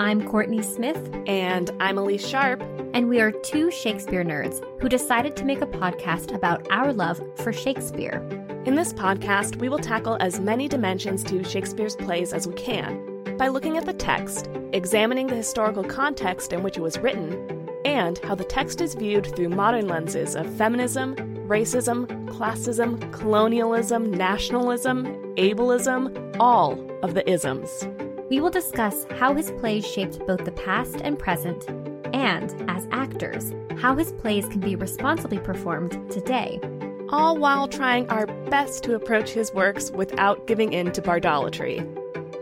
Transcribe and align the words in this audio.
I'm 0.00 0.26
Courtney 0.26 0.62
Smith. 0.62 1.10
And 1.26 1.70
I'm 1.78 1.98
Elise 1.98 2.26
Sharp. 2.26 2.62
And 2.94 3.10
we 3.10 3.20
are 3.20 3.30
two 3.30 3.70
Shakespeare 3.70 4.24
nerds 4.24 4.64
who 4.80 4.88
decided 4.88 5.36
to 5.36 5.44
make 5.44 5.60
a 5.60 5.66
podcast 5.66 6.34
about 6.34 6.66
our 6.70 6.90
love 6.94 7.20
for 7.36 7.52
Shakespeare. 7.52 8.16
In 8.64 8.76
this 8.76 8.94
podcast, 8.94 9.56
we 9.56 9.68
will 9.68 9.78
tackle 9.78 10.16
as 10.18 10.40
many 10.40 10.68
dimensions 10.68 11.22
to 11.24 11.44
Shakespeare's 11.44 11.96
plays 11.96 12.32
as 12.32 12.48
we 12.48 12.54
can 12.54 13.36
by 13.36 13.48
looking 13.48 13.76
at 13.76 13.84
the 13.84 13.92
text, 13.92 14.48
examining 14.72 15.26
the 15.26 15.36
historical 15.36 15.84
context 15.84 16.54
in 16.54 16.62
which 16.62 16.78
it 16.78 16.82
was 16.82 16.98
written, 16.98 17.68
and 17.84 18.16
how 18.20 18.34
the 18.34 18.42
text 18.42 18.80
is 18.80 18.94
viewed 18.94 19.36
through 19.36 19.50
modern 19.50 19.86
lenses 19.86 20.34
of 20.34 20.50
feminism, 20.56 21.14
racism, 21.46 22.06
classism, 22.30 23.12
colonialism, 23.12 24.10
nationalism, 24.10 25.04
ableism, 25.36 26.36
all 26.40 26.80
of 27.02 27.12
the 27.12 27.30
isms. 27.30 27.86
We 28.30 28.38
will 28.40 28.50
discuss 28.50 29.06
how 29.18 29.34
his 29.34 29.50
plays 29.50 29.84
shaped 29.84 30.24
both 30.24 30.44
the 30.44 30.52
past 30.52 31.00
and 31.02 31.18
present, 31.18 31.68
and, 32.14 32.54
as 32.70 32.86
actors, 32.92 33.52
how 33.76 33.96
his 33.96 34.12
plays 34.12 34.46
can 34.46 34.60
be 34.60 34.76
responsibly 34.76 35.40
performed 35.40 35.98
today. 36.12 36.60
All 37.08 37.36
while 37.36 37.66
trying 37.66 38.08
our 38.08 38.28
best 38.48 38.84
to 38.84 38.94
approach 38.94 39.30
his 39.30 39.52
works 39.52 39.90
without 39.90 40.46
giving 40.46 40.72
in 40.72 40.92
to 40.92 41.02
bardolatry. 41.02 41.80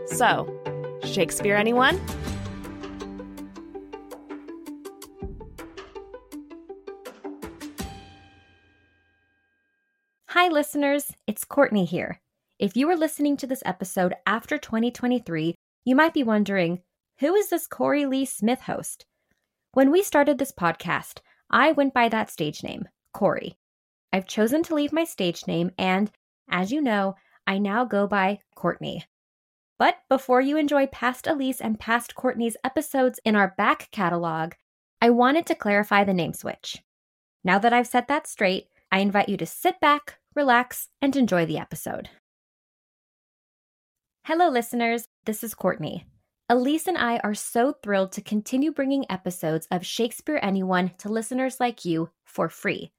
So, 0.07 0.47
Shakespeare, 1.03 1.55
anyone? 1.55 1.99
Hi, 10.27 10.49
listeners. 10.49 11.13
It's 11.25 11.43
Courtney 11.43 11.85
here. 11.85 12.19
If 12.59 12.77
you 12.77 12.87
are 12.91 12.95
listening 12.95 13.37
to 13.37 13.47
this 13.47 13.63
episode 13.65 14.13
after 14.27 14.59
2023, 14.59 15.55
you 15.85 15.95
might 15.95 16.13
be 16.13 16.23
wondering 16.23 16.81
who 17.19 17.35
is 17.35 17.49
this 17.49 17.67
Corey 17.67 18.05
Lee 18.05 18.25
Smith 18.25 18.61
host? 18.61 19.05
When 19.73 19.91
we 19.91 20.03
started 20.03 20.37
this 20.37 20.51
podcast, 20.51 21.19
I 21.49 21.71
went 21.71 21.93
by 21.93 22.09
that 22.09 22.29
stage 22.29 22.63
name, 22.63 22.87
Corey. 23.13 23.57
I've 24.13 24.25
chosen 24.25 24.63
to 24.63 24.75
leave 24.75 24.93
my 24.93 25.03
stage 25.03 25.45
name, 25.47 25.71
and 25.77 26.11
as 26.49 26.71
you 26.71 26.81
know, 26.81 27.15
I 27.45 27.57
now 27.57 27.85
go 27.85 28.07
by 28.07 28.39
Courtney. 28.55 29.03
But 29.77 29.97
before 30.09 30.41
you 30.41 30.57
enjoy 30.57 30.87
past 30.87 31.27
Elise 31.27 31.61
and 31.61 31.79
past 31.79 32.15
Courtney's 32.15 32.57
episodes 32.63 33.19
in 33.23 33.35
our 33.35 33.53
back 33.57 33.89
catalog, 33.91 34.53
I 35.01 35.09
wanted 35.09 35.45
to 35.47 35.55
clarify 35.55 36.03
the 36.03 36.13
name 36.13 36.33
switch. 36.33 36.77
Now 37.43 37.59
that 37.59 37.71
I've 37.71 37.87
set 37.87 38.07
that 38.09 38.27
straight, 38.27 38.67
I 38.91 38.99
invite 38.99 39.29
you 39.29 39.37
to 39.37 39.45
sit 39.45 39.79
back, 39.79 40.19
relax, 40.35 40.89
and 41.01 41.15
enjoy 41.15 41.45
the 41.45 41.57
episode. 41.57 42.09
Hello, 44.25 44.49
listeners. 44.49 45.07
This 45.29 45.43
is 45.43 45.53
Courtney. 45.53 46.07
Elise 46.49 46.87
and 46.87 46.97
I 46.97 47.19
are 47.19 47.35
so 47.35 47.73
thrilled 47.83 48.13
to 48.13 48.21
continue 48.23 48.71
bringing 48.71 49.05
episodes 49.11 49.67
of 49.69 49.85
Shakespeare 49.85 50.39
Anyone 50.41 50.89
to 50.97 51.07
listeners 51.07 51.59
like 51.59 51.85
you 51.85 52.09
for 52.25 52.49
free. 52.49 52.91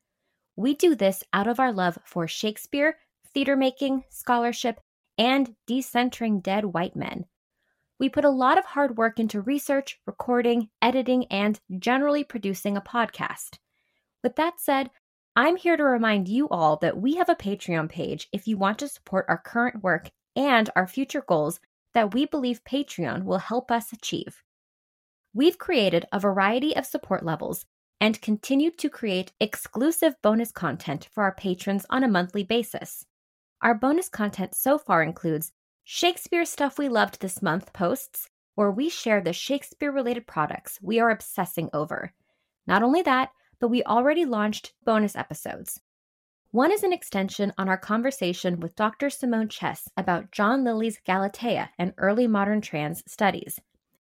We 0.55 0.77
do 0.77 0.95
this 0.95 1.25
out 1.33 1.49
of 1.49 1.59
our 1.59 1.73
love 1.73 1.99
for 2.05 2.29
Shakespeare, 2.29 2.99
theater 3.35 3.57
making, 3.57 4.05
scholarship, 4.11 4.81
and 5.19 5.57
decentering 5.69 6.41
dead 6.41 6.67
white 6.67 6.95
men. 6.95 7.25
We 7.99 8.09
put 8.09 8.25
a 8.25 8.31
lot 8.31 8.59
of 8.59 8.65
hard 8.65 8.97
work 8.97 9.19
into 9.19 9.41
research, 9.41 9.99
recording, 10.07 10.69
editing, 10.81 11.25
and 11.33 11.59
generally 11.81 12.23
producing 12.23 12.77
a 12.77 12.81
podcast. 12.81 13.59
With 14.23 14.37
that 14.37 14.61
said, 14.61 14.91
I'm 15.35 15.57
here 15.57 15.77
to 15.77 15.83
remind 15.83 16.29
you 16.29 16.49
all 16.49 16.77
that 16.77 16.97
we 16.97 17.17
have 17.17 17.29
a 17.29 17.35
Patreon 17.35 17.89
page 17.89 18.29
if 18.33 18.47
you 18.47 18.57
want 18.57 18.79
to 18.79 18.89
support 18.89 19.27
our 19.29 19.43
current 19.45 19.83
work 19.83 20.13
and 20.37 20.71
our 20.77 20.87
future 20.87 21.25
goals 21.27 21.59
that 21.95 22.15
we 22.15 22.27
believe 22.27 22.65
Patreon 22.65 23.25
will 23.25 23.39
help 23.39 23.71
us 23.71 23.93
achieve. 23.93 24.43
We've 25.33 25.59
created 25.59 26.07
a 26.13 26.21
variety 26.21 26.75
of 26.77 26.87
support 26.87 27.25
levels 27.25 27.65
and 28.01 28.21
continue 28.21 28.71
to 28.73 28.89
create 28.89 29.33
exclusive 29.41 30.15
bonus 30.23 30.51
content 30.51 31.09
for 31.13 31.23
our 31.23 31.35
patrons 31.35 31.85
on 31.91 32.03
a 32.03 32.09
monthly 32.09 32.43
basis. 32.43 33.05
Our 33.63 33.75
bonus 33.75 34.09
content 34.09 34.55
so 34.55 34.79
far 34.79 35.03
includes 35.03 35.53
Shakespeare 35.85 36.45
Stuff 36.45 36.79
We 36.79 36.89
Loved 36.89 37.21
This 37.21 37.43
Month 37.43 37.73
posts, 37.73 38.29
where 38.55 38.71
we 38.71 38.89
share 38.89 39.21
the 39.21 39.33
Shakespeare 39.33 39.93
related 39.93 40.27
products 40.27 40.79
we 40.81 40.99
are 40.99 41.11
obsessing 41.11 41.69
over. 41.73 42.13
Not 42.67 42.83
only 42.83 43.03
that, 43.03 43.31
but 43.61 43.69
we 43.69 43.83
already 43.85 44.25
launched 44.25 44.73
bonus 44.85 45.15
episodes. 45.15 45.81
One 46.53 46.73
is 46.73 46.83
an 46.83 46.93
extension 46.93 47.53
on 47.59 47.69
our 47.69 47.79
conversation 47.79 48.59
with 48.59 48.75
Dr. 48.75 49.09
Simone 49.09 49.49
Chess 49.49 49.89
about 49.97 50.33
John 50.33 50.65
Lyly's 50.65 50.99
Galatea 51.07 51.71
and 51.79 51.95
early 51.97 52.27
modern 52.27 52.61
trans 52.61 53.05
studies. 53.07 53.61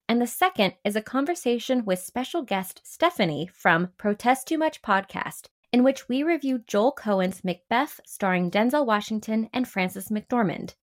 And 0.08 0.18
the 0.18 0.26
second 0.26 0.72
is 0.82 0.96
a 0.96 1.02
conversation 1.02 1.84
with 1.84 1.98
special 1.98 2.40
guest 2.40 2.80
Stephanie 2.84 3.50
from 3.52 3.90
Protest 3.98 4.48
Too 4.48 4.56
Much 4.56 4.80
podcast, 4.80 5.48
in 5.74 5.84
which 5.84 6.08
we 6.08 6.22
review 6.22 6.60
Joel 6.66 6.92
Coen's 6.92 7.44
Macbeth 7.44 8.00
starring 8.06 8.50
Denzel 8.50 8.86
Washington 8.86 9.50
and 9.52 9.68
Frances 9.68 10.08
McDormand. 10.08 10.74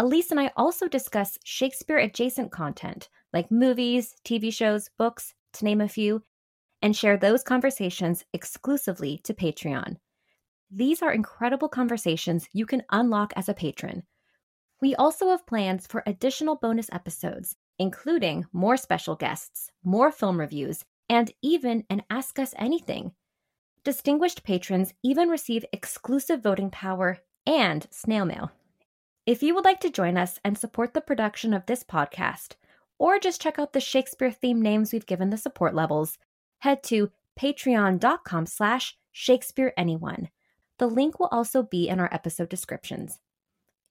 Elise 0.00 0.32
and 0.32 0.40
I 0.40 0.50
also 0.56 0.88
discuss 0.88 1.38
Shakespeare 1.44 1.98
adjacent 1.98 2.50
content 2.50 3.08
like 3.32 3.48
movies, 3.48 4.16
TV 4.24 4.52
shows, 4.52 4.90
books, 4.98 5.34
to 5.52 5.64
name 5.64 5.80
a 5.80 5.88
few, 5.88 6.24
and 6.82 6.96
share 6.96 7.16
those 7.16 7.44
conversations 7.44 8.24
exclusively 8.32 9.20
to 9.22 9.32
Patreon. 9.32 9.98
These 10.70 11.02
are 11.02 11.12
incredible 11.12 11.68
conversations 11.68 12.48
you 12.52 12.66
can 12.66 12.82
unlock 12.90 13.32
as 13.36 13.48
a 13.48 13.54
patron. 13.54 14.02
We 14.80 14.94
also 14.94 15.30
have 15.30 15.46
plans 15.46 15.86
for 15.86 16.02
additional 16.06 16.56
bonus 16.56 16.88
episodes, 16.92 17.56
including 17.78 18.46
more 18.52 18.76
special 18.76 19.14
guests, 19.14 19.70
more 19.82 20.10
film 20.10 20.38
reviews, 20.38 20.84
and 21.08 21.32
even 21.42 21.84
an 21.88 22.02
Ask 22.10 22.38
Us 22.38 22.54
Anything. 22.58 23.12
Distinguished 23.84 24.44
patrons 24.44 24.94
even 25.02 25.28
receive 25.28 25.64
exclusive 25.72 26.42
voting 26.42 26.70
power 26.70 27.18
and 27.46 27.86
snail 27.90 28.24
mail. 28.24 28.50
If 29.26 29.42
you 29.42 29.54
would 29.54 29.64
like 29.64 29.80
to 29.80 29.90
join 29.90 30.16
us 30.16 30.38
and 30.44 30.58
support 30.58 30.92
the 30.92 31.00
production 31.00 31.54
of 31.54 31.66
this 31.66 31.84
podcast, 31.84 32.56
or 32.98 33.18
just 33.18 33.40
check 33.40 33.58
out 33.58 33.72
the 33.72 33.80
Shakespeare 33.80 34.30
themed 34.30 34.58
names 34.58 34.92
we've 34.92 35.06
given 35.06 35.30
the 35.30 35.36
support 35.36 35.74
levels, 35.74 36.18
head 36.58 36.82
to 36.84 37.10
patreon.com 37.38 38.46
slash 38.46 38.96
shakespeareanyone. 39.14 40.28
The 40.78 40.86
link 40.86 41.18
will 41.18 41.28
also 41.30 41.62
be 41.62 41.88
in 41.88 42.00
our 42.00 42.12
episode 42.12 42.48
descriptions. 42.48 43.18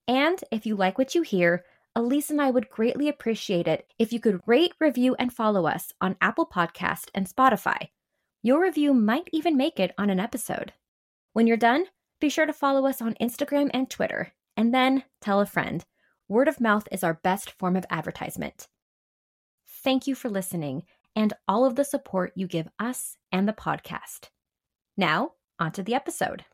And 0.07 0.43
if 0.51 0.65
you 0.65 0.75
like 0.75 0.97
what 0.97 1.15
you 1.15 1.21
hear, 1.21 1.63
Elise 1.95 2.29
and 2.29 2.41
I 2.41 2.51
would 2.51 2.69
greatly 2.69 3.07
appreciate 3.07 3.67
it 3.67 3.93
if 3.99 4.11
you 4.11 4.19
could 4.19 4.41
rate, 4.45 4.73
review, 4.79 5.15
and 5.19 5.31
follow 5.31 5.67
us 5.67 5.93
on 6.01 6.17
Apple 6.19 6.45
Podcast 6.45 7.09
and 7.13 7.27
Spotify. 7.27 7.89
Your 8.41 8.61
review 8.61 8.93
might 8.93 9.29
even 9.31 9.55
make 9.55 9.79
it 9.79 9.93
on 9.97 10.09
an 10.09 10.19
episode. 10.19 10.73
When 11.33 11.47
you're 11.47 11.55
done, 11.55 11.85
be 12.19 12.29
sure 12.29 12.45
to 12.45 12.53
follow 12.53 12.85
us 12.87 13.01
on 13.01 13.15
Instagram 13.21 13.69
and 13.73 13.89
Twitter, 13.89 14.33
and 14.57 14.73
then 14.73 15.03
tell 15.21 15.39
a 15.39 15.45
friend. 15.45 15.85
Word 16.27 16.47
of 16.47 16.59
mouth 16.59 16.87
is 16.91 17.03
our 17.03 17.13
best 17.13 17.51
form 17.51 17.75
of 17.75 17.85
advertisement. 17.89 18.67
Thank 19.67 20.07
you 20.07 20.15
for 20.15 20.29
listening 20.29 20.83
and 21.15 21.33
all 21.47 21.65
of 21.65 21.75
the 21.75 21.83
support 21.83 22.33
you 22.35 22.47
give 22.47 22.67
us 22.79 23.17
and 23.31 23.47
the 23.47 23.53
podcast. 23.53 24.29
Now, 24.97 25.33
onto 25.59 25.83
the 25.83 25.93
episode. 25.93 26.45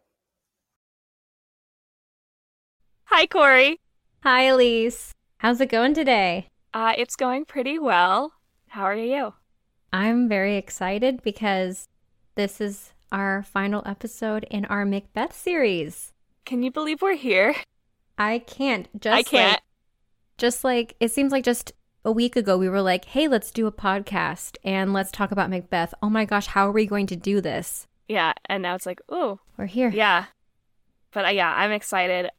Hi, 3.11 3.25
Corey. 3.25 3.79
Hi, 4.21 4.43
Elise. 4.43 5.13
How's 5.39 5.59
it 5.59 5.69
going 5.69 5.95
today? 5.95 6.45
Uh, 6.75 6.93
it's 6.95 7.15
going 7.15 7.43
pretty 7.43 7.79
well. 7.79 8.33
How 8.67 8.83
are 8.83 8.95
you? 8.95 9.33
I'm 9.91 10.29
very 10.29 10.57
excited 10.57 11.23
because 11.23 11.87
this 12.35 12.61
is 12.61 12.93
our 13.11 13.41
final 13.41 13.81
episode 13.83 14.45
in 14.51 14.63
our 14.65 14.85
Macbeth 14.85 15.35
series. 15.35 16.13
Can 16.45 16.61
you 16.61 16.69
believe 16.69 17.01
we're 17.01 17.15
here? 17.15 17.55
I 18.19 18.37
can't. 18.37 18.87
Just 19.01 19.17
I 19.17 19.23
can't. 19.23 19.53
Like, 19.53 19.63
just 20.37 20.63
like 20.63 20.95
it 20.99 21.11
seems 21.11 21.31
like 21.31 21.43
just 21.43 21.73
a 22.05 22.11
week 22.11 22.35
ago 22.35 22.59
we 22.59 22.69
were 22.69 22.83
like, 22.83 23.05
"Hey, 23.05 23.27
let's 23.27 23.49
do 23.49 23.65
a 23.65 23.71
podcast 23.71 24.57
and 24.63 24.93
let's 24.93 25.11
talk 25.11 25.31
about 25.31 25.49
Macbeth." 25.49 25.95
Oh 26.03 26.11
my 26.11 26.25
gosh, 26.25 26.45
how 26.45 26.67
are 26.67 26.71
we 26.71 26.85
going 26.85 27.07
to 27.07 27.15
do 27.15 27.41
this? 27.41 27.87
Yeah, 28.07 28.33
and 28.45 28.61
now 28.61 28.75
it's 28.75 28.85
like, 28.85 29.01
"Oh, 29.09 29.39
we're 29.57 29.65
here." 29.65 29.89
Yeah. 29.89 30.25
But 31.11 31.25
uh, 31.25 31.29
yeah, 31.29 31.51
I'm 31.57 31.71
excited 31.71 32.29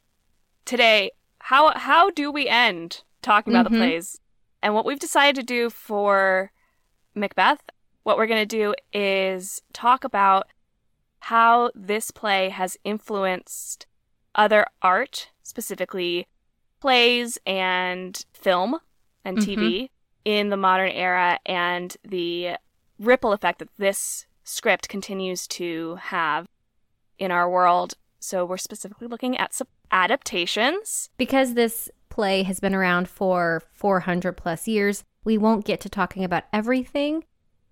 today 0.64 1.10
how 1.40 1.72
how 1.76 2.10
do 2.10 2.30
we 2.30 2.48
end 2.48 3.02
talking 3.22 3.52
about 3.52 3.66
mm-hmm. 3.66 3.74
the 3.74 3.80
plays 3.80 4.20
and 4.62 4.74
what 4.74 4.84
we've 4.84 4.98
decided 4.98 5.34
to 5.36 5.42
do 5.42 5.70
for 5.70 6.52
macbeth 7.14 7.60
what 8.02 8.16
we're 8.16 8.26
going 8.26 8.46
to 8.46 8.56
do 8.56 8.74
is 8.92 9.60
talk 9.72 10.04
about 10.04 10.46
how 11.20 11.70
this 11.74 12.10
play 12.10 12.48
has 12.48 12.76
influenced 12.84 13.86
other 14.34 14.64
art 14.82 15.30
specifically 15.42 16.26
plays 16.80 17.38
and 17.46 18.24
film 18.32 18.78
and 19.24 19.38
mm-hmm. 19.38 19.60
tv 19.60 19.90
in 20.24 20.50
the 20.50 20.56
modern 20.56 20.90
era 20.90 21.38
and 21.46 21.96
the 22.04 22.56
ripple 22.98 23.32
effect 23.32 23.58
that 23.58 23.68
this 23.78 24.26
script 24.44 24.88
continues 24.88 25.46
to 25.46 25.96
have 25.96 26.46
in 27.18 27.30
our 27.30 27.48
world 27.48 27.94
so 28.18 28.44
we're 28.44 28.56
specifically 28.56 29.06
looking 29.06 29.36
at 29.36 29.54
adaptations. 29.90 31.10
Because 31.16 31.54
this 31.54 31.90
play 32.08 32.42
has 32.42 32.60
been 32.60 32.74
around 32.74 33.08
for 33.08 33.62
400 33.72 34.32
plus 34.32 34.68
years, 34.68 35.04
we 35.24 35.38
won't 35.38 35.64
get 35.64 35.80
to 35.80 35.88
talking 35.88 36.24
about 36.24 36.44
everything, 36.52 37.24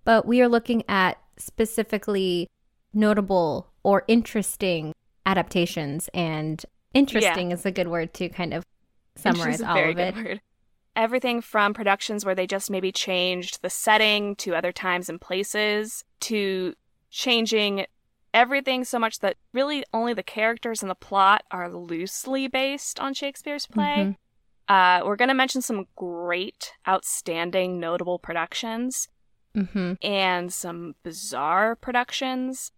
but 0.03 0.25
we 0.25 0.41
are 0.41 0.47
looking 0.47 0.83
at 0.87 1.17
specifically 1.37 2.47
notable 2.93 3.71
or 3.83 4.03
interesting 4.07 4.93
adaptations. 5.25 6.09
And 6.13 6.63
interesting 6.93 7.49
yeah. 7.49 7.55
is 7.55 7.65
a 7.65 7.71
good 7.71 7.87
word 7.87 8.13
to 8.15 8.29
kind 8.29 8.53
of 8.53 8.63
summarize 9.15 9.61
all 9.61 9.89
of 9.89 9.97
it. 9.97 10.15
Word. 10.15 10.41
Everything 10.95 11.41
from 11.41 11.73
productions 11.73 12.25
where 12.25 12.35
they 12.35 12.47
just 12.47 12.69
maybe 12.69 12.91
changed 12.91 13.61
the 13.61 13.69
setting 13.69 14.35
to 14.37 14.55
other 14.55 14.71
times 14.71 15.07
and 15.07 15.21
places 15.21 16.03
to 16.21 16.73
changing 17.09 17.85
everything 18.33 18.83
so 18.83 18.99
much 18.99 19.19
that 19.19 19.37
really 19.53 19.83
only 19.93 20.13
the 20.13 20.23
characters 20.23 20.81
and 20.81 20.89
the 20.89 20.95
plot 20.95 21.43
are 21.51 21.71
loosely 21.71 22.47
based 22.47 22.99
on 22.99 23.13
Shakespeare's 23.13 23.65
play. 23.65 23.95
Mm-hmm. 23.97 24.73
Uh, 24.73 25.05
we're 25.05 25.15
going 25.15 25.29
to 25.29 25.33
mention 25.33 25.61
some 25.61 25.85
great, 25.95 26.73
outstanding, 26.87 27.79
notable 27.79 28.19
productions 28.19 29.07
mm-hmm. 29.55 29.93
and 30.03 30.53
some 30.53 30.93
bizarre 31.03 31.75
productions 31.75 32.71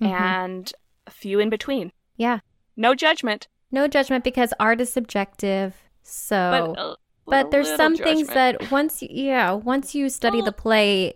mm-hmm. 0.00 0.12
and 0.12 0.72
a 1.06 1.10
few 1.10 1.38
in 1.38 1.48
between. 1.48 1.92
Yeah. 2.16 2.40
No 2.76 2.94
judgment. 2.94 3.48
No 3.70 3.88
judgment 3.88 4.24
because 4.24 4.52
art 4.60 4.80
is 4.80 4.92
subjective. 4.92 5.74
So, 6.02 6.74
but, 6.76 6.80
uh, 6.80 6.96
but 7.26 7.50
there's 7.50 7.74
some 7.76 7.96
judgment. 7.96 8.16
things 8.16 8.28
that 8.28 8.70
once 8.70 9.02
you, 9.02 9.08
yeah, 9.10 9.52
once 9.52 9.94
you 9.94 10.08
study 10.08 10.38
well, 10.38 10.46
the 10.46 10.52
play, 10.52 11.14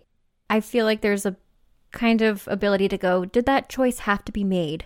I 0.49 0.59
feel 0.59 0.85
like 0.85 1.01
there's 1.01 1.25
a 1.25 1.35
kind 1.93 2.21
of 2.21 2.47
ability 2.49 2.89
to 2.89 2.97
go, 2.97 3.23
did 3.23 3.45
that 3.45 3.69
choice 3.69 3.99
have 3.99 4.25
to 4.25 4.31
be 4.31 4.43
made? 4.43 4.85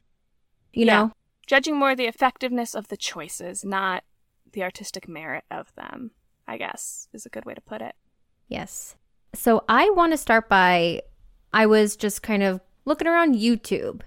You 0.74 0.86
yeah. 0.86 0.98
know? 0.98 1.12
Judging 1.48 1.78
more 1.78 1.96
the 1.96 2.06
effectiveness 2.06 2.76
of 2.76 2.90
the 2.90 2.98
choices, 2.98 3.66
not 3.66 4.04
the 4.52 4.62
artistic 4.62 5.08
merit 5.08 5.46
of 5.50 5.74
them, 5.76 6.12
I 6.48 6.58
guess, 6.58 7.08
is 7.14 7.26
a 7.26 7.30
good 7.30 7.46
way 7.46 7.56
to 7.56 7.62
put 7.62 7.82
it. 7.82 7.96
Yes. 8.48 8.96
So 9.34 9.64
I 9.68 9.90
want 9.92 10.14
to 10.14 10.18
start 10.18 10.50
by 10.50 11.02
I 11.54 11.66
was 11.66 11.96
just 11.96 12.22
kind 12.22 12.44
of 12.44 12.62
looking 12.86 13.08
around 13.08 13.36
YouTube 13.36 14.02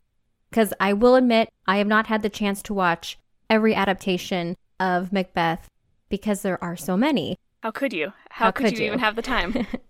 because 0.51 0.73
I 0.79 0.93
will 0.93 1.15
admit 1.15 1.49
I 1.67 1.79
have 1.79 1.87
not 1.87 2.07
had 2.07 2.23
the 2.23 2.29
chance 2.29 2.63
to 2.63 2.75
watch 2.75 3.19
every 3.49 3.75
adaptation 3.75 4.57
of 4.79 5.13
Macbeth 5.13 5.69
because 6.09 6.43
there 6.43 6.63
are 6.63 6.77
so 6.77 6.97
many. 6.97 7.37
How 7.63 7.71
could 7.71 7.93
you? 7.93 8.13
How, 8.31 8.47
How 8.47 8.51
could, 8.51 8.67
could, 8.67 8.79
you, 8.79 8.85
you 8.85 8.87
even 8.89 8.99
have 8.99 9.17
the 9.17 9.23
time? 9.23 9.67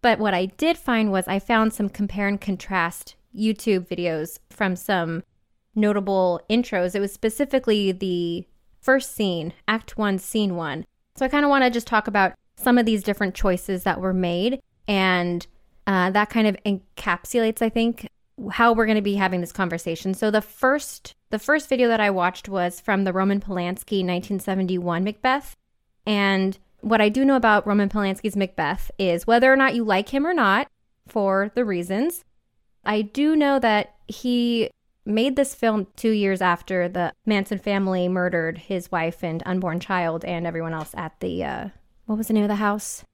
but 0.00 0.18
what 0.18 0.34
I 0.34 0.46
did 0.46 0.76
find 0.78 1.10
was 1.10 1.26
I 1.26 1.38
found 1.38 1.72
some 1.72 1.88
compare 1.88 2.28
and 2.28 2.40
contrast 2.40 3.16
YouTube 3.36 3.86
videos 3.88 4.38
from 4.50 4.76
some 4.76 5.22
notable 5.74 6.40
intros. 6.50 6.94
It 6.94 7.00
was 7.00 7.12
specifically 7.12 7.92
the 7.92 8.46
first 8.80 9.14
scene, 9.14 9.52
Act 9.66 9.96
One, 9.96 10.18
Scene 10.18 10.56
One. 10.56 10.84
So 11.16 11.24
I 11.24 11.28
kind 11.28 11.44
of 11.44 11.50
want 11.50 11.64
to 11.64 11.70
just 11.70 11.86
talk 11.86 12.06
about 12.06 12.34
some 12.56 12.78
of 12.78 12.86
these 12.86 13.02
different 13.02 13.34
choices 13.34 13.84
that 13.84 14.00
were 14.00 14.14
made, 14.14 14.60
and 14.86 15.46
uh, 15.86 16.10
that 16.10 16.30
kind 16.30 16.46
of 16.46 16.56
encapsulates, 16.64 17.62
I 17.62 17.68
think, 17.68 18.08
how 18.50 18.72
we're 18.72 18.86
going 18.86 18.96
to 18.96 19.02
be 19.02 19.16
having 19.16 19.40
this 19.40 19.52
conversation. 19.52 20.14
So 20.14 20.30
the 20.30 20.42
first, 20.42 21.14
the 21.30 21.38
first 21.38 21.68
video 21.68 21.88
that 21.88 22.00
I 22.00 22.10
watched 22.10 22.48
was 22.48 22.80
from 22.80 23.04
the 23.04 23.12
Roman 23.12 23.40
Polanski 23.40 24.04
1971 24.04 25.04
Macbeth, 25.04 25.56
and 26.06 26.58
what 26.80 27.00
I 27.00 27.08
do 27.08 27.24
know 27.24 27.36
about 27.36 27.66
Roman 27.66 27.88
Polanski's 27.88 28.36
Macbeth 28.36 28.90
is 28.98 29.26
whether 29.26 29.52
or 29.52 29.56
not 29.56 29.74
you 29.74 29.84
like 29.84 30.10
him 30.10 30.26
or 30.26 30.34
not, 30.34 30.68
for 31.06 31.50
the 31.54 31.64
reasons. 31.64 32.24
I 32.84 33.02
do 33.02 33.34
know 33.36 33.58
that 33.58 33.96
he 34.06 34.70
made 35.04 35.36
this 35.36 35.54
film 35.54 35.86
two 35.96 36.10
years 36.10 36.40
after 36.40 36.88
the 36.88 37.12
Manson 37.26 37.58
family 37.58 38.08
murdered 38.08 38.58
his 38.58 38.92
wife 38.92 39.24
and 39.24 39.42
unborn 39.46 39.80
child 39.80 40.24
and 40.24 40.46
everyone 40.46 40.74
else 40.74 40.94
at 40.94 41.18
the 41.20 41.42
uh, 41.44 41.68
what 42.06 42.18
was 42.18 42.28
the 42.28 42.34
name 42.34 42.44
of 42.44 42.48
the 42.48 42.56
house? 42.56 43.04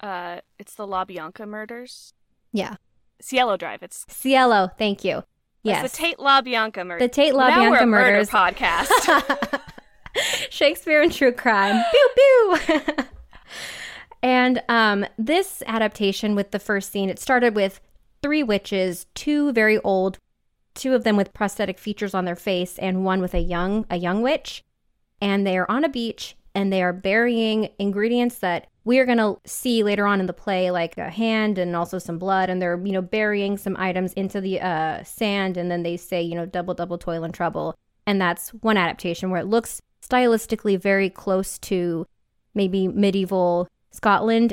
Uh, 0.00 0.40
it's 0.58 0.74
the 0.74 0.86
LaBianca 0.86 1.46
murders. 1.46 2.14
Yeah, 2.52 2.76
Cielo 3.20 3.56
Drive. 3.56 3.82
It's 3.82 4.06
Cielo. 4.08 4.70
Thank 4.78 5.04
you. 5.04 5.24
Yes, 5.62 5.84
it's 5.84 5.96
the 5.96 6.02
Tate 6.02 6.18
LaBianca 6.18 6.86
murders. 6.86 7.06
The 7.06 7.08
Tate 7.08 7.34
LaBianca 7.34 7.86
murders 7.86 8.32
murder 8.32 8.54
podcast. 8.54 9.60
Shakespeare 10.50 11.02
and 11.02 11.12
true 11.12 11.32
crime. 11.32 11.82
pew 11.90 12.08
pew. 12.16 12.80
and 14.22 14.62
um, 14.68 15.06
this 15.18 15.62
adaptation 15.66 16.34
with 16.34 16.50
the 16.50 16.58
first 16.58 16.90
scene, 16.90 17.08
it 17.08 17.18
started 17.18 17.54
with 17.54 17.80
three 18.22 18.42
witches, 18.42 19.06
two 19.14 19.52
very 19.52 19.78
old 19.78 20.18
two 20.74 20.94
of 20.94 21.04
them 21.04 21.16
with 21.16 21.32
prosthetic 21.32 21.78
features 21.78 22.14
on 22.14 22.24
their 22.24 22.36
face 22.36 22.78
and 22.78 23.04
one 23.04 23.20
with 23.20 23.34
a 23.34 23.40
young 23.40 23.84
a 23.90 23.96
young 23.96 24.22
witch 24.22 24.64
and 25.20 25.46
they 25.46 25.58
are 25.58 25.70
on 25.70 25.84
a 25.84 25.88
beach 25.88 26.36
and 26.54 26.72
they 26.72 26.82
are 26.82 26.92
burying 26.92 27.68
ingredients 27.78 28.38
that 28.38 28.66
we 28.84 28.98
are 28.98 29.04
going 29.04 29.18
to 29.18 29.38
see 29.44 29.82
later 29.82 30.06
on 30.06 30.20
in 30.20 30.26
the 30.26 30.32
play 30.32 30.70
like 30.70 30.96
a 30.96 31.10
hand 31.10 31.58
and 31.58 31.76
also 31.76 31.98
some 31.98 32.18
blood 32.18 32.48
and 32.48 32.60
they're 32.62 32.80
you 32.84 32.92
know 32.92 33.02
burying 33.02 33.56
some 33.56 33.76
items 33.78 34.12
into 34.14 34.40
the 34.40 34.60
uh, 34.60 35.02
sand 35.02 35.56
and 35.56 35.70
then 35.70 35.82
they 35.82 35.96
say 35.96 36.22
you 36.22 36.34
know 36.34 36.46
double 36.46 36.74
double 36.74 36.98
toil 36.98 37.24
and 37.24 37.34
trouble 37.34 37.74
and 38.06 38.20
that's 38.20 38.50
one 38.50 38.76
adaptation 38.76 39.30
where 39.30 39.40
it 39.40 39.46
looks 39.46 39.80
stylistically 40.10 40.78
very 40.78 41.08
close 41.08 41.58
to 41.58 42.06
maybe 42.54 42.88
medieval 42.88 43.68
scotland 43.90 44.52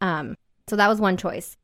um, 0.00 0.34
so 0.66 0.76
that 0.76 0.88
was 0.88 1.00
one 1.00 1.16
choice 1.16 1.56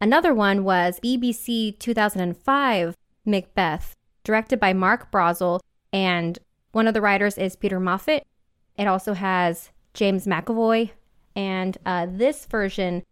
another 0.00 0.32
one 0.32 0.64
was 0.64 1.00
bbc 1.00 1.78
2005 1.78 2.94
Macbeth, 3.26 3.96
directed 4.24 4.60
by 4.60 4.72
Mark 4.72 5.10
Brozel, 5.10 5.60
and 5.92 6.38
one 6.72 6.86
of 6.86 6.94
the 6.94 7.00
writers 7.00 7.36
is 7.36 7.56
Peter 7.56 7.80
Moffat. 7.80 8.24
It 8.78 8.86
also 8.86 9.14
has 9.14 9.70
James 9.92 10.26
McAvoy, 10.26 10.90
and 11.34 11.76
uh, 11.84 12.06
this 12.08 12.46
version 12.46 13.02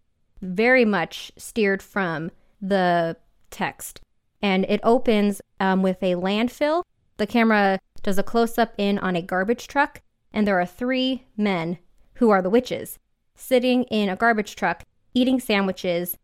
very 0.40 0.84
much 0.84 1.32
steered 1.36 1.82
from 1.82 2.30
the 2.60 3.16
text. 3.50 4.00
And 4.40 4.64
it 4.68 4.80
opens 4.82 5.40
um, 5.58 5.82
with 5.82 6.02
a 6.02 6.14
landfill. 6.14 6.82
The 7.16 7.26
camera 7.26 7.78
does 8.02 8.18
a 8.18 8.22
close 8.22 8.58
up 8.58 8.74
in 8.76 8.98
on 8.98 9.16
a 9.16 9.22
garbage 9.22 9.68
truck, 9.68 10.02
and 10.32 10.46
there 10.46 10.60
are 10.60 10.66
three 10.66 11.24
men 11.36 11.78
who 12.14 12.30
are 12.30 12.42
the 12.42 12.50
witches 12.50 12.98
sitting 13.34 13.84
in 13.84 14.08
a 14.08 14.16
garbage 14.16 14.56
truck 14.56 14.84
eating 15.14 15.40
sandwiches. 15.40 16.16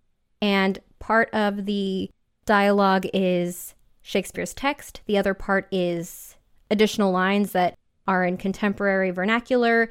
And 0.42 0.78
part 0.98 1.31
of 1.32 1.66
the 1.66 2.10
dialogue 2.44 3.06
is 3.12 3.75
Shakespeare's 4.02 4.54
text. 4.54 5.00
The 5.06 5.19
other 5.19 5.34
part 5.34 5.69
is 5.70 6.37
additional 6.70 7.12
lines 7.12 7.52
that 7.52 7.76
are 8.06 8.24
in 8.24 8.36
contemporary 8.36 9.10
vernacular 9.10 9.91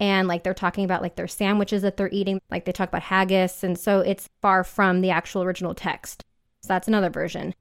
and 0.00 0.26
like 0.26 0.42
they're 0.42 0.54
talking 0.54 0.84
about 0.84 1.02
like 1.02 1.16
their 1.16 1.28
sandwiches 1.28 1.82
that 1.82 1.96
they're 1.96 2.08
eating 2.10 2.40
like 2.50 2.64
they 2.64 2.72
talk 2.72 2.88
about 2.88 3.02
haggis 3.02 3.62
and 3.62 3.78
so 3.78 4.00
it's 4.00 4.28
far 4.40 4.64
from 4.64 5.02
the 5.02 5.10
actual 5.10 5.42
original 5.42 5.74
text 5.74 6.24
so 6.62 6.68
that's 6.68 6.88
another 6.88 7.10
version 7.10 7.54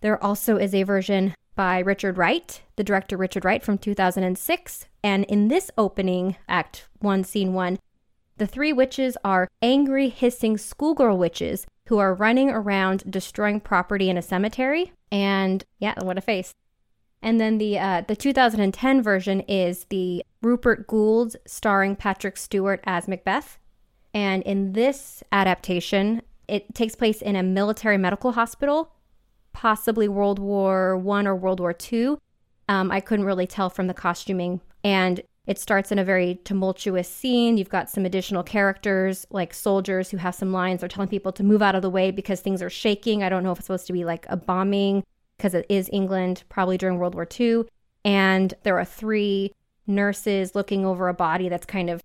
there 0.00 0.22
also 0.22 0.56
is 0.56 0.74
a 0.74 0.82
version 0.84 1.34
by 1.54 1.78
richard 1.78 2.16
wright 2.18 2.62
the 2.76 2.84
director 2.84 3.16
richard 3.16 3.44
wright 3.44 3.62
from 3.62 3.78
2006 3.78 4.86
and 5.04 5.24
in 5.26 5.48
this 5.48 5.70
opening 5.76 6.36
act 6.48 6.88
1 7.00 7.24
scene 7.24 7.52
1 7.52 7.78
the 8.38 8.46
three 8.46 8.72
witches 8.72 9.16
are 9.24 9.48
angry 9.60 10.08
hissing 10.08 10.56
schoolgirl 10.56 11.18
witches 11.18 11.66
who 11.86 11.98
are 11.98 12.14
running 12.14 12.50
around 12.50 13.04
destroying 13.10 13.60
property 13.60 14.08
in 14.08 14.16
a 14.16 14.22
cemetery 14.22 14.92
and 15.12 15.64
yeah, 15.78 15.94
what 16.02 16.18
a 16.18 16.22
face. 16.22 16.54
And 17.20 17.40
then 17.40 17.58
the 17.58 17.78
uh, 17.78 18.02
the 18.08 18.16
2010 18.16 19.02
version 19.02 19.40
is 19.42 19.84
the 19.90 20.24
Rupert 20.40 20.88
Goold 20.88 21.36
starring 21.46 21.94
Patrick 21.94 22.36
Stewart 22.36 22.80
as 22.84 23.06
Macbeth. 23.06 23.58
And 24.12 24.42
in 24.42 24.72
this 24.72 25.22
adaptation, 25.30 26.22
it 26.48 26.74
takes 26.74 26.96
place 26.96 27.22
in 27.22 27.36
a 27.36 27.42
military 27.42 27.96
medical 27.96 28.32
hospital, 28.32 28.92
possibly 29.52 30.08
World 30.08 30.38
War 30.38 30.96
One 30.96 31.26
or 31.26 31.36
World 31.36 31.60
War 31.60 31.72
Two. 31.72 32.18
Um, 32.68 32.90
I 32.90 33.00
couldn't 33.00 33.26
really 33.26 33.46
tell 33.46 33.70
from 33.70 33.86
the 33.86 33.94
costuming. 33.94 34.60
And 34.84 35.22
it 35.46 35.58
starts 35.58 35.90
in 35.90 35.98
a 35.98 36.04
very 36.04 36.36
tumultuous 36.44 37.08
scene. 37.08 37.58
You've 37.58 37.68
got 37.68 37.90
some 37.90 38.04
additional 38.04 38.42
characters, 38.44 39.26
like 39.30 39.52
soldiers 39.52 40.10
who 40.10 40.16
have 40.18 40.34
some 40.34 40.52
lines. 40.52 40.80
They're 40.80 40.88
telling 40.88 41.08
people 41.08 41.32
to 41.32 41.42
move 41.42 41.62
out 41.62 41.74
of 41.74 41.82
the 41.82 41.90
way 41.90 42.10
because 42.12 42.40
things 42.40 42.62
are 42.62 42.70
shaking. 42.70 43.22
I 43.22 43.28
don't 43.28 43.42
know 43.42 43.50
if 43.50 43.58
it's 43.58 43.66
supposed 43.66 43.88
to 43.88 43.92
be 43.92 44.04
like 44.04 44.24
a 44.28 44.36
bombing 44.36 45.02
because 45.36 45.54
it 45.54 45.66
is 45.68 45.90
England, 45.92 46.44
probably 46.48 46.78
during 46.78 46.98
World 46.98 47.14
War 47.14 47.26
II. 47.38 47.64
And 48.04 48.54
there 48.62 48.78
are 48.78 48.84
three 48.84 49.52
nurses 49.86 50.54
looking 50.54 50.86
over 50.86 51.08
a 51.08 51.14
body 51.14 51.48
that's 51.48 51.66
kind 51.66 51.90
of 51.90 52.00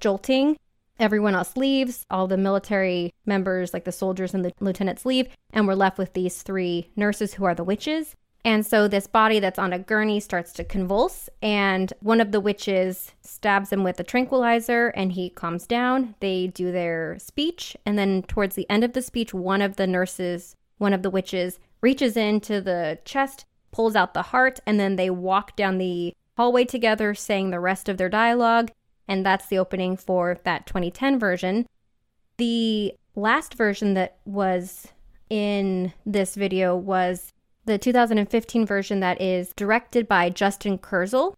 jolting. 0.00 0.58
Everyone 1.02 1.34
else 1.34 1.56
leaves. 1.56 2.06
All 2.12 2.28
the 2.28 2.36
military 2.36 3.12
members, 3.26 3.74
like 3.74 3.84
the 3.84 3.90
soldiers 3.90 4.34
and 4.34 4.44
the 4.44 4.52
lieutenants, 4.60 5.04
leave. 5.04 5.26
And 5.52 5.66
we're 5.66 5.74
left 5.74 5.98
with 5.98 6.12
these 6.12 6.42
three 6.42 6.92
nurses 6.94 7.34
who 7.34 7.44
are 7.44 7.56
the 7.56 7.64
witches. 7.64 8.14
And 8.44 8.64
so 8.64 8.86
this 8.86 9.08
body 9.08 9.40
that's 9.40 9.58
on 9.58 9.72
a 9.72 9.80
gurney 9.80 10.20
starts 10.20 10.52
to 10.54 10.64
convulse, 10.64 11.28
and 11.40 11.92
one 12.00 12.20
of 12.20 12.32
the 12.32 12.40
witches 12.40 13.12
stabs 13.20 13.72
him 13.72 13.84
with 13.84 14.00
a 14.00 14.04
tranquilizer, 14.04 14.88
and 14.88 15.12
he 15.12 15.30
calms 15.30 15.64
down. 15.64 16.16
They 16.18 16.48
do 16.48 16.72
their 16.72 17.18
speech, 17.20 17.76
and 17.86 17.96
then 17.96 18.22
towards 18.22 18.56
the 18.56 18.68
end 18.68 18.82
of 18.82 18.94
the 18.94 19.02
speech, 19.02 19.32
one 19.32 19.62
of 19.62 19.76
the 19.76 19.86
nurses, 19.86 20.56
one 20.78 20.92
of 20.92 21.02
the 21.02 21.10
witches, 21.10 21.60
reaches 21.80 22.16
into 22.16 22.60
the 22.60 22.98
chest, 23.04 23.44
pulls 23.70 23.94
out 23.94 24.12
the 24.12 24.22
heart, 24.22 24.58
and 24.66 24.78
then 24.78 24.96
they 24.96 25.10
walk 25.10 25.54
down 25.54 25.78
the 25.78 26.12
hallway 26.36 26.64
together, 26.64 27.14
saying 27.14 27.50
the 27.50 27.60
rest 27.60 27.88
of 27.88 27.96
their 27.96 28.08
dialogue. 28.08 28.72
And 29.12 29.26
that's 29.26 29.48
the 29.48 29.58
opening 29.58 29.98
for 29.98 30.38
that 30.44 30.64
2010 30.64 31.18
version. 31.18 31.66
The 32.38 32.94
last 33.14 33.52
version 33.52 33.92
that 33.92 34.16
was 34.24 34.88
in 35.28 35.92
this 36.06 36.34
video 36.34 36.74
was 36.74 37.34
the 37.66 37.76
2015 37.76 38.64
version 38.64 39.00
that 39.00 39.20
is 39.20 39.52
directed 39.54 40.08
by 40.08 40.30
Justin 40.30 40.78
Kurzel. 40.78 41.34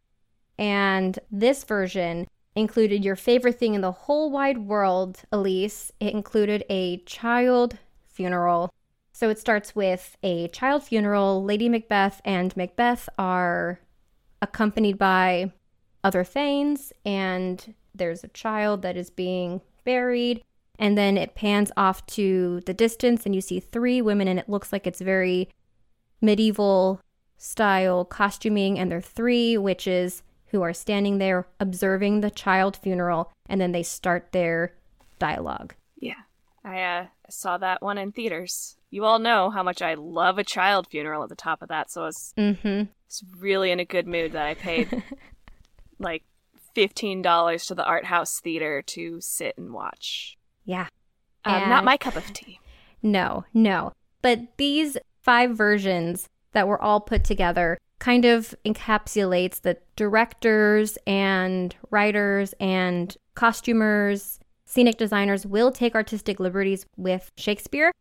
And 0.56 1.18
this 1.32 1.64
version 1.64 2.28
included 2.54 3.04
your 3.04 3.16
favorite 3.16 3.58
thing 3.58 3.74
in 3.74 3.80
the 3.80 3.90
whole 3.90 4.30
wide 4.30 4.58
world, 4.58 5.22
Elise. 5.32 5.90
It 5.98 6.14
included 6.14 6.64
a 6.70 6.98
child 6.98 7.78
funeral. 8.06 8.72
So 9.12 9.30
it 9.30 9.40
starts 9.40 9.74
with 9.74 10.16
a 10.22 10.46
child 10.46 10.84
funeral. 10.84 11.42
Lady 11.42 11.68
Macbeth 11.68 12.20
and 12.24 12.56
Macbeth 12.56 13.08
are 13.18 13.80
accompanied 14.40 14.96
by 14.96 15.50
other 16.04 16.22
Thanes, 16.22 16.92
and 17.04 17.74
there's 17.94 18.22
a 18.22 18.28
child 18.28 18.82
that 18.82 18.96
is 18.96 19.10
being 19.10 19.60
buried. 19.84 20.42
And 20.78 20.98
then 20.98 21.16
it 21.16 21.34
pans 21.34 21.70
off 21.76 22.04
to 22.06 22.60
the 22.66 22.74
distance, 22.74 23.24
and 23.26 23.34
you 23.34 23.40
see 23.40 23.58
three 23.60 24.02
women, 24.02 24.28
and 24.28 24.38
it 24.38 24.48
looks 24.48 24.72
like 24.72 24.86
it's 24.86 25.00
very 25.00 25.48
medieval 26.20 27.00
style 27.36 28.04
costuming. 28.04 28.78
And 28.78 28.90
there 28.90 28.98
are 28.98 29.02
three 29.02 29.56
witches 29.56 30.22
who 30.48 30.62
are 30.62 30.72
standing 30.72 31.18
there 31.18 31.46
observing 31.60 32.20
the 32.20 32.30
child 32.30 32.76
funeral, 32.76 33.30
and 33.48 33.60
then 33.60 33.72
they 33.72 33.82
start 33.82 34.32
their 34.32 34.74
dialogue. 35.18 35.74
Yeah. 35.96 36.14
I 36.64 36.82
uh, 36.82 37.06
saw 37.28 37.58
that 37.58 37.82
one 37.82 37.98
in 37.98 38.12
theaters. 38.12 38.76
You 38.90 39.04
all 39.04 39.18
know 39.18 39.50
how 39.50 39.62
much 39.62 39.82
I 39.82 39.94
love 39.94 40.38
a 40.38 40.44
child 40.44 40.86
funeral 40.90 41.22
at 41.22 41.28
the 41.28 41.34
top 41.36 41.60
of 41.62 41.68
that, 41.68 41.90
so 41.90 42.02
I 42.02 42.06
was, 42.06 42.34
Mm-hmm. 42.38 42.78
was 43.06 43.24
really 43.38 43.70
in 43.70 43.80
a 43.80 43.84
good 43.84 44.06
mood 44.06 44.32
that 44.32 44.46
I 44.46 44.54
paid 44.54 45.02
like 46.04 46.22
$15 46.76 47.66
to 47.66 47.74
the 47.74 47.84
art 47.84 48.04
house 48.04 48.40
theater 48.40 48.82
to 48.82 49.20
sit 49.20 49.56
and 49.56 49.72
watch. 49.72 50.36
Yeah. 50.64 50.88
Um, 51.44 51.68
not 51.68 51.84
my 51.84 51.96
cup 51.96 52.16
of 52.16 52.32
tea. 52.32 52.60
No, 53.02 53.44
no. 53.52 53.92
But 54.22 54.56
these 54.56 54.96
five 55.22 55.56
versions 55.56 56.28
that 56.52 56.68
were 56.68 56.80
all 56.80 57.00
put 57.00 57.24
together 57.24 57.78
kind 57.98 58.24
of 58.24 58.54
encapsulates 58.64 59.60
the 59.60 59.78
directors 59.96 60.98
and 61.06 61.74
writers 61.90 62.54
and 62.60 63.16
costumers, 63.34 64.40
scenic 64.64 64.96
designers 64.96 65.46
will 65.46 65.70
take 65.70 65.94
artistic 65.94 66.40
liberties 66.40 66.86
with 66.96 67.30
Shakespeare. 67.36 67.92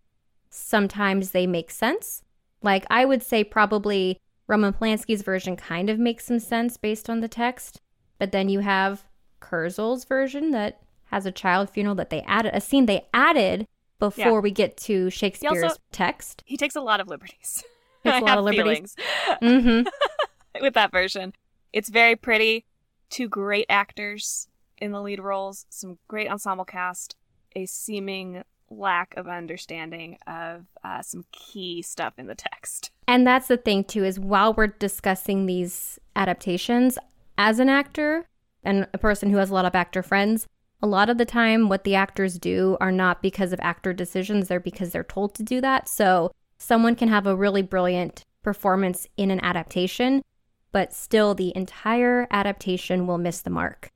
Sometimes 0.50 1.32
they 1.32 1.48
make 1.48 1.72
sense. 1.72 2.22
Like 2.62 2.86
I 2.90 3.06
would 3.06 3.24
say 3.24 3.44
probably 3.44 4.20
Roman 4.48 4.74
Polanski's 4.74 5.22
version 5.22 5.56
kind 5.56 5.90
of 5.90 6.00
makes 6.00 6.26
some 6.26 6.40
sense 6.40 6.78
based 6.78 7.10
on 7.10 7.22
the 7.22 7.28
text, 7.28 7.80
but 8.24 8.32
then 8.32 8.48
you 8.48 8.62
have 8.62 9.04
Kurzel's 9.42 10.06
version 10.06 10.52
that 10.52 10.80
has 11.08 11.26
a 11.26 11.32
child 11.32 11.70
funeral 11.70 11.94
that 11.96 12.10
they 12.10 12.22
added 12.22 12.52
a 12.56 12.62
scene 12.62 12.86
they 12.86 13.06
added 13.14 13.68
before 14.00 14.26
Yeah. 14.26 14.40
we 14.40 14.50
get 14.50 14.78
to 14.78 15.10
Shakespeare's 15.10 15.78
text. 15.92 16.42
He 16.46 16.56
takes 16.56 16.78
a 16.78 16.80
lot 16.80 17.02
of 17.02 17.10
liberties. 17.10 17.66
Takes 18.06 18.18
a 18.22 18.22
lot 18.22 18.38
of 18.38 18.46
liberties. 18.46 18.96
Mm-hmm. 19.42 19.90
with 20.62 20.74
that 20.76 20.94
version. 20.94 21.34
It's 21.74 21.90
very 21.90 22.16
pretty. 22.16 22.66
Two 23.10 23.28
great 23.28 23.66
actors 23.68 24.48
in 24.78 24.94
the 24.94 25.02
lead 25.02 25.20
roles, 25.20 25.66
some 25.68 25.98
great 26.08 26.30
ensemble 26.30 26.64
cast, 26.64 27.18
a 27.58 27.66
seeming 27.66 28.44
lack 28.70 29.18
of 29.18 29.28
understanding 29.28 30.18
of 30.28 30.68
uh, 30.82 31.02
some 31.02 31.26
key 31.34 31.82
stuff 31.82 32.14
in 32.18 32.28
the 32.28 32.36
text. 32.36 32.90
And 33.06 33.28
that's 33.28 33.50
the 33.50 33.58
thing 33.58 33.84
too 33.84 34.06
is 34.06 34.18
while 34.18 34.54
we're 34.54 34.68
discussing 34.68 35.46
these 35.46 36.00
adaptations, 36.16 36.98
as 37.38 37.60
an 37.60 37.70
actor 37.70 38.28
and 38.64 38.88
a 38.94 38.98
person 38.98 39.30
who 39.30 39.38
has 39.38 39.50
a 39.50 39.54
lot 39.54 39.66
of 39.66 39.76
actor 39.76 40.04
friends, 40.04 40.48
a 40.82 40.88
lot 40.88 41.10
of 41.10 41.18
the 41.18 41.26
time 41.26 41.70
what 41.70 41.84
the 41.84 41.96
actors 41.96 42.38
do 42.38 42.78
are 42.82 42.92
not 42.92 43.22
because 43.22 43.54
of 43.54 43.60
actor 43.62 43.94
decisions, 43.94 44.48
they're 44.48 44.60
because 44.60 44.92
they're 44.92 45.04
told 45.04 45.34
to 45.36 45.44
do 45.44 45.62
that. 45.62 45.88
So 45.88 46.32
someone 46.58 46.96
can 46.96 47.10
have 47.10 47.26
a 47.26 47.36
really 47.36 47.62
brilliant 47.62 48.24
performance 48.42 49.08
in 49.18 49.32
an 49.32 49.40
adaptation, 49.44 50.22
but 50.72 50.94
still 50.94 51.34
the 51.34 51.54
entire 51.56 52.28
adaptation 52.32 53.08
will 53.08 53.18
miss 53.18 53.42
the 53.42 53.50
mark. 53.50 53.92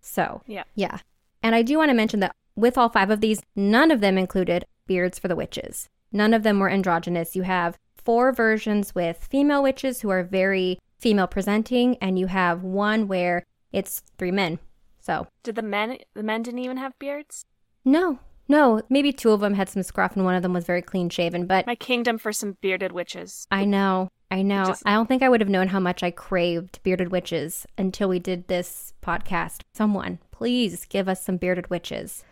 So, 0.00 0.42
Yeah. 0.46 0.64
yeah. 0.74 0.98
And 1.42 1.54
I 1.54 1.62
do 1.62 1.78
want 1.78 1.90
to 1.90 1.94
mention 1.94 2.20
that 2.20 2.34
with 2.56 2.76
all 2.76 2.88
five 2.88 3.10
of 3.10 3.20
these, 3.20 3.40
none 3.54 3.90
of 3.90 4.00
them 4.00 4.18
included 4.18 4.64
beards 4.86 5.18
for 5.18 5.28
the 5.28 5.36
witches. 5.36 5.88
None 6.10 6.34
of 6.34 6.42
them 6.42 6.58
were 6.58 6.68
androgynous. 6.70 7.34
You 7.36 7.42
have 7.42 7.78
four 7.94 8.32
versions 8.32 8.94
with 8.94 9.24
female 9.24 9.62
witches 9.62 10.00
who 10.00 10.10
are 10.10 10.24
very 10.24 10.78
female 11.02 11.26
presenting, 11.26 11.96
and 12.00 12.18
you 12.18 12.28
have 12.28 12.62
one 12.62 13.08
where 13.08 13.44
it's 13.72 14.02
three 14.18 14.30
men. 14.30 14.58
So, 15.00 15.26
Did 15.42 15.56
the 15.56 15.62
men 15.62 15.98
the 16.14 16.22
men 16.22 16.42
didn't 16.42 16.60
even 16.60 16.76
have 16.78 16.98
beards? 16.98 17.44
no, 17.84 18.20
no, 18.48 18.82
maybe 18.90 19.12
two 19.12 19.30
of 19.30 19.40
them 19.40 19.54
had 19.54 19.68
some 19.68 19.82
scruff 19.82 20.14
and 20.14 20.24
one 20.24 20.34
of 20.34 20.42
them 20.42 20.52
was 20.52 20.64
very 20.64 20.82
clean 20.82 21.08
shaven, 21.08 21.46
but 21.46 21.66
My 21.66 21.74
kingdom 21.74 22.18
for 22.18 22.32
some 22.32 22.56
bearded 22.60 22.92
witches. 22.92 23.46
I 23.50 23.64
know, 23.64 24.08
I 24.30 24.42
know. 24.42 24.64
Just- 24.66 24.82
I 24.86 24.92
don't 24.94 25.06
think 25.08 25.22
I 25.22 25.28
would 25.28 25.40
have 25.40 25.48
known 25.50 25.68
how 25.68 25.80
much 25.80 26.02
I 26.02 26.10
craved 26.10 26.80
bearded 26.82 27.10
witches 27.10 27.66
until 27.78 28.08
we 28.08 28.18
did 28.18 28.48
this 28.48 28.92
podcast. 29.02 29.62
Someone, 29.74 30.18
please 30.32 30.84
give 30.84 31.08
us 31.08 31.24
some 31.24 31.36
bearded 31.36 31.70
witches. 31.70 32.24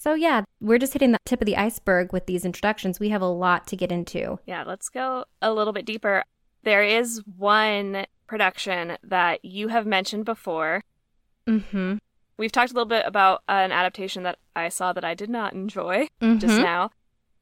So, 0.00 0.14
yeah, 0.14 0.42
we're 0.60 0.78
just 0.78 0.92
hitting 0.92 1.10
the 1.10 1.18
tip 1.26 1.40
of 1.42 1.46
the 1.46 1.56
iceberg 1.56 2.12
with 2.12 2.26
these 2.26 2.44
introductions. 2.44 3.00
We 3.00 3.08
have 3.08 3.20
a 3.20 3.26
lot 3.26 3.66
to 3.66 3.76
get 3.76 3.90
into. 3.90 4.38
Yeah, 4.46 4.62
let's 4.64 4.88
go 4.88 5.24
a 5.42 5.52
little 5.52 5.72
bit 5.72 5.84
deeper. 5.84 6.22
There 6.62 6.84
is 6.84 7.20
one 7.36 8.06
production 8.28 8.96
that 9.02 9.44
you 9.44 9.68
have 9.68 9.86
mentioned 9.86 10.24
before. 10.24 10.84
Mm-hmm. 11.48 11.96
We've 12.36 12.52
talked 12.52 12.70
a 12.70 12.74
little 12.74 12.86
bit 12.88 13.06
about 13.06 13.42
an 13.48 13.72
adaptation 13.72 14.22
that 14.22 14.38
I 14.54 14.68
saw 14.68 14.92
that 14.92 15.04
I 15.04 15.14
did 15.14 15.30
not 15.30 15.52
enjoy 15.52 16.06
just 16.20 16.46
Mhm. 16.58 16.62
now, 16.62 16.90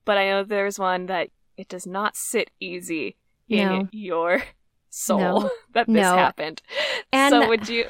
but 0.06 0.16
I 0.16 0.26
know 0.30 0.42
there's 0.42 0.78
one 0.78 1.04
that 1.06 1.28
it 1.58 1.68
does 1.68 1.86
not 1.86 2.16
sit 2.16 2.50
easy 2.58 3.16
in 3.50 3.68
No. 3.68 3.88
your 3.92 4.44
soul 4.88 5.18
No. 5.42 5.50
that 5.74 5.86
this 5.88 5.94
No. 5.94 6.16
happened. 6.16 6.62
And- 7.12 7.32
so, 7.32 7.46
would 7.48 7.68
you 7.68 7.84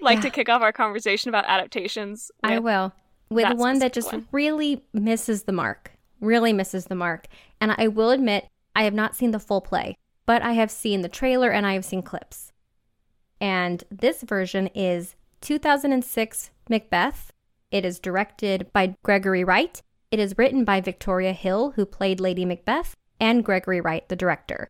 like 0.00 0.16
Yeah. 0.18 0.22
to 0.22 0.30
kick 0.30 0.48
off 0.48 0.62
our 0.62 0.72
conversation 0.72 1.28
about 1.28 1.44
adaptations? 1.48 2.30
I 2.44 2.60
will. 2.60 2.92
With 3.32 3.44
that 3.44 3.56
one 3.56 3.78
that 3.80 3.92
just 3.92 4.12
one. 4.12 4.26
really 4.32 4.84
misses 4.92 5.44
the 5.44 5.52
mark. 5.52 5.92
Really 6.20 6.52
misses 6.52 6.86
the 6.86 6.94
mark. 6.94 7.26
And 7.60 7.74
I 7.76 7.88
will 7.88 8.10
admit, 8.10 8.48
I 8.74 8.84
have 8.84 8.94
not 8.94 9.16
seen 9.16 9.32
the 9.32 9.38
full 9.38 9.60
play, 9.60 9.96
but 10.26 10.42
I 10.42 10.52
have 10.52 10.70
seen 10.70 11.02
the 11.02 11.08
trailer 11.08 11.50
and 11.50 11.66
I 11.66 11.74
have 11.74 11.84
seen 11.84 12.02
clips. 12.02 12.52
And 13.40 13.82
this 13.90 14.22
version 14.22 14.68
is 14.68 15.16
2006 15.40 16.50
Macbeth. 16.68 17.32
It 17.70 17.84
is 17.84 17.98
directed 17.98 18.72
by 18.72 18.94
Gregory 19.02 19.44
Wright. 19.44 19.82
It 20.10 20.20
is 20.20 20.36
written 20.38 20.64
by 20.64 20.80
Victoria 20.80 21.32
Hill, 21.32 21.72
who 21.74 21.86
played 21.86 22.20
Lady 22.20 22.44
Macbeth, 22.44 22.94
and 23.18 23.44
Gregory 23.44 23.80
Wright, 23.80 24.08
the 24.08 24.16
director. 24.16 24.68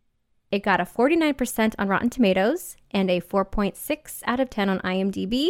It 0.51 0.63
got 0.63 0.79
a 0.79 0.85
49% 0.85 1.75
on 1.77 1.87
Rotten 1.87 2.09
Tomatoes 2.09 2.77
and 2.91 3.09
a 3.09 3.21
4.6 3.21 4.21
out 4.25 4.39
of 4.39 4.49
10 4.49 4.69
on 4.69 4.79
IMDb. 4.79 5.49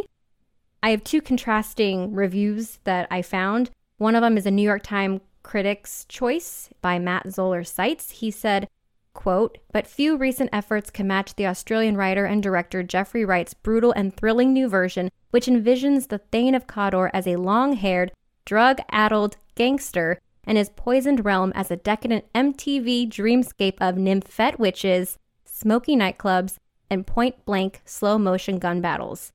I 0.83 0.89
have 0.89 1.05
two 1.05 1.21
contrasting 1.21 2.13
reviews 2.13 2.79
that 2.83 3.07
I 3.09 3.21
found. 3.21 3.71
One 3.99 4.15
of 4.15 4.21
them 4.21 4.37
is 4.37 4.45
a 4.45 4.51
New 4.51 4.63
York 4.63 4.83
Times 4.83 5.21
Critics' 5.41 6.03
Choice 6.09 6.69
by 6.81 6.99
Matt 6.99 7.31
Zoller 7.31 7.63
Seitz. 7.63 8.11
He 8.11 8.29
said, 8.29 8.67
quote, 9.13 9.59
but 9.71 9.87
few 9.87 10.17
recent 10.17 10.49
efforts 10.51 10.89
can 10.89 11.07
match 11.07 11.35
the 11.35 11.47
Australian 11.47 11.95
writer 11.95 12.25
and 12.25 12.43
director 12.43 12.83
Geoffrey 12.83 13.23
Wright's 13.23 13.53
brutal 13.53 13.93
and 13.93 14.13
thrilling 14.13 14.51
new 14.51 14.67
version, 14.67 15.09
which 15.31 15.45
envisions 15.45 16.09
the 16.09 16.17
Thane 16.17 16.53
of 16.53 16.67
Cawdor 16.67 17.09
as 17.13 17.27
a 17.27 17.37
long-haired, 17.37 18.11
drug-addled 18.43 19.37
gangster 19.55 20.19
and 20.43 20.57
his 20.57 20.69
poisoned 20.75 21.23
realm 21.23 21.53
as 21.55 21.71
a 21.71 21.77
decadent 21.77 22.25
MTV 22.33 23.09
dreamscape 23.09 23.77
of 23.79 23.95
nymphette 23.95 24.59
witches, 24.59 25.17
smoky 25.45 25.95
nightclubs, 25.95 26.57
and 26.89 27.07
point-blank 27.07 27.81
slow-motion 27.85 28.59
gun 28.59 28.81
battles. 28.81 29.31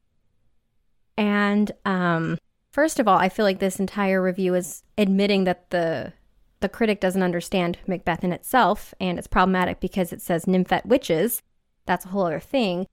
And 1.18 1.72
um, 1.84 2.38
first 2.70 3.00
of 3.00 3.08
all, 3.08 3.18
I 3.18 3.28
feel 3.28 3.44
like 3.44 3.58
this 3.58 3.80
entire 3.80 4.22
review 4.22 4.54
is 4.54 4.84
admitting 4.96 5.44
that 5.44 5.68
the 5.70 6.14
the 6.60 6.68
critic 6.68 7.00
doesn't 7.00 7.22
understand 7.22 7.78
Macbeth 7.86 8.24
in 8.24 8.32
itself, 8.32 8.92
and 9.00 9.16
it's 9.16 9.28
problematic 9.28 9.78
because 9.78 10.12
it 10.12 10.20
says 10.20 10.46
nymphette 10.46 10.86
witches. 10.86 11.40
That's 11.86 12.04
a 12.04 12.08
whole 12.08 12.26
other 12.26 12.40
thing. 12.40 12.88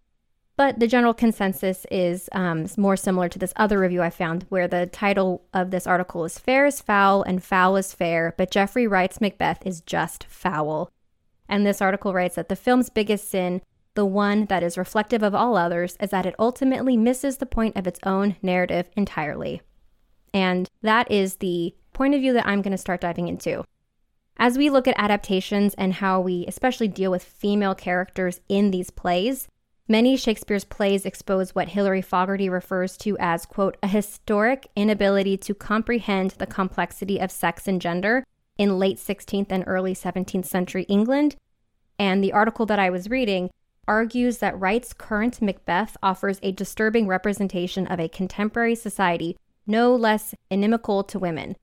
But 0.55 0.79
the 0.79 0.87
general 0.87 1.15
consensus 1.15 1.85
is 1.89 2.29
um, 2.31 2.67
more 2.77 2.95
similar 2.95 3.27
to 3.27 3.39
this 3.39 3.53
other 3.55 3.79
review 3.79 4.01
I 4.03 4.11
found, 4.11 4.45
where 4.49 4.67
the 4.67 4.85
title 4.85 5.43
of 5.53 5.71
this 5.71 5.87
article 5.87 6.23
is 6.25 6.37
Fair 6.37 6.67
is 6.67 6.79
Foul 6.79 7.23
and 7.23 7.43
Foul 7.43 7.75
is 7.75 7.93
Fair, 7.93 8.35
but 8.37 8.51
Geoffrey 8.51 8.87
Wright's 8.87 9.19
Macbeth 9.19 9.65
is 9.65 9.81
just 9.81 10.25
foul. 10.25 10.91
And 11.49 11.65
this 11.65 11.81
article 11.81 12.13
writes 12.13 12.35
that 12.35 12.49
the 12.49 12.55
film's 12.55 12.89
biggest 12.89 13.29
sin 13.29 13.61
the 13.95 14.05
one 14.05 14.45
that 14.45 14.63
is 14.63 14.77
reflective 14.77 15.23
of 15.23 15.33
all 15.33 15.57
others 15.57 15.97
is 15.99 16.11
that 16.11 16.25
it 16.25 16.35
ultimately 16.37 16.95
misses 16.95 17.37
the 17.37 17.45
point 17.45 17.75
of 17.75 17.87
its 17.87 17.99
own 18.03 18.35
narrative 18.41 18.89
entirely. 18.95 19.61
And 20.33 20.69
that 20.81 21.09
is 21.11 21.37
the 21.37 21.73
point 21.93 22.13
of 22.13 22.21
view 22.21 22.33
that 22.33 22.45
I'm 22.45 22.61
going 22.61 22.71
to 22.71 22.77
start 22.77 23.01
diving 23.01 23.27
into. 23.27 23.63
As 24.37 24.57
we 24.57 24.69
look 24.69 24.87
at 24.87 24.99
adaptations 24.99 25.73
and 25.75 25.93
how 25.93 26.19
we 26.19 26.45
especially 26.47 26.89
deal 26.89 27.09
with 27.09 27.23
female 27.23 27.73
characters 27.73 28.41
in 28.49 28.71
these 28.71 28.89
plays, 28.89 29.47
Many 29.87 30.17
Shakespeare's 30.17 30.65
plays 30.65 31.05
expose 31.05 31.53
what 31.53 31.69
Hilary 31.69 32.01
Fogarty 32.01 32.49
refers 32.49 32.97
to 32.97 33.15
as, 33.19 33.45
quote, 33.45 33.77
a 33.83 33.87
historic 33.87 34.67
inability 34.75 35.37
to 35.37 35.53
comprehend 35.53 36.31
the 36.31 36.47
complexity 36.47 37.19
of 37.19 37.29
sex 37.29 37.67
and 37.67 37.79
gender 37.79 38.23
in 38.57 38.79
late 38.79 38.97
16th 38.97 39.51
and 39.51 39.63
early 39.67 39.93
17th 39.93 40.45
century 40.45 40.83
England. 40.83 41.35
And 41.99 42.23
the 42.23 42.33
article 42.33 42.65
that 42.65 42.79
I 42.79 42.89
was 42.89 43.11
reading 43.11 43.51
argues 43.87 44.37
that 44.39 44.59
Wright's 44.59 44.93
current 44.93 45.41
Macbeth 45.41 45.97
offers 46.01 46.39
a 46.41 46.51
disturbing 46.51 47.07
representation 47.07 47.87
of 47.87 47.99
a 47.99 48.09
contemporary 48.09 48.75
society 48.75 49.37
no 49.67 49.95
less 49.95 50.35
inimical 50.49 51.03
to 51.03 51.19
women. 51.19 51.55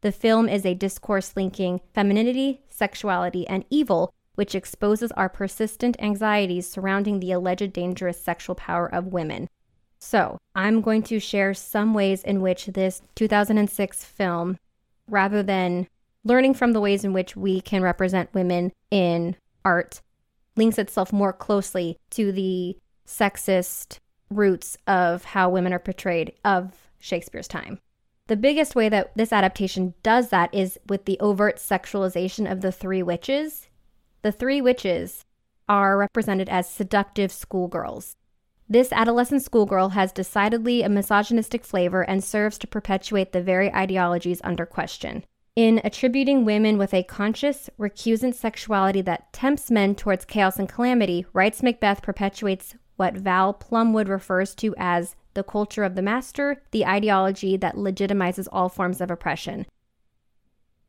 The 0.00 0.12
film 0.12 0.48
is 0.48 0.64
a 0.64 0.74
discourse 0.74 1.34
linking 1.36 1.80
femininity, 1.94 2.62
sexuality, 2.68 3.46
and 3.48 3.64
evil, 3.68 4.14
which 4.36 4.54
exposes 4.54 5.10
our 5.12 5.28
persistent 5.28 5.96
anxieties 5.98 6.70
surrounding 6.70 7.18
the 7.18 7.32
alleged 7.32 7.72
dangerous 7.72 8.20
sexual 8.20 8.54
power 8.54 8.86
of 8.92 9.12
women. 9.12 9.48
So, 9.98 10.38
I'm 10.54 10.80
going 10.80 11.02
to 11.04 11.18
share 11.18 11.54
some 11.54 11.92
ways 11.92 12.22
in 12.22 12.40
which 12.40 12.66
this 12.66 13.02
2006 13.16 14.04
film, 14.04 14.58
rather 15.08 15.42
than 15.42 15.88
learning 16.22 16.54
from 16.54 16.72
the 16.72 16.80
ways 16.80 17.04
in 17.04 17.12
which 17.12 17.34
we 17.34 17.60
can 17.60 17.82
represent 17.82 18.32
women 18.32 18.70
in 18.92 19.34
art, 19.64 20.00
links 20.58 20.78
itself 20.78 21.12
more 21.12 21.32
closely 21.32 21.96
to 22.10 22.32
the 22.32 22.76
sexist 23.06 23.98
roots 24.30 24.76
of 24.86 25.24
how 25.24 25.48
women 25.48 25.72
are 25.72 25.78
portrayed 25.78 26.32
of 26.44 26.74
Shakespeare's 26.98 27.48
time. 27.48 27.78
The 28.26 28.36
biggest 28.36 28.76
way 28.76 28.90
that 28.90 29.16
this 29.16 29.32
adaptation 29.32 29.94
does 30.02 30.28
that 30.28 30.52
is 30.52 30.78
with 30.86 31.06
the 31.06 31.18
overt 31.20 31.56
sexualization 31.56 32.50
of 32.50 32.60
the 32.60 32.70
three 32.70 33.02
witches. 33.02 33.68
The 34.20 34.32
three 34.32 34.60
witches 34.60 35.24
are 35.66 35.96
represented 35.96 36.48
as 36.50 36.68
seductive 36.68 37.32
schoolgirls. 37.32 38.16
This 38.68 38.92
adolescent 38.92 39.42
schoolgirl 39.42 39.90
has 39.90 40.12
decidedly 40.12 40.82
a 40.82 40.90
misogynistic 40.90 41.64
flavor 41.64 42.02
and 42.02 42.22
serves 42.22 42.58
to 42.58 42.66
perpetuate 42.66 43.32
the 43.32 43.40
very 43.40 43.72
ideologies 43.72 44.42
under 44.44 44.66
question. 44.66 45.24
In 45.58 45.80
attributing 45.82 46.44
women 46.44 46.78
with 46.78 46.94
a 46.94 47.02
conscious, 47.02 47.68
recusant 47.80 48.36
sexuality 48.36 49.00
that 49.00 49.32
tempts 49.32 49.72
men 49.72 49.96
towards 49.96 50.24
chaos 50.24 50.56
and 50.56 50.68
calamity, 50.68 51.26
Wright's 51.32 51.64
Macbeth 51.64 52.00
perpetuates 52.00 52.76
what 52.94 53.16
Val 53.16 53.52
Plumwood 53.52 54.08
refers 54.08 54.54
to 54.54 54.72
as 54.78 55.16
the 55.34 55.42
culture 55.42 55.82
of 55.82 55.96
the 55.96 56.00
master, 56.00 56.62
the 56.70 56.86
ideology 56.86 57.56
that 57.56 57.74
legitimizes 57.74 58.46
all 58.52 58.68
forms 58.68 59.00
of 59.00 59.10
oppression. 59.10 59.66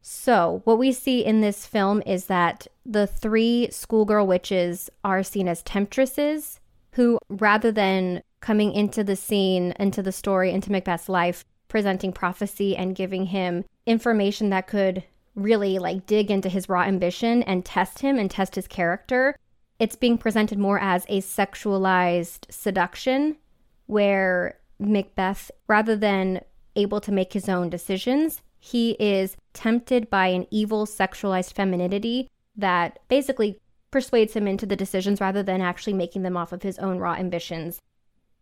So, 0.04 0.62
what 0.66 0.78
we 0.78 0.92
see 0.92 1.26
in 1.26 1.42
this 1.42 1.66
film 1.66 2.04
is 2.06 2.28
that 2.28 2.68
the 2.86 3.08
three 3.08 3.70
schoolgirl 3.72 4.28
witches 4.28 4.88
are 5.04 5.24
seen 5.24 5.48
as 5.48 5.64
temptresses 5.64 6.60
who, 6.92 7.18
rather 7.28 7.72
than 7.72 8.22
coming 8.40 8.74
into 8.74 9.04
the 9.04 9.16
scene, 9.16 9.74
into 9.80 10.04
the 10.04 10.12
story, 10.12 10.52
into 10.52 10.72
Macbeth's 10.72 11.10
life, 11.10 11.44
presenting 11.70 12.12
prophecy 12.12 12.76
and 12.76 12.96
giving 12.96 13.28
him 13.28 13.64
information 13.86 14.50
that 14.50 14.68
could 14.68 15.04
really 15.36 15.80
like 15.80 16.06
dig 16.06 16.30
into 16.30 16.50
his 16.50 16.68
raw 16.68 16.82
ambition 16.84 17.42
and 17.44 17.64
test 17.64 18.00
him 18.00 18.18
and 18.20 18.30
test 18.30 18.56
his 18.56 18.68
character, 18.68 19.38
it's 19.80 19.96
being 19.96 20.18
presented 20.18 20.60
more 20.60 20.80
as 20.80 21.06
a 21.08 21.22
sexualized 21.22 22.46
seduction 22.50 23.38
where 23.86 24.60
Macbeth, 24.80 25.50
rather 25.68 25.96
than 25.96 26.42
able 26.76 27.00
to 27.02 27.12
make 27.12 27.34
his 27.34 27.48
own 27.48 27.70
decisions, 27.70 28.42
he 28.60 28.92
is 29.00 29.38
tempted 29.54 30.10
by 30.10 30.28
an 30.28 30.46
evil 30.52 30.86
sexualized 30.86 31.54
femininity 31.54 32.28
that 32.56 33.00
basically 33.08 33.58
persuades 33.90 34.34
him 34.34 34.48
into 34.48 34.66
the 34.66 34.76
decisions 34.76 35.22
rather 35.22 35.42
than 35.42 35.62
actually 35.62 35.94
making 35.94 36.24
them 36.24 36.38
off 36.38 36.52
of 36.52 36.62
his 36.62 36.78
own 36.80 37.00
raw 37.00 37.14
ambitions. 37.14 37.80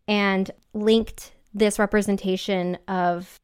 And 0.08 0.50
linked 0.74 1.34
this 1.58 1.80
representation 1.80 2.78
of 2.88 3.40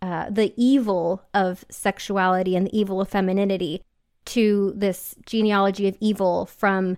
uh, 0.00 0.30
the 0.30 0.52
evil 0.56 1.22
of 1.34 1.64
sexuality 1.70 2.54
and 2.56 2.66
the 2.66 2.78
evil 2.78 3.00
of 3.00 3.08
femininity 3.08 3.82
to 4.24 4.72
this 4.76 5.14
genealogy 5.26 5.88
of 5.88 5.96
evil 6.00 6.46
from 6.46 6.96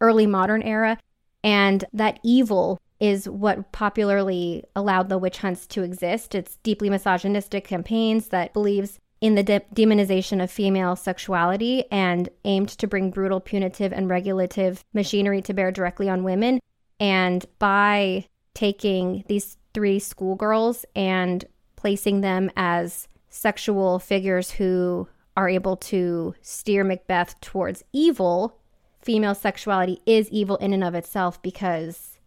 early 0.00 0.26
modern 0.26 0.62
era. 0.62 0.98
And 1.42 1.84
that 1.92 2.20
evil 2.22 2.80
is 3.00 3.28
what 3.28 3.72
popularly 3.72 4.64
allowed 4.74 5.08
the 5.08 5.18
witch 5.18 5.38
hunts 5.38 5.66
to 5.68 5.82
exist. 5.82 6.34
It's 6.34 6.56
deeply 6.58 6.90
misogynistic 6.90 7.64
campaigns 7.64 8.28
that 8.28 8.52
believes 8.52 8.98
in 9.20 9.34
the 9.34 9.42
de- 9.42 9.60
demonization 9.74 10.42
of 10.42 10.50
female 10.50 10.94
sexuality 10.94 11.84
and 11.90 12.28
aimed 12.44 12.68
to 12.68 12.86
bring 12.86 13.10
brutal 13.10 13.40
punitive 13.40 13.92
and 13.92 14.08
regulative 14.08 14.84
machinery 14.92 15.42
to 15.42 15.54
bear 15.54 15.72
directly 15.72 16.08
on 16.08 16.24
women. 16.24 16.60
And 17.00 17.44
by 17.58 18.26
taking 18.54 19.24
these 19.28 19.56
three 19.78 20.00
schoolgirls 20.00 20.84
and 20.96 21.44
placing 21.76 22.20
them 22.20 22.50
as 22.56 23.06
sexual 23.30 24.00
figures 24.00 24.50
who 24.50 25.06
are 25.36 25.48
able 25.48 25.76
to 25.76 26.34
steer 26.42 26.82
Macbeth 26.82 27.40
towards 27.40 27.84
evil, 27.92 28.58
female 29.00 29.36
sexuality 29.36 30.00
is 30.04 30.28
evil 30.30 30.56
in 30.56 30.72
and 30.72 30.82
of 30.82 30.96
itself 30.96 31.40
because 31.42 32.18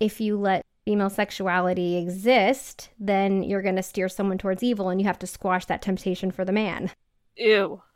if 0.00 0.20
you 0.20 0.36
let 0.36 0.66
female 0.84 1.08
sexuality 1.08 1.96
exist, 1.96 2.90
then 2.98 3.42
you're 3.42 3.62
going 3.62 3.76
to 3.76 3.82
steer 3.82 4.10
someone 4.10 4.36
towards 4.36 4.62
evil 4.62 4.90
and 4.90 5.00
you 5.00 5.06
have 5.06 5.18
to 5.20 5.26
squash 5.26 5.64
that 5.64 5.80
temptation 5.80 6.30
for 6.30 6.44
the 6.44 6.52
man. 6.52 6.90
Ew. 7.36 7.80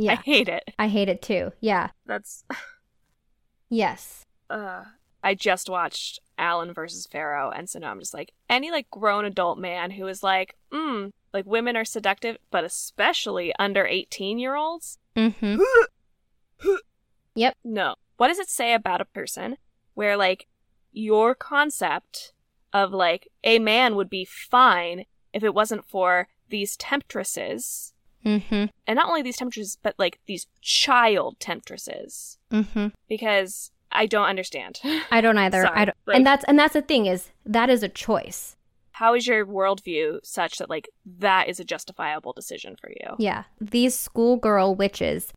Yeah. 0.00 0.12
I 0.12 0.14
hate 0.14 0.48
it. 0.48 0.62
I 0.78 0.86
hate 0.86 1.08
it 1.08 1.22
too. 1.22 1.50
Yeah. 1.60 1.88
That's. 2.06 2.44
yes. 3.68 4.24
Uh, 4.48 4.84
I 5.24 5.34
just 5.34 5.68
watched 5.68 6.20
Allen 6.38 6.72
versus 6.72 7.06
Farrow, 7.06 7.50
and 7.50 7.68
so 7.68 7.78
now 7.78 7.90
I'm 7.90 8.00
just 8.00 8.14
like, 8.14 8.32
any 8.48 8.70
like 8.70 8.90
grown 8.90 9.24
adult 9.24 9.58
man 9.58 9.90
who 9.90 10.06
is 10.06 10.22
like, 10.22 10.56
mm, 10.72 11.12
like 11.32 11.46
women 11.46 11.76
are 11.76 11.84
seductive, 11.84 12.38
but 12.50 12.64
especially 12.64 13.52
under 13.58 13.86
18 13.86 14.38
year 14.38 14.54
olds. 14.54 14.98
Mm-hmm. 15.16 15.60
yep. 17.34 17.56
No. 17.64 17.96
What 18.16 18.28
does 18.28 18.38
it 18.38 18.50
say 18.50 18.74
about 18.74 19.00
a 19.00 19.04
person 19.04 19.56
where 19.94 20.16
like 20.16 20.46
your 20.92 21.34
concept 21.34 22.32
of 22.72 22.92
like 22.92 23.28
a 23.44 23.58
man 23.58 23.96
would 23.96 24.10
be 24.10 24.24
fine 24.24 25.04
if 25.32 25.42
it 25.42 25.54
wasn't 25.54 25.84
for 25.88 26.28
these 26.48 26.76
temptresses. 26.76 27.92
Mm-hmm. 28.24 28.66
And 28.86 28.96
not 28.96 29.08
only 29.08 29.22
these 29.22 29.36
temptresses, 29.36 29.78
but 29.82 29.94
like 29.98 30.18
these 30.26 30.46
child 30.60 31.38
temptresses. 31.40 32.38
Mm-hmm. 32.50 32.88
Because 33.08 33.70
I 33.98 34.06
don't 34.06 34.28
understand. 34.28 34.80
I 35.10 35.20
don't 35.20 35.36
either. 35.36 35.62
Sorry, 35.62 35.76
I 35.76 35.84
don't, 35.86 35.96
like, 36.06 36.16
and 36.16 36.26
that's 36.26 36.44
and 36.44 36.58
that's 36.58 36.74
the 36.74 36.82
thing 36.82 37.06
is 37.06 37.30
that 37.44 37.68
is 37.68 37.82
a 37.82 37.88
choice. 37.88 38.56
How 38.92 39.14
is 39.14 39.26
your 39.26 39.44
worldview 39.44 40.20
such 40.24 40.58
that 40.58 40.70
like 40.70 40.88
that 41.18 41.48
is 41.48 41.58
a 41.58 41.64
justifiable 41.64 42.32
decision 42.32 42.76
for 42.80 42.90
you? 42.90 43.16
Yeah, 43.18 43.44
these 43.60 43.94
schoolgirl 43.94 44.76
witches, 44.76 45.32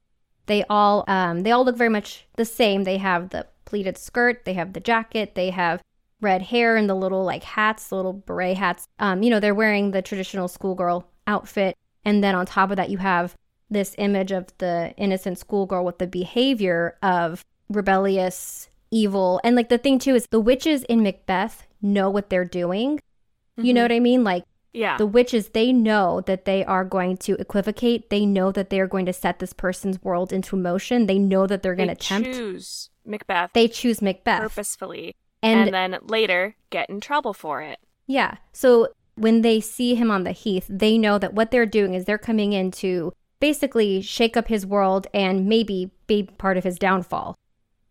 they 0.45 0.63
all 0.69 1.03
um 1.07 1.41
they 1.41 1.51
all 1.51 1.65
look 1.65 1.75
very 1.75 1.89
much 1.89 2.27
the 2.35 2.45
same. 2.45 2.83
They 2.83 2.97
have 2.97 3.29
the 3.29 3.47
pleated 3.65 3.97
skirt, 3.97 4.45
they 4.45 4.53
have 4.53 4.73
the 4.73 4.79
jacket, 4.79 5.33
they 5.33 5.49
have 5.49 5.81
red 6.21 6.43
hair 6.43 6.77
and 6.77 6.87
the 6.87 6.93
little 6.95 7.23
like 7.23 7.43
hats, 7.43 7.87
the 7.87 7.95
little 7.95 8.13
beret 8.13 8.57
hats. 8.57 8.87
Um, 8.99 9.23
you 9.23 9.31
know, 9.31 9.39
they're 9.39 9.55
wearing 9.55 9.89
the 9.89 10.03
traditional 10.03 10.47
schoolgirl 10.47 11.07
outfit. 11.25 11.75
And 12.05 12.23
then 12.23 12.35
on 12.35 12.45
top 12.45 12.69
of 12.69 12.77
that, 12.77 12.91
you 12.91 12.99
have 12.99 13.35
this 13.71 13.95
image 13.97 14.31
of 14.31 14.45
the 14.59 14.93
innocent 14.97 15.39
schoolgirl 15.39 15.85
with 15.85 15.97
the 15.97 16.05
behavior 16.05 16.97
of 17.01 17.43
rebellious, 17.71 18.69
evil. 18.91 19.39
And 19.43 19.55
like 19.55 19.69
the 19.69 19.77
thing 19.77 19.99
too 19.99 20.15
is 20.15 20.27
the 20.29 20.39
witches 20.39 20.83
in 20.83 21.03
Macbeth 21.03 21.67
know 21.81 22.09
what 22.09 22.29
they're 22.29 22.45
doing. 22.45 22.97
Mm-hmm. 22.97 23.65
You 23.65 23.73
know 23.73 23.79
mm-hmm. 23.81 23.93
what 23.93 23.95
I 23.95 23.99
mean? 23.99 24.23
Like 24.23 24.43
yeah. 24.73 24.97
The 24.97 25.05
witches, 25.05 25.49
they 25.49 25.73
know 25.73 26.21
that 26.21 26.45
they 26.45 26.63
are 26.63 26.85
going 26.85 27.17
to 27.17 27.33
equivocate. 27.35 28.09
They 28.09 28.25
know 28.25 28.51
that 28.51 28.69
they 28.69 28.79
are 28.79 28.87
going 28.87 29.05
to 29.05 29.13
set 29.13 29.39
this 29.39 29.53
person's 29.53 30.01
world 30.01 30.31
into 30.31 30.55
motion. 30.55 31.07
They 31.07 31.19
know 31.19 31.45
that 31.47 31.61
they're 31.61 31.75
going 31.75 31.89
to 31.89 31.95
tempt. 31.95 32.33
choose 32.33 32.89
Macbeth. 33.05 33.51
They 33.53 33.67
choose 33.67 34.01
Macbeth 34.01 34.41
purposefully, 34.41 35.15
and, 35.43 35.59
and 35.59 35.73
then 35.73 35.99
later 36.03 36.55
get 36.69 36.89
in 36.89 37.01
trouble 37.01 37.33
for 37.33 37.61
it. 37.61 37.79
Yeah. 38.07 38.35
So 38.53 38.89
when 39.15 39.41
they 39.41 39.59
see 39.59 39.95
him 39.95 40.09
on 40.09 40.23
the 40.23 40.31
heath, 40.31 40.67
they 40.69 40.97
know 40.97 41.17
that 41.17 41.33
what 41.33 41.51
they're 41.51 41.65
doing 41.65 41.93
is 41.93 42.05
they're 42.05 42.17
coming 42.17 42.53
in 42.53 42.71
to 42.71 43.11
basically 43.41 44.01
shake 44.01 44.37
up 44.37 44.47
his 44.47 44.65
world 44.65 45.07
and 45.13 45.47
maybe 45.47 45.91
be 46.07 46.23
part 46.23 46.57
of 46.57 46.63
his 46.63 46.79
downfall. 46.79 47.35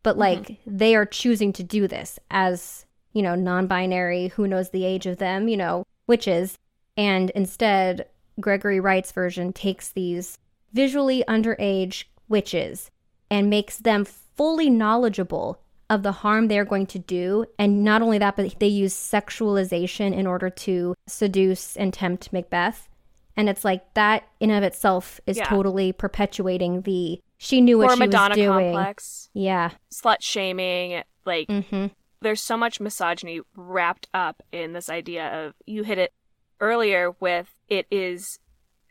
But 0.02 0.12
mm-hmm. 0.12 0.20
like 0.20 0.38
mm-hmm. 0.40 0.76
they 0.76 0.94
are 0.94 1.06
choosing 1.06 1.52
to 1.54 1.62
do 1.62 1.86
this 1.86 2.18
as, 2.30 2.86
you 3.12 3.22
know, 3.22 3.34
non 3.34 3.66
binary, 3.66 4.28
who 4.28 4.48
knows 4.48 4.70
the 4.70 4.84
age 4.84 5.06
of 5.06 5.18
them, 5.18 5.48
you 5.48 5.56
know, 5.56 5.84
witches. 6.06 6.58
And 6.96 7.30
instead, 7.30 8.06
Gregory 8.40 8.80
Wright's 8.80 9.12
version 9.12 9.52
takes 9.52 9.90
these 9.90 10.38
visually 10.72 11.24
underage 11.28 12.04
witches 12.28 12.90
and 13.30 13.50
makes 13.50 13.78
them 13.78 14.04
fully 14.04 14.70
knowledgeable 14.70 15.60
of 15.88 16.02
the 16.04 16.12
harm 16.12 16.46
they're 16.46 16.64
going 16.64 16.86
to 16.86 16.98
do. 16.98 17.44
And 17.58 17.82
not 17.82 18.00
only 18.00 18.18
that, 18.18 18.36
but 18.36 18.58
they 18.60 18.68
use 18.68 18.94
sexualization 18.94 20.14
in 20.14 20.26
order 20.26 20.48
to 20.48 20.94
seduce 21.06 21.76
and 21.76 21.92
tempt 21.92 22.32
Macbeth. 22.32 22.88
And 23.36 23.48
it's 23.48 23.64
like 23.64 23.94
that 23.94 24.28
in 24.38 24.50
of 24.50 24.62
itself 24.62 25.20
is 25.26 25.38
yeah. 25.38 25.44
totally 25.44 25.92
perpetuating 25.92 26.82
the 26.82 27.20
she 27.42 27.62
knew 27.62 27.79
what 27.79 27.90
or 27.90 27.94
she 27.94 27.98
Madonna 28.00 28.29
was 28.33 28.37
doing. 28.37 28.72
complex. 28.74 29.31
Yeah. 29.33 29.70
Slut 29.90 30.18
shaming, 30.20 31.03
like 31.24 31.48
mm-hmm. 31.48 31.87
there's 32.20 32.42
so 32.42 32.55
much 32.57 32.81
misogyny 32.81 33.40
wrapped 33.57 34.09
up 34.12 34.42
in 34.53 34.74
this 34.74 34.90
idea 34.90 35.26
of 35.26 35.55
you 35.64 35.83
hit 35.83 35.96
it 35.96 36.12
earlier 36.61 37.12
with 37.18 37.48
it 37.68 37.87
is 37.90 38.38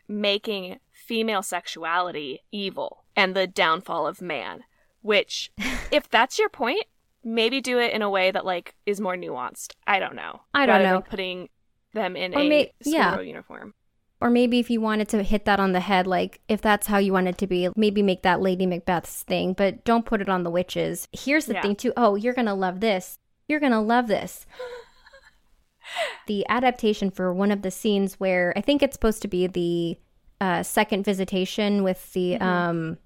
making 0.08 0.80
female 0.90 1.42
sexuality 1.42 2.40
evil 2.50 3.04
and 3.14 3.36
the 3.36 3.46
downfall 3.46 4.08
of 4.08 4.20
man 4.20 4.64
which 5.02 5.52
if 5.92 6.08
that's 6.08 6.36
your 6.36 6.48
point 6.48 6.84
maybe 7.22 7.60
do 7.60 7.78
it 7.78 7.92
in 7.92 8.02
a 8.02 8.10
way 8.10 8.32
that 8.32 8.44
like 8.44 8.74
is 8.86 9.00
more 9.00 9.14
nuanced 9.14 9.74
i 9.86 10.00
don't 10.00 10.16
know 10.16 10.40
I 10.52 10.66
don't 10.66 10.76
rather 10.78 10.84
know. 10.84 10.92
than 10.94 11.02
putting 11.10 11.48
them 11.94 12.16
in 12.16 12.34
Or 12.34 12.40
a 12.40 12.48
may- 12.48 12.72
yeah. 12.84 13.20
uniform 13.20 13.74
Or 14.20 14.28
maybe 14.28 14.58
if 14.58 14.68
you 14.68 14.80
wanted 14.82 15.08
to 15.10 15.22
hit 15.22 15.46
that 15.46 15.58
on 15.60 15.72
the 15.72 15.80
head, 15.80 16.06
like 16.06 16.40
if 16.48 16.60
that's 16.60 16.86
how 16.88 16.98
you 16.98 17.12
want 17.12 17.28
it 17.28 17.38
to 17.38 17.46
be, 17.46 17.70
maybe 17.74 18.02
make 18.02 18.22
that 18.22 18.40
Lady 18.42 18.66
Macbeth's 18.66 19.22
thing, 19.22 19.54
but 19.54 19.82
don't 19.84 20.04
put 20.04 20.20
it 20.20 20.28
on 20.28 20.42
the 20.42 20.50
witches. 20.50 21.08
Here's 21.12 21.46
the 21.46 21.54
Yeah. 21.54 21.62
thing, 21.62 21.76
too. 21.76 21.92
Oh, 21.96 22.16
you're 22.16 22.34
going 22.34 22.46
to 22.46 22.54
love 22.54 22.80
this. 22.80 23.18
You're 23.48 23.60
going 23.60 23.72
to 23.72 23.80
love 23.80 24.08
this. 24.08 24.46
the 26.26 26.46
adaptation 26.48 27.10
for 27.10 27.32
one 27.32 27.50
of 27.50 27.62
the 27.62 27.70
scenes 27.70 28.14
where 28.20 28.52
I 28.56 28.60
think 28.60 28.82
it's 28.82 28.94
supposed 28.94 29.22
to 29.22 29.28
be 29.28 29.46
the 29.46 29.98
uh, 30.40 30.62
second 30.62 31.04
visitation 31.04 31.82
with 31.82 32.12
the 32.14 32.38
Mhm. 32.38 32.42
um 32.42 32.98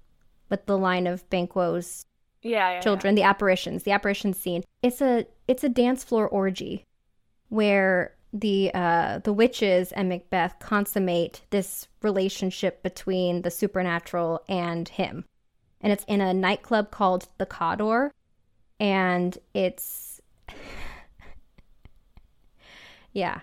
with 0.49 0.65
the 0.67 0.77
line 0.77 1.07
of 1.07 1.27
Banquo's 1.29 2.05
yeah, 2.41 2.73
yeah 2.73 2.79
children, 2.79 3.15
the 3.15 3.23
apparitions, 3.23 3.83
the 3.83 3.91
apparition 3.91 4.33
scene. 4.33 4.63
It's 4.81 5.01
a 5.01 5.25
it's 5.47 5.63
a 5.63 5.69
dance 5.69 6.03
floor 6.03 6.27
orgy 6.27 6.83
where 7.49 8.14
the 8.35 8.69
uh 8.73 9.19
the 9.19 9.33
witches 9.33 9.91
and 9.93 10.09
Macbeth 10.09 10.59
consummate 10.59 11.41
this 11.51 11.87
relationship 12.01 12.83
between 12.83 13.41
the 13.41 13.51
supernatural 13.51 14.43
and 14.49 14.87
him. 14.89 15.25
And 15.81 15.93
it's 15.93 16.03
in 16.05 16.19
a 16.19 16.33
nightclub 16.33 16.91
called 16.91 17.29
the 17.37 17.45
Cawdor 17.45 18.11
and 18.79 19.37
it's 19.53 20.21
yeah. 23.13 23.39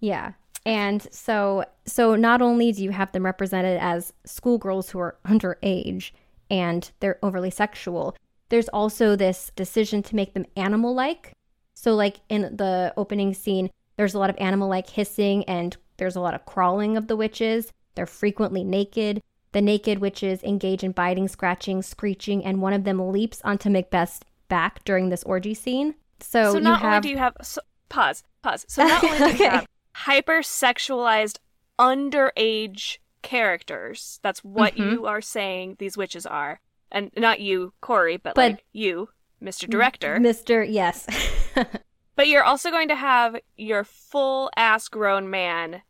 Yeah. 0.00 0.32
And 0.64 1.06
so 1.12 1.64
so 1.84 2.14
not 2.14 2.40
only 2.40 2.70
do 2.72 2.84
you 2.84 2.90
have 2.90 3.10
them 3.10 3.24
represented 3.24 3.78
as 3.80 4.12
schoolgirls 4.24 4.90
who 4.90 5.00
are 5.00 5.16
underage 5.26 6.12
and 6.48 6.88
they're 7.00 7.18
overly 7.24 7.50
sexual, 7.50 8.16
there's 8.50 8.68
also 8.68 9.16
this 9.16 9.50
decision 9.56 10.02
to 10.04 10.14
make 10.14 10.34
them 10.34 10.46
animal 10.56 10.94
like. 10.94 11.32
So 11.74 11.94
like 11.94 12.20
in 12.28 12.42
the 12.42 12.94
opening 12.96 13.34
scene, 13.34 13.70
there's 13.96 14.14
a 14.14 14.18
lot 14.18 14.30
of 14.30 14.36
animal 14.38 14.68
like 14.68 14.88
hissing 14.90 15.44
and 15.44 15.76
there's 15.96 16.16
a 16.16 16.20
lot 16.20 16.34
of 16.34 16.44
crawling 16.46 16.96
of 16.96 17.06
the 17.06 17.16
witches. 17.16 17.72
They're 17.94 18.06
frequently 18.06 18.62
naked. 18.64 19.22
The 19.52 19.62
naked 19.62 19.98
witches 20.00 20.42
engage 20.42 20.84
in 20.84 20.92
biting, 20.92 21.28
scratching, 21.28 21.80
screeching, 21.82 22.44
and 22.44 22.60
one 22.60 22.74
of 22.74 22.84
them 22.84 23.10
leaps 23.10 23.40
onto 23.42 23.70
Macbeth's 23.70 24.20
back 24.48 24.84
during 24.84 25.08
this 25.08 25.22
orgy 25.24 25.54
scene. 25.54 25.94
So, 26.20 26.52
so 26.52 26.58
you 26.58 26.64
not 26.64 26.80
have 26.80 26.92
only 26.96 27.00
do 27.00 27.08
you 27.10 27.16
have 27.18 27.36
so, 27.42 27.60
pause 27.88 28.22
pause 28.42 28.64
so 28.68 28.84
not 28.86 29.02
only 29.04 29.18
do 29.18 29.24
Okay. 29.24 29.44
you 29.44 29.50
have 29.50 29.66
hyper 29.94 30.40
sexualized 30.40 31.38
underage 31.78 32.98
characters 33.22 34.18
that's 34.22 34.44
what 34.44 34.74
Mhm. 34.76 34.92
you 34.92 35.06
are 35.06 35.20
saying 35.20 35.76
these 35.78 35.96
witches 35.96 36.26
are 36.26 36.60
and 36.92 37.10
not 37.16 37.40
you 37.40 37.72
corey 37.80 38.16
but, 38.16 38.34
But- 38.34 38.52
like 38.52 38.64
you 38.72 39.08
mr 39.42 39.68
director 39.68 40.16
Mr. 40.18 40.66
Yes. 40.68 41.06
but 42.16 42.28
you're 42.28 42.44
also 42.44 42.70
going 42.70 42.88
to 42.88 42.96
have 42.96 43.36
your 43.56 43.84
full 43.84 44.50
ass 44.56 44.88
grown 44.88 45.30
man 45.30 45.82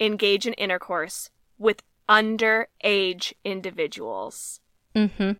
engage 0.00 0.46
in 0.46 0.52
intercourse 0.54 1.30
with 1.58 1.82
underage 2.08 3.32
individuals 3.44 4.60
mm-hmm. 4.94 5.32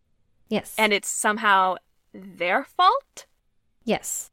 Yes. 0.49 0.75
and 0.79 0.92
it's 0.92 1.09
somehow 1.09 1.77
their 2.12 2.64
fault 2.64 3.27
Yes. 3.87 4.33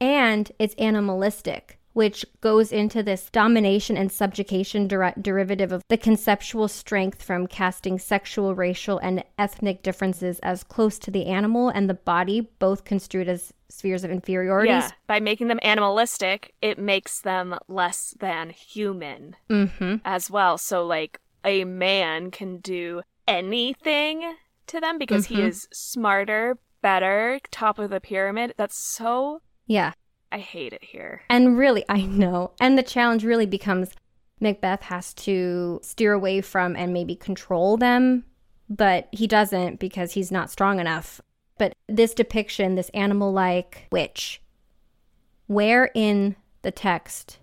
And 0.00 0.50
it's 0.58 0.74
animalistic, 0.76 1.78
which 1.92 2.24
goes 2.40 2.72
into 2.72 3.02
this 3.02 3.28
domination 3.30 3.96
and 3.96 4.10
subjugation 4.10 4.86
deri- 4.88 5.12
derivative 5.20 5.72
of 5.72 5.82
the 5.88 5.96
conceptual 5.96 6.68
strength 6.68 7.22
from 7.22 7.46
casting 7.46 7.98
sexual, 7.98 8.54
racial, 8.54 8.98
and 8.98 9.22
ethnic 9.38 9.82
differences 9.82 10.38
as 10.40 10.64
close 10.64 10.98
to 10.98 11.10
the 11.10 11.26
animal 11.26 11.68
and 11.68 11.88
the 11.90 11.94
body, 11.94 12.40
both 12.58 12.84
construed 12.84 13.28
as 13.28 13.52
spheres 13.68 14.04
of 14.04 14.10
inferiority. 14.10 14.68
Yeah, 14.70 14.90
by 15.06 15.20
making 15.20 15.48
them 15.48 15.60
animalistic, 15.62 16.54
it 16.62 16.78
makes 16.78 17.20
them 17.20 17.58
less 17.68 18.14
than 18.20 18.50
human 18.50 19.36
Mm-hmm. 19.50 19.96
as 20.04 20.30
well. 20.30 20.58
So, 20.58 20.84
like, 20.86 21.18
a 21.44 21.64
man 21.64 22.30
can 22.30 22.58
do 22.58 23.02
anything 23.26 24.34
to 24.66 24.80
them 24.80 24.98
because 24.98 25.26
he 25.26 25.36
Mhm. 25.36 25.48
is 25.48 25.68
smarter, 25.72 26.58
better, 26.80 27.38
top 27.50 27.78
of 27.78 27.90
the 27.90 28.00
pyramid. 28.00 28.54
That's 28.56 28.76
so. 28.78 29.40
Yeah. 29.66 29.92
I 30.32 30.38
hate 30.38 30.72
it 30.72 30.82
here. 30.82 31.22
And 31.28 31.58
really, 31.58 31.84
I 31.88 32.02
know. 32.02 32.52
And 32.58 32.78
the 32.78 32.82
challenge 32.82 33.22
really 33.22 33.46
becomes 33.46 33.90
Macbeth 34.40 34.82
has 34.82 35.14
to 35.14 35.78
steer 35.82 36.12
away 36.12 36.40
from 36.40 36.74
and 36.74 36.92
maybe 36.92 37.14
control 37.14 37.76
them, 37.76 38.24
but 38.68 39.08
he 39.12 39.26
doesn't 39.26 39.78
because 39.78 40.12
he's 40.12 40.32
not 40.32 40.50
strong 40.50 40.80
enough. 40.80 41.20
But 41.58 41.74
this 41.86 42.14
depiction, 42.14 42.74
this 42.74 42.88
animal 42.90 43.32
like 43.32 43.86
witch, 43.92 44.40
where 45.46 45.90
in 45.94 46.34
the 46.62 46.72
text 46.72 47.38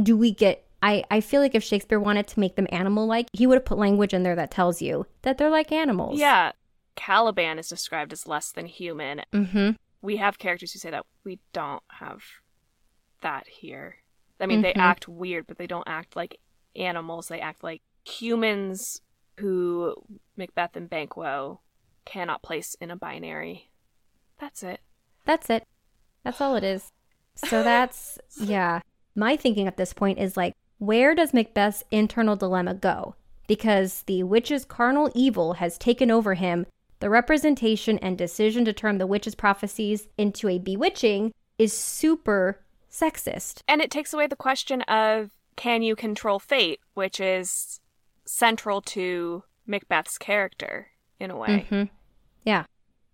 do 0.00 0.16
we 0.16 0.30
get? 0.30 0.64
I, 0.82 1.04
I 1.10 1.20
feel 1.20 1.40
like 1.40 1.54
if 1.54 1.64
Shakespeare 1.64 1.98
wanted 1.98 2.26
to 2.28 2.38
make 2.38 2.54
them 2.54 2.68
animal 2.70 3.06
like, 3.06 3.28
he 3.32 3.46
would 3.46 3.56
have 3.56 3.64
put 3.64 3.78
language 3.78 4.12
in 4.12 4.22
there 4.22 4.36
that 4.36 4.50
tells 4.50 4.82
you 4.82 5.06
that 5.22 5.38
they're 5.38 5.50
like 5.50 5.72
animals. 5.72 6.20
Yeah. 6.20 6.52
Caliban 6.96 7.58
is 7.58 7.68
described 7.68 8.12
as 8.12 8.26
less 8.26 8.52
than 8.52 8.66
human. 8.66 9.22
Mm-hmm. 9.32 9.70
We 10.06 10.18
have 10.18 10.38
characters 10.38 10.72
who 10.72 10.78
say 10.78 10.90
that. 10.90 11.04
We 11.24 11.40
don't 11.52 11.82
have 11.88 12.22
that 13.22 13.48
here. 13.48 13.96
I 14.38 14.46
mean, 14.46 14.62
they 14.62 14.72
Mhm. 14.72 14.80
act 14.80 15.08
weird, 15.08 15.48
but 15.48 15.58
they 15.58 15.66
don't 15.66 15.88
act 15.88 16.14
like 16.14 16.38
animals. 16.76 17.26
They 17.26 17.40
act 17.40 17.64
like 17.64 17.82
humans 18.04 19.00
who 19.38 19.96
Macbeth 20.36 20.76
and 20.76 20.88
Banquo 20.88 21.60
cannot 22.04 22.42
place 22.42 22.76
in 22.80 22.92
a 22.92 22.96
binary. 22.96 23.70
That's 24.38 24.62
it. 24.62 24.80
That's 25.24 25.50
it. 25.50 25.64
That's 26.22 26.40
all 26.40 26.54
it 26.54 26.62
is. 26.62 26.92
So 27.34 27.62
that's, 27.64 28.18
yeah. 28.38 28.82
My 29.16 29.36
thinking 29.36 29.66
at 29.66 29.76
this 29.76 29.92
point 29.92 30.20
is 30.20 30.36
like, 30.36 30.54
where 30.78 31.16
does 31.16 31.32
Macbeth's 31.34 31.82
internal 31.90 32.36
dilemma 32.36 32.74
go? 32.74 33.16
Because 33.48 34.02
the 34.04 34.22
witch's 34.22 34.64
carnal 34.64 35.10
evil 35.16 35.54
has 35.54 35.78
taken 35.78 36.10
over 36.12 36.34
him. 36.34 36.66
The 37.00 37.10
representation 37.10 37.98
and 37.98 38.16
decision 38.16 38.64
to 38.64 38.72
turn 38.72 38.98
the 38.98 39.06
witch's 39.06 39.34
prophecies 39.34 40.08
into 40.16 40.48
a 40.48 40.58
bewitching 40.58 41.32
is 41.58 41.72
super 41.72 42.60
sexist. 42.90 43.60
And 43.68 43.80
it 43.82 43.90
takes 43.90 44.12
away 44.14 44.26
the 44.26 44.36
question 44.36 44.82
of 44.82 45.30
can 45.56 45.82
you 45.82 45.94
control 45.96 46.38
fate, 46.38 46.80
which 46.94 47.20
is 47.20 47.80
central 48.24 48.80
to 48.82 49.44
Macbeth's 49.66 50.18
character 50.18 50.88
in 51.20 51.30
a 51.30 51.36
way. 51.36 51.66
hmm 51.68 51.84
Yeah. 52.44 52.64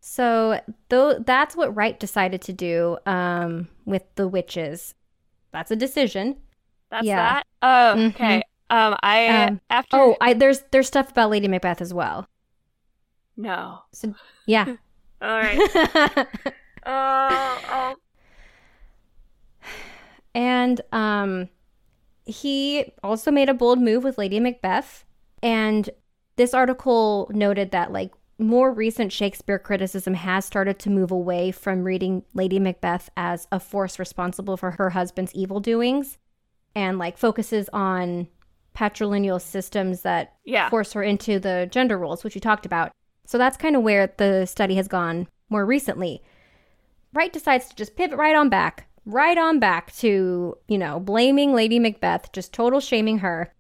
So 0.01 0.61
though 0.89 1.19
that's 1.19 1.55
what 1.57 1.75
Wright 1.77 1.99
decided 1.99 2.43
to 2.43 2.53
do 2.53 2.99
um, 3.07 3.69
with 3.85 4.03
the 4.17 4.27
witches. 4.29 4.95
That's 5.53 5.71
a 5.71 5.77
decision. 5.77 6.37
That's 6.91 7.07
Yeah. 7.07 7.17
that. 7.17 7.47
Oh, 7.63 7.95
Mhm. 7.99 8.09
okay. 8.11 8.43
Um, 8.71 8.97
I 9.03 9.27
Um, 9.47 9.61
after 9.71 9.97
Oh, 9.97 10.17
I, 10.21 10.33
there's 10.35 10.63
there's 10.71 10.87
stuff 10.89 11.11
about 11.11 11.31
Lady 11.31 11.47
Macbeth 11.49 11.81
as 11.81 11.93
well. 11.95 12.27
No. 13.37 13.79
So 13.93 14.15
yeah. 14.47 14.65
All 15.23 15.29
right. 15.29 16.27
Oh, 16.85 17.61
oh. 17.71 17.95
and 20.35 20.81
um 20.93 21.49
he 22.25 22.93
also 23.03 23.31
made 23.31 23.49
a 23.49 23.55
bold 23.55 23.81
move 23.81 24.05
with 24.05 24.19
Lady 24.19 24.39
Macbeth 24.41 25.05
and 25.43 25.91
this 26.37 26.55
article 26.55 27.31
noted 27.35 27.71
that 27.73 27.93
like 27.93 28.13
more 28.39 28.73
recent 28.73 29.13
Shakespeare 29.13 29.59
criticism 29.59 30.15
has 30.15 30.45
started 30.45 30.79
to 30.81 30.91
move 30.91 31.11
away 31.11 31.51
from 31.53 31.85
reading 31.85 32.25
Lady 32.35 32.59
Macbeth 32.59 33.11
as 33.17 33.47
a 33.53 33.61
force 33.61 33.99
responsible 33.99 34.57
for 34.57 34.73
her 34.73 34.91
husband's 34.91 35.35
evil 35.35 35.61
doings 35.61 36.19
and 36.75 36.99
like 36.99 37.19
focuses 37.19 37.69
on 37.73 38.27
patrilineal 38.75 39.41
systems 39.41 40.01
that 40.03 40.35
Yeah. 40.45 40.71
force 40.71 40.95
her 40.95 41.03
into 41.03 41.39
the 41.39 41.69
gender 41.71 41.99
roles, 41.99 42.25
which 42.25 42.35
you 42.35 42.41
talked 42.41 42.65
about. 42.65 42.91
So 43.33 43.39
that's 43.39 43.57
kind 43.57 43.77
of 43.77 43.83
where 43.83 44.13
the 44.19 44.45
study 44.45 44.75
has 44.75 44.89
gone 44.89 45.27
more 45.49 45.65
recently. 45.65 46.23
Wright 47.15 47.33
decides 47.33 47.67
to 47.67 47.75
just 47.75 47.97
pivot 47.97 48.19
right 48.19 48.37
on 48.37 48.51
back, 48.51 48.91
right 49.07 49.39
on 49.39 49.59
back 49.59 49.97
to, 49.97 50.59
you 50.69 50.77
know, 50.77 51.01
blaming 51.01 51.55
Lady 51.55 51.79
Macbeth, 51.79 52.31
just 52.33 52.53
total 52.53 52.79
shaming 52.79 53.21
her. 53.21 53.51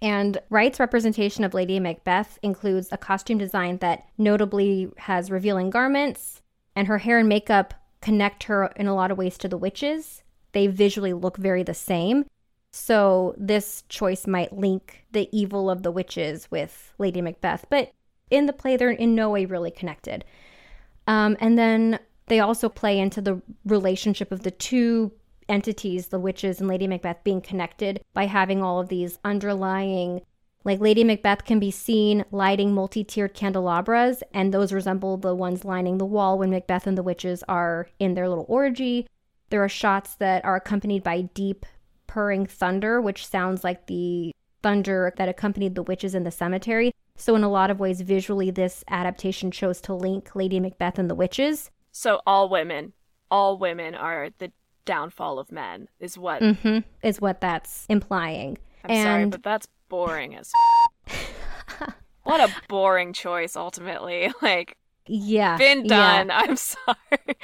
And 0.00 0.38
Wright's 0.50 0.78
representation 0.78 1.42
of 1.42 1.52
Lady 1.52 1.80
Macbeth 1.80 2.38
includes 2.44 2.90
a 2.92 2.96
costume 2.96 3.38
design 3.38 3.78
that 3.78 4.04
notably 4.18 4.92
has 4.98 5.32
revealing 5.32 5.70
garments, 5.70 6.40
and 6.76 6.86
her 6.86 6.98
hair 6.98 7.18
and 7.18 7.28
makeup 7.28 7.74
connect 8.02 8.44
her 8.44 8.66
in 8.76 8.86
a 8.86 8.94
lot 8.94 9.10
of 9.10 9.18
ways 9.18 9.36
to 9.38 9.48
the 9.48 9.58
witches. 9.58 10.22
They 10.52 10.68
visually 10.68 11.12
look 11.12 11.38
very 11.38 11.64
the 11.64 11.74
same. 11.74 12.24
So 12.70 13.34
this 13.36 13.82
choice 13.88 14.28
might 14.28 14.56
link 14.56 15.06
the 15.10 15.28
evil 15.36 15.70
of 15.70 15.82
the 15.82 15.90
witches 15.90 16.48
with 16.52 16.94
Lady 16.98 17.20
Macbeth, 17.20 17.66
but 17.68 17.90
in 18.32 18.46
the 18.46 18.52
play, 18.52 18.76
they're 18.76 18.90
in 18.90 19.14
no 19.14 19.30
way 19.30 19.44
really 19.44 19.70
connected. 19.70 20.24
Um, 21.06 21.36
and 21.40 21.58
then 21.58 21.98
they 22.26 22.40
also 22.40 22.68
play 22.68 22.98
into 22.98 23.20
the 23.20 23.42
relationship 23.64 24.32
of 24.32 24.42
the 24.42 24.50
two 24.50 25.12
entities, 25.48 26.08
the 26.08 26.20
witches 26.20 26.60
and 26.60 26.68
Lady 26.68 26.86
Macbeth, 26.86 27.24
being 27.24 27.40
connected 27.40 28.00
by 28.14 28.26
having 28.26 28.62
all 28.62 28.80
of 28.80 28.88
these 28.88 29.18
underlying 29.24 30.22
like 30.64 30.80
Lady 30.80 31.02
Macbeth 31.02 31.44
can 31.44 31.58
be 31.58 31.70
seen 31.70 32.24
lighting 32.30 32.72
multi 32.72 33.02
tiered 33.04 33.34
candelabras, 33.34 34.22
and 34.32 34.54
those 34.54 34.72
resemble 34.72 35.16
the 35.16 35.34
ones 35.34 35.64
lining 35.64 35.98
the 35.98 36.06
wall 36.06 36.38
when 36.38 36.50
Macbeth 36.50 36.86
and 36.86 36.96
the 36.96 37.02
witches 37.02 37.42
are 37.48 37.88
in 37.98 38.14
their 38.14 38.28
little 38.28 38.46
orgy. 38.48 39.08
There 39.50 39.64
are 39.64 39.68
shots 39.68 40.14
that 40.16 40.44
are 40.44 40.56
accompanied 40.56 41.02
by 41.02 41.22
deep 41.22 41.66
purring 42.06 42.46
thunder, 42.46 43.00
which 43.00 43.26
sounds 43.26 43.64
like 43.64 43.86
the 43.86 44.32
thunder 44.62 45.12
that 45.16 45.28
accompanied 45.28 45.74
the 45.74 45.82
witches 45.82 46.14
in 46.14 46.24
the 46.24 46.30
cemetery. 46.30 46.92
So, 47.16 47.34
in 47.36 47.44
a 47.44 47.50
lot 47.50 47.70
of 47.70 47.78
ways, 47.78 48.00
visually, 48.00 48.50
this 48.50 48.84
adaptation 48.88 49.50
chose 49.50 49.80
to 49.82 49.94
link 49.94 50.34
Lady 50.34 50.60
Macbeth 50.60 50.98
and 50.98 51.10
the 51.10 51.14
witches. 51.14 51.70
So, 51.92 52.20
all 52.26 52.48
women, 52.48 52.94
all 53.30 53.58
women 53.58 53.94
are 53.94 54.30
the 54.38 54.52
downfall 54.84 55.38
of 55.38 55.52
men, 55.52 55.88
is 56.00 56.16
what 56.16 56.42
mm-hmm, 56.42 56.78
is 57.02 57.20
what 57.20 57.40
that's 57.40 57.86
implying. 57.88 58.58
I'm 58.84 58.90
and 58.90 59.04
sorry, 59.04 59.26
but 59.26 59.42
that's 59.42 59.68
boring 59.88 60.34
as. 60.36 60.50
what 62.24 62.40
a 62.40 62.52
boring 62.68 63.12
choice, 63.12 63.56
ultimately. 63.56 64.32
Like, 64.42 64.76
yeah, 65.06 65.56
been 65.58 65.86
done. 65.86 66.28
Yeah. 66.28 66.38
I'm 66.42 66.56
sorry. 66.56 67.36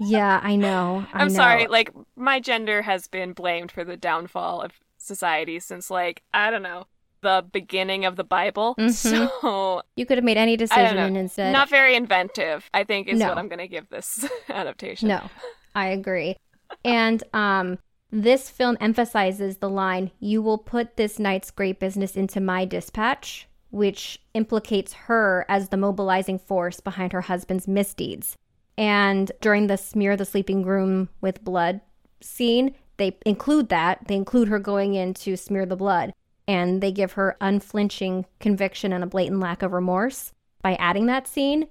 yeah, 0.00 0.40
I 0.42 0.56
know. 0.56 1.06
I 1.12 1.22
am 1.22 1.30
sorry. 1.30 1.66
Like, 1.66 1.90
my 2.14 2.40
gender 2.40 2.82
has 2.82 3.08
been 3.08 3.32
blamed 3.32 3.72
for 3.72 3.84
the 3.84 3.96
downfall 3.96 4.62
of 4.62 4.72
society 5.06 5.60
since, 5.60 5.90
like, 5.90 6.22
I 6.34 6.50
don't 6.50 6.62
know, 6.62 6.86
the 7.22 7.44
beginning 7.52 8.04
of 8.04 8.16
the 8.16 8.24
Bible. 8.24 8.74
Mm-hmm. 8.86 8.90
So 8.90 9.82
you 9.96 10.06
could 10.06 10.18
have 10.18 10.24
made 10.24 10.36
any 10.36 10.56
decision 10.56 10.98
and 10.98 11.16
instead 11.16 11.52
not 11.52 11.68
very 11.68 11.96
inventive. 11.96 12.68
I 12.74 12.84
think 12.84 13.08
is 13.08 13.18
no. 13.18 13.28
what 13.28 13.38
I'm 13.38 13.48
going 13.48 13.58
to 13.58 13.68
give 13.68 13.88
this 13.88 14.28
adaptation. 14.48 15.08
No, 15.08 15.28
I 15.74 15.88
agree. 15.88 16.36
and 16.84 17.22
um, 17.32 17.78
this 18.10 18.48
film 18.48 18.76
emphasizes 18.80 19.56
the 19.56 19.68
line, 19.68 20.10
You 20.20 20.40
will 20.42 20.58
put 20.58 20.96
this 20.96 21.18
night's 21.18 21.50
great 21.50 21.80
business 21.80 22.16
into 22.16 22.40
my 22.40 22.64
dispatch, 22.64 23.48
which 23.70 24.20
implicates 24.34 24.92
her 24.92 25.44
as 25.48 25.68
the 25.68 25.76
mobilizing 25.76 26.38
force 26.38 26.80
behind 26.80 27.12
her 27.12 27.22
husband's 27.22 27.66
misdeeds. 27.66 28.36
And 28.78 29.32
during 29.40 29.66
the 29.66 29.76
smear 29.76 30.16
the 30.16 30.24
sleeping 30.24 30.62
groom 30.62 31.08
with 31.20 31.44
blood 31.44 31.80
scene, 32.20 32.74
they 32.96 33.16
include 33.24 33.68
that. 33.68 34.06
They 34.08 34.16
include 34.16 34.48
her 34.48 34.58
going 34.58 34.94
in 34.94 35.14
to 35.14 35.36
smear 35.36 35.66
the 35.66 35.76
blood. 35.76 36.12
And 36.48 36.80
they 36.80 36.92
give 36.92 37.12
her 37.12 37.36
unflinching 37.40 38.26
conviction 38.38 38.92
and 38.92 39.02
a 39.02 39.08
blatant 39.08 39.40
lack 39.40 39.62
of 39.62 39.72
remorse 39.72 40.32
by 40.62 40.74
adding 40.74 41.06
that 41.06 41.26
scene. 41.26 41.66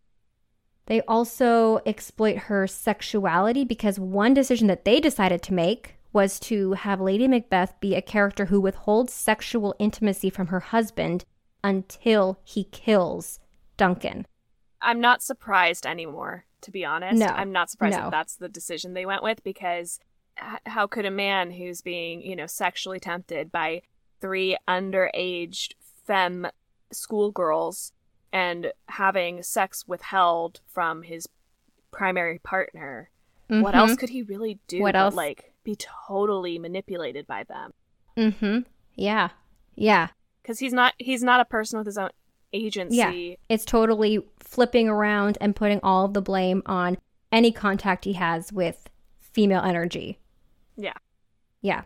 They 0.88 1.02
also 1.02 1.80
exploit 1.86 2.38
her 2.38 2.68
sexuality 2.68 3.64
because 3.64 4.00
one 4.00 4.34
decision 4.34 4.68
that 4.68 4.86
they 4.86 5.00
decided 5.00 5.42
to 5.44 5.54
make 5.54 5.96
was 6.14 6.40
to 6.40 6.74
have 6.74 7.02
Lady 7.02 7.28
Macbeth 7.28 7.74
be 7.80 7.96
a 7.96 8.02
character 8.02 8.46
who 8.46 8.62
withholds 8.62 9.12
sexual 9.12 9.76
intimacy 9.80 10.30
from 10.30 10.48
her 10.48 10.60
husband 10.60 11.26
until 11.64 12.40
he 12.44 12.66
kills 12.66 13.40
Duncan. 13.78 14.26
I'm 14.82 15.02
not 15.02 15.24
surprised 15.24 15.86
anymore, 15.86 16.46
to 16.62 16.72
be 16.72 16.86
honest. 16.86 17.20
No, 17.20 17.26
I'm 17.26 17.52
not 17.52 17.70
surprised 17.70 17.98
no. 17.98 18.04
that 18.04 18.12
that's 18.12 18.36
the 18.36 18.48
decision 18.48 18.94
they 18.94 19.06
went 19.06 19.24
with 19.24 19.44
because 19.44 20.00
how 20.66 20.88
could 20.88 21.06
a 21.06 21.12
man 21.12 21.52
who's 21.52 21.82
being, 21.82 22.22
you 22.22 22.36
know, 22.36 22.48
sexually 22.48 23.00
tempted 23.00 23.52
by 23.52 23.82
three 24.22 24.58
underage 24.68 25.72
femme 26.06 26.48
schoolgirls 26.92 27.92
and 28.32 28.72
having 28.88 29.42
sex 29.44 29.88
withheld 29.88 30.60
from 30.68 31.04
his 31.04 31.28
primary 31.92 32.40
partner, 32.40 33.10
mm-hmm. 33.50 33.62
what 33.62 33.76
else 33.76 33.96
could 33.96 34.10
he 34.10 34.22
really 34.22 34.60
do? 34.68 34.82
What 34.82 34.96
else? 34.96 35.16
Like 35.16 35.54
be 35.64 35.76
totally 35.76 36.60
manipulated 36.60 37.26
by 37.28 37.44
them. 37.44 37.72
Mm-hmm. 38.18 38.60
Yeah. 38.96 39.30
Yeah. 39.76 40.10
Because 40.42 40.60
he's 40.60 40.74
not 40.74 40.94
he's 40.98 41.24
not 41.24 41.40
a 41.40 41.46
person 41.46 41.80
with 41.80 41.86
his 41.86 41.98
own 41.98 42.10
agency. 42.54 42.98
Yeah. 42.98 43.36
It's 43.50 43.66
totally 43.66 44.20
flipping 44.40 44.88
around 44.90 45.38
and 45.42 45.56
putting 45.56 45.80
all 45.82 46.06
of 46.06 46.14
the 46.14 46.22
blame 46.22 46.62
on 46.66 46.98
any 47.32 47.52
contact 47.52 48.06
he 48.06 48.14
has 48.14 48.54
with 48.54 48.90
female 49.20 49.62
energy. 49.62 50.20
Yeah. 50.76 50.94
Yeah. 51.62 51.84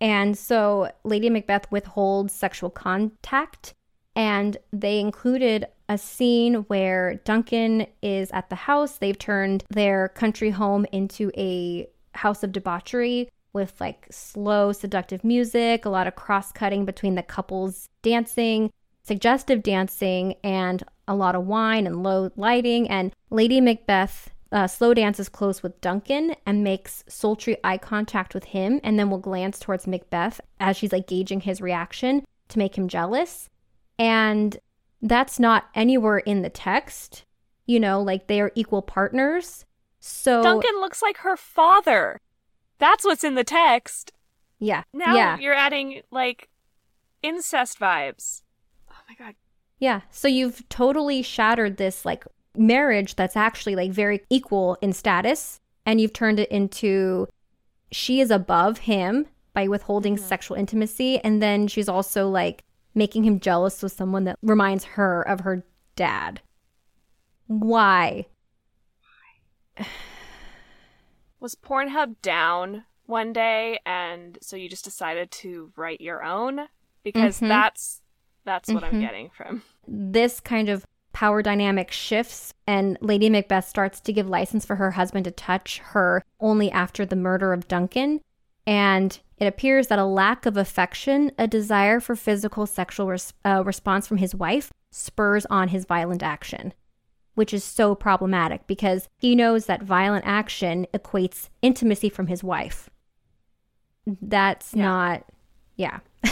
And 0.00 0.36
so 0.36 0.90
Lady 1.04 1.30
Macbeth 1.30 1.70
withholds 1.70 2.32
sexual 2.32 2.70
contact, 2.70 3.74
and 4.16 4.56
they 4.72 5.00
included 5.00 5.66
a 5.88 5.98
scene 5.98 6.54
where 6.64 7.16
Duncan 7.24 7.86
is 8.02 8.30
at 8.32 8.48
the 8.50 8.56
house. 8.56 8.98
They've 8.98 9.18
turned 9.18 9.64
their 9.70 10.08
country 10.08 10.50
home 10.50 10.86
into 10.92 11.30
a 11.36 11.88
house 12.14 12.42
of 12.42 12.52
debauchery 12.52 13.28
with 13.52 13.80
like 13.80 14.06
slow, 14.10 14.72
seductive 14.72 15.24
music, 15.24 15.84
a 15.84 15.90
lot 15.90 16.06
of 16.06 16.16
cross 16.16 16.52
cutting 16.52 16.84
between 16.84 17.14
the 17.14 17.22
couples 17.22 17.88
dancing, 18.02 18.70
suggestive 19.02 19.62
dancing, 19.62 20.34
and 20.42 20.82
a 21.06 21.14
lot 21.14 21.34
of 21.34 21.46
wine 21.46 21.86
and 21.86 22.02
low 22.02 22.30
lighting. 22.36 22.88
And 22.88 23.12
Lady 23.30 23.60
Macbeth 23.60 24.30
uh, 24.54 24.68
slow 24.68 24.94
dances 24.94 25.28
close 25.28 25.64
with 25.64 25.80
Duncan 25.80 26.36
and 26.46 26.62
makes 26.62 27.02
sultry 27.08 27.56
eye 27.64 27.76
contact 27.76 28.34
with 28.34 28.44
him, 28.44 28.80
and 28.84 28.96
then 28.98 29.10
will 29.10 29.18
glance 29.18 29.58
towards 29.58 29.88
Macbeth 29.88 30.40
as 30.60 30.76
she's 30.76 30.92
like 30.92 31.08
gauging 31.08 31.40
his 31.40 31.60
reaction 31.60 32.24
to 32.48 32.58
make 32.58 32.78
him 32.78 32.86
jealous. 32.86 33.50
And 33.98 34.56
that's 35.02 35.40
not 35.40 35.64
anywhere 35.74 36.18
in 36.18 36.42
the 36.42 36.50
text. 36.50 37.24
You 37.66 37.80
know, 37.80 38.00
like 38.00 38.28
they 38.28 38.40
are 38.40 38.52
equal 38.54 38.80
partners. 38.80 39.64
So 39.98 40.40
Duncan 40.42 40.80
looks 40.80 41.02
like 41.02 41.18
her 41.18 41.36
father. 41.36 42.20
That's 42.78 43.04
what's 43.04 43.24
in 43.24 43.34
the 43.34 43.44
text. 43.44 44.12
Yeah. 44.60 44.84
Now 44.92 45.16
yeah. 45.16 45.38
you're 45.38 45.54
adding 45.54 46.02
like 46.12 46.48
incest 47.22 47.80
vibes. 47.80 48.42
Oh 48.88 49.00
my 49.08 49.16
god. 49.16 49.34
Yeah. 49.80 50.02
So 50.10 50.28
you've 50.28 50.68
totally 50.68 51.22
shattered 51.22 51.76
this 51.76 52.04
like 52.04 52.24
marriage 52.56 53.16
that's 53.16 53.36
actually 53.36 53.74
like 53.76 53.90
very 53.90 54.20
equal 54.30 54.76
in 54.80 54.92
status 54.92 55.60
and 55.86 56.00
you've 56.00 56.12
turned 56.12 56.38
it 56.38 56.50
into 56.50 57.26
she 57.90 58.20
is 58.20 58.30
above 58.30 58.78
him 58.78 59.26
by 59.52 59.68
withholding 59.68 60.16
mm-hmm. 60.16 60.24
sexual 60.24 60.56
intimacy 60.56 61.18
and 61.20 61.42
then 61.42 61.66
she's 61.66 61.88
also 61.88 62.28
like 62.28 62.64
making 62.94 63.24
him 63.24 63.40
jealous 63.40 63.82
with 63.82 63.92
someone 63.92 64.24
that 64.24 64.38
reminds 64.42 64.84
her 64.84 65.22
of 65.22 65.40
her 65.40 65.64
dad. 65.96 66.40
Why? 67.46 68.26
was 71.40 71.54
Pornhub 71.54 72.16
down 72.22 72.84
one 73.06 73.32
day 73.32 73.78
and 73.84 74.38
so 74.40 74.56
you 74.56 74.68
just 74.68 74.84
decided 74.84 75.30
to 75.30 75.72
write 75.76 76.00
your 76.00 76.24
own? 76.24 76.68
Because 77.02 77.36
mm-hmm. 77.36 77.48
that's 77.48 78.00
that's 78.44 78.70
what 78.70 78.84
mm-hmm. 78.84 78.96
I'm 78.96 79.00
getting 79.00 79.30
from. 79.30 79.62
This 79.86 80.40
kind 80.40 80.68
of 80.68 80.86
power 81.14 81.40
dynamic 81.40 81.90
shifts 81.90 82.52
and 82.66 82.98
Lady 83.00 83.30
Macbeth 83.30 83.66
starts 83.66 84.00
to 84.00 84.12
give 84.12 84.28
license 84.28 84.66
for 84.66 84.76
her 84.76 84.90
husband 84.90 85.24
to 85.24 85.30
touch 85.30 85.78
her 85.78 86.22
only 86.40 86.70
after 86.70 87.06
the 87.06 87.16
murder 87.16 87.52
of 87.52 87.68
Duncan. 87.68 88.20
And 88.66 89.18
it 89.38 89.46
appears 89.46 89.86
that 89.88 89.98
a 89.98 90.04
lack 90.04 90.44
of 90.44 90.56
affection, 90.56 91.32
a 91.38 91.46
desire 91.46 92.00
for 92.00 92.14
physical 92.14 92.66
sexual 92.66 93.08
res- 93.08 93.32
uh, 93.44 93.62
response 93.64 94.06
from 94.06 94.18
his 94.18 94.34
wife, 94.34 94.72
spurs 94.90 95.46
on 95.46 95.68
his 95.68 95.86
violent 95.86 96.22
action 96.22 96.74
which 97.34 97.52
is 97.52 97.64
so 97.64 97.94
problematic 97.94 98.66
because 98.66 99.08
he 99.18 99.34
knows 99.34 99.66
that 99.66 99.82
violent 99.82 100.24
action 100.26 100.86
equates 100.94 101.48
intimacy 101.62 102.08
from 102.08 102.28
his 102.28 102.42
wife. 102.42 102.88
That's 104.06 104.74
yeah. 104.74 104.82
not, 104.82 105.24
yeah. 105.76 106.00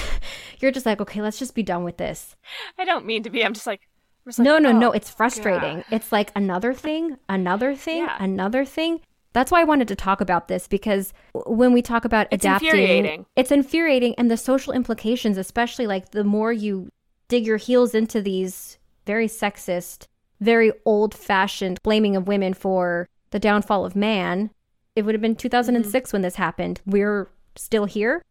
You're 0.61 0.71
just 0.71 0.87
like, 0.87 1.01
okay, 1.01 1.21
let's 1.21 1.39
just 1.39 1.55
be 1.55 1.63
done 1.63 1.85
with 1.85 1.97
this. 1.97 2.37
I 2.79 2.85
don't 2.85 3.07
mean 3.07 3.25
to 3.25 3.31
be. 3.31 3.45
I'm 3.45 3.55
just 3.55 3.67
like, 3.67 3.81
like 4.27 4.39
no, 4.39 4.59
no, 4.59 4.71
oh, 4.71 4.79
no. 4.79 4.93
It's 4.93 5.11
frustrating. 5.11 5.85
It's 5.91 6.13
like 6.13 6.31
another 6.37 6.73
thing, 6.73 7.19
another 7.29 7.75
thing, 7.75 8.05
yeah. 8.05 8.17
another 8.21 8.65
thing. 8.65 9.01
That's 9.33 9.51
why 9.51 9.63
I 9.63 9.65
wanted 9.65 9.89
to 9.89 9.97
talk 9.97 10.21
about 10.21 10.49
this 10.49 10.69
because 10.69 11.13
when 11.33 11.73
we 11.73 11.81
talk 11.81 12.05
about 12.05 12.29
it's 12.31 12.45
adapting, 12.45 12.69
infuriating. 12.69 13.27
it's 13.35 13.51
infuriating, 13.51 14.15
and 14.17 14.31
the 14.31 14.37
social 14.37 14.73
implications, 14.73 15.39
especially 15.39 15.87
like 15.87 16.11
the 16.11 16.25
more 16.25 16.53
you 16.53 16.91
dig 17.29 17.47
your 17.47 17.57
heels 17.57 17.95
into 17.95 18.21
these 18.21 18.79
very 19.07 19.27
sexist 19.27 20.07
very 20.43 20.73
old 20.85 21.15
fashioned 21.15 21.81
blaming 21.83 22.17
of 22.17 22.27
women 22.27 22.53
for 22.53 23.09
the 23.31 23.39
downfall 23.39 23.85
of 23.85 23.97
man. 23.97 24.51
It 24.97 25.03
would 25.03 25.15
have 25.15 25.23
been 25.23 25.37
2006 25.37 26.09
mm-hmm. 26.09 26.15
when 26.15 26.23
this 26.23 26.35
happened. 26.35 26.81
We're 26.85 27.31
still 27.57 27.87
here. 27.87 28.23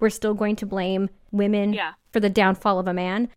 We're 0.00 0.10
still 0.10 0.34
going 0.34 0.56
to 0.56 0.66
blame 0.66 1.10
women 1.30 1.72
yeah. 1.72 1.92
for 2.10 2.18
the 2.18 2.30
downfall 2.30 2.78
of 2.78 2.88
a 2.88 2.94
man. 2.94 3.28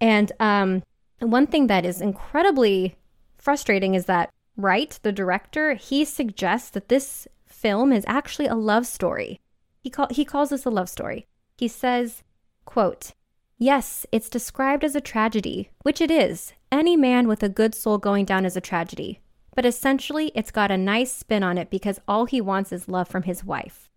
And 0.00 0.30
um, 0.38 0.82
one 1.20 1.46
thing 1.46 1.66
that 1.68 1.84
is 1.86 2.00
incredibly 2.00 2.96
frustrating 3.38 3.94
is 3.94 4.06
that 4.06 4.30
Wright, 4.56 4.98
the 5.02 5.12
director, 5.12 5.74
he 5.74 6.04
suggests 6.04 6.70
that 6.70 6.88
this 6.88 7.26
film 7.46 7.92
is 7.92 8.04
actually 8.06 8.46
a 8.46 8.54
love 8.54 8.86
story. 8.86 9.40
He 9.82 9.90
call 9.90 10.08
he 10.10 10.24
calls 10.24 10.50
this 10.50 10.64
a 10.64 10.70
love 10.70 10.88
story. 10.88 11.26
He 11.58 11.68
says, 11.68 12.22
quote, 12.64 13.12
Yes, 13.58 14.06
it's 14.12 14.28
described 14.28 14.84
as 14.84 14.94
a 14.96 15.00
tragedy, 15.00 15.70
which 15.82 16.00
it 16.00 16.10
is. 16.10 16.52
Any 16.72 16.96
man 16.96 17.28
with 17.28 17.42
a 17.42 17.48
good 17.48 17.74
soul 17.74 17.98
going 17.98 18.24
down 18.24 18.44
is 18.44 18.56
a 18.56 18.60
tragedy. 18.60 19.20
but 19.54 19.64
essentially 19.64 20.32
it's 20.34 20.50
got 20.50 20.70
a 20.72 20.76
nice 20.76 21.12
spin 21.12 21.42
on 21.44 21.58
it 21.58 21.70
because 21.70 22.00
all 22.08 22.24
he 22.26 22.40
wants 22.40 22.72
is 22.72 22.88
love 22.88 23.08
from 23.08 23.22
his 23.22 23.44
wife. 23.44 23.88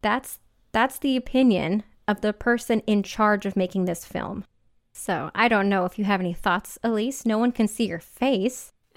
That's 0.00 0.38
that's 0.72 0.98
the 0.98 1.16
opinion 1.16 1.82
of 2.06 2.20
the 2.20 2.32
person 2.32 2.80
in 2.86 3.02
charge 3.02 3.46
of 3.46 3.56
making 3.56 3.86
this 3.86 4.04
film. 4.04 4.44
So, 4.96 5.30
I 5.34 5.48
don't 5.48 5.68
know 5.68 5.84
if 5.84 5.98
you 5.98 6.04
have 6.06 6.20
any 6.20 6.32
thoughts, 6.32 6.78
Elise. 6.82 7.26
No 7.26 7.36
one 7.38 7.52
can 7.52 7.68
see 7.68 7.86
your 7.86 7.98
face. 8.00 8.72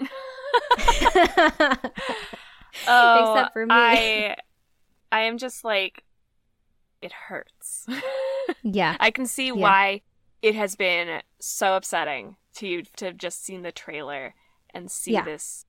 oh, 2.88 3.34
Except 3.34 3.52
for 3.52 3.66
me. 3.66 3.74
I, 3.74 4.36
I 5.12 5.20
am 5.22 5.38
just 5.38 5.64
like, 5.64 6.04
it 7.02 7.12
hurts. 7.12 7.86
yeah. 8.62 8.96
I 9.00 9.10
can 9.10 9.26
see 9.26 9.52
why 9.52 10.02
it 10.42 10.54
has 10.54 10.74
been 10.74 11.20
so 11.38 11.74
upsetting 11.76 12.36
to 12.54 12.66
you 12.66 12.82
to 12.96 13.04
have 13.06 13.16
just 13.16 13.44
seen 13.44 13.62
the 13.62 13.72
trailer 13.72 14.34
and 14.72 14.90
see 14.90 15.12
Yeah. 15.12 15.24
this 15.24 15.64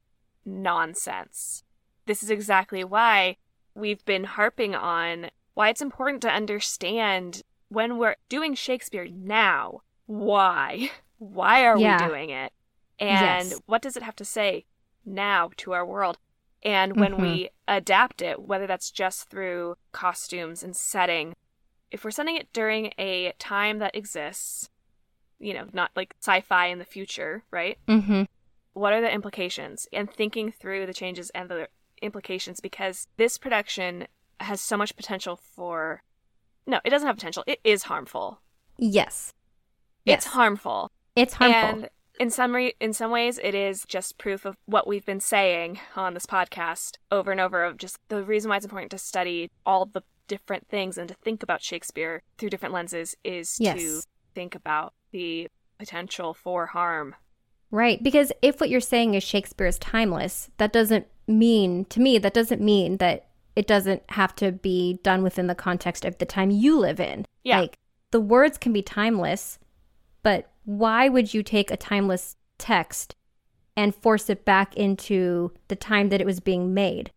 nonsense. 0.45 1.63
This 2.05 2.23
is 2.23 2.29
exactly 2.29 2.83
why 2.83 3.37
we've 3.75 4.03
been 4.05 4.23
harping 4.23 4.75
on 4.75 5.29
why 5.53 5.69
it's 5.69 5.81
important 5.81 6.21
to 6.23 6.29
understand 6.29 7.41
when 7.69 7.97
we're 7.97 8.15
doing 8.29 8.53
Shakespeare 8.55 9.07
now, 9.07 9.81
why? 10.19 10.89
Why 11.17 11.65
are 11.65 11.77
Yeah. 11.77 12.01
we 12.01 12.07
doing 12.07 12.29
it? 12.31 12.51
And 12.99 13.51
Yes. 13.51 13.61
what 13.67 13.83
does 13.83 13.95
it 13.95 14.01
have 14.01 14.15
to 14.15 14.25
say 14.25 14.65
now 15.05 15.51
to 15.57 15.73
our 15.73 15.85
world? 15.85 16.17
And 16.63 16.99
when 16.99 17.11
Mm-hmm. 17.13 17.21
we 17.21 17.49
adapt 17.67 18.23
it, 18.23 18.41
whether 18.41 18.65
that's 18.65 18.89
just 18.89 19.29
through 19.29 19.75
costumes 19.91 20.63
and 20.63 20.75
setting, 20.75 21.35
if 21.91 22.03
we're 22.03 22.09
setting 22.09 22.37
it 22.37 22.51
during 22.53 22.91
a 22.97 23.33
time 23.37 23.77
that 23.79 23.95
exists, 23.95 24.69
you 25.39 25.53
know, 25.53 25.67
not 25.73 25.91
like 25.95 26.15
sci 26.19 26.41
fi 26.41 26.65
in 26.67 26.79
the 26.79 26.85
future, 26.85 27.43
right? 27.51 27.77
Mm-hmm. 27.87 28.23
What 28.73 28.93
are 28.93 29.01
the 29.01 29.13
implications? 29.13 29.87
And 29.93 30.11
thinking 30.11 30.51
through 30.51 30.87
the 30.87 30.93
changes 30.93 31.29
and 31.35 31.49
the 31.49 31.67
implications 32.01 32.59
because 32.61 33.07
this 33.17 33.37
production 33.37 34.07
has 34.39 34.59
so 34.59 34.75
much 34.75 34.95
potential 34.95 35.35
for. 35.35 36.01
No, 36.65 36.79
it 36.83 36.89
doesn't 36.89 37.05
have 37.07 37.15
potential. 37.17 37.43
It 37.45 37.59
is 37.63 37.83
harmful. 37.83 38.41
Yes. 38.77 39.33
It's 40.05 40.25
harmful. 40.25 40.91
It's 41.15 41.33
harmful. 41.33 41.83
And 41.83 41.89
in 42.19 42.29
some 42.29 42.55
re- 42.55 42.75
in 42.79 42.93
some 42.93 43.11
ways, 43.11 43.39
it 43.41 43.55
is 43.55 43.85
just 43.87 44.17
proof 44.17 44.45
of 44.45 44.55
what 44.65 44.87
we've 44.87 45.05
been 45.05 45.19
saying 45.19 45.79
on 45.95 46.13
this 46.13 46.25
podcast 46.25 46.97
over 47.11 47.31
and 47.31 47.41
over 47.41 47.63
of 47.63 47.77
just 47.77 47.97
the 48.09 48.23
reason 48.23 48.49
why 48.49 48.57
it's 48.57 48.65
important 48.65 48.91
to 48.91 48.97
study 48.97 49.49
all 49.65 49.85
the 49.85 50.03
different 50.27 50.67
things 50.69 50.97
and 50.97 51.09
to 51.09 51.15
think 51.15 51.43
about 51.43 51.61
Shakespeare 51.61 52.21
through 52.37 52.49
different 52.49 52.73
lenses 52.73 53.15
is 53.23 53.57
to 53.57 54.01
think 54.33 54.55
about 54.55 54.93
the 55.11 55.47
potential 55.77 56.33
for 56.33 56.67
harm. 56.67 57.15
Right. 57.71 58.01
Because 58.03 58.31
if 58.41 58.59
what 58.59 58.69
you're 58.69 58.81
saying 58.81 59.13
is 59.13 59.23
Shakespeare 59.23 59.67
is 59.67 59.79
timeless, 59.79 60.49
that 60.57 60.73
doesn't 60.73 61.07
mean, 61.27 61.85
to 61.85 61.99
me, 61.99 62.17
that 62.17 62.33
doesn't 62.33 62.61
mean 62.61 62.97
that 62.97 63.29
it 63.55 63.67
doesn't 63.67 64.03
have 64.09 64.35
to 64.35 64.51
be 64.51 64.99
done 65.03 65.23
within 65.23 65.47
the 65.47 65.55
context 65.55 66.05
of 66.05 66.17
the 66.17 66.25
time 66.25 66.51
you 66.51 66.77
live 66.77 66.99
in. 66.99 67.25
Yeah. 67.43 67.61
Like, 67.61 67.77
the 68.11 68.21
words 68.21 68.57
can 68.57 68.73
be 68.73 68.81
timeless, 68.81 69.57
but 70.23 70.49
why 70.65 71.09
would 71.09 71.33
you 71.33 71.43
take 71.43 71.71
a 71.71 71.77
timeless 71.77 72.35
text 72.57 73.15
and 73.75 73.95
force 73.95 74.29
it 74.29 74.45
back 74.45 74.75
into 74.75 75.51
the 75.67 75.75
time 75.75 76.09
that 76.09 76.21
it 76.21 76.27
was 76.27 76.39
being 76.39 76.73
made? 76.73 77.11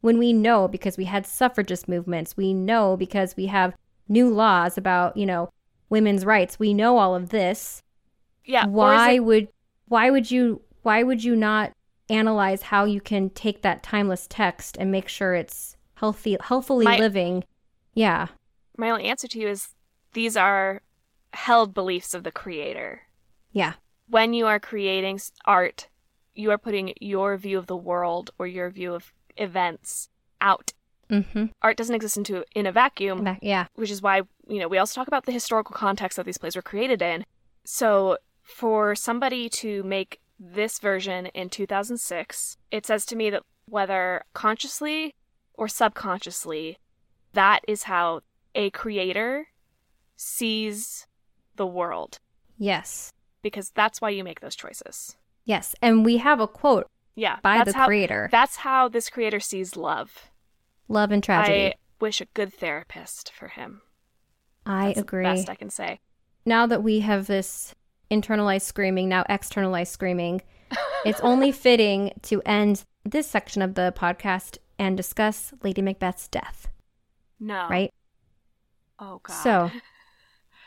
When 0.00 0.18
we 0.18 0.32
know 0.32 0.68
because 0.68 0.96
we 0.96 1.04
had 1.06 1.26
suffragist 1.26 1.88
movements, 1.88 2.36
we 2.36 2.54
know 2.54 2.96
because 2.96 3.36
we 3.36 3.46
have 3.46 3.74
new 4.08 4.28
laws 4.30 4.78
about, 4.78 5.16
you 5.16 5.26
know, 5.26 5.50
women's 5.90 6.24
rights, 6.24 6.58
we 6.58 6.72
know 6.74 6.98
all 6.98 7.14
of 7.14 7.30
this 7.30 7.82
Yeah. 8.44 8.66
why 8.66 9.12
it- 9.12 9.20
would 9.24 9.48
why 9.88 10.10
would 10.10 10.30
you 10.30 10.62
why 10.82 11.02
would 11.02 11.22
you 11.24 11.34
not 11.36 11.72
analyze 12.08 12.62
how 12.62 12.84
you 12.84 13.00
can 13.00 13.30
take 13.30 13.62
that 13.62 13.82
timeless 13.82 14.26
text 14.28 14.76
and 14.78 14.90
make 14.92 15.08
sure 15.08 15.34
it's 15.34 15.76
healthy 15.94 16.36
healthfully 16.40 16.84
My- 16.84 16.98
living 16.98 17.42
yeah 17.94 18.28
my 18.78 18.90
only 18.90 19.04
answer 19.04 19.26
to 19.26 19.38
you 19.40 19.48
is 19.48 19.74
these 20.12 20.36
are 20.36 20.82
held 21.36 21.74
beliefs 21.74 22.14
of 22.14 22.24
the 22.24 22.32
creator. 22.32 23.02
yeah 23.52 23.74
when 24.08 24.32
you 24.32 24.46
are 24.46 24.60
creating 24.60 25.18
art, 25.44 25.88
you 26.34 26.50
are 26.52 26.58
putting 26.58 26.94
your 27.00 27.36
view 27.36 27.58
of 27.58 27.66
the 27.66 27.76
world 27.76 28.30
or 28.38 28.46
your 28.46 28.70
view 28.70 28.94
of 28.94 29.12
events 29.36 30.08
out. 30.40 30.72
mm-hmm 31.10 31.46
Art 31.62 31.76
doesn't 31.76 31.94
exist 31.94 32.16
into 32.16 32.44
in 32.54 32.66
a 32.66 32.72
vacuum, 32.72 33.18
yeah 33.42 33.66
which 33.74 33.90
is 33.90 34.02
why 34.02 34.22
you 34.48 34.58
know 34.60 34.68
we 34.68 34.78
also 34.78 34.94
talk 34.98 35.08
about 35.08 35.26
the 35.26 35.32
historical 35.32 35.74
context 35.74 36.16
that 36.16 36.26
these 36.26 36.38
plays 36.38 36.56
were 36.56 36.62
created 36.72 37.02
in. 37.02 37.24
So 37.64 38.18
for 38.42 38.94
somebody 38.94 39.48
to 39.62 39.82
make 39.82 40.20
this 40.38 40.78
version 40.78 41.26
in 41.26 41.48
2006, 41.48 42.56
it 42.70 42.86
says 42.86 43.04
to 43.06 43.16
me 43.16 43.30
that 43.30 43.42
whether 43.68 44.24
consciously 44.34 45.14
or 45.54 45.66
subconsciously, 45.66 46.78
that 47.32 47.60
is 47.66 47.84
how 47.84 48.20
a 48.54 48.70
creator 48.70 49.48
sees 50.16 51.06
the 51.56 51.66
world 51.66 52.18
yes 52.58 53.12
because 53.42 53.70
that's 53.70 54.00
why 54.00 54.10
you 54.10 54.24
make 54.24 54.40
those 54.40 54.56
choices. 54.56 55.16
yes 55.44 55.74
and 55.82 56.04
we 56.04 56.16
have 56.18 56.40
a 56.40 56.48
quote 56.48 56.86
Yeah, 57.14 57.38
by 57.42 57.62
the 57.64 57.72
how, 57.72 57.86
creator 57.86 58.28
That's 58.32 58.56
how 58.56 58.88
this 58.88 59.08
creator 59.10 59.40
sees 59.40 59.76
love. 59.76 60.30
love 60.88 61.10
and 61.12 61.22
tragedy 61.22 61.66
I 61.68 61.74
wish 62.00 62.20
a 62.20 62.26
good 62.34 62.52
therapist 62.52 63.32
for 63.32 63.48
him. 63.48 63.82
i, 64.64 64.86
That's 64.88 65.00
agree 65.00 65.24
The 65.24 65.30
best 65.34 65.48
I 65.50 65.54
can 65.54 65.70
say. 65.70 66.00
now 66.44 66.66
that 66.66 66.82
we 66.82 67.00
have 67.00 67.26
this 67.26 67.74
internalized 68.10 68.62
screaming 68.62 69.08
now 69.08 69.24
externalized 69.28 69.92
screaming 69.92 70.42
it's 71.04 71.20
only 71.20 71.52
fitting 71.52 72.12
to 72.22 72.42
end 72.44 72.84
this 73.04 73.26
section 73.28 73.62
of 73.62 73.74
the 73.74 73.92
podcast 73.96 74.58
and 74.78 74.96
discuss 74.96 75.52
lady 75.62 75.80
macbeth's 75.82 76.28
death 76.28 76.68
No. 77.40 77.66
right 77.68 77.92
Oh 78.98 79.20
God. 79.22 79.34
So, 79.42 79.70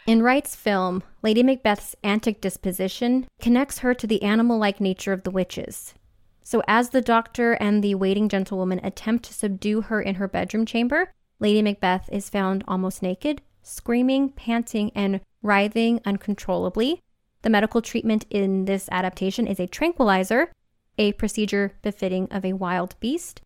in 0.09 0.23
Wright's 0.23 0.55
film, 0.55 1.03
Lady 1.21 1.43
Macbeth's 1.43 1.95
antic 2.03 2.41
disposition 2.41 3.27
connects 3.39 3.77
her 3.77 3.93
to 3.93 4.07
the 4.07 4.23
animal 4.23 4.57
like 4.57 4.81
nature 4.81 5.13
of 5.13 5.21
the 5.21 5.29
witches. 5.29 5.93
So, 6.41 6.63
as 6.67 6.89
the 6.89 6.99
doctor 6.99 7.53
and 7.53 7.83
the 7.83 7.93
waiting 7.93 8.27
gentlewoman 8.27 8.81
attempt 8.83 9.25
to 9.25 9.35
subdue 9.35 9.81
her 9.81 10.01
in 10.01 10.15
her 10.15 10.27
bedroom 10.27 10.65
chamber, 10.65 11.11
Lady 11.39 11.61
Macbeth 11.61 12.09
is 12.11 12.27
found 12.27 12.63
almost 12.67 13.03
naked, 13.03 13.43
screaming, 13.61 14.29
panting, 14.29 14.91
and 14.95 15.21
writhing 15.43 16.01
uncontrollably. 16.05 17.03
The 17.43 17.51
medical 17.51 17.79
treatment 17.79 18.25
in 18.31 18.65
this 18.65 18.89
adaptation 18.91 19.45
is 19.45 19.59
a 19.59 19.67
tranquilizer, 19.67 20.51
a 20.97 21.11
procedure 21.11 21.77
befitting 21.83 22.27
of 22.31 22.43
a 22.43 22.53
wild 22.53 22.99
beast. 22.99 23.41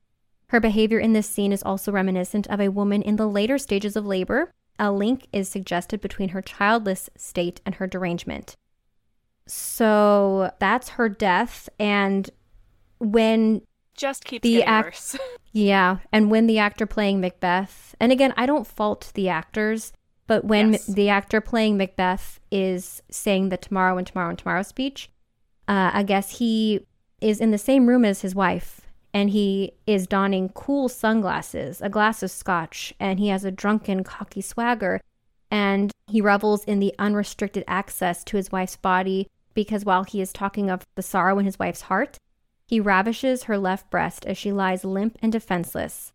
Her 0.48 0.62
behavior 0.62 1.00
in 1.00 1.12
this 1.12 1.28
scene 1.28 1.52
is 1.52 1.62
also 1.62 1.92
reminiscent 1.92 2.48
of 2.48 2.62
a 2.62 2.72
woman 2.72 3.02
in 3.02 3.18
the 3.18 3.28
later 3.28 3.58
stages 3.58 3.98
of 3.98 4.06
labor. 4.06 4.54
A 4.80 4.92
link 4.92 5.28
is 5.32 5.48
suggested 5.48 6.02
between 6.02 6.30
her 6.30 6.42
childless 6.42 7.10
state 7.16 7.62
and 7.66 7.76
her 7.76 7.88
derangement. 7.88 8.56
So 9.48 10.52
that's 10.60 10.90
her 10.90 11.10
death. 11.10 11.70
And 11.80 12.30
when 13.00 13.62
just 13.96 14.26
keeps 14.26 14.44
the 14.44 14.54
getting 14.56 14.68
act- 14.68 14.86
worse. 14.88 15.16
yeah, 15.52 15.98
and 16.12 16.32
when 16.32 16.48
the 16.48 16.58
actor 16.58 16.86
playing 16.86 17.22
Macbeth, 17.22 17.94
and 18.00 18.12
again, 18.12 18.34
I 18.36 18.46
don't 18.46 18.66
fault 18.66 19.12
the 19.14 19.30
actors, 19.30 19.94
but 20.26 20.46
when 20.46 20.72
Yes. 20.74 20.86
the 20.88 21.10
actor 21.10 21.42
playing 21.42 21.78
Macbeth 21.78 22.40
is 22.50 23.04
saying 23.12 23.50
the 23.50 23.58
tomorrow 23.58 23.98
and 23.98 24.08
tomorrow 24.08 24.30
and 24.30 24.40
tomorrow 24.40 24.64
speech, 24.64 25.10
uh, 25.68 25.92
I 25.94 26.04
guess 26.04 26.38
he 26.40 26.88
is 27.22 27.40
in 27.40 27.52
the 27.52 27.58
same 27.58 27.86
room 27.88 28.04
as 28.04 28.22
his 28.22 28.34
wife, 28.34 28.82
and 29.14 29.30
he 29.30 29.74
is 29.86 30.08
donning 30.08 30.50
cool 30.50 30.90
sunglasses, 30.90 31.82
a 31.82 31.90
glass 31.90 32.24
of 32.24 32.32
scotch, 32.32 32.94
and 33.00 33.20
he 33.20 33.28
has 33.28 33.46
a 33.46 33.52
drunken, 33.52 34.04
cocky 34.04 34.42
swagger, 34.42 35.00
and 35.52 35.92
he 36.08 36.20
revels 36.22 36.64
in 36.64 36.80
the 36.80 36.94
unrestricted 36.98 37.64
access 37.68 38.24
to 38.24 38.38
his 38.38 38.52
wife's 38.52 38.76
body 38.76 39.28
because 39.54 39.86
while 39.86 40.04
he 40.04 40.20
is 40.20 40.34
talking 40.34 40.70
of 40.70 40.84
the 40.96 41.04
sorrow 41.04 41.38
in 41.38 41.46
his 41.46 41.60
wife's 41.60 41.82
heart, 41.82 42.18
he 42.68 42.80
ravishes 42.80 43.44
her 43.44 43.58
left 43.58 43.90
breast 43.92 44.26
as 44.26 44.38
she 44.38 44.52
lies 44.52 44.84
limp 44.84 45.18
and 45.22 45.32
defenseless. 45.32 46.12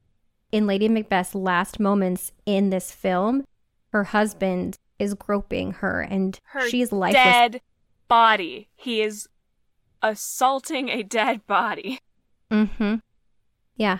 In 0.50 0.66
Lady 0.66 0.88
Macbeth's 0.88 1.34
last 1.34 1.78
moments 1.78 2.32
in 2.46 2.70
this 2.70 2.90
film, 2.90 3.44
her 3.92 4.04
husband 4.04 4.76
is 4.98 5.14
groping 5.14 5.72
her 5.74 6.00
and 6.00 6.38
Her 6.46 6.68
she's 6.68 6.90
lifeless. 6.90 7.22
dead 7.22 7.60
body. 8.08 8.68
He 8.74 9.02
is 9.02 9.28
assaulting 10.02 10.88
a 10.88 11.02
dead 11.02 11.46
body. 11.46 12.00
Mm-hmm. 12.50 12.96
Yeah. 13.76 13.98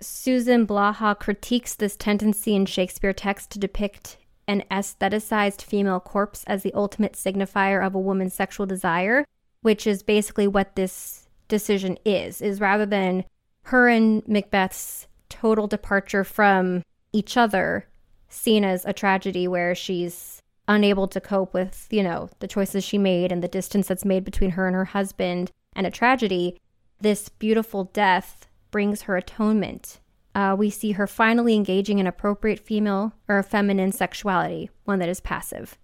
Susan 0.00 0.66
Blaha 0.66 1.18
critiques 1.18 1.74
this 1.74 1.96
tendency 1.96 2.54
in 2.54 2.66
Shakespeare 2.66 3.12
texts 3.12 3.48
to 3.48 3.58
depict 3.58 4.18
an 4.46 4.62
aestheticized 4.70 5.62
female 5.62 6.00
corpse 6.00 6.44
as 6.44 6.62
the 6.62 6.74
ultimate 6.74 7.14
signifier 7.14 7.84
of 7.84 7.94
a 7.94 8.00
woman's 8.00 8.34
sexual 8.34 8.66
desire, 8.66 9.24
which 9.62 9.86
is 9.86 10.02
basically 10.02 10.46
what 10.46 10.76
this 10.76 11.28
decision 11.48 11.98
is, 12.04 12.40
is 12.40 12.60
rather 12.60 12.86
than 12.86 13.24
her 13.62 13.88
and 13.88 14.22
Macbeth's 14.26 15.06
total 15.28 15.66
departure 15.66 16.24
from 16.24 16.82
each 17.12 17.36
other 17.36 17.88
seen 18.28 18.64
as 18.64 18.84
a 18.84 18.92
tragedy 18.92 19.48
where 19.48 19.74
she's 19.74 20.42
unable 20.68 21.08
to 21.08 21.20
cope 21.20 21.54
with, 21.54 21.86
you 21.90 22.02
know, 22.02 22.28
the 22.40 22.48
choices 22.48 22.84
she 22.84 22.98
made 22.98 23.32
and 23.32 23.42
the 23.42 23.48
distance 23.48 23.88
that's 23.88 24.04
made 24.04 24.24
between 24.24 24.50
her 24.50 24.66
and 24.66 24.76
her 24.76 24.84
husband 24.84 25.50
and 25.74 25.86
a 25.86 25.90
tragedy 25.90 26.60
this 27.00 27.28
beautiful 27.28 27.84
death 27.84 28.46
brings 28.70 29.02
her 29.02 29.16
atonement. 29.16 30.00
Uh, 30.34 30.54
we 30.58 30.70
see 30.70 30.92
her 30.92 31.06
finally 31.06 31.54
engaging 31.54 31.98
in 31.98 32.06
appropriate 32.06 32.60
female 32.60 33.12
or 33.28 33.42
feminine 33.42 33.92
sexuality, 33.92 34.70
one 34.84 34.98
that 34.98 35.08
is 35.08 35.20
passive. 35.20 35.78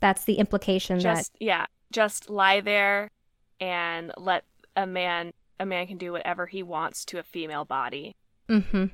That's 0.00 0.24
the 0.24 0.34
implication 0.34 1.00
Just 1.00 1.32
that 1.34 1.44
yeah, 1.44 1.66
just 1.92 2.30
lie 2.30 2.60
there 2.60 3.10
and 3.60 4.12
let 4.16 4.44
a 4.76 4.86
man 4.86 5.32
a 5.58 5.66
man 5.66 5.86
can 5.86 5.98
do 5.98 6.12
whatever 6.12 6.46
he 6.46 6.62
wants 6.62 7.04
to 7.06 7.18
a 7.18 7.22
female 7.22 7.66
body 7.66 8.16
Mm 8.48 8.64
hmm 8.64 8.84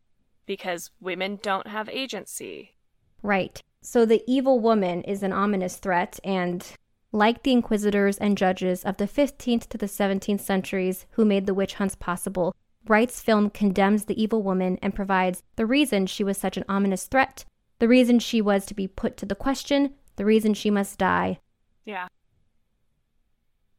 because 0.46 0.90
women 1.00 1.38
don't 1.42 1.66
have 1.66 1.88
agency. 1.88 2.76
Right. 3.22 3.60
So 3.82 4.06
the 4.06 4.22
evil 4.26 4.60
woman 4.60 5.02
is 5.02 5.22
an 5.22 5.32
ominous 5.32 5.76
threat, 5.76 6.18
and 6.24 6.64
like 7.12 7.42
the 7.42 7.52
inquisitors 7.52 8.18
and 8.18 8.36
judges 8.36 8.84
of 8.84 8.96
the 8.98 9.07
15th 9.07 9.68
to 9.68 9.78
the 9.78 9.86
17th 9.86 10.40
centuries 10.40 11.07
who 11.12 11.24
made 11.24 11.46
the 11.46 11.54
witch 11.54 11.74
hunts 11.74 11.94
possible, 11.94 12.54
Wright's 12.86 13.20
film 13.20 13.50
condemns 13.50 14.04
the 14.04 14.20
evil 14.20 14.42
woman 14.42 14.78
and 14.82 14.94
provides 14.94 15.42
the 15.57 15.66
reason 15.66 16.07
she 16.07 16.22
was 16.22 16.38
such 16.38 16.57
an 16.57 16.64
ominous 16.68 17.07
threat, 17.07 17.44
the 17.78 17.88
reason 17.88 18.18
she 18.18 18.40
was 18.40 18.64
to 18.66 18.74
be 18.74 18.86
put 18.86 19.16
to 19.16 19.26
the 19.26 19.34
question, 19.34 19.94
the 20.16 20.24
reason 20.24 20.54
she 20.54 20.70
must 20.70 20.98
die. 20.98 21.40
Yeah. 21.84 22.07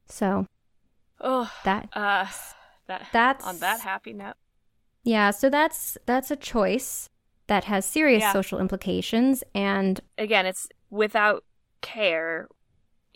So 0.08 0.46
Oh, 1.20 1.52
that 1.64 1.90
uh 1.94 2.28
that 2.88 3.08
that's 3.12 3.46
on 3.46 3.60
that 3.60 3.82
happy 3.82 4.14
note. 4.14 4.36
yeah, 5.04 5.32
so 5.32 5.50
that's 5.50 5.98
that's 6.06 6.30
a 6.32 6.36
choice 6.36 7.10
that 7.48 7.64
has 7.66 7.86
serious 7.86 8.22
Yeah. 8.22 8.34
social 8.34 8.60
implications 8.60 9.44
and 9.56 10.00
Again, 10.18 10.46
it's 10.46 10.68
without 10.90 11.44
care 11.82 12.48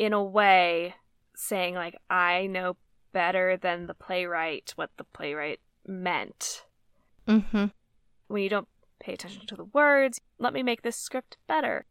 in 0.06 0.14
a 0.14 0.24
way 0.24 0.96
saying 1.36 1.76
like 1.76 1.96
I 2.10 2.48
know 2.48 2.76
better 3.14 3.56
than 3.56 3.86
the 3.86 3.94
playwright 3.94 4.74
what 4.76 4.90
the 4.98 5.04
playwright 5.04 5.60
meant. 5.86 6.66
Mm-hmm. 7.28 7.66
when 8.28 8.42
you 8.44 8.50
don't 8.50 8.68
pay 9.00 9.14
attention 9.14 9.46
to 9.46 9.56
the 9.56 9.64
words, 9.66 10.20
let 10.40 10.54
me 10.54 10.64
make 10.64 10.82
this 10.82 10.96
script 10.96 11.38
better. 11.48 11.86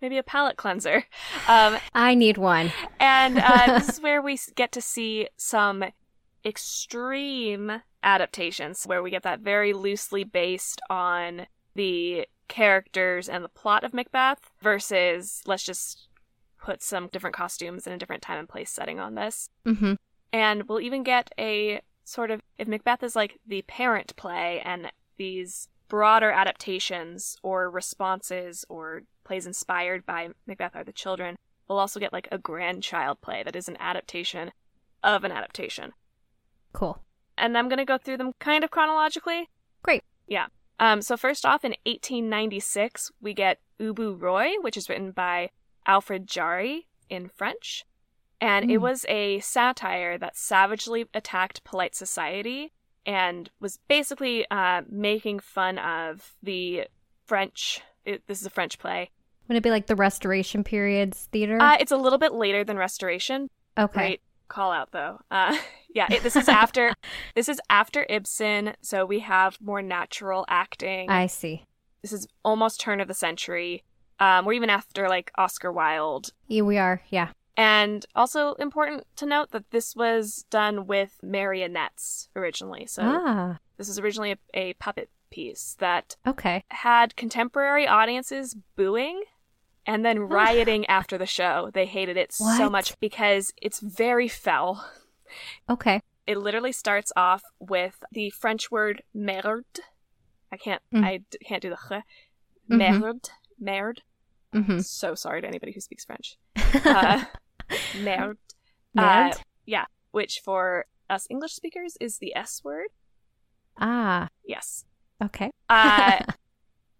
maybe 0.00 0.16
a 0.16 0.22
palate 0.22 0.56
cleanser. 0.56 1.04
Um, 1.46 1.76
I 1.94 2.14
need 2.14 2.38
one. 2.38 2.72
and 2.98 3.38
uh, 3.38 3.66
this 3.78 3.90
is 3.90 4.00
where 4.00 4.22
we 4.22 4.38
get 4.56 4.72
to 4.72 4.80
see 4.80 5.28
some 5.36 5.84
extreme 6.46 7.82
adaptations 8.02 8.86
where 8.86 9.02
we 9.02 9.10
get 9.10 9.22
that 9.24 9.40
very 9.40 9.74
loosely 9.74 10.24
based 10.24 10.80
on 10.88 11.46
the 11.74 12.26
characters 12.48 13.28
and 13.28 13.44
the 13.44 13.48
plot 13.48 13.84
of 13.84 13.94
Macbeth 13.94 14.50
versus 14.60 15.42
let's 15.46 15.64
just 15.64 16.08
put 16.58 16.82
some 16.82 17.08
different 17.08 17.34
costumes 17.34 17.86
in 17.86 17.92
a 17.92 17.98
different 17.98 18.22
time 18.22 18.38
and 18.38 18.48
place 18.48 18.70
setting 18.70 19.00
on 19.00 19.14
this. 19.14 19.48
Mm-hmm. 19.66 19.94
And 20.32 20.68
we'll 20.68 20.80
even 20.80 21.02
get 21.02 21.30
a 21.38 21.80
sort 22.04 22.30
of 22.30 22.40
if 22.58 22.68
Macbeth 22.68 23.02
is 23.02 23.16
like 23.16 23.38
the 23.46 23.62
parent 23.62 24.14
play 24.16 24.60
and 24.64 24.92
these 25.16 25.68
broader 25.88 26.30
adaptations 26.30 27.36
or 27.42 27.70
responses 27.70 28.64
or 28.68 29.02
plays 29.24 29.46
inspired 29.46 30.06
by 30.06 30.30
Macbeth 30.46 30.74
are 30.74 30.84
the 30.84 30.92
children, 30.92 31.36
we'll 31.68 31.78
also 31.78 32.00
get 32.00 32.12
like 32.12 32.28
a 32.32 32.38
grandchild 32.38 33.20
play 33.20 33.42
that 33.42 33.56
is 33.56 33.68
an 33.68 33.76
adaptation 33.78 34.52
of 35.02 35.24
an 35.24 35.32
adaptation. 35.32 35.92
cool. 36.72 37.02
And 37.36 37.56
I'm 37.56 37.68
going 37.68 37.78
to 37.78 37.84
go 37.84 37.98
through 37.98 38.18
them 38.18 38.32
kind 38.38 38.62
of 38.62 38.70
chronologically. 38.70 39.48
Great. 39.82 40.04
Yeah. 40.28 40.46
Um, 40.82 41.00
so 41.00 41.16
first 41.16 41.46
off, 41.46 41.64
in 41.64 41.76
1896, 41.86 43.12
we 43.20 43.32
get 43.34 43.60
Ubu 43.80 44.20
Roi, 44.20 44.50
which 44.62 44.76
is 44.76 44.88
written 44.88 45.12
by 45.12 45.50
Alfred 45.86 46.26
Jarry 46.26 46.88
in 47.08 47.28
French. 47.28 47.84
And 48.40 48.68
it 48.70 48.78
Mm. 48.78 48.82
was 48.82 49.06
a 49.08 49.38
satire 49.38 50.18
that 50.18 50.36
savagely 50.36 51.06
attacked 51.14 51.62
polite 51.62 51.94
society 51.94 52.72
and 53.06 53.48
was 53.60 53.78
basically 53.86 54.44
uh, 54.50 54.82
making 54.88 55.38
fun 55.38 55.78
of 55.78 56.34
the 56.42 56.88
French. 57.26 57.80
It, 58.04 58.26
this 58.26 58.40
is 58.40 58.46
a 58.46 58.50
French 58.50 58.80
play. 58.80 59.10
Would 59.46 59.56
it 59.56 59.62
be 59.62 59.70
like 59.70 59.86
the 59.86 59.94
Restoration 59.96 60.64
periods 60.64 61.28
theater? 61.30 61.60
Uh, 61.60 61.76
it's 61.78 61.92
a 61.92 61.96
little 61.96 62.18
bit 62.18 62.32
later 62.32 62.64
than 62.64 62.76
Restoration. 62.76 63.48
okay. 63.78 63.92
Great 63.92 64.20
call 64.52 64.70
out 64.70 64.92
though. 64.92 65.18
Uh, 65.30 65.56
yeah, 65.94 66.06
it, 66.10 66.22
this 66.22 66.36
is 66.36 66.48
after 66.48 66.92
this 67.34 67.48
is 67.48 67.60
after 67.70 68.06
Ibsen, 68.08 68.74
so 68.82 69.04
we 69.04 69.20
have 69.20 69.58
more 69.60 69.82
natural 69.82 70.44
acting. 70.48 71.10
I 71.10 71.26
see. 71.26 71.64
this 72.02 72.12
is 72.12 72.26
almost 72.44 72.80
turn 72.80 73.00
of 73.00 73.08
the 73.08 73.14
century. 73.14 73.84
Um, 74.20 74.44
we're 74.44 74.52
even 74.52 74.70
after 74.70 75.08
like 75.08 75.32
Oscar 75.36 75.72
Wilde. 75.72 76.32
Yeah, 76.46 76.62
we 76.62 76.78
are. 76.78 77.02
Yeah. 77.10 77.30
And 77.56 78.06
also 78.14 78.54
important 78.54 79.04
to 79.16 79.26
note 79.26 79.50
that 79.50 79.70
this 79.70 79.94
was 79.94 80.44
done 80.48 80.86
with 80.86 81.18
marionettes 81.22 82.28
originally. 82.34 82.86
So 82.86 83.02
ah. 83.04 83.58
this 83.76 83.88
is 83.88 83.98
originally 83.98 84.32
a, 84.32 84.36
a 84.54 84.72
puppet 84.74 85.10
piece 85.30 85.76
that 85.78 86.16
Okay. 86.26 86.64
had 86.68 87.16
contemporary 87.16 87.86
audiences 87.86 88.56
booing 88.76 89.22
and 89.86 90.04
then 90.04 90.18
rioting 90.20 90.86
after 90.86 91.18
the 91.18 91.26
show. 91.26 91.70
They 91.72 91.86
hated 91.86 92.16
it 92.16 92.32
so 92.32 92.68
much 92.70 92.98
because 93.00 93.52
it's 93.60 93.80
very 93.80 94.28
foul. 94.28 94.84
Okay. 95.68 96.00
It 96.26 96.38
literally 96.38 96.72
starts 96.72 97.12
off 97.16 97.42
with 97.58 98.02
the 98.12 98.30
French 98.30 98.70
word 98.70 99.02
merde. 99.14 99.80
I 100.52 100.56
can't 100.56 100.82
Mm. 100.92 101.04
I 101.04 101.16
d- 101.30 101.38
can't 101.44 101.62
do 101.62 101.70
the 101.70 101.76
ch. 101.76 102.02
Mhm. 102.70 102.78
Merde. 103.00 103.28
Merde. 103.58 104.02
Mm-hmm. 104.54 104.78
So 104.80 105.14
sorry 105.14 105.40
to 105.40 105.48
anybody 105.48 105.72
who 105.72 105.80
speaks 105.80 106.04
French. 106.04 106.36
Uh, 106.84 107.24
merde. 108.02 108.38
uh, 108.96 109.30
Nerd? 109.66 109.86
Which 110.10 110.40
for 110.44 110.84
us 111.08 111.26
English 111.30 111.54
speakers 111.54 111.96
is 112.00 112.18
the 112.18 112.36
S 112.36 112.62
word. 112.62 112.88
ah. 113.80 114.28
Yes. 114.44 114.84
Okay. 115.22 115.50
Uh, 115.70 116.20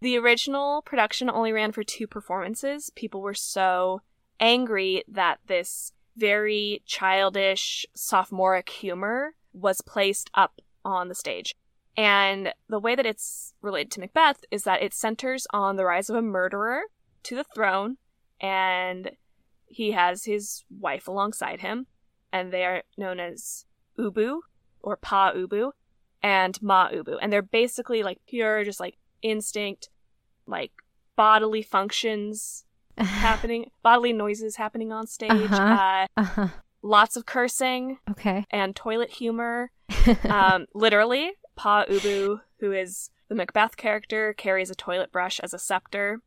the 0.03 0.19
original 0.19 0.83
production 0.83 1.31
only 1.31 1.53
ran 1.53 1.71
for 1.71 1.85
two 1.85 2.09
performances. 2.09 2.91
People 2.97 3.23
were 3.23 3.35
so 3.35 4.03
angry 4.41 5.05
that 5.07 5.39
this 5.47 5.93
very 6.17 6.83
childish 6.85 7.87
sophomoric 7.95 8.69
humor 8.69 9.37
was 9.53 9.81
placed 9.81 10.29
up 10.35 10.61
on 10.85 11.09
the 11.09 11.15
stage. 11.15 11.55
And 11.97 12.53
the 12.69 12.81
way 12.81 12.97
that 12.97 13.07
it's 13.07 13.55
related 13.63 13.93
to 13.93 14.01
Macbeth 14.01 14.45
is 14.51 14.65
that 14.65 14.83
it 14.83 14.93
centers 14.93 15.47
on 15.53 15.77
the 15.77 15.85
rise 15.85 16.11
of 16.11 16.17
a 16.17 16.23
murderer 16.23 16.83
to 17.23 17.37
the 17.37 17.45
throne, 17.45 17.99
and 18.41 19.13
he 19.67 19.93
has 19.93 20.25
his 20.25 20.65
wife 20.69 21.07
alongside 21.07 21.61
him, 21.61 21.87
and 22.33 22.53
they 22.53 22.65
are 22.65 22.83
known 22.99 23.21
as 23.21 23.67
Ubu 23.97 24.41
or 24.81 24.97
Pa 24.97 25.33
Ubu 25.33 25.71
and 26.25 26.61
Ma 26.61 26.89
Ubu. 26.89 27.19
And 27.23 27.33
they're 27.33 27.41
basically 27.41 28.03
like 28.03 28.19
pure, 28.27 28.65
just 28.65 28.81
like 28.81 28.97
instinct, 29.23 29.89
like 30.47 30.73
bodily 31.17 31.63
functions 31.63 32.65
happening, 32.99 33.71
bodily 33.83 34.13
noises 34.13 34.57
happening 34.57 34.93
on 34.93 35.07
stage, 35.07 35.31
Uh-huh. 35.31 35.63
uh, 35.63 36.07
uh-huh. 36.21 36.49
lots 36.83 37.17
of 37.17 37.27
cursing 37.27 37.99
Okay. 38.11 38.45
and 38.51 38.75
toilet 38.77 39.11
humor. 39.11 39.71
Um, 40.29 40.67
literally, 40.75 41.33
Pa 41.55 41.85
Ubu, 41.85 42.41
who 42.59 42.73
is 42.73 43.11
the 43.29 43.35
Macbeth 43.37 43.77
character, 43.77 44.35
carries 44.35 44.69
a 44.71 44.75
toilet 44.75 45.13
brush 45.13 45.39
as 45.41 45.55
a 45.55 45.59
scepter. 45.61 46.21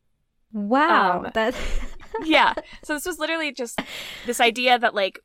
wow. 0.54 1.24
um, 1.26 1.32
that. 1.34 1.56
yeah. 2.24 2.54
So 2.84 2.94
this 2.94 3.06
was 3.06 3.20
literally 3.20 3.52
just 3.52 3.82
this 4.26 4.40
idea 4.40 4.80
that 4.80 4.96
like 4.96 5.20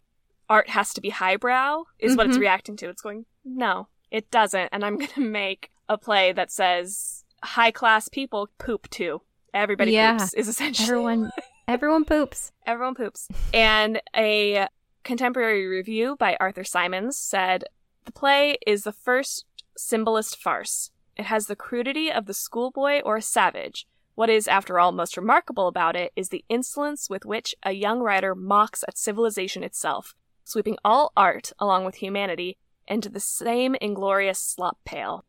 art 0.48 0.68
has 0.70 0.92
to 0.94 1.00
be 1.00 1.10
highbrow 1.10 1.84
is 2.00 2.16
what 2.16 2.26
it's 2.26 2.36
Mhm. 2.36 2.40
reacting 2.40 2.76
to. 2.78 2.88
It's 2.88 3.02
going, 3.02 3.26
no, 3.44 3.86
it 4.10 4.30
doesn't. 4.32 4.68
And 4.72 4.84
I'm 4.84 4.96
going 4.96 5.08
to 5.10 5.20
make 5.20 5.70
a 5.88 5.96
play 5.96 6.32
that 6.32 6.50
says 6.50 7.19
high 7.42 7.70
class 7.70 8.08
people 8.08 8.48
poop 8.58 8.88
too. 8.90 9.22
Everybody 9.54 9.92
Yeah. 9.92 10.18
poops 10.18 10.34
is 10.34 10.48
essentially 10.48 10.88
everyone. 10.88 11.30
Everyone 11.68 12.04
poops. 12.04 12.50
everyone 12.66 12.94
poops. 12.96 13.28
And 13.54 14.02
a 14.16 14.66
contemporary 15.04 15.66
review 15.68 16.16
by 16.18 16.36
Arthur 16.40 16.64
Symons 16.64 17.16
said 17.16 17.64
the 18.06 18.12
play 18.12 18.58
is 18.66 18.82
the 18.82 18.92
first 18.92 19.44
symbolist 19.76 20.36
farce. 20.36 20.90
It 21.16 21.26
has 21.26 21.46
the 21.46 21.54
crudity 21.56 22.10
of 22.10 22.26
the 22.26 22.34
schoolboy 22.34 23.00
or 23.02 23.16
a 23.16 23.22
savage. 23.22 23.86
What 24.16 24.28
is, 24.28 24.48
after 24.48 24.78
all, 24.80 24.90
most 24.92 25.16
remarkable 25.16 25.68
about 25.68 25.94
it 25.96 26.12
is 26.16 26.28
the 26.30 26.44
insolence 26.48 27.08
with 27.08 27.24
which 27.24 27.54
a 27.62 27.72
young 27.72 28.00
writer 28.00 28.34
mocks 28.34 28.82
at 28.88 28.98
civilization 28.98 29.62
itself. 29.62 30.14
sweeping 30.44 30.76
all 30.84 31.12
art 31.16 31.52
along 31.60 31.84
with 31.84 31.96
humanity 31.96 32.56
into 32.88 33.08
the 33.08 33.20
same 33.20 33.76
inglorious 33.80 34.40
slop 34.40 34.78
pail. 34.84 35.24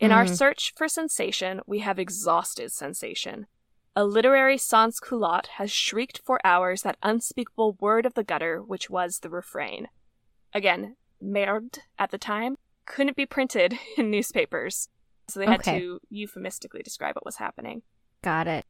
In 0.00 0.12
our 0.12 0.24
Mhm. 0.24 0.36
search 0.36 0.72
for 0.76 0.88
sensation, 0.88 1.60
we 1.66 1.78
have 1.80 1.98
exhausted 1.98 2.72
sensation. 2.72 3.46
A 3.96 4.04
literary 4.04 4.58
sans 4.58 4.98
culotte 4.98 5.46
has 5.58 5.70
shrieked 5.70 6.18
for 6.18 6.40
hours 6.44 6.82
that 6.82 6.98
unspeakable 7.02 7.74
word 7.80 8.04
of 8.06 8.14
the 8.14 8.24
gutter 8.24 8.60
which 8.62 8.90
was 8.90 9.20
the 9.20 9.30
refrain. 9.30 9.88
Again, 10.52 10.96
merde 11.20 11.78
at 11.98 12.10
the 12.10 12.18
time 12.18 12.56
couldn't 12.86 13.16
be 13.16 13.24
printed 13.26 13.78
in 13.96 14.10
newspapers, 14.10 14.88
so 15.28 15.38
they 15.40 15.46
had 15.46 15.60
Okay. 15.60 15.78
to 15.78 16.00
euphemistically 16.10 16.82
describe 16.82 17.14
what 17.14 17.24
was 17.24 17.36
happening. 17.36 17.82
Got 18.22 18.46
it. 18.48 18.66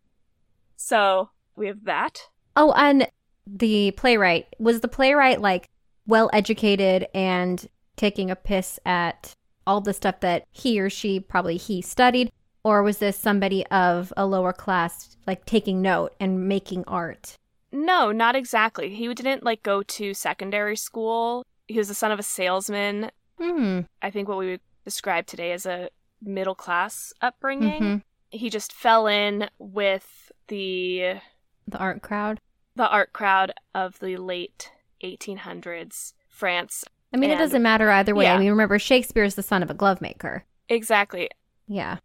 So 0.76 1.30
we 1.56 1.66
have 1.68 1.84
that. 1.84 2.20
Oh, 2.56 2.72
and 2.76 3.08
the 3.46 3.90
playwright 3.92 4.46
was 4.58 4.80
the 4.80 4.88
playwright 4.88 5.40
like 5.40 5.68
well 6.06 6.28
educated 6.32 7.06
and 7.14 7.66
taking 7.96 8.30
a 8.30 8.36
piss 8.36 8.78
at 8.84 9.34
all 9.66 9.80
the 9.80 9.92
stuff 9.94 10.20
that 10.20 10.44
he 10.52 10.80
or 10.80 10.90
she 10.90 11.20
probably 11.20 11.56
he 11.56 11.80
studied, 11.82 12.30
or 12.62 12.82
was 12.82 12.98
this 12.98 13.16
somebody 13.18 13.66
of 13.66 14.12
a 14.16 14.26
lower 14.26 14.52
class 14.52 15.16
like 15.26 15.44
taking 15.46 15.80
note 15.82 16.14
and 16.20 16.48
making 16.48 16.84
art? 16.86 17.36
No, 17.72 18.12
not 18.12 18.36
exactly. 18.36 18.94
He 18.94 19.12
didn't 19.14 19.42
like 19.44 19.62
go 19.62 19.82
to 19.82 20.14
secondary 20.14 20.76
school. 20.76 21.44
He 21.66 21.78
was 21.78 21.88
the 21.88 21.94
son 21.94 22.12
of 22.12 22.18
a 22.18 22.22
salesman. 22.22 23.10
Hmm. 23.40 23.80
I 24.00 24.10
think 24.10 24.28
what 24.28 24.38
we 24.38 24.46
would 24.52 24.60
describe 24.84 25.26
today 25.26 25.50
as 25.52 25.66
a 25.66 25.88
middle 26.22 26.54
class 26.54 27.12
upbringing. 27.20 27.82
Mhm. 27.82 28.02
He 28.30 28.48
just 28.50 28.72
fell 28.72 29.06
in 29.06 29.48
with 29.58 30.30
the 30.48 31.20
The 31.66 31.78
art 31.78 32.00
crowd. 32.02 32.40
the 32.76 32.88
art 32.88 33.12
crowd 33.12 33.52
of 33.74 33.98
the 33.98 34.16
late 34.16 34.70
1800s 35.02 36.14
France. 36.28 36.84
I 37.14 37.16
mean, 37.16 37.30
it 37.30 37.38
doesn't 37.38 37.62
matter 37.62 37.90
either 37.90 38.14
way. 38.14 38.24
yeah. 38.24 38.34
I 38.34 38.38
mean, 38.38 38.50
remember 38.50 38.78
Shakespeare 38.78 39.22
is 39.22 39.36
the 39.36 39.42
son 39.42 39.62
of 39.62 39.70
a 39.70 39.74
glove 39.74 40.00
maker. 40.00 40.44
Exactly. 40.68 41.30
Yeah. 41.68 41.98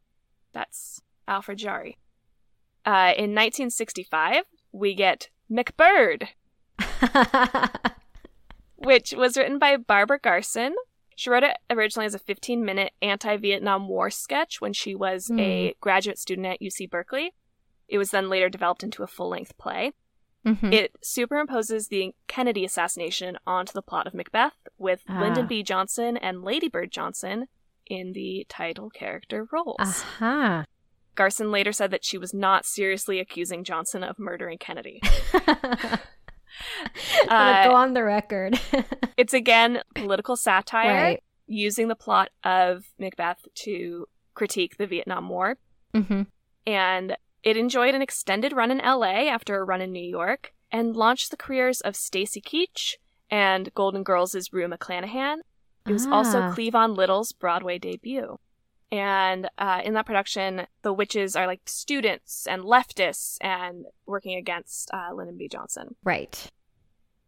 That's 0.53 1.01
Alfred 1.27 1.57
Jarry. 1.57 1.97
Uh, 2.85 3.13
in 3.17 3.33
1965, 3.35 4.43
we 4.71 4.93
get 4.93 5.29
MacBird, 5.51 6.27
which 8.75 9.13
was 9.13 9.35
written 9.35 9.57
by 9.59 9.77
Barbara 9.77 10.19
Garson. 10.19 10.75
She 11.15 11.29
wrote 11.29 11.43
it 11.43 11.57
originally 11.69 12.05
as 12.05 12.15
a 12.15 12.19
15 12.19 12.63
minute 12.63 12.93
anti 13.01 13.35
Vietnam 13.37 13.87
War 13.87 14.09
sketch 14.09 14.61
when 14.61 14.73
she 14.73 14.95
was 14.95 15.29
a 15.37 15.73
graduate 15.81 16.17
student 16.17 16.47
at 16.47 16.61
UC 16.61 16.89
Berkeley. 16.89 17.33
It 17.89 17.97
was 17.97 18.11
then 18.11 18.29
later 18.29 18.47
developed 18.47 18.83
into 18.83 19.03
a 19.03 19.07
full 19.07 19.29
length 19.29 19.57
play. 19.57 19.91
Mhm. 20.45 20.73
It 20.73 20.95
superimposes 21.03 21.89
the 21.89 22.13
Kennedy 22.27 22.63
assassination 22.65 23.37
onto 23.45 23.73
the 23.73 23.81
plot 23.81 24.07
of 24.07 24.13
Macbeth, 24.13 24.53
with 24.77 25.01
Ah. 25.09 25.19
Lyndon 25.19 25.47
B. 25.47 25.63
Johnson 25.63 26.15
and 26.17 26.43
Lady 26.43 26.69
Bird 26.69 26.91
Johnson 26.91 27.47
in 27.87 28.13
the 28.13 28.45
title 28.49 28.89
character 28.89 29.47
roles. 29.51 29.75
Aha. 29.79 30.65
Garson 31.15 31.51
later 31.51 31.73
said 31.73 31.91
that 31.91 32.05
she 32.05 32.17
was 32.17 32.33
not 32.33 32.65
seriously 32.65 33.19
accusing 33.19 33.63
Johnson 33.65 34.03
of 34.03 34.17
murdering 34.17 34.57
Kennedy. 34.57 35.01
It 37.23 37.29
go 37.29 37.35
Uh, 37.35 37.69
on 37.73 37.93
the 37.93 38.03
record. 38.03 38.59
It's 39.17 39.33
again 39.33 39.81
political 39.95 40.37
satire 40.37 40.93
right. 40.93 41.23
using 41.45 41.89
the 41.89 41.95
plot 41.95 42.29
of 42.45 42.85
Macbeth 42.97 43.45
to 43.65 44.07
critique 44.33 44.77
the 44.77 44.87
Vietnam 44.87 45.27
War. 45.27 45.57
hmm 45.93 46.21
And 46.65 47.17
it 47.43 47.57
enjoyed 47.57 47.95
an 47.95 48.01
extended 48.01 48.53
run 48.53 48.71
in 48.71 48.79
LA 48.79 49.27
after 49.29 49.57
a 49.59 49.63
run 49.63 49.81
in 49.81 49.91
New 49.91 50.03
York 50.07 50.53
and 50.71 50.95
launched 50.95 51.31
the 51.31 51.37
careers 51.37 51.81
of 51.81 51.95
Stacy 51.95 52.41
Keach 52.41 52.95
and 53.29 53.73
Golden 53.73 54.03
Girls' 54.03 54.51
Rue 54.51 54.67
McClanahan. 54.67 55.37
It 55.87 55.93
was 55.93 56.05
also 56.05 56.41
Ah. 56.41 56.53
Cleavon 56.53 56.95
Little's 56.95 57.31
Broadway 57.31 57.79
debut. 57.79 58.39
And 58.91 59.47
uh, 59.57 59.81
in 59.83 59.93
that 59.93 60.05
production, 60.05 60.65
the 60.81 60.91
witches 60.93 61.35
are 61.35 61.45
like 61.47 61.61
students 61.65 62.47
and 62.47 62.63
leftists 62.63 63.37
and 63.39 63.85
working 64.05 64.35
against 64.35 64.89
uh, 64.93 65.13
Lyndon 65.13 65.37
B. 65.37 65.47
Johnson. 65.47 65.95
Right. 66.03 66.47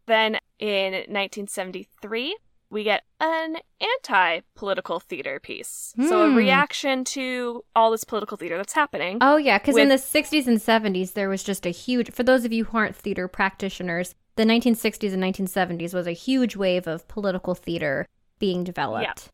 Then 0.08 0.40
in 0.60 0.94
1973, 0.94 2.36
we 2.72 2.84
get 2.84 3.04
an 3.20 3.58
anti 3.80 4.40
political 4.56 5.00
theater 5.00 5.40
piece. 5.40 5.94
So, 6.08 6.24
a 6.24 6.30
Hmm. 6.30 6.36
reaction 6.36 7.04
to 7.06 7.64
all 7.76 7.92
this 7.92 8.04
political 8.04 8.38
theater 8.38 8.58
that's 8.58 8.74
happening. 8.74 9.18
Oh 9.22 9.38
yeah, 9.38 9.60
because 9.60 9.78
in 9.78 9.90
the 9.90 9.98
60s 10.00 10.48
and 10.48 10.58
70s 10.60 11.12
there 11.14 11.30
was 11.30 11.44
just 11.44 11.66
a 11.68 11.70
huge. 11.70 12.12
For 12.12 12.24
those 12.24 12.46
of 12.46 12.54
you 12.54 12.64
who 12.66 12.78
aren't 12.78 12.96
theater 12.96 13.28
practitioners, 13.28 14.16
the 14.38 14.46
1960s 14.46 15.14
and 15.14 15.22
1970s 15.22 15.94
was 15.94 16.08
a 16.08 16.14
huge 16.14 16.56
wave 16.56 16.88
of 16.88 17.08
political 17.08 17.54
theater 17.54 18.08
being 18.40 18.64
developed. 18.64 19.30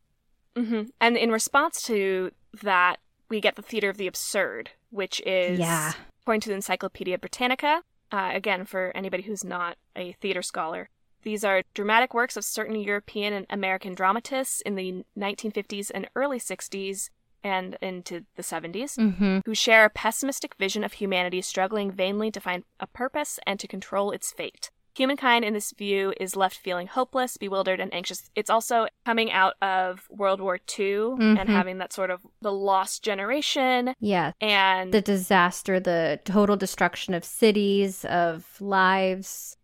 hmm 0.56 0.82
And 1.00 1.16
in 1.16 1.30
response 1.30 1.80
to 1.82 2.32
that, 2.62 2.96
we 3.30 3.40
get 3.40 3.54
the 3.56 3.62
theater 3.62 3.88
of 3.88 3.96
the 3.98 4.06
absurd, 4.08 4.70
which 4.90 5.20
is, 5.24 5.58
Yeah. 5.60 5.92
according 6.22 6.40
to 6.42 6.48
the 6.48 6.54
Encyclopedia 6.56 7.18
Britannica, 7.18 7.82
uh, 8.10 8.30
again, 8.34 8.64
for 8.64 8.90
anybody 8.96 9.22
who's 9.22 9.44
not 9.44 9.76
a 9.94 10.12
theater 10.20 10.42
scholar, 10.42 10.88
these 11.22 11.44
are 11.44 11.62
dramatic 11.74 12.14
works 12.14 12.36
of 12.36 12.44
certain 12.44 12.76
European 12.76 13.32
and 13.32 13.46
American 13.50 13.94
dramatists 13.94 14.60
in 14.62 14.74
the 14.76 15.04
1950s 15.18 15.90
and 15.94 16.08
early 16.14 16.38
60s 16.38 17.10
and 17.44 17.76
into 17.80 18.24
the 18.36 18.42
70s. 18.42 18.96
Mm-hmm. 18.98 19.38
who 19.46 19.54
share 19.54 19.84
a 19.84 19.90
pessimistic 19.90 20.54
vision 20.56 20.82
of 20.84 20.94
humanity 20.94 21.40
struggling 21.40 21.90
vainly 21.92 22.30
to 22.32 22.40
find 22.40 22.64
a 22.80 22.86
purpose 22.86 23.38
and 23.46 23.60
to 23.60 23.68
control 23.68 24.10
its 24.10 24.32
fate. 24.32 24.70
Humankind 24.96 25.44
in 25.44 25.54
this 25.54 25.70
view 25.70 26.12
is 26.18 26.34
left 26.34 26.56
feeling 26.56 26.88
hopeless, 26.88 27.36
bewildered, 27.36 27.78
and 27.78 27.94
anxious. 27.94 28.28
It's 28.34 28.50
also 28.50 28.88
coming 29.06 29.30
out 29.30 29.54
of 29.62 30.08
World 30.10 30.40
War 30.40 30.58
II 30.76 31.12
and 31.20 31.38
Mhm. 31.38 31.46
having 31.46 31.78
that 31.78 31.92
sort 31.92 32.10
of 32.10 32.26
the 32.42 32.50
lost 32.50 33.04
generation 33.04 33.94
Yeah. 34.00 34.32
and 34.40 34.92
The 34.92 35.00
disaster, 35.00 35.78
the 35.78 36.18
total 36.24 36.56
destruction 36.56 37.14
of 37.14 37.24
cities, 37.24 38.04
of 38.06 38.60
lives. 38.60 39.56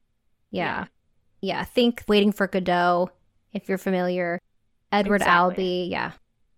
Yeah. 0.53 0.65
Yeah. 0.83 0.85
Yeah, 1.45 1.65
think 1.65 2.05
Waiting 2.09 2.33
for 2.33 2.47
Godot, 2.47 3.11
if 3.53 3.69
you're 3.69 3.79
familiar. 3.79 4.41
Edward 4.93 5.17
Exactly. 5.23 5.33
Albee. 5.33 5.89
Yeah. 5.91 6.13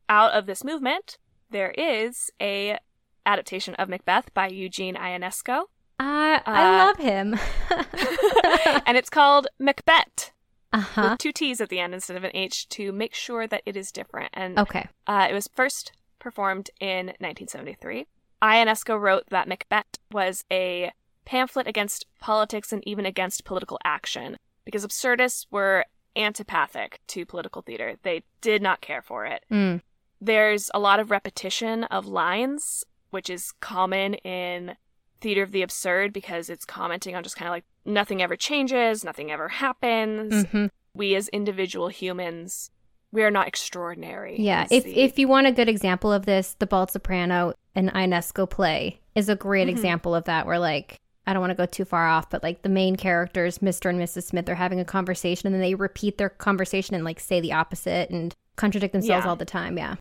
out 0.08 0.32
of 0.32 0.46
this 0.46 0.62
movement, 0.62 1.18
there 1.50 1.70
is 1.72 2.30
a 2.40 2.78
adaptation 3.24 3.74
of 3.74 3.88
Macbeth 3.88 4.32
by 4.34 4.48
Eugene 4.48 4.94
Ionesco, 4.94 5.64
I 5.98 6.40
I 6.46 6.64
Uh, 6.64 6.86
love 6.86 6.96
him. 6.98 7.38
and 8.86 8.96
it's 8.96 9.10
called 9.10 9.48
Macbett 9.60 10.30
uh 10.72 10.80
huh. 10.80 11.08
with 11.10 11.18
two 11.18 11.32
T's 11.32 11.60
at 11.60 11.68
the 11.70 11.80
end 11.80 11.94
instead 11.94 12.16
of 12.16 12.24
an 12.24 12.30
H 12.34 12.68
to 12.70 12.92
make 12.92 13.14
sure 13.14 13.46
that 13.46 13.62
it 13.66 13.76
is 13.76 13.90
different. 13.92 14.30
And 14.34 14.58
Okay. 14.58 14.86
Uh, 15.06 15.26
it 15.30 15.32
was 15.34 15.48
first 15.54 15.92
performed 16.18 16.70
in 16.80 17.06
1973. 17.18 18.06
Ionesco 18.42 19.00
wrote 19.00 19.24
that 19.30 19.48
Macbeth 19.48 19.98
was 20.12 20.44
a 20.52 20.92
pamphlet 21.24 21.66
against 21.66 22.04
politics 22.20 22.72
and 22.72 22.86
even 22.86 23.06
against 23.06 23.44
political 23.44 23.78
action 23.84 24.36
because 24.66 24.84
absurdists 24.84 25.46
were 25.50 25.86
antipathic 26.16 27.00
to 27.08 27.24
political 27.24 27.62
theater. 27.62 27.96
They 28.02 28.22
did 28.42 28.60
not 28.62 28.80
care 28.82 29.00
for 29.02 29.24
it. 29.24 29.44
Mm. 29.50 29.80
There's 30.20 30.70
a 30.74 30.78
lot 30.78 30.98
of 31.00 31.10
repetition 31.10 31.84
of 31.84 32.06
lines, 32.06 32.84
which 33.10 33.30
is 33.30 33.52
common 33.60 34.14
in 34.14 34.76
theater 35.20 35.42
of 35.42 35.52
the 35.52 35.62
absurd 35.62 36.12
because 36.12 36.50
it's 36.50 36.64
commenting 36.64 37.14
on 37.14 37.22
just 37.22 37.36
kind 37.36 37.48
of 37.48 37.52
like 37.52 37.64
nothing 37.84 38.22
ever 38.22 38.36
changes, 38.36 39.04
nothing 39.04 39.30
ever 39.30 39.48
happens. 39.48 40.44
hmm 40.46 40.66
We 40.94 41.14
as 41.14 41.28
individual 41.28 41.88
humans, 41.88 42.70
we 43.12 43.22
are 43.22 43.30
not 43.30 43.46
extraordinary. 43.46 44.36
Yeah. 44.40 44.66
If 44.70 44.84
the- 44.84 44.98
if 44.98 45.18
you 45.18 45.28
want 45.28 45.46
a 45.46 45.52
good 45.52 45.68
example 45.68 46.10
of 46.12 46.24
this, 46.26 46.54
the 46.58 46.66
Bald 46.66 46.90
Soprano 46.90 47.52
and 47.74 47.90
Ionesco 47.92 48.48
play 48.48 49.00
is 49.14 49.28
a 49.28 49.36
great 49.36 49.68
Mhm. 49.68 49.70
example 49.70 50.14
of 50.14 50.24
that. 50.24 50.46
Where 50.46 50.58
like 50.58 50.98
I 51.26 51.32
don't 51.32 51.40
want 51.40 51.50
to 51.50 51.56
go 51.56 51.66
too 51.66 51.84
far 51.84 52.06
off, 52.06 52.30
but 52.30 52.42
like 52.42 52.62
the 52.62 52.68
main 52.68 52.96
characters, 52.96 53.58
Mr. 53.58 53.90
and 53.90 53.98
Mrs. 54.00 54.24
Smith, 54.24 54.48
are 54.48 54.54
having 54.54 54.78
a 54.80 54.84
conversation 54.84 55.46
and 55.46 55.54
then 55.54 55.60
they 55.60 55.74
repeat 55.74 56.18
their 56.18 56.28
conversation 56.28 56.94
and 56.94 57.04
like 57.04 57.18
say 57.20 57.40
the 57.40 57.52
opposite 57.52 58.10
and 58.10 58.34
contradict 58.56 58.92
themselves 58.92 59.24
Yeah. 59.24 59.28
all 59.28 59.36
the 59.36 59.44
time. 59.44 59.76
Yeah. 59.76 59.96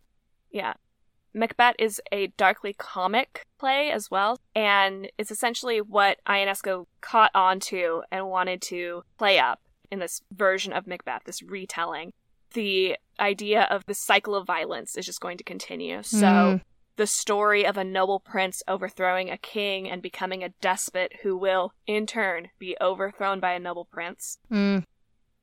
Yeah. 0.52 0.74
Macbeth 1.34 1.76
is 1.80 2.00
a 2.14 2.28
darkly 2.38 2.74
comic 2.74 3.46
play 3.60 3.92
as 3.92 4.10
well, 4.10 4.40
and 4.56 5.10
it's 5.18 5.32
essentially 5.32 5.82
what 5.82 6.18
Ionesco 6.26 6.86
caught 7.02 7.32
on 7.36 7.60
to 7.62 8.04
and 8.10 8.30
wanted 8.30 8.62
to 8.64 9.04
play 9.18 9.38
up 9.38 9.60
in 9.92 10.00
this 10.00 10.22
version 10.32 10.72
of 10.72 10.88
Macbeth, 10.88 11.24
this 11.26 11.44
retelling. 11.44 12.14
The 12.54 12.96
idea 13.20 13.64
of 13.70 13.86
the 13.86 13.94
cycle 13.94 14.34
of 14.34 14.48
violence 14.48 14.96
is 14.96 15.06
just 15.06 15.20
going 15.20 15.38
to 15.38 15.44
continue. 15.44 16.04
So, 16.04 16.18
Mm. 16.26 16.62
The 16.98 17.08
story 17.08 17.66
of 17.66 17.76
a 17.78 17.84
noble 17.84 18.20
prince 18.20 18.64
overthrowing 18.68 19.30
a 19.30 19.38
king 19.38 19.90
and 19.90 20.02
becoming 20.02 20.44
a 20.44 20.50
despot 20.62 21.12
who 21.24 21.36
will, 21.38 21.74
in 21.86 22.06
turn, 22.06 22.50
be 22.58 22.78
overthrown 22.80 23.40
by 23.40 23.52
a 23.54 23.60
noble 23.60 23.86
prince, 23.86 24.38
Mm. 24.50 24.86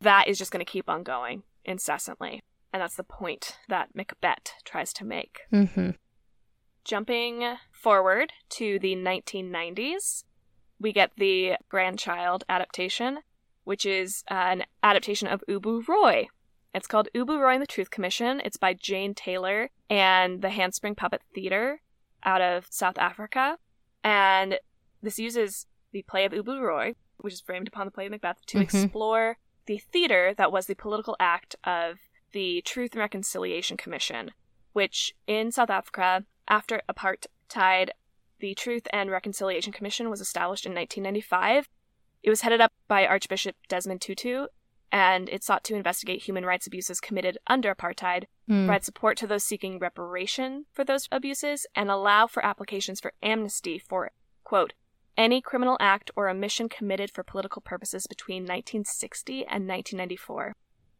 that 0.01 0.29
is 0.29 0.39
just 0.39 0.51
going 0.51 0.65
to 0.65 0.71
keep 0.71 0.89
on 0.89 1.03
going 1.03 1.43
incessantly. 1.65 2.43
And 2.73 2.81
that's 2.81 2.97
the 2.97 3.05
point 3.05 3.59
that 3.69 3.95
Macbeth 3.95 4.55
tries 4.65 4.95
to 4.95 5.05
make. 5.05 5.41
Mm-hmm. 5.53 5.91
Jumping 6.85 7.57
forward 7.71 8.33
to 8.51 8.79
the 8.79 8.97
1990s, 8.97 10.25
we 10.81 10.93
get 10.93 11.13
the 11.17 11.57
grandchild 11.69 12.45
adaptation. 12.49 13.21
which 13.65 13.87
is 13.87 14.25
uh, 14.29 14.35
an 14.35 14.65
adaptation 14.83 15.29
of 15.29 15.45
Ubu 15.49 15.87
Roi. 15.87 16.27
It's 16.75 16.87
called 16.87 17.09
Ubu 17.15 17.39
Roi 17.39 17.55
and 17.55 17.63
the 17.63 17.67
Truth 17.67 17.91
Commission. 17.91 18.41
It's 18.45 18.57
by 18.57 18.73
Jane 18.75 19.15
Taylor 19.15 19.71
and 19.91 20.41
the 20.41 20.51
Handspring 20.51 20.95
Puppet 20.95 21.21
Theater 21.35 21.83
out 22.25 22.41
of 22.41 22.67
South 22.71 22.97
Africa. 22.99 23.59
And 24.03 24.59
this 25.03 25.19
uses 25.19 25.67
the 25.93 26.03
play 26.03 26.25
of 26.25 26.33
Ubu 26.33 26.61
Roi, 26.61 26.95
which 27.19 27.35
is 27.35 27.41
framed 27.41 27.69
upon 27.69 27.87
the 27.87 27.91
play 27.91 28.07
of 28.07 28.13
Macbeth, 28.13 28.45
to 28.47 28.59
Mhm. 28.59 28.63
explore 28.63 29.39
the 29.67 29.79
theater 29.79 30.33
that 30.35 30.51
was 30.51 30.67
the 30.67 30.75
political 30.75 31.15
act 31.21 31.57
of 31.65 31.99
the 32.33 32.63
Truth 32.63 32.93
and 32.95 33.01
Reconciliation 33.01 33.77
Commission, 33.77 34.33
which 34.73 35.15
in 35.27 35.53
South 35.53 35.71
Africa, 35.71 36.25
after 36.49 36.81
apartheid, 36.89 37.91
the 38.39 38.55
Truth 38.55 38.89
and 38.93 39.11
Reconciliation 39.11 39.73
Commission 39.73 40.09
was 40.09 40.21
established 40.23 40.65
in 40.65 40.73
1995. 40.75 41.69
It 42.23 42.31
was 42.31 42.41
headed 42.41 42.61
up 42.61 42.73
by 42.89 43.07
Archbishop 43.07 43.57
Desmond 43.69 44.01
Tutu, 44.01 44.47
and 44.93 45.29
it 45.31 45.43
sought 45.43 45.65
to 45.65 45.75
investigate 45.75 46.23
human 46.23 46.45
rights 46.45 46.67
abuses 46.67 47.01
committed 47.01 47.39
under 47.47 47.75
apartheid, 47.75 48.25
Mm. 48.49 48.67
provide 48.67 48.85
support 48.85 49.17
to 49.19 49.27
those 49.27 49.43
seeking 49.45 49.79
reparation 49.79 50.67
for 50.73 50.85
those 50.85 51.09
abuses, 51.11 51.67
and 51.75 51.91
allow 51.91 52.27
for 52.27 52.45
applications 52.45 53.01
for 53.01 53.13
amnesty 53.23 53.79
for, 53.79 54.11
quote, 54.45 54.75
any 55.17 55.41
criminal 55.41 55.77
act 55.81 56.11
or 56.17 56.29
omission 56.29 56.69
committed 56.69 57.11
for 57.11 57.23
political 57.23 57.63
purposes 57.63 58.07
between 58.07 58.43
1960 58.43 59.45
and 59.47 59.67
1994. 59.67 60.55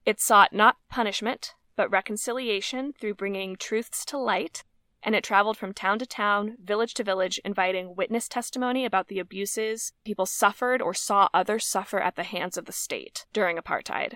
It 0.07 0.21
sought 0.21 0.53
not 0.53 0.77
punishment, 0.89 1.55
but 1.77 1.91
reconciliation 1.91 2.93
through 2.93 3.15
bringing 3.15 3.57
truths 3.57 4.05
to 4.07 4.19
light, 4.19 4.65
and 5.03 5.15
it 5.15 5.25
traveled 5.25 5.57
from 5.57 5.73
town 5.73 5.99
to 5.99 6.07
town, 6.07 6.57
village 6.63 6.95
to 6.95 7.05
village, 7.05 7.41
inviting 7.45 7.97
witness 7.97 8.29
testimony 8.29 8.85
about 8.85 9.09
the 9.09 9.19
abuses 9.19 9.93
people 10.05 10.27
suffered 10.27 10.81
or 10.81 10.95
saw 10.95 11.29
others 11.35 11.67
suffer 11.67 12.01
at 12.01 12.17
the 12.17 12.23
hands 12.23 12.57
of 12.57 12.67
the 12.67 12.73
state 12.73 13.27
during 13.33 13.57
apartheid. 13.57 14.15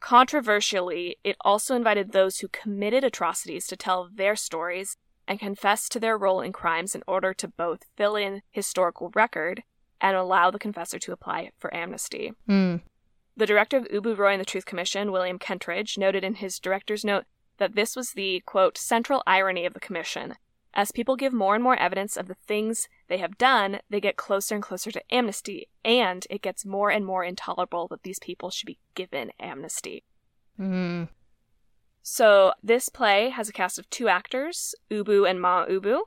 Controversially, 0.00 1.16
it 1.24 1.36
also 1.40 1.74
invited 1.74 2.12
those 2.12 2.38
who 2.38 2.48
committed 2.48 3.04
atrocities 3.04 3.66
to 3.66 3.76
tell 3.76 4.08
their 4.12 4.36
stories 4.36 4.96
and 5.26 5.40
confess 5.40 5.88
to 5.88 5.98
their 5.98 6.16
role 6.16 6.40
in 6.40 6.52
crimes 6.52 6.94
in 6.94 7.02
order 7.06 7.34
to 7.34 7.48
both 7.48 7.86
fill 7.96 8.16
in 8.16 8.42
historical 8.50 9.10
record 9.14 9.62
and 10.00 10.16
allow 10.16 10.50
the 10.50 10.58
confessor 10.58 10.98
to 10.98 11.12
apply 11.12 11.50
for 11.58 11.74
amnesty. 11.74 12.32
Mm. 12.48 12.82
The 13.36 13.46
director 13.46 13.76
of 13.76 13.88
Ubu 13.88 14.16
Roi 14.16 14.32
and 14.32 14.40
the 14.40 14.46
Truth 14.46 14.66
Commission, 14.66 15.12
William 15.12 15.38
Kentridge, 15.38 15.98
noted 15.98 16.24
in 16.24 16.36
his 16.36 16.58
director's 16.58 17.04
note 17.04 17.24
that 17.58 17.74
this 17.74 17.96
was 17.96 18.10
the, 18.12 18.42
quote, 18.46 18.76
central 18.78 19.22
irony 19.26 19.64
of 19.66 19.74
the 19.74 19.80
commission. 19.80 20.34
As 20.74 20.92
people 20.92 21.16
give 21.16 21.32
more 21.32 21.54
and 21.54 21.64
more 21.64 21.76
evidence 21.76 22.16
of 22.18 22.28
the 22.28 22.34
things 22.34 22.86
they 23.08 23.16
have 23.18 23.38
done, 23.38 23.80
they 23.88 24.00
get 24.00 24.16
closer 24.16 24.54
and 24.54 24.62
closer 24.62 24.90
to 24.90 25.02
amnesty, 25.14 25.68
and 25.84 26.26
it 26.28 26.42
gets 26.42 26.66
more 26.66 26.90
and 26.90 27.06
more 27.06 27.24
intolerable 27.24 27.88
that 27.88 28.02
these 28.02 28.18
people 28.18 28.50
should 28.50 28.66
be 28.66 28.78
given 28.94 29.30
amnesty. 29.40 30.04
Mm. 30.60 31.08
So 32.02 32.52
this 32.62 32.88
play 32.88 33.30
has 33.30 33.48
a 33.48 33.52
cast 33.52 33.78
of 33.78 33.88
two 33.90 34.08
actors, 34.08 34.74
Ubu 34.90 35.28
and 35.28 35.40
Ma 35.40 35.64
Ubu, 35.66 36.00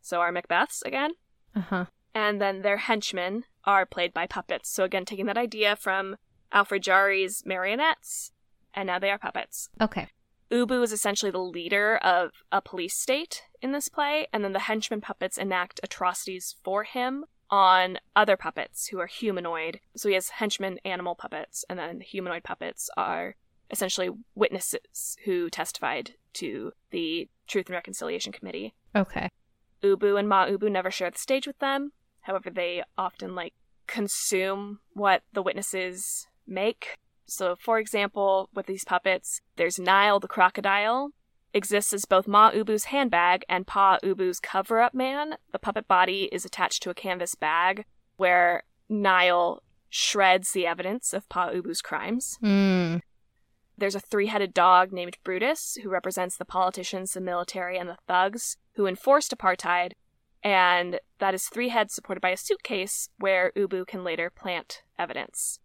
so 0.00 0.20
our 0.20 0.32
Macbeths 0.32 0.82
again, 0.84 1.12
Uh 1.54 1.60
huh. 1.60 1.84
and 2.14 2.40
then 2.40 2.62
their 2.62 2.78
henchmen 2.78 3.44
are 3.64 3.86
played 3.86 4.12
by 4.12 4.26
puppets. 4.26 4.70
So 4.70 4.84
again, 4.84 5.04
taking 5.04 5.26
that 5.26 5.38
idea 5.38 5.76
from 5.76 6.16
Alfred 6.50 6.82
Jarry's 6.82 7.42
marionettes, 7.46 8.32
and 8.72 8.86
now 8.86 8.98
they 8.98 9.10
are 9.10 9.18
puppets. 9.18 9.68
Okay. 9.80 10.08
Ubu 10.54 10.84
is 10.84 10.92
essentially 10.92 11.32
the 11.32 11.38
leader 11.38 11.96
of 11.96 12.30
a 12.52 12.62
police 12.62 12.94
state 12.94 13.42
in 13.60 13.72
this 13.72 13.88
play, 13.88 14.28
and 14.32 14.44
then 14.44 14.52
the 14.52 14.60
henchmen 14.60 15.00
puppets 15.00 15.36
enact 15.36 15.80
atrocities 15.82 16.54
for 16.62 16.84
him 16.84 17.24
on 17.50 17.98
other 18.14 18.36
puppets 18.36 18.86
who 18.86 19.00
are 19.00 19.06
humanoid. 19.06 19.80
So 19.96 20.08
he 20.08 20.14
has 20.14 20.28
henchmen 20.28 20.78
animal 20.84 21.16
puppets, 21.16 21.64
and 21.68 21.76
then 21.76 21.98
the 21.98 22.04
humanoid 22.04 22.44
puppets 22.44 22.88
are 22.96 23.34
essentially 23.68 24.10
witnesses 24.36 25.16
who 25.24 25.50
testified 25.50 26.14
to 26.34 26.72
the 26.90 27.28
Truth 27.48 27.66
and 27.66 27.74
Reconciliation 27.74 28.32
Committee. 28.32 28.74
Okay. 28.94 29.28
Ubu 29.82 30.16
and 30.16 30.28
Ma 30.28 30.46
Ubu 30.46 30.70
never 30.70 30.90
share 30.90 31.10
the 31.10 31.18
stage 31.18 31.48
with 31.48 31.58
them. 31.58 31.90
However, 32.20 32.48
they 32.48 32.84
often 32.96 33.34
like 33.34 33.54
consume 33.88 34.78
what 34.92 35.22
the 35.32 35.42
witnesses 35.42 36.28
make. 36.46 36.96
So, 37.26 37.56
for 37.58 37.78
example, 37.78 38.48
with 38.54 38.66
these 38.66 38.84
puppets, 38.84 39.40
there's 39.56 39.78
Nile 39.78 40.20
the 40.20 40.28
crocodile, 40.28 41.10
exists 41.54 41.92
as 41.92 42.04
both 42.04 42.26
Ma 42.26 42.50
Ubu's 42.50 42.84
handbag 42.84 43.44
and 43.48 43.66
Pa 43.66 43.98
Ubu's 44.02 44.40
cover 44.40 44.80
up 44.80 44.92
man. 44.92 45.36
The 45.52 45.58
puppet 45.58 45.88
body 45.88 46.28
is 46.32 46.44
attached 46.44 46.82
to 46.82 46.90
a 46.90 46.94
canvas 46.94 47.34
bag 47.34 47.84
where 48.16 48.64
Nile 48.88 49.62
shreds 49.88 50.50
the 50.50 50.66
evidence 50.66 51.12
of 51.12 51.28
Pa 51.28 51.50
Ubu's 51.50 51.80
crimes. 51.80 52.38
Mm. 52.42 53.00
There's 53.78 53.94
a 53.94 54.00
three 54.00 54.26
headed 54.26 54.52
dog 54.52 54.92
named 54.92 55.18
Brutus, 55.24 55.78
who 55.82 55.88
represents 55.88 56.36
the 56.36 56.44
politicians, 56.44 57.12
the 57.12 57.20
military, 57.20 57.78
and 57.78 57.88
the 57.88 57.98
thugs 58.06 58.56
who 58.74 58.86
enforced 58.86 59.36
apartheid, 59.36 59.92
and 60.42 61.00
that 61.18 61.34
is 61.34 61.48
three 61.48 61.70
heads 61.70 61.94
supported 61.94 62.20
by 62.20 62.30
a 62.30 62.36
suitcase 62.36 63.08
where 63.18 63.52
Ubu 63.56 63.86
can 63.86 64.04
later 64.04 64.30
plant 64.30 64.82
evidence. 64.98 65.58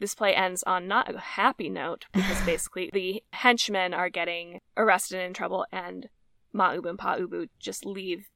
This 0.00 0.14
play 0.14 0.34
ends 0.34 0.62
on 0.64 0.88
not 0.88 1.14
a 1.14 1.18
happy 1.18 1.68
note 1.68 2.06
because 2.12 2.40
basically 2.46 2.90
the 2.92 3.22
henchmen 3.32 3.94
are 3.94 4.10
getting 4.10 4.60
arrested 4.76 5.18
and 5.18 5.28
in 5.28 5.34
trouble, 5.34 5.66
and 5.72 6.08
Ma 6.52 6.72
Ubu 6.72 6.88
and 6.88 6.98
Pa 6.98 7.16
Ubu 7.16 7.48
just 7.58 7.84
leave. 7.86 8.26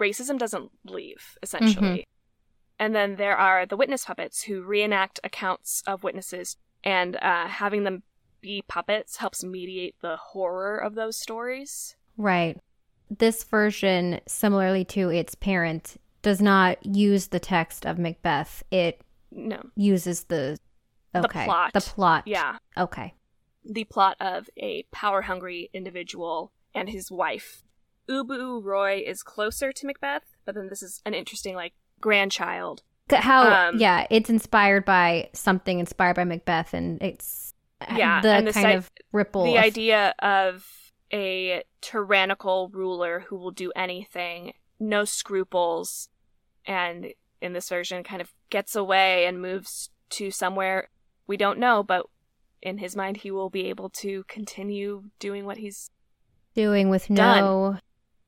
Racism 0.00 0.38
doesn't 0.38 0.70
leave, 0.84 1.36
essentially. 1.42 2.06
And 2.78 2.94
then 2.94 3.16
there 3.16 3.36
are 3.36 3.66
the 3.66 3.76
witness 3.76 4.04
puppets 4.04 4.42
who 4.42 4.62
reenact 4.62 5.18
accounts 5.24 5.82
of 5.86 6.04
witnesses, 6.04 6.56
and 6.84 7.16
uh, 7.16 7.48
having 7.48 7.82
them 7.82 8.04
be 8.40 8.62
puppets 8.68 9.16
helps 9.16 9.42
mediate 9.42 9.96
the 10.00 10.16
horror 10.16 10.78
of 10.78 10.94
those 10.94 11.16
stories. 11.16 11.96
Right. 12.16 12.56
This 13.10 13.42
version, 13.42 14.20
similarly 14.28 14.84
to 14.86 15.08
its 15.10 15.34
parent, 15.34 15.96
does 16.22 16.40
not 16.40 16.84
use 16.84 17.28
the 17.28 17.40
text 17.40 17.86
of 17.86 17.98
Macbeth. 17.98 18.62
It 18.70 19.00
No, 19.30 19.60
uses 19.74 20.24
the 20.24 20.58
The 21.22 21.28
plot. 21.28 21.72
The 21.72 21.80
plot. 21.80 22.22
yeah, 22.26 22.58
Okay. 22.76 23.14
the 23.64 23.84
plot 23.84 24.16
of 24.20 24.48
a 24.56 24.84
power 24.92 25.22
hungry 25.22 25.70
individual 25.72 26.52
and 26.74 26.88
his 26.88 27.10
wife. 27.10 27.62
Ubu 28.08 28.62
Roi 28.64 29.02
is 29.06 29.22
closer 29.22 29.70
to 29.72 29.86
Macbeth, 29.86 30.22
but 30.44 30.54
then 30.54 30.68
this 30.68 30.82
is 30.82 31.02
an 31.04 31.12
interesting, 31.14 31.54
like, 31.54 31.74
grandchild. 32.00 32.82
How? 33.10 33.68
Um, 33.70 33.78
yeah, 33.78 34.06
it's 34.10 34.30
inspired 34.30 34.84
by 34.84 35.30
something 35.32 35.78
inspired 35.78 36.16
by 36.16 36.24
Macbeth, 36.24 36.72
and 36.74 37.00
it's 37.02 37.52
Yeah, 37.94 38.20
the 38.22 38.28
and 38.30 38.48
kind 38.52 38.72
of 38.76 38.90
ripple. 39.12 39.44
the 39.44 39.56
of- 39.56 39.64
idea 39.64 40.14
of 40.20 40.66
a 41.12 41.62
tyrannical 41.80 42.68
ruler 42.72 43.20
who 43.20 43.36
will 43.36 43.50
do 43.50 43.72
anything, 43.76 44.52
no 44.80 45.04
scruples, 45.04 46.08
and 46.66 47.12
in 47.40 47.52
this 47.52 47.68
version 47.68 48.02
kind 48.04 48.20
of 48.20 48.32
gets 48.50 48.74
away 48.76 49.26
and 49.26 49.40
moves 49.40 49.90
to 50.10 50.30
somewhere 50.30 50.88
we 51.28 51.36
don't 51.36 51.58
know, 51.60 51.84
but 51.84 52.06
in 52.60 52.78
his 52.78 52.96
mind 52.96 53.18
he 53.18 53.30
will 53.30 53.50
be 53.50 53.66
able 53.66 53.88
to 53.90 54.24
continue 54.26 55.04
doing 55.20 55.44
what 55.46 55.58
he's 55.58 55.90
doing 56.54 56.88
with 56.88 57.06
Done. 57.06 57.16
no. 57.40 57.78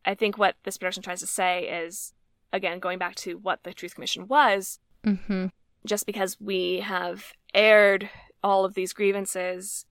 I 0.05 0.14
think 0.14 0.38
what 0.38 0.55
this 0.62 0.76
production 0.78 1.03
tries 1.03 1.18
to 1.20 1.26
say 1.26 1.64
is 1.84 2.12
again 2.53 2.78
going 2.78 2.98
back 2.98 3.16
to 3.16 3.34
what 3.38 3.64
the 3.64 3.72
Truth 3.74 3.94
Commission 3.96 4.28
was, 4.28 4.78
hmm 5.05 5.46
just 5.86 6.05
because 6.05 6.36
we 6.38 6.80
have 6.80 7.32
aired 7.55 8.11
all 8.44 8.66
of 8.66 8.74
these 8.74 8.92
grievances, 8.92 9.86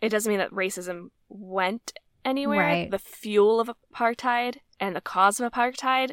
it 0.00 0.08
doesn't 0.08 0.30
mean 0.30 0.38
that 0.38 0.50
racism 0.50 1.10
went 1.28 1.92
anywhere. 2.24 2.58
Right. 2.60 2.90
The 2.90 2.98
fuel 2.98 3.60
of 3.60 3.70
apartheid 3.94 4.56
and 4.80 4.96
the 4.96 5.02
cause 5.02 5.38
of 5.38 5.52
apartheid 5.52 6.12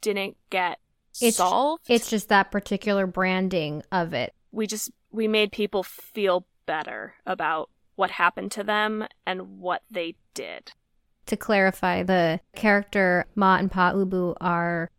didn't 0.00 0.36
get 0.50 0.78
It's- 1.20 1.36
solved. 1.36 1.84
It's 1.88 2.10
just 2.10 2.28
that 2.30 2.50
particular 2.50 3.06
branding 3.06 3.82
of 3.92 4.12
it. 4.12 4.34
we 4.50 4.66
just 4.66 4.90
we 5.14 5.28
made 5.28 5.52
people 5.52 5.82
feel 5.84 6.46
better 6.66 7.14
about 7.24 7.70
what 7.94 8.10
happened 8.10 8.50
to 8.50 8.64
them 8.64 9.06
and 9.24 9.60
what 9.60 9.82
they 9.90 10.16
did. 10.34 10.72
To 11.26 11.36
clarify, 11.36 12.02
the 12.02 12.40
character 12.54 13.26
Ma 13.34 13.56
and 13.56 13.70
Pa 13.70 13.92
Ubu 13.92 14.34
are 14.40 14.90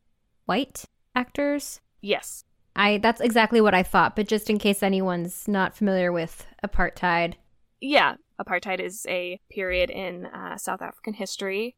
white 0.46 0.86
actors. 1.14 1.82
Yes. 2.02 2.46
I 2.76 2.98
that's 2.98 3.22
exactly 3.22 3.62
what 3.62 3.76
I 3.76 3.84
thought, 3.84 4.16
but 4.16 4.28
just 4.28 4.50
in 4.50 4.58
case 4.58 4.82
anyone's 4.82 5.48
not 5.48 5.76
familiar 5.76 6.12
with 6.12 6.46
apartheid. 6.64 7.36
Yeah, 7.82 8.16
apartheid 8.42 8.80
is 8.80 9.06
a 9.08 9.40
period 9.50 9.90
in 9.90 10.26
uh, 10.28 10.58
South 10.58 10.82
African 10.82 11.14
history 11.14 11.76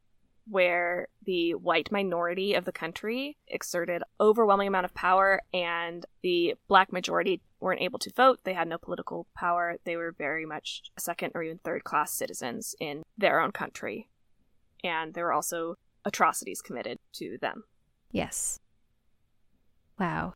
where 0.48 1.08
the 1.24 1.54
white 1.54 1.92
minority 1.92 2.54
of 2.54 2.64
the 2.64 2.72
country 2.72 3.36
exerted 3.48 4.02
overwhelming 4.18 4.68
amount 4.68 4.86
of 4.86 4.94
power 4.94 5.40
and 5.52 6.06
the 6.22 6.54
black 6.68 6.90
majority 6.92 7.42
weren't 7.60 7.80
able 7.80 7.98
to 7.98 8.12
vote 8.14 8.40
they 8.44 8.54
had 8.54 8.68
no 8.68 8.78
political 8.78 9.26
power 9.36 9.76
they 9.84 9.96
were 9.96 10.12
very 10.12 10.46
much 10.46 10.82
second 10.98 11.32
or 11.34 11.42
even 11.42 11.58
third 11.58 11.84
class 11.84 12.12
citizens 12.12 12.74
in 12.80 13.02
their 13.16 13.40
own 13.40 13.52
country 13.52 14.08
and 14.84 15.14
there 15.14 15.24
were 15.24 15.32
also 15.32 15.74
atrocities 16.04 16.62
committed 16.62 16.98
to 17.12 17.36
them 17.40 17.64
Yes. 18.10 18.58
Wow. 19.98 20.34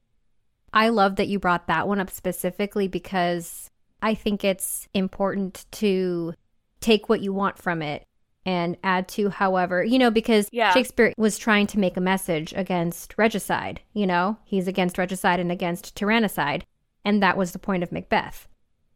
I 0.73 0.89
love 0.89 1.17
that 1.17 1.29
you 1.29 1.39
brought 1.39 1.67
that 1.67 1.87
one 1.87 2.01
up 2.01 2.11
specifically 2.11 2.89
because 2.89 3.71
I 4.01 4.15
think 4.15 4.45
it's 4.45 4.89
important 4.95 5.67
to 5.73 6.35
take 6.81 7.09
what 7.09 7.21
you 7.21 7.33
want 7.33 7.59
from 7.59 7.83
it 7.83 8.05
and 8.45 8.77
add 8.83 9.07
to 9.07 9.31
however, 9.31 9.85
you 9.85 9.99
know, 9.99 10.11
because 10.11 10.49
Yeah. 10.51 10.73
Shakespeare 10.73 11.13
was 11.17 11.39
trying 11.39 11.69
to 11.69 11.79
make 11.79 11.97
a 11.97 12.01
message 12.01 12.53
against 12.57 13.15
regicide, 13.17 13.81
you 13.93 14.07
know? 14.07 14.39
He's 14.45 14.67
against 14.67 14.99
regicide 14.99 15.39
and 15.39 15.53
against 15.53 15.95
tyrannicide, 15.95 16.65
and 17.05 17.23
that 17.23 17.37
was 17.37 17.53
the 17.53 17.59
point 17.59 17.83
of 17.83 17.93
Macbeth. 17.93 18.49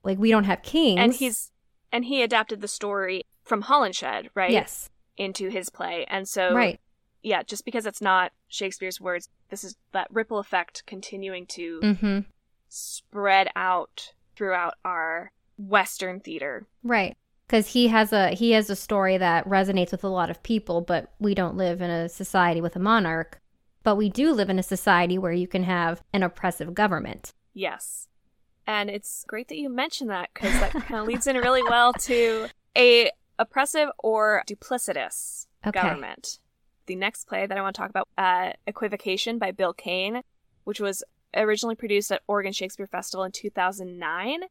Like 0.02 0.18
we 0.18 0.30
don't 0.30 0.44
have 0.44 0.62
kings. 0.62 1.00
And 1.00 1.12
he's 1.12 1.50
and 1.92 2.04
he 2.04 2.22
adapted 2.22 2.60
the 2.60 2.68
story 2.68 3.22
from 3.42 3.64
Holinshed, 3.64 4.28
right? 4.34 4.50
Yes. 4.50 4.90
Into 5.16 5.48
his 5.48 5.70
play. 5.70 6.04
And 6.08 6.28
so 6.28 6.54
Right. 6.54 6.80
yeah, 7.22 7.42
just 7.42 7.64
because 7.64 7.86
it's 7.86 8.00
not 8.00 8.32
Shakespeare's 8.48 9.00
words, 9.00 9.28
this 9.50 9.64
is 9.64 9.76
that 9.92 10.08
ripple 10.10 10.38
effect 10.38 10.84
continuing 10.86 11.46
to 11.46 11.80
mm-hmm. 11.82 12.18
spread 12.68 13.48
out 13.56 14.12
throughout 14.36 14.74
our 14.84 15.32
Western 15.58 16.20
theater. 16.20 16.66
Right. 16.82 17.16
Cuz 17.48 17.68
he 17.68 17.88
has 17.88 18.12
a 18.12 18.30
he 18.30 18.52
has 18.52 18.70
a 18.70 18.76
story 18.76 19.18
that 19.18 19.48
resonates 19.48 19.92
with 19.92 20.04
a 20.04 20.08
lot 20.08 20.30
of 20.30 20.42
people, 20.42 20.80
but 20.80 21.14
we 21.18 21.34
don't 21.34 21.56
live 21.56 21.80
in 21.80 21.90
a 21.90 22.08
society 22.08 22.60
with 22.60 22.76
a 22.76 22.80
monarch. 22.80 23.40
But 23.82 23.96
we 23.96 24.10
do 24.10 24.32
live 24.32 24.50
in 24.50 24.58
a 24.58 24.64
society 24.64 25.16
where 25.16 25.32
you 25.32 25.46
can 25.46 25.62
have 25.62 26.02
an 26.12 26.24
oppressive 26.24 26.74
government. 26.74 27.32
Yes. 27.56 28.06
And 28.66 28.90
it's 28.90 29.24
great 29.26 29.48
that 29.48 29.56
you 29.56 29.70
mentioned 29.70 30.10
that 30.10 30.28
because 30.34 30.52
that 30.60 30.72
kind 30.72 31.00
of 31.00 31.06
leads 31.06 31.26
in 31.26 31.36
really 31.36 31.62
well 31.62 31.92
to 31.94 32.48
a 32.76 33.10
oppressive 33.38 33.88
or 33.98 34.42
duplicitous 34.46 35.46
Okay. 35.66 35.80
government. 35.80 36.38
The 36.86 36.96
next 36.96 37.24
play 37.26 37.46
that 37.46 37.56
I 37.56 37.62
want 37.62 37.74
to 37.74 37.80
talk 37.80 37.90
about, 37.90 38.08
uh, 38.18 38.52
Equivocation 38.66 39.38
by 39.38 39.50
Bill 39.52 39.72
Cain, 39.72 40.20
which 40.64 40.80
was 40.80 41.02
originally 41.34 41.74
produced 41.74 42.12
at 42.12 42.22
Oregon 42.28 42.52
Shakespeare 42.52 42.86
Festival 42.86 43.24
in 43.24 43.32
2009. 43.32 44.42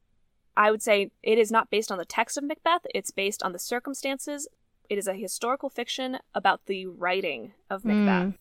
I 0.58 0.72
would 0.72 0.82
say 0.82 1.12
it 1.22 1.38
is 1.38 1.52
not 1.52 1.70
based 1.70 1.92
on 1.92 1.98
the 1.98 2.06
text 2.06 2.38
of 2.38 2.44
Macbeth, 2.44 2.86
it's 2.94 3.12
based 3.12 3.44
on 3.44 3.52
the 3.52 3.60
circumstances. 3.60 4.48
It 4.90 4.98
is 4.98 5.08
a 5.08 5.14
historical 5.14 5.70
fiction 5.70 6.18
about 6.34 6.66
the 6.66 6.86
writing 6.88 7.54
of 7.70 7.84
Macbeth 7.86 8.38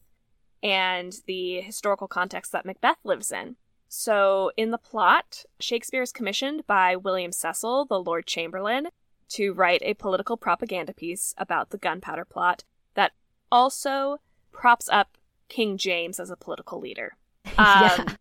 and 0.63 1.15
the 1.27 1.61
historical 1.61 2.07
context 2.09 2.53
that 2.53 2.65
Macbeth 2.67 2.99
lives 3.05 3.31
in. 3.33 3.57
So, 3.97 4.51
in 4.57 4.73
the 4.73 4.77
plot, 4.77 5.45
Shakespeare 5.61 6.03
is 6.03 6.11
commissioned 6.11 6.67
by 6.67 6.97
William 6.97 7.31
Cecil, 7.31 7.85
the 7.85 8.03
Lord 8.03 8.27
Chamberlain, 8.27 8.89
to 9.29 9.53
write 9.53 9.83
a 9.85 9.95
political 9.95 10.37
propaganda 10.37 10.93
piece 10.93 11.33
about 11.39 11.71
the 11.71 11.79
gunpowder 11.79 12.25
plot 12.25 12.65
that 12.95 13.13
also 13.53 14.19
props 14.51 14.89
up 14.89 15.17
King 15.49 15.79
James 15.79 16.19
as 16.19 16.29
a 16.29 16.37
political 16.37 16.81
leader. 16.81 17.17
Yeah. 17.57 17.95
Um, 17.97 18.17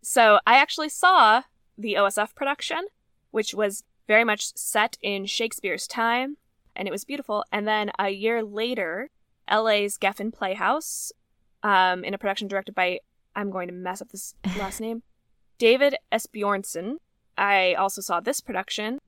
So, 0.00 0.40
I 0.46 0.56
actually 0.56 0.88
saw 0.88 1.42
the 1.76 1.94
OSF 1.94 2.34
production, 2.34 2.86
which 3.30 3.52
was 3.52 3.84
very 4.08 4.24
much 4.24 4.56
set 4.56 4.96
in 5.02 5.26
Shakespeare's 5.26 5.86
time, 5.86 6.38
and 6.74 6.88
it 6.88 6.90
was 6.90 7.04
beautiful. 7.04 7.44
And 7.52 7.68
then 7.68 7.92
a 7.98 8.08
year 8.08 8.42
later, 8.42 9.10
LA's 9.50 9.98
Geffen 9.98 10.32
Playhouse, 10.32 11.12
um, 11.62 12.04
in 12.04 12.14
a 12.14 12.18
production 12.18 12.48
directed 12.48 12.74
by, 12.74 13.00
I'm 13.36 13.50
going 13.50 13.68
to 13.68 13.74
mess 13.74 14.00
up 14.02 14.10
this 14.10 14.34
last 14.58 14.80
name, 14.80 15.02
David 15.58 15.96
Esbjornson. 16.12 16.96
I 17.36 17.74
also 17.74 18.00
saw 18.00 18.20
this 18.20 18.40
production. 18.40 18.98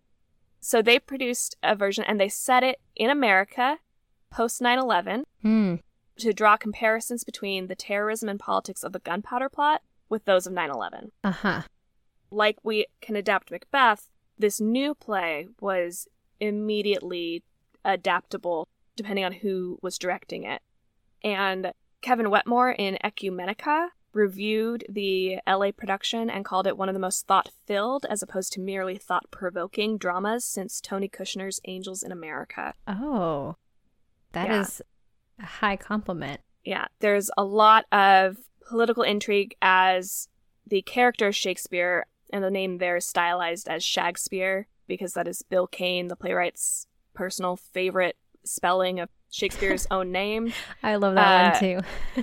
So 0.61 0.83
they 0.83 0.99
produced 0.99 1.57
a 1.63 1.77
version 1.77 2.05
and 2.09 2.21
they 2.21 2.29
set 2.29 2.63
it 2.65 2.81
in 2.97 3.09
America 3.11 3.79
post 4.31 4.61
9 4.61 4.79
11 4.79 5.25
Hmm. 5.43 5.75
to 6.19 6.33
draw 6.33 6.57
comparisons 6.57 7.23
between 7.23 7.69
the 7.69 7.77
terrorism 7.77 8.29
and 8.29 8.41
politics 8.41 8.83
of 8.83 8.93
the 8.93 8.99
gunpowder 8.99 9.49
plot 9.49 9.83
with 10.09 10.25
those 10.25 10.47
of 10.47 10.53
9 10.53 10.71
11 10.71 11.13
Uh-huh. 11.23 11.63
like 12.31 12.57
we 12.65 12.87
can 13.01 13.15
adapt 13.15 13.51
Macbeth, 13.53 14.09
this 14.37 14.61
new 14.61 14.95
play 14.95 15.47
was 15.61 16.09
immediately 16.41 17.45
adaptable 17.85 18.67
depending 18.97 19.25
on 19.25 19.33
who 19.33 19.79
was 19.83 19.99
directing 19.99 20.43
it. 20.45 20.63
And 21.23 21.73
Kevin 22.03 22.31
Wetmore 22.31 22.73
in 22.77 22.99
Ecumenica 23.05 23.89
reviewed 24.17 24.85
the 24.89 25.39
LA 25.47 25.71
production 25.71 26.29
and 26.31 26.45
called 26.45 26.67
it 26.67 26.77
one 26.77 26.89
of 26.89 26.95
the 26.95 26.99
most 27.01 27.27
thought 27.27 27.51
filled 27.67 28.07
as 28.11 28.23
opposed 28.23 28.53
to 28.55 28.61
merely 28.61 28.97
thought 28.97 29.31
provoking 29.31 29.99
dramas 29.99 30.45
since 30.45 30.81
Tony 30.81 31.09
Kushner's 31.09 31.61
Angels 31.67 32.03
in 32.03 32.11
America. 32.11 32.75
Oh. 32.89 33.57
that 34.33 34.51
is 34.51 34.83
Yeah. 35.39 35.45
a 35.45 35.47
high 35.49 35.77
compliment. 35.77 36.41
Yeah, 36.65 36.87
there's 36.99 37.31
a 37.39 37.45
lot 37.45 37.85
of 37.93 38.37
political 38.69 39.03
intrigue 39.03 39.55
as 39.63 40.29
the 40.67 40.83
character 40.83 41.31
Shakespeare, 41.33 42.07
and 42.33 42.43
the 42.43 42.51
name 42.51 42.79
there 42.79 42.97
is 42.97 43.07
stylized 43.07 43.69
as 43.69 43.85
Shakespeare 43.85 44.67
because 44.89 45.13
that 45.15 45.29
is 45.29 45.43
Bill 45.43 45.67
Cain, 45.67 46.09
the 46.09 46.17
playwright's 46.17 46.87
personal 47.15 47.57
favorite 47.57 48.17
spelling 48.47 49.01
of 49.01 49.09
Shakespeare's 49.31 49.87
own 49.91 50.13
name. 50.13 50.53
I 50.83 50.97
love 50.97 51.15
that 51.15 51.61
Uh, 51.61 51.61
one 51.61 51.61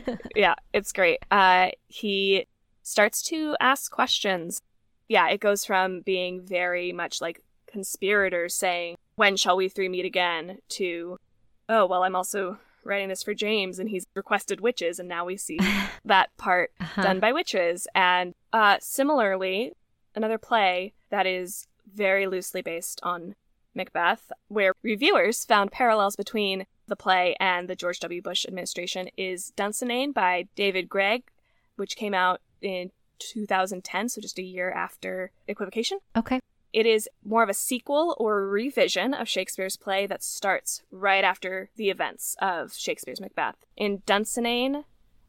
too. 0.01 0.17
Yeah, 0.36 0.55
it's 0.74 0.91
great. 0.91 1.19
Uh, 1.30 1.69
he 1.88 2.47
starts 2.82 3.21
to 3.24 3.55
ask 3.59 3.91
questions. 3.91 4.61
Yeah, 5.07 5.30
it 5.30 5.39
goes 5.39 5.63
from 5.65 6.01
being 6.01 6.41
very 6.45 6.91
much 6.91 7.21
like 7.21 7.41
conspirators 7.67 8.53
saying, 8.53 8.95
When 9.15 9.36
shall 9.38 9.55
we 9.57 9.69
three 9.69 9.89
meet 9.89 10.05
again? 10.05 10.59
to, 10.69 11.17
Oh, 11.69 11.86
well, 11.86 12.03
I'm 12.03 12.15
also 12.15 12.57
writing 12.86 13.09
this 13.09 13.24
for 13.24 13.34
James 13.34 13.80
and 13.80 13.89
he's 13.89 14.05
requested 14.15 14.59
witches, 14.61 14.99
and 14.99 15.07
now 15.07 15.24
we 15.26 15.38
see 15.38 15.59
that 16.05 16.36
part 16.38 16.71
Uh-huh. 16.80 17.01
done 17.03 17.19
by 17.19 17.32
witches. 17.32 17.88
And 17.95 18.34
uh, 18.51 18.78
similarly, 18.82 19.74
another 20.15 20.38
play 20.38 20.93
that 21.09 21.26
is 21.26 21.67
very 21.93 22.26
loosely 22.28 22.61
based 22.61 22.99
on 23.03 23.36
Macbeth, 23.76 24.32
where 24.47 24.74
reviewers 24.82 25.45
found 25.45 25.71
parallels 25.71 26.15
between 26.15 26.65
the 26.88 26.95
play 26.95 27.36
and 27.39 27.67
the 27.67 27.76
George 27.76 27.99
W. 28.01 28.21
Bush 28.21 28.45
administration, 28.45 29.09
is 29.17 29.53
Dunsinane 29.57 30.13
by 30.13 30.47
David 30.55 30.89
Greig, 30.89 31.24
which 31.76 31.95
came 31.95 32.13
out 32.13 32.41
in 32.61 32.91
2010, 33.19 34.09
so 34.09 34.21
just 34.21 34.39
a 34.39 34.43
year 34.43 34.71
after 34.71 35.32
Equivocation. 35.47 35.99
Okay. 36.15 36.39
It 36.74 36.86
is 36.88 37.07
more 37.24 37.43
of 37.43 37.49
a 37.49 37.53
sequel 37.53 38.15
or 38.17 38.47
revision 38.47 39.13
of 39.13 39.30
Shakespeare's 39.30 39.78
play 39.78 40.07
that 40.07 40.24
starts 40.24 40.82
right 40.91 41.24
after 41.24 41.69
the 41.76 41.91
events 41.91 42.36
of 42.41 42.74
Shakespeare's 42.74 43.21
Macbeth. 43.21 43.57
In 43.78 43.99
Dunsinane, 43.99 44.84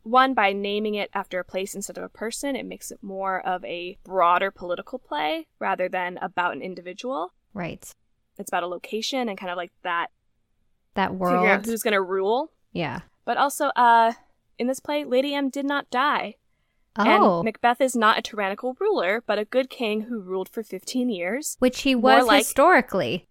one, 0.05 0.33
by 0.35 0.53
naming 0.53 0.95
it 0.95 1.11
after 1.13 1.39
a 1.39 1.45
place 1.45 1.75
instead 1.75 1.99
of 1.99 2.05
a 2.05 2.09
person, 2.09 2.57
it 2.57 2.67
makes 2.67 2.91
it 2.91 3.03
more 3.03 3.41
of 3.47 3.65
a 3.65 3.99
broader 4.05 4.51
political 4.51 4.99
play 4.99 5.47
rather 5.59 5.89
than 5.89 6.19
about 6.23 6.55
an 6.55 6.63
individual. 6.63 7.33
Right. 7.53 7.95
It's 8.39 8.51
about 8.51 8.63
a 8.63 8.67
location 8.69 9.29
and 9.29 9.39
kind 9.39 9.51
of 9.51 9.57
like 9.57 9.73
that 9.83 10.09
That 10.95 11.11
figuring 11.13 11.35
out 11.37 11.43
world. 11.43 11.67
who's 11.67 11.83
going 11.83 11.93
to 11.93 12.03
rule. 12.03 12.51
Yeah. 12.73 13.01
But 13.25 13.37
also, 13.37 13.67
uh, 13.77 14.13
in 14.59 14.67
this 14.67 14.81
play, 14.81 15.05
Lady 15.05 15.35
M 15.35 15.49
did 15.51 15.65
not 15.65 15.91
die. 15.91 16.35
Oh. 16.97 17.39
And 17.39 17.45
Macbeth 17.45 17.81
is 17.81 17.97
not 17.97 18.19
a 18.19 18.23
tyrannical 18.23 18.77
ruler, 18.79 19.23
but 19.27 19.39
a 19.39 19.45
good 19.45 19.69
king 19.71 20.03
who 20.03 20.21
ruled 20.21 20.49
for 20.49 20.63
15 20.63 21.09
years. 21.11 21.57
Which 21.59 21.83
he 21.83 21.95
more 21.95 22.03
was 22.19 22.27
like- 22.27 22.39
historically. 22.45 23.27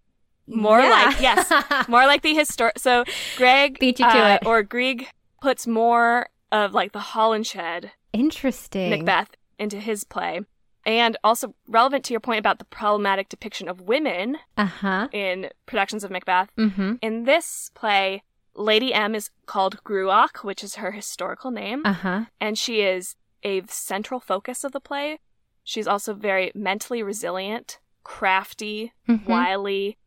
More 0.46 0.80
Yeah. 0.82 0.90
like, 0.90 1.22
yes, 1.22 1.88
more 1.88 2.06
like 2.06 2.22
the 2.22 2.34
historic. 2.36 2.78
So 2.78 3.06
Greig 3.38 3.80
Beat 3.80 4.00
you 4.00 4.10
to 4.12 4.18
uh, 4.18 4.34
it. 4.42 4.46
or 4.46 4.62
Greig 4.64 5.08
puts 5.42 5.66
more 5.66 6.28
of 6.52 6.74
like 6.74 6.92
the 6.92 7.00
Holinshed 7.00 7.90
Interesting. 8.12 8.90
Macbeth 8.90 9.30
into 9.58 9.80
his 9.80 10.04
play, 10.04 10.42
and 10.86 11.18
also 11.24 11.56
relevant 11.68 12.04
to 12.06 12.14
your 12.14 12.20
point 12.20 12.40
about 12.40 12.60
the 12.60 12.66
problematic 12.66 13.30
depiction 13.30 13.68
of 13.70 13.82
women 13.82 14.38
Uh 14.58 14.66
huh. 14.66 15.08
in 15.12 15.50
productions 15.66 16.04
of 16.04 16.12
Macbeth. 16.12 16.50
Mm-hmm. 16.58 16.94
In 17.02 17.24
this 17.24 17.72
play, 17.74 18.24
Lady 18.56 18.94
M 18.94 19.16
is 19.16 19.30
called 19.46 19.84
Gruach, 19.84 20.44
which 20.44 20.64
is 20.64 20.76
her 20.76 20.92
historical 20.92 21.52
name, 21.52 21.82
Uh 21.86 21.94
huh. 21.94 22.26
and 22.40 22.58
she 22.58 22.82
is 22.82 23.16
a 23.44 23.62
central 23.68 24.20
focus 24.20 24.64
of 24.64 24.72
the 24.72 24.80
play. 24.80 25.20
She's 25.64 25.88
also 25.88 26.14
very 26.14 26.52
mentally 26.54 27.02
resilient, 27.02 27.80
crafty, 28.04 28.94
Mhm. 29.08 29.26
wily. 29.28 29.98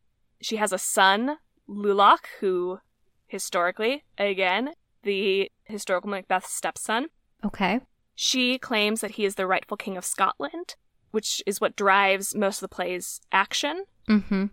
She 0.41 0.57
has 0.57 0.71
a 0.71 0.77
son, 0.77 1.37
Lulach, 1.67 2.25
who 2.39 2.79
historically, 3.25 4.03
again, 4.17 4.73
the 5.03 5.51
historical 5.65 6.09
Macbeth 6.09 6.45
stepson. 6.45 7.07
Okay. 7.43 7.81
She 8.19 8.57
claims 8.57 9.01
that 9.01 9.11
he 9.11 9.25
is 9.25 9.35
the 9.35 9.45
rightful 9.45 9.77
king 9.77 9.95
of 9.95 10.03
Scotland, 10.03 10.75
which 11.11 11.43
is 11.45 11.61
what 11.61 11.75
drives 11.75 12.33
most 12.33 12.57
of 12.57 12.61
the 12.67 12.75
play's 12.75 13.21
action. 13.31 13.83
Mm-hmm. 14.09 14.45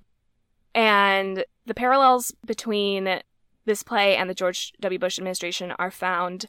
And 0.75 1.45
the 1.65 1.75
parallels 1.75 2.31
between 2.47 3.23
this 3.65 3.83
play 3.83 4.17
and 4.17 4.29
the 4.29 4.35
George 4.35 4.75
W. 4.81 4.99
Bush 4.99 5.19
administration 5.19 5.73
are 5.79 5.91
found 5.91 6.45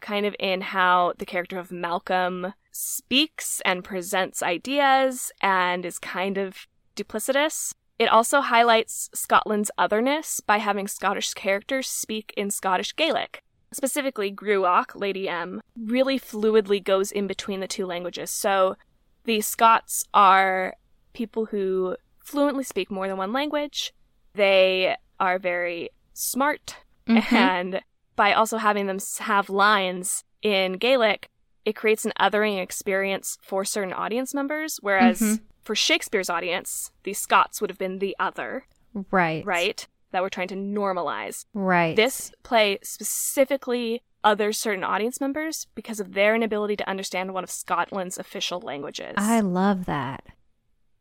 kind 0.00 0.26
of 0.26 0.34
in 0.40 0.60
how 0.60 1.12
the 1.18 1.24
character 1.24 1.56
of 1.56 1.70
Malcolm 1.70 2.52
speaks 2.72 3.62
and 3.64 3.84
presents 3.84 4.42
ideas 4.42 5.30
and 5.40 5.86
is 5.86 6.00
kind 6.00 6.36
of 6.36 6.66
duplicitous. 6.96 7.74
It 7.96 8.08
also 8.08 8.40
highlights 8.40 9.08
Scotland's 9.14 9.70
otherness 9.78 10.40
by 10.40 10.58
having 10.58 10.88
Scottish 10.88 11.32
characters 11.34 11.86
speak 11.86 12.34
in 12.36 12.50
Scottish 12.50 12.96
Gaelic. 12.96 13.44
Specifically 13.76 14.32
Gruach, 14.32 14.98
Lady 14.98 15.28
M, 15.28 15.60
really 15.78 16.18
fluidly 16.18 16.82
goes 16.82 17.12
in 17.12 17.26
between 17.26 17.60
the 17.60 17.68
two 17.68 17.86
languages. 17.86 18.30
So 18.30 18.76
the 19.24 19.40
Scots 19.42 20.04
are 20.14 20.74
people 21.12 21.46
who 21.46 21.96
fluently 22.18 22.64
speak 22.64 22.90
more 22.90 23.06
than 23.06 23.18
one 23.18 23.32
language. 23.32 23.92
They 24.34 24.96
are 25.20 25.38
very 25.38 25.90
smart. 26.14 26.76
Mm-hmm. 27.06 27.34
And 27.34 27.80
by 28.16 28.32
also 28.32 28.56
having 28.56 28.86
them 28.86 28.98
have 29.20 29.50
lines 29.50 30.24
in 30.42 30.74
Gaelic, 30.74 31.28
it 31.64 31.76
creates 31.76 32.04
an 32.06 32.12
othering 32.18 32.60
experience 32.60 33.36
for 33.42 33.64
certain 33.64 33.92
audience 33.92 34.32
members. 34.32 34.78
Whereas 34.80 35.20
mm-hmm. 35.20 35.44
for 35.62 35.74
Shakespeare's 35.74 36.30
audience, 36.30 36.90
the 37.02 37.12
Scots 37.12 37.60
would 37.60 37.70
have 37.70 37.78
been 37.78 37.98
the 37.98 38.16
other. 38.18 38.64
Right. 39.10 39.44
Right? 39.44 39.86
That 40.12 40.22
we're 40.22 40.28
trying 40.28 40.48
to 40.48 40.54
normalize. 40.54 41.44
Right. 41.52 41.96
This 41.96 42.32
play 42.42 42.78
specifically 42.82 44.02
other 44.24 44.52
certain 44.52 44.84
audience 44.84 45.20
members 45.20 45.66
because 45.74 46.00
of 46.00 46.14
their 46.14 46.34
inability 46.34 46.76
to 46.76 46.88
understand 46.88 47.34
one 47.34 47.44
of 47.44 47.50
Scotland's 47.50 48.18
official 48.18 48.60
languages. 48.60 49.14
I 49.16 49.40
love 49.40 49.84
that. 49.86 50.24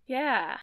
Yeah. 0.06 0.58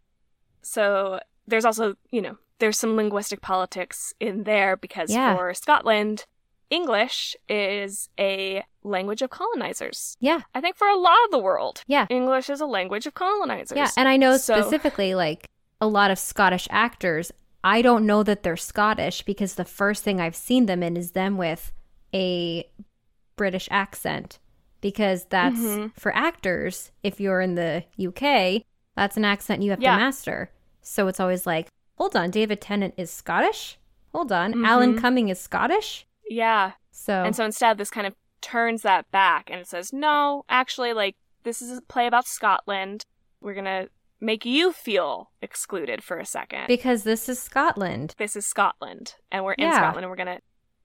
So 0.61 1.21
there's 1.47 1.65
also, 1.65 1.95
you 2.11 2.23
know, 2.23 2.39
there's 2.59 2.79
some 2.79 2.95
linguistic 2.95 3.41
politics 3.41 4.15
in 4.21 4.45
there 4.45 4.77
because 4.77 5.11
yeah. 5.11 5.37
for 5.37 5.53
Scotland, 5.55 6.27
English 6.71 7.37
is 7.49 8.09
a 8.19 8.63
language 8.85 9.23
of 9.23 9.31
colonizers. 9.31 10.17
Yeah. 10.21 10.43
I 10.55 10.61
think 10.61 10.77
for 10.77 10.89
a 10.89 10.97
lot 10.97 11.19
of 11.25 11.31
the 11.33 11.39
world, 11.39 11.83
yeah. 11.87 12.07
English 12.09 12.49
is 12.49 12.61
a 12.61 12.67
language 12.67 13.07
of 13.07 13.15
colonizers. 13.15 13.77
Yeah, 13.77 13.91
and 13.97 14.09
I 14.09 14.17
know 14.17 14.37
so... 14.37 14.61
specifically 14.61 15.15
like 15.15 15.51
a 15.81 15.87
lot 15.87 16.11
of 16.13 16.19
Scottish 16.19 16.69
actors, 16.71 17.33
I 17.65 17.83
don't 17.83 18.07
know 18.07 18.23
that 18.23 18.43
they're 18.43 18.57
Scottish 18.57 19.23
because 19.23 19.55
the 19.55 19.65
first 19.65 20.03
thing 20.03 20.21
I've 20.21 20.37
seen 20.37 20.67
them 20.67 20.83
in 20.83 20.97
is 20.97 21.13
them 21.13 21.37
with 21.37 21.73
a 22.15 22.69
British 23.37 23.69
accent 23.71 24.39
because 24.81 25.25
that's 25.27 25.59
mm-hmm. 25.59 25.87
for 25.97 26.15
actors 26.15 26.91
if 27.03 27.21
you're 27.21 27.41
in 27.41 27.55
the 27.55 27.85
UK, 27.99 28.63
that's 28.97 29.17
an 29.17 29.25
accent 29.25 29.63
you 29.63 29.71
have 29.71 29.81
yeah. 29.81 29.93
to 29.93 29.99
master. 29.99 30.51
So 30.83 31.07
it's 31.07 31.21
always 31.21 31.47
like, 31.47 31.69
hold 31.97 32.17
on, 32.17 32.31
David 32.31 32.61
Tennant 32.61 32.95
is 32.97 33.11
Scottish? 33.11 33.79
Hold 34.13 34.33
on, 34.33 34.53
mm-hmm. 34.53 34.65
Alan 34.65 34.99
Cumming 35.01 35.29
is 35.29 35.39
Scottish? 35.39 36.07
Yeah. 36.29 36.73
So 36.91 37.23
And 37.25 37.35
so 37.35 37.45
instead 37.45 37.79
this 37.79 37.91
kind 37.91 38.07
of 38.07 38.15
turns 38.41 38.83
that 38.83 39.11
back 39.11 39.49
and 39.49 39.61
it 39.61 39.69
says, 39.69 39.93
"No, 39.93 40.45
actually 40.49 40.93
like 40.93 41.17
this 41.45 41.63
is 41.63 41.79
a 41.79 41.83
play 41.83 42.07
about 42.07 42.27
Scotland. 42.27 43.05
We're 43.41 43.55
going 43.55 43.65
to 43.65 43.89
make 44.23 44.47
you 44.47 44.73
feel 44.73 45.33
excluded 45.43 46.03
for 46.03 46.19
a 46.19 46.25
second 46.25 46.65
because 46.69 47.03
this 47.03 47.29
is 47.29 47.43
Scotland. 47.43 48.15
This 48.19 48.37
is 48.37 48.47
Scotland 48.47 49.17
and 49.31 49.45
we're 49.45 49.55
in. 49.55 49.71
Scotland 49.73 50.05
and 50.05 50.11
we're 50.11 50.17
going 50.17 50.37
to 50.39 50.41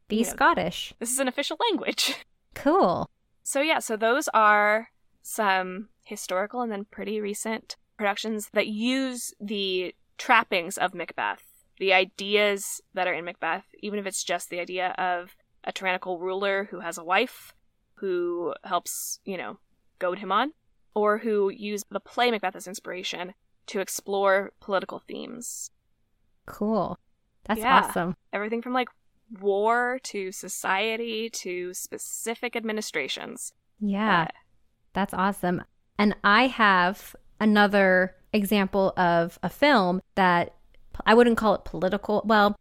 be 0.08 0.24
know, 0.24 0.30
Scottish. 0.30 0.94
This 1.00 1.12
is 1.12 1.20
an 1.20 1.28
official 1.28 1.58
language. 1.70 2.16
Cool. 2.56 3.08
So 3.44 3.62
yeah, 3.62 3.78
so 3.78 3.96
those 3.96 4.28
are 4.34 4.88
some 5.22 5.90
historical 6.04 6.62
and 6.62 6.72
then 6.72 6.86
pretty 6.86 7.22
recent 7.22 7.76
productions 7.98 8.50
that 8.54 8.66
use 8.66 9.32
the 9.40 9.94
trappings 10.18 10.76
of 10.76 10.96
Macbeth, 10.96 11.44
the 11.78 11.94
ideas 11.94 12.82
that 12.96 13.08
are 13.08 13.14
in 13.14 13.26
Macbeth, 13.26 13.66
even 13.82 14.00
if 14.00 14.08
it's 14.08 14.24
just 14.24 14.50
the 14.50 14.60
idea 14.60 14.96
of 14.98 15.36
a 15.64 15.72
tyrannical 15.72 16.18
ruler 16.18 16.68
who 16.72 16.80
has 16.80 16.98
a 16.98 17.04
wife 17.04 17.54
who 17.94 18.56
helps, 18.64 19.20
you 19.24 19.38
know, 19.38 19.60
goad 20.00 20.18
him 20.18 20.32
on, 20.32 20.54
or 20.98 21.20
who 21.20 21.50
use 21.50 21.84
the 21.92 22.00
play 22.00 22.32
Macbeth 22.32 22.56
as 22.56 22.68
inspiration 22.68 23.36
to 23.68 23.80
explore 23.80 24.52
political 24.60 25.00
themes. 25.08 25.70
Cool. 26.48 26.98
That's 27.46 27.60
yeah. 27.60 27.84
awesome. 27.84 28.16
Everything 28.34 28.64
from 28.64 28.74
like 28.74 28.90
war 29.40 30.00
to 30.04 30.32
society 30.32 31.30
to 31.30 31.74
specific 31.76 32.56
administrations. 32.56 33.54
Yeah. 33.80 34.24
Uh, 34.24 34.28
that's 34.94 35.14
awesome. 35.14 35.64
And 36.00 36.16
I 36.24 36.48
have 36.48 37.16
another 37.40 38.16
example 38.34 38.94
of 38.98 39.38
a 39.44 39.50
film 39.50 40.02
that 40.16 40.56
I 41.06 41.14
wouldn't 41.14 41.38
call 41.38 41.54
it 41.54 41.64
political. 41.64 42.24
Well, 42.26 42.56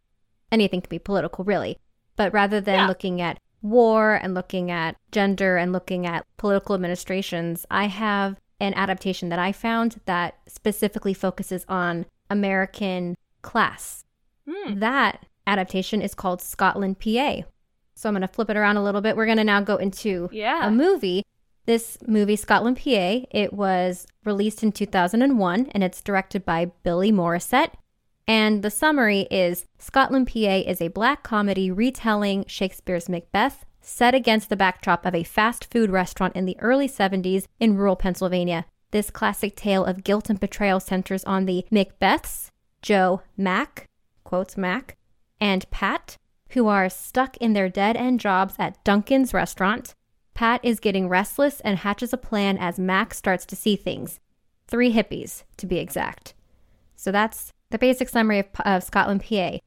anything 0.53 0.83
can 0.83 0.91
be 0.91 0.99
political, 0.99 1.43
really. 1.45 1.79
But 2.17 2.35
rather 2.35 2.61
than 2.61 2.81
yeah. 2.81 2.89
looking 2.89 3.23
at 3.23 3.39
war 3.63 4.15
and 4.15 4.35
looking 4.35 4.71
at 4.71 4.97
gender 5.13 5.57
and 5.57 5.73
looking 5.73 6.07
at 6.07 6.27
political 6.37 6.75
administrations, 6.75 7.67
I 7.71 7.87
have 7.87 8.37
an 8.61 8.75
adaptation 8.75 9.29
that 9.29 9.39
I 9.39 9.53
found 9.53 10.01
that 10.07 10.39
specifically 10.47 11.15
focuses 11.15 11.65
on 11.69 12.07
American 12.31 13.17
class. 13.43 14.05
Mm. 14.49 14.81
That 14.81 15.27
adaptation 15.47 16.03
is 16.03 16.15
called 16.15 16.41
Scotland 16.41 16.99
PA. 16.99 17.43
So 17.95 18.09
I'm 18.09 18.15
going 18.15 18.23
to 18.23 18.29
flip 18.29 18.51
it 18.51 18.57
around 18.57 18.77
a 18.77 18.85
little 18.85 19.01
bit. 19.01 19.17
We're 19.17 19.27
going 19.27 19.39
to 19.39 19.45
now 19.45 19.61
go 19.61 19.77
into 19.77 20.29
yeah. 20.33 20.67
a 20.67 20.71
movie. 20.71 21.25
This 21.65 21.99
movie, 22.07 22.37
Scotland 22.37 22.77
PA, 22.77 23.27
it 23.31 23.53
was 23.53 24.07
released 24.25 24.63
in 24.63 24.71
2001 24.71 25.67
and 25.73 25.83
it's 25.83 26.01
directed 26.01 26.45
by 26.45 26.67
Billy 26.85 27.11
Morrissette. 27.11 27.73
And 28.29 28.63
the 28.63 28.71
summary 28.71 29.21
is 29.31 29.67
Scotland 29.79 30.27
PA 30.33 30.63
is 30.67 30.81
a 30.81 30.89
black 30.89 31.23
comedy 31.23 31.71
retelling 31.71 32.45
Shakespeare's 32.49 33.09
Macbeth 33.09 33.65
set 33.81 34.15
against 34.15 34.49
the 34.49 34.57
backdrop 34.57 35.07
of 35.07 35.15
a 35.15 35.23
fast 35.23 35.71
food 35.71 35.91
restaurant 35.91 36.35
in 36.35 36.45
the 36.45 36.59
early 36.59 36.89
70s 36.89 37.47
in 37.61 37.77
rural 37.77 37.95
Pennsylvania. 37.95 38.67
This 38.91 39.11
classic 39.11 39.55
tale 39.55 39.85
of 39.85 40.03
guilt 40.03 40.29
and 40.29 40.41
betrayal 40.41 40.81
centers 40.81 41.23
on 41.25 41.47
the 41.47 41.65
Macbeths, 41.71 42.51
Joe 42.83 43.23
Mac, 43.37 43.87
quotes 44.25 44.57
Mac, 44.57 44.97
and 45.41 45.71
Pat, 45.71 46.17
who 46.51 46.67
are 46.67 46.89
stuck 46.89 47.37
in 47.37 47.53
their 47.53 47.69
dead 47.69 47.97
end 47.97 48.19
jobs 48.19 48.55
at 48.59 48.83
Duncan's 48.83 49.33
restaurant. 49.33 49.95
Pat 50.35 50.61
is 50.65 50.81
getting 50.81 51.09
restless 51.09 51.61
and 51.61 51.79
hatches 51.79 52.13
a 52.13 52.17
plan 52.17 52.59
as 52.59 52.79
Mac 52.79 53.15
starts 53.15 53.47
to 53.47 53.57
see 53.57 53.77
things. 53.77 54.19
Three 54.67 54.93
hippies, 54.93 55.45
to 55.59 55.67
be 55.67 55.79
exact. 55.79 56.35
So 56.97 57.13
that's 57.13 57.53
the 57.77 57.87
basic 57.87 58.09
summary 58.09 58.39
of, 58.39 58.47
of 58.65 58.83
Scotland 58.83 59.23
PA. 59.23 59.59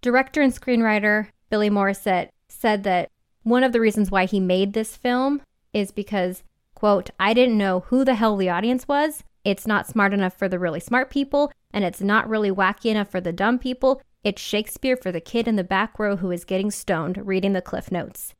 Director 0.00 0.40
and 0.40 0.54
screenwriter 0.54 1.28
Billy 1.50 1.68
Morrissette 1.68 2.30
said 2.48 2.82
that 2.84 3.10
one 3.42 3.62
of 3.62 3.72
the 3.72 3.80
reasons 3.80 4.10
why 4.10 4.24
he 4.24 4.40
made 4.40 4.72
this 4.72 4.96
film 4.96 5.42
is 5.74 5.92
because, 5.92 6.42
quote, 6.74 7.10
I 7.20 7.34
didn't 7.34 7.58
know 7.58 7.80
who 7.80 8.06
the 8.06 8.14
hell 8.14 8.38
the 8.38 8.48
audience 8.48 8.88
was. 8.88 9.22
It's 9.44 9.66
not 9.66 9.86
smart 9.86 10.14
enough 10.14 10.34
for 10.34 10.48
the 10.48 10.58
really 10.58 10.80
smart 10.80 11.10
people, 11.10 11.52
and 11.74 11.84
it's 11.84 12.00
not 12.00 12.26
really 12.26 12.50
wacky 12.50 12.86
enough 12.86 13.10
for 13.10 13.20
the 13.20 13.34
dumb 13.34 13.58
people. 13.58 14.00
It's 14.24 14.40
Shakespeare 14.40 14.96
for 14.96 15.12
the 15.12 15.20
kid 15.20 15.46
in 15.46 15.56
the 15.56 15.64
back 15.64 15.98
row 15.98 16.16
who 16.16 16.30
is 16.30 16.46
getting 16.46 16.70
stoned 16.70 17.18
reading 17.26 17.52
the 17.52 17.60
Cliff 17.60 17.92
Notes. 17.92 18.32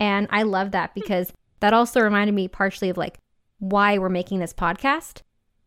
And 0.00 0.26
I 0.28 0.42
love 0.42 0.72
that 0.72 0.92
because 0.92 1.32
that 1.60 1.72
also 1.72 2.00
reminded 2.00 2.34
me 2.34 2.48
partially 2.48 2.90
of 2.90 2.96
like 2.96 3.18
why 3.60 3.96
we're 3.96 4.08
making 4.08 4.40
this 4.40 4.54
podcast. 4.54 5.22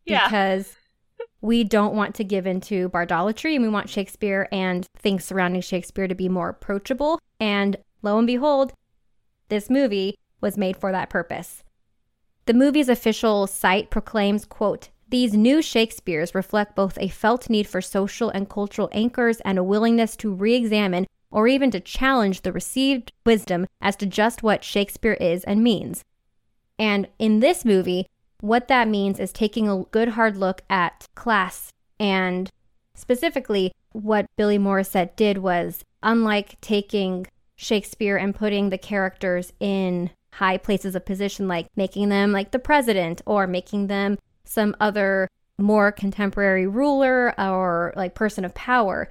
Yeah. 0.06 0.26
Because 0.26 0.76
we 1.42 1.64
don't 1.64 1.96
want 1.96 2.16
to 2.16 2.24
give 2.24 2.48
into 2.48 2.90
bardolatry 2.90 3.56
and 3.56 3.64
we 3.64 3.70
want 3.70 3.90
Shakespeare 3.90 4.48
and 4.52 4.88
things 4.98 5.26
surrounding 5.26 5.62
Shakespeare 5.62 6.08
to 6.08 6.16
be 6.16 6.30
more 6.30 6.50
approachable. 6.50 7.20
And 7.40 7.78
lo 8.02 8.18
and 8.18 8.28
behold, 8.28 8.74
this 9.50 9.70
movie 9.70 10.18
was 10.42 10.58
made 10.58 10.78
for 10.78 10.92
that 10.92 11.10
purpose. 11.10 11.64
The 12.46 12.54
movie's 12.54 12.90
official 12.90 13.48
site 13.48 13.90
proclaims, 13.90 14.46
quote, 14.46 14.90
these 15.10 15.34
new 15.34 15.62
Shakespeares 15.62 16.34
reflect 16.34 16.76
both 16.76 16.98
a 17.00 17.08
felt 17.08 17.50
need 17.50 17.68
for 17.68 17.82
social 17.82 18.30
and 18.30 18.50
cultural 18.50 18.90
anchors 18.92 19.40
and 19.42 19.60
a 19.60 19.64
willingness 19.64 20.16
to 20.18 20.34
re 20.34 20.56
examine 20.56 21.06
or 21.30 21.48
even 21.48 21.72
to 21.72 21.80
challenge 21.80 22.42
the 22.42 22.52
received 22.52 23.12
wisdom 23.26 23.68
as 23.82 23.96
to 23.98 24.06
just 24.06 24.44
what 24.44 24.64
Shakespeare 24.64 25.14
is 25.14 25.44
and 25.44 25.64
means. 25.64 26.04
And 26.80 27.08
in 27.20 27.40
this 27.40 27.64
movie, 27.64 28.08
what 28.44 28.68
that 28.68 28.90
means 28.90 29.22
is 29.22 29.32
taking 29.32 29.70
a 29.70 29.84
good 29.92 30.10
hard 30.10 30.36
look 30.36 30.64
at 30.70 31.08
class. 31.16 31.70
And 31.98 32.52
specifically 32.94 33.72
what 33.94 34.26
Billy 34.36 34.58
Morrissette 34.58 35.16
did 35.16 35.38
was 35.38 35.86
unlike 36.04 36.60
taking 36.60 37.26
Shakespeare 37.56 38.18
and 38.18 38.36
putting 38.36 38.70
the 38.70 38.78
characters 38.78 39.54
in 39.62 40.10
high 40.34 40.58
places 40.58 40.94
of 40.94 41.06
position 41.06 41.48
like 41.48 41.68
making 41.78 42.10
them 42.10 42.34
like 42.34 42.52
the 42.52 42.60
president 42.60 43.22
or 43.26 43.48
making 43.48 43.88
them 43.88 44.18
some 44.44 44.76
other 44.82 45.30
more 45.58 45.94
contemporary 45.94 46.68
ruler 46.68 47.34
or 47.40 47.94
like 47.96 48.14
person 48.14 48.44
of 48.44 48.54
power 48.54 49.10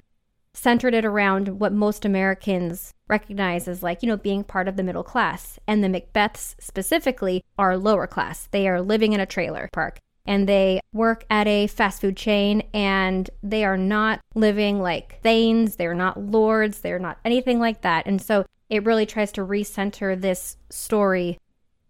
centered 0.53 0.93
it 0.93 1.05
around 1.05 1.59
what 1.59 1.73
most 1.73 2.05
Americans 2.05 2.93
recognize 3.07 3.67
as 3.67 3.83
like, 3.83 4.03
you 4.03 4.07
know, 4.07 4.17
being 4.17 4.43
part 4.43 4.67
of 4.67 4.77
the 4.77 4.83
middle 4.83 5.03
class. 5.03 5.59
And 5.67 5.83
the 5.83 5.87
Macbeths 5.87 6.55
specifically 6.59 7.43
are 7.57 7.77
lower 7.77 8.07
class. 8.07 8.47
They 8.51 8.67
are 8.67 8.81
living 8.81 9.13
in 9.13 9.19
a 9.19 9.25
trailer 9.25 9.69
park 9.73 9.99
and 10.25 10.47
they 10.47 10.79
work 10.93 11.25
at 11.29 11.47
a 11.47 11.67
fast 11.67 12.01
food 12.01 12.15
chain 12.15 12.63
and 12.73 13.29
they 13.41 13.65
are 13.65 13.77
not 13.77 14.21
living 14.35 14.79
like 14.79 15.21
thanes, 15.21 15.75
they're 15.75 15.93
not 15.93 16.19
lords, 16.19 16.79
they're 16.79 16.99
not 16.99 17.19
anything 17.25 17.59
like 17.59 17.81
that. 17.81 18.05
And 18.05 18.21
so 18.21 18.45
it 18.69 18.85
really 18.85 19.05
tries 19.05 19.31
to 19.33 19.41
recenter 19.41 20.19
this 20.19 20.57
story 20.69 21.37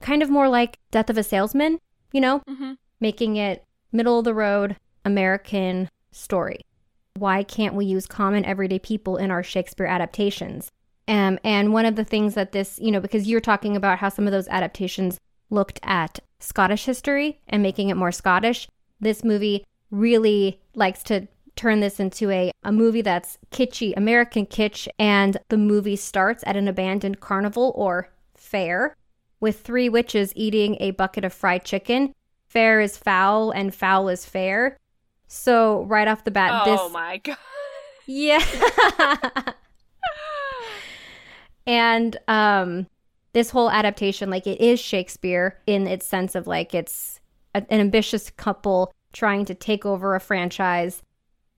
kind 0.01 0.23
of 0.23 0.29
more 0.29 0.49
like 0.49 0.79
Death 0.91 1.09
of 1.09 1.17
a 1.17 1.23
Salesman, 1.23 1.79
you 2.11 2.19
know? 2.19 2.39
Mm-hmm 2.49 2.73
making 3.03 3.35
it 3.35 3.65
middle 3.91 4.17
of 4.17 4.25
the 4.25 4.33
road 4.33 4.77
American 5.03 5.89
story. 6.13 6.61
Why 7.23 7.41
can't 7.43 7.73
we 7.73 7.85
use 7.85 8.05
common 8.05 8.43
everyday 8.43 8.79
people 8.79 9.15
in 9.15 9.31
our 9.31 9.43
Shakespeare 9.43 9.85
adaptations? 9.85 10.69
Um, 11.07 11.39
and 11.41 11.71
one 11.71 11.85
of 11.85 11.95
the 11.95 12.03
things 12.03 12.33
that 12.33 12.51
this, 12.51 12.77
you 12.81 12.91
know, 12.91 12.99
because 12.99 13.29
you're 13.29 13.39
talking 13.39 13.77
about 13.77 13.99
how 13.99 14.09
some 14.09 14.27
of 14.27 14.33
those 14.33 14.49
adaptations 14.49 15.21
looked 15.49 15.79
at 15.83 16.19
Scottish 16.41 16.83
history 16.83 17.39
and 17.47 17.63
making 17.63 17.87
it 17.87 17.95
more 17.95 18.11
Scottish, 18.11 18.67
this 18.99 19.23
movie 19.23 19.63
really 19.89 20.59
likes 20.75 21.01
to 21.03 21.29
turn 21.55 21.79
this 21.79 21.97
into 21.97 22.29
a, 22.29 22.51
a 22.65 22.73
movie 22.73 23.01
that's 23.01 23.37
kitschy, 23.51 23.93
American 23.95 24.45
kitsch. 24.45 24.89
And 24.99 25.37
the 25.47 25.57
movie 25.57 25.95
starts 25.95 26.43
at 26.45 26.57
an 26.57 26.67
abandoned 26.67 27.21
carnival 27.21 27.71
or 27.77 28.09
fair 28.35 28.97
with 29.39 29.61
three 29.61 29.87
witches 29.87 30.33
eating 30.35 30.75
a 30.81 30.91
bucket 30.91 31.23
of 31.23 31.31
fried 31.31 31.63
chicken. 31.63 32.11
Fair 32.49 32.81
is 32.81 32.97
foul 32.97 33.51
and 33.51 33.73
foul 33.73 34.09
is 34.09 34.25
fair. 34.25 34.77
So, 35.33 35.83
right 35.85 36.07
off 36.07 36.23
the 36.23 36.31
bat, 36.31 36.61
oh 36.63 36.71
this. 36.71 36.79
Oh 36.81 36.89
my 36.89 37.17
God. 37.17 37.37
Yeah. 38.05 38.43
and 41.65 42.17
um 42.27 42.87
this 43.31 43.49
whole 43.49 43.71
adaptation 43.71 44.29
like 44.29 44.45
it 44.45 44.59
is 44.59 44.77
Shakespeare 44.79 45.57
in 45.65 45.87
its 45.87 46.05
sense 46.05 46.35
of 46.35 46.47
like 46.47 46.75
it's 46.75 47.21
a, 47.55 47.59
an 47.69 47.79
ambitious 47.79 48.29
couple 48.29 48.91
trying 49.13 49.45
to 49.45 49.55
take 49.55 49.85
over 49.85 50.15
a 50.15 50.19
franchise, 50.19 51.01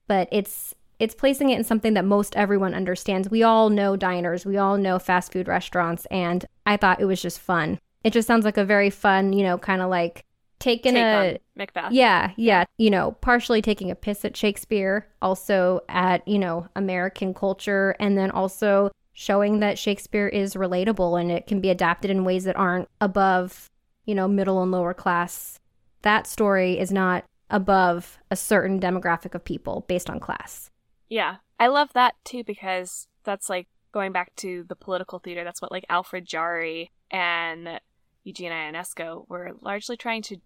but 0.08 0.30
it's 0.32 0.76
it's 1.00 1.16
placing 1.16 1.50
it 1.50 1.58
in 1.58 1.64
something 1.64 1.96
that 1.96 2.06
most 2.06 2.36
everyone 2.36 2.76
understands. 2.76 3.30
We 3.30 3.42
all 3.42 3.70
know 3.70 3.96
diners, 3.96 4.46
we 4.46 4.58
all 4.58 4.78
know 4.78 5.00
fast 5.00 5.34
food 5.34 5.48
restaurants, 5.48 6.06
and 6.12 6.46
I 6.66 6.78
thought 6.78 7.02
it 7.02 7.06
was 7.06 7.22
just 7.22 7.40
fun. 7.40 7.80
It 8.04 8.14
just 8.14 8.28
sounds 8.28 8.46
like 8.46 8.58
a 8.58 8.64
very 8.64 8.92
fun, 8.92 9.34
you 9.34 9.44
know, 9.44 9.58
kind 9.58 9.82
of 9.82 9.90
like 9.90 10.25
taking 10.60 10.94
Take 10.94 11.04
a 11.04 11.40
Macbeth. 11.56 11.92
yeah, 11.92 12.32
yeah, 12.38 12.66
you 12.78 12.90
know, 12.90 13.14
partially 13.22 13.62
taking 13.62 13.92
a 13.92 13.96
piss 13.96 14.26
at 14.26 14.38
Shakespeare, 14.38 15.08
also 15.22 15.82
at, 15.90 16.28
you 16.28 16.40
know, 16.40 16.68
American 16.76 17.34
culture, 17.34 17.96
and 18.00 18.18
then 18.18 18.32
also 18.32 18.92
showing 19.14 19.60
that 19.60 19.80
Shakespeare 19.80 20.28
is 20.28 20.56
relatable 20.56 21.20
and 21.20 21.32
it 21.32 21.48
can 21.48 21.62
be 21.62 21.70
adapted 21.70 22.12
in 22.12 22.26
ways 22.26 22.44
that 22.44 22.58
aren't 22.58 22.90
above, 23.00 23.70
you 24.06 24.14
know, 24.14 24.28
middle 24.28 24.62
and 24.62 24.72
lower 24.72 24.94
class. 24.94 25.60
That 26.02 26.28
story 26.28 26.78
is 26.78 26.92
not 26.92 27.24
above 27.50 28.20
a 28.30 28.36
certain 28.36 28.80
demographic 28.80 29.34
of 29.34 29.46
people 29.46 29.86
based 29.88 30.10
on 30.10 30.20
class. 30.20 30.70
Yeah. 31.08 31.38
I 31.60 31.68
love 31.68 31.94
that 31.94 32.16
too 32.26 32.44
because 32.44 33.08
that's 33.24 33.50
like 33.50 33.68
going 33.94 34.12
back 34.12 34.36
to 34.38 34.66
the 34.68 34.76
political 34.76 35.20
theater. 35.20 35.46
That's 35.46 35.62
what 35.62 35.72
like 35.72 35.86
Alfred 35.88 36.26
Jarry 36.26 36.92
and 37.10 37.80
Eugene 38.26 38.52
Ionesco 38.52 39.26
were 39.30 39.54
largely 39.62 39.96
trying 39.96 40.22
to 40.24 40.38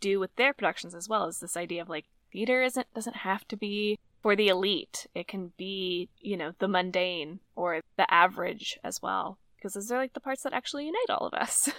do 0.00 0.18
with 0.18 0.34
their 0.36 0.54
productions 0.54 0.94
as 0.94 1.08
well. 1.08 1.26
Is 1.26 1.40
this 1.40 1.56
idea 1.56 1.82
of 1.82 1.90
like 1.90 2.06
theater 2.32 2.62
isn't 2.62 2.86
doesn't 2.94 3.16
have 3.16 3.46
to 3.48 3.56
be 3.56 3.98
for 4.22 4.34
the 4.34 4.48
elite. 4.48 5.06
It 5.14 5.28
can 5.28 5.52
be, 5.58 6.08
you 6.18 6.38
know, 6.38 6.52
the 6.58 6.68
mundane 6.68 7.40
or 7.54 7.82
the 7.98 8.12
average 8.12 8.78
as 8.82 9.02
well. 9.02 9.38
Because 9.56 9.74
those 9.74 9.92
are 9.92 9.98
like 9.98 10.14
the 10.14 10.20
parts 10.20 10.42
that 10.44 10.54
actually 10.54 10.86
unite 10.86 11.10
all 11.10 11.26
of 11.26 11.34
us. 11.34 11.68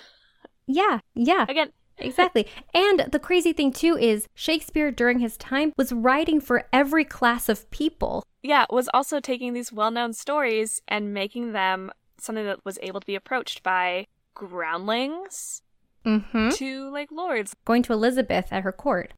Yeah, 0.68 1.00
yeah. 1.14 1.46
Again, 1.48 1.72
Exactly. 1.98 2.48
And 2.74 3.08
the 3.12 3.20
crazy 3.20 3.54
thing, 3.54 3.72
too, 3.72 3.96
is 3.98 4.28
Shakespeare 4.34 4.92
during 4.92 5.20
his 5.20 5.38
time 5.38 5.72
was 5.78 5.94
writing 5.94 6.42
for 6.42 6.68
every 6.74 7.06
class 7.06 7.48
of 7.50 7.70
people. 7.72 8.26
yeah, 8.44 8.66
was 8.70 8.90
also 8.94 9.20
taking 9.20 9.54
these 9.54 9.72
well 9.72 9.92
known 9.92 10.12
stories 10.14 10.82
and 10.88 11.14
making 11.14 11.54
them 11.54 11.92
something 12.18 12.46
that 12.46 12.66
was 12.66 12.80
able 12.82 13.00
to 13.00 13.06
be 13.06 13.16
approached 13.16 13.62
by 13.64 14.08
groundlings 14.36 15.62
Mm-hmm. 16.06 16.50
to 16.52 16.92
like 16.92 17.12
lords. 17.12 17.56
Going 17.66 17.82
to 17.82 17.94
Elizabeth 17.94 18.50
at 18.54 18.62
her 18.62 18.72
court. 18.72 19.14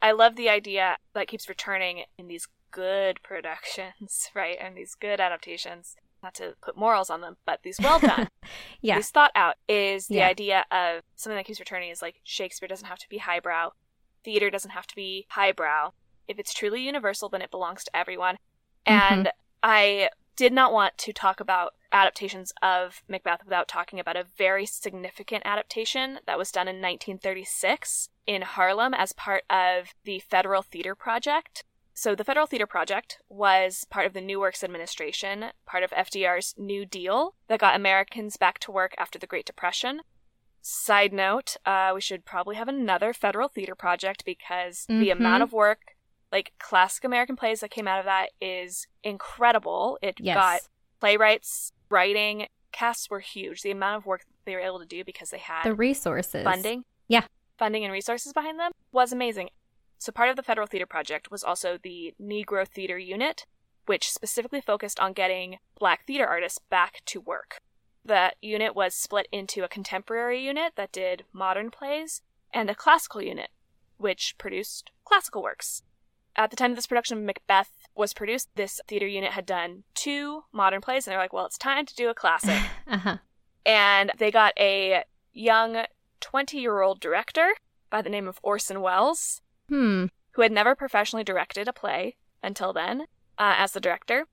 I 0.00 0.12
love 0.12 0.36
the 0.36 0.48
idea 0.48 0.96
that 1.12 1.28
keeps 1.28 1.50
returning 1.50 2.04
in 2.16 2.28
these 2.28 2.48
good 2.70 3.22
productions, 3.22 4.30
right? 4.34 4.56
And 4.58 4.74
these 4.74 4.94
good 4.94 5.20
adaptations. 5.20 5.96
Not 6.22 6.32
to 6.36 6.54
put 6.62 6.78
morals 6.78 7.10
on 7.10 7.20
them, 7.20 7.36
but 7.46 7.60
these 7.62 7.78
well 7.82 7.98
done, 7.98 8.28
Yeah. 8.80 8.96
these 8.96 9.10
thought 9.10 9.32
out 9.34 9.56
is 9.68 10.06
the 10.06 10.16
Yeah. 10.16 10.28
idea 10.28 10.64
of 10.70 11.02
something 11.16 11.36
that 11.36 11.44
keeps 11.46 11.60
returning 11.60 11.90
is 11.90 12.00
like 12.02 12.20
Shakespeare 12.24 12.68
doesn't 12.68 12.88
have 12.88 12.98
to 12.98 13.08
be 13.10 13.18
highbrow, 13.18 13.70
theater 14.24 14.48
doesn't 14.50 14.70
have 14.72 14.86
to 14.86 14.96
be 14.96 15.26
highbrow. 15.30 15.92
If 16.28 16.38
it's 16.38 16.54
truly 16.54 16.80
universal, 16.82 17.28
then 17.28 17.42
it 17.42 17.50
belongs 17.50 17.84
to 17.84 17.94
everyone. 17.96 18.36
Mm-hmm. 18.86 19.14
And 19.14 19.28
I 19.62 20.08
did 20.36 20.52
not 20.54 20.72
want 20.72 20.96
to 20.98 21.12
talk 21.12 21.40
about 21.40 21.74
adaptations 21.92 22.52
of 22.62 23.02
Macbeth 23.08 23.44
without 23.44 23.68
talking 23.68 23.98
about 23.98 24.16
a 24.16 24.24
very 24.24 24.66
significant 24.66 25.42
adaptation 25.44 26.20
that 26.26 26.38
was 26.38 26.52
done 26.52 26.68
in 26.68 26.76
1936 26.76 28.08
in 28.26 28.42
Harlem 28.42 28.94
as 28.94 29.12
part 29.12 29.44
of 29.50 29.88
the 30.04 30.20
Federal 30.20 30.62
Theater 30.62 30.94
Project. 30.94 31.64
So, 31.92 32.14
the 32.14 32.24
Federal 32.24 32.46
Theater 32.46 32.66
Project 32.66 33.18
was 33.28 33.84
part 33.90 34.06
of 34.06 34.12
the 34.14 34.20
New 34.20 34.40
Works 34.40 34.64
Administration, 34.64 35.46
part 35.66 35.82
of 35.82 35.90
FDR's 35.90 36.54
New 36.56 36.86
Deal 36.86 37.34
that 37.48 37.60
got 37.60 37.76
Americans 37.76 38.36
back 38.36 38.58
to 38.60 38.72
work 38.72 38.94
after 38.96 39.18
the 39.18 39.26
Great 39.26 39.44
Depression. 39.44 40.00
Side 40.62 41.12
note, 41.12 41.56
uh, 41.66 41.90
we 41.94 42.00
should 42.00 42.24
probably 42.24 42.56
have 42.56 42.68
another 42.68 43.12
Federal 43.12 43.48
Theater 43.48 43.74
Project 43.74 44.24
because 44.24 44.86
the 44.86 45.08
Mhm. 45.08 45.12
amount 45.12 45.42
of 45.42 45.52
work, 45.52 45.96
like 46.30 46.52
classic 46.58 47.04
American 47.04 47.34
plays 47.36 47.60
that 47.60 47.70
came 47.70 47.88
out 47.88 47.98
of 47.98 48.04
that, 48.04 48.30
is 48.40 48.86
incredible. 49.02 49.98
It 50.00 50.20
Yes. 50.20 50.34
got 50.36 50.60
playwrights, 51.00 51.72
writing, 51.90 52.46
casts 52.72 53.10
were 53.10 53.20
huge. 53.20 53.62
The 53.62 53.70
amount 53.72 53.96
of 53.98 54.06
work 54.06 54.24
they 54.44 54.54
were 54.54 54.60
able 54.60 54.78
to 54.78 54.86
do 54.86 55.04
because 55.04 55.30
they 55.30 55.38
had 55.38 55.64
The 55.64 55.74
resources. 55.74 56.44
funding 56.44 56.84
Yeah. 57.08 57.26
funding 57.58 57.84
and 57.84 57.92
resources 57.92 58.32
behind 58.32 58.58
them 58.58 58.72
was 58.92 59.12
amazing 59.12 59.50
so 59.98 60.10
part 60.12 60.30
of 60.30 60.36
the 60.36 60.42
federal 60.42 60.66
theater 60.66 60.86
project 60.86 61.30
was 61.30 61.44
also 61.44 61.76
the 61.76 62.14
negro 62.20 62.66
theater 62.66 62.96
unit 62.98 63.44
which 63.86 64.10
specifically 64.10 64.60
focused 64.62 64.98
on 64.98 65.12
getting 65.12 65.58
black 65.78 66.06
theater 66.06 66.26
artists 66.26 66.58
back 66.70 67.02
to 67.04 67.20
work 67.20 67.60
that 68.04 68.36
unit 68.40 68.74
was 68.74 68.94
split 68.94 69.28
into 69.30 69.62
a 69.62 69.68
contemporary 69.68 70.40
unit 70.42 70.72
that 70.76 70.90
did 70.90 71.24
modern 71.34 71.70
plays 71.70 72.22
and 72.52 72.70
a 72.70 72.74
classical 72.74 73.20
unit 73.22 73.50
which 73.98 74.36
produced 74.38 74.90
classical 75.04 75.42
works 75.42 75.82
at 76.34 76.50
the 76.50 76.56
time 76.56 76.70
of 76.72 76.76
this 76.76 76.86
production 76.86 77.18
of 77.18 77.24
macbeth 77.24 77.79
was 77.94 78.14
produced 78.14 78.48
this 78.54 78.80
theater 78.88 79.06
unit 79.06 79.32
had 79.32 79.44
done 79.46 79.82
two 79.94 80.44
modern 80.52 80.80
plays 80.80 81.06
and 81.06 81.12
they're 81.12 81.18
like 81.20 81.32
well 81.32 81.46
it's 81.46 81.58
time 81.58 81.84
to 81.84 81.94
do 81.94 82.08
a 82.08 82.14
classic 82.14 82.62
uh-huh. 82.86 83.18
and 83.66 84.12
they 84.18 84.30
got 84.30 84.52
a 84.58 85.02
young 85.32 85.84
20 86.20 86.58
year 86.58 86.80
old 86.82 87.00
director 87.00 87.52
by 87.90 88.00
the 88.02 88.10
name 88.10 88.28
of 88.28 88.38
Orson 88.42 88.80
Welles, 88.80 89.40
Hmm. 89.68 90.06
who 90.32 90.42
had 90.42 90.52
never 90.52 90.74
professionally 90.74 91.24
directed 91.24 91.66
a 91.68 91.72
play 91.72 92.16
until 92.42 92.72
then, 92.72 93.02
uh, 93.38 93.54
as 93.56 93.72
the 93.72 93.80
director. 93.80 94.26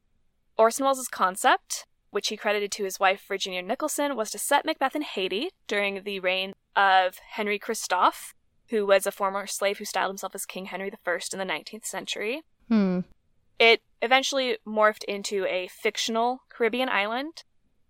Orson 0.57 0.85
Welles' 0.85 1.07
concept, 1.07 1.85
which 2.11 2.27
he 2.29 2.37
credited 2.37 2.71
to 2.73 2.83
his 2.83 2.99
wife 2.99 3.23
Virginia 3.27 3.61
Nicholson, 3.61 4.15
was 4.15 4.31
to 4.31 4.39
set 4.39 4.65
Macbeth 4.65 4.95
in 4.95 5.01
Haiti 5.01 5.49
during 5.67 6.03
the 6.03 6.19
reign 6.19 6.53
of 6.75 7.17
Henry 7.31 7.57
Christophe, 7.59 8.33
who 8.69 8.85
was 8.85 9.05
a 9.05 9.11
former 9.11 9.47
slave 9.47 9.77
who 9.77 9.85
styled 9.85 10.09
himself 10.09 10.35
as 10.35 10.45
King 10.45 10.65
Henry 10.65 10.91
I 11.05 11.19
in 11.33 11.39
the 11.39 11.45
19th 11.45 11.85
century. 11.85 12.43
Hmm. 12.67 13.01
It 13.59 13.81
eventually 14.01 14.57
morphed 14.67 15.03
into 15.05 15.45
a 15.45 15.67
fictional 15.67 16.41
Caribbean 16.49 16.89
island, 16.89 17.43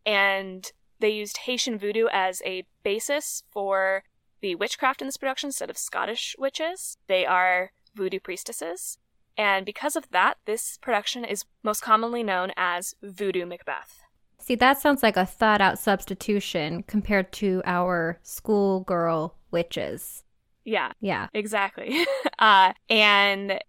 and 0.06 0.72
they 1.00 1.10
used 1.10 1.38
Haitian 1.40 1.78
voodoo 1.78 2.08
as 2.12 2.42
a 2.46 2.64
basis 2.84 3.44
for 3.52 4.04
the 4.42 4.56
witchcraft 4.56 5.02
in 5.02 5.08
this 5.08 5.18
production 5.18 5.50
instead 5.50 5.70
of 5.70 5.78
Scottish 5.78 6.36
witches. 6.40 6.98
They 7.08 7.26
are 7.26 7.72
voodoo 7.96 8.20
priestesses. 8.20 8.98
And 9.38 9.66
because 9.66 9.96
of 9.96 10.10
that, 10.12 10.38
this 10.46 10.78
production 10.82 11.24
is 11.24 11.46
most 11.62 11.82
commonly 11.82 12.24
known 12.24 12.52
as 12.58 12.96
Voodoo 13.04 13.46
Macbeth. 13.46 14.00
See, 14.40 14.56
that 14.56 14.80
sounds 14.80 15.04
like 15.04 15.18
a 15.18 15.26
thought 15.26 15.62
out 15.62 15.78
substitution 15.78 16.84
compared 16.84 17.32
to 17.34 17.62
our 17.66 18.20
schoolgirl 18.24 19.36
witches. 19.52 20.24
Yeah, 20.64 20.92
Yeah. 21.00 21.28
exactly. 21.34 22.06
uh, 22.40 22.74
and 22.90 23.60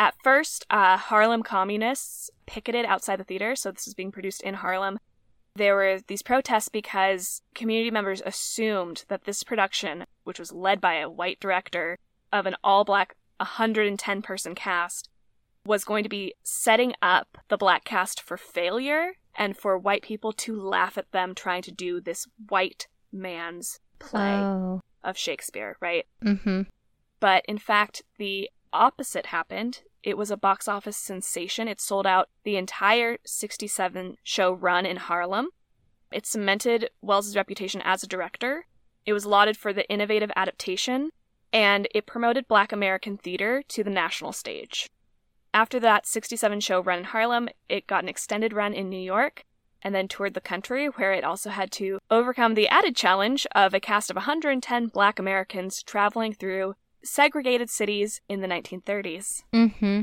at 0.00 0.14
first, 0.24 0.64
uh, 0.70 0.96
Harlem 0.96 1.42
communists 1.42 2.30
picketed 2.46 2.86
outside 2.86 3.20
the 3.20 3.24
theater, 3.24 3.54
so 3.54 3.70
this 3.70 3.84
was 3.84 3.92
being 3.94 4.10
produced 4.10 4.42
in 4.42 4.54
Harlem. 4.54 4.98
There 5.54 5.74
were 5.76 6.00
these 6.06 6.22
protests 6.22 6.70
because 6.70 7.42
community 7.54 7.90
members 7.90 8.22
assumed 8.24 9.04
that 9.08 9.24
this 9.24 9.42
production, 9.42 10.06
which 10.24 10.38
was 10.38 10.52
led 10.52 10.80
by 10.80 10.94
a 10.94 11.10
white 11.10 11.38
director 11.38 11.98
of 12.32 12.46
an 12.46 12.56
all 12.64 12.82
black 12.84 13.14
110 13.36 14.22
person 14.22 14.54
cast, 14.54 15.10
was 15.66 15.84
going 15.84 16.02
to 16.02 16.08
be 16.08 16.32
setting 16.42 16.94
up 17.02 17.36
the 17.48 17.58
black 17.58 17.84
cast 17.84 18.22
for 18.22 18.38
failure 18.38 19.12
and 19.34 19.54
for 19.54 19.76
white 19.76 20.02
people 20.02 20.32
to 20.32 20.58
laugh 20.58 20.96
at 20.96 21.12
them 21.12 21.34
trying 21.34 21.60
to 21.62 21.70
do 21.72 22.00
this 22.00 22.26
white 22.48 22.86
man's 23.12 23.80
play 23.98 24.32
Oh. 24.32 24.80
of 25.04 25.18
Shakespeare, 25.18 25.76
right? 25.78 26.06
Mm-hmm. 26.24 26.62
But 27.20 27.44
in 27.46 27.58
fact, 27.58 28.02
the 28.16 28.48
opposite 28.72 29.26
happened. 29.26 29.82
It 30.02 30.16
was 30.16 30.30
a 30.30 30.36
box 30.36 30.66
office 30.66 30.96
sensation. 30.96 31.68
It 31.68 31.80
sold 31.80 32.06
out 32.06 32.28
the 32.44 32.56
entire 32.56 33.18
67 33.24 34.16
show 34.22 34.52
run 34.52 34.86
in 34.86 34.96
Harlem. 34.96 35.48
It 36.10 36.26
cemented 36.26 36.90
Welles' 37.02 37.36
reputation 37.36 37.82
as 37.84 38.02
a 38.02 38.08
director. 38.08 38.66
It 39.04 39.12
was 39.12 39.26
lauded 39.26 39.56
for 39.56 39.72
the 39.72 39.88
innovative 39.90 40.30
adaptation, 40.34 41.10
and 41.52 41.86
it 41.94 42.06
promoted 42.06 42.48
Black 42.48 42.72
American 42.72 43.16
theater 43.16 43.62
to 43.68 43.84
the 43.84 43.90
national 43.90 44.32
stage. 44.32 44.88
After 45.52 45.80
that 45.80 46.06
67 46.06 46.60
show 46.60 46.80
run 46.80 47.00
in 47.00 47.04
Harlem, 47.04 47.48
it 47.68 47.86
got 47.86 48.02
an 48.02 48.08
extended 48.08 48.52
run 48.52 48.72
in 48.72 48.88
New 48.88 49.00
York, 49.00 49.44
and 49.82 49.94
then 49.94 50.08
toured 50.08 50.34
the 50.34 50.40
country, 50.40 50.86
where 50.86 51.12
it 51.12 51.24
also 51.24 51.50
had 51.50 51.70
to 51.72 51.98
overcome 52.10 52.54
the 52.54 52.68
added 52.68 52.94
challenge 52.94 53.46
of 53.52 53.74
a 53.74 53.80
cast 53.80 54.10
of 54.10 54.16
110 54.16 54.88
black 54.88 55.18
Americans 55.18 55.82
traveling 55.82 56.32
through 56.32 56.74
segregated 57.02 57.70
cities 57.70 58.20
in 58.28 58.40
the 58.40 58.48
1930s. 58.48 59.42
Mm-hmm. 59.52 60.02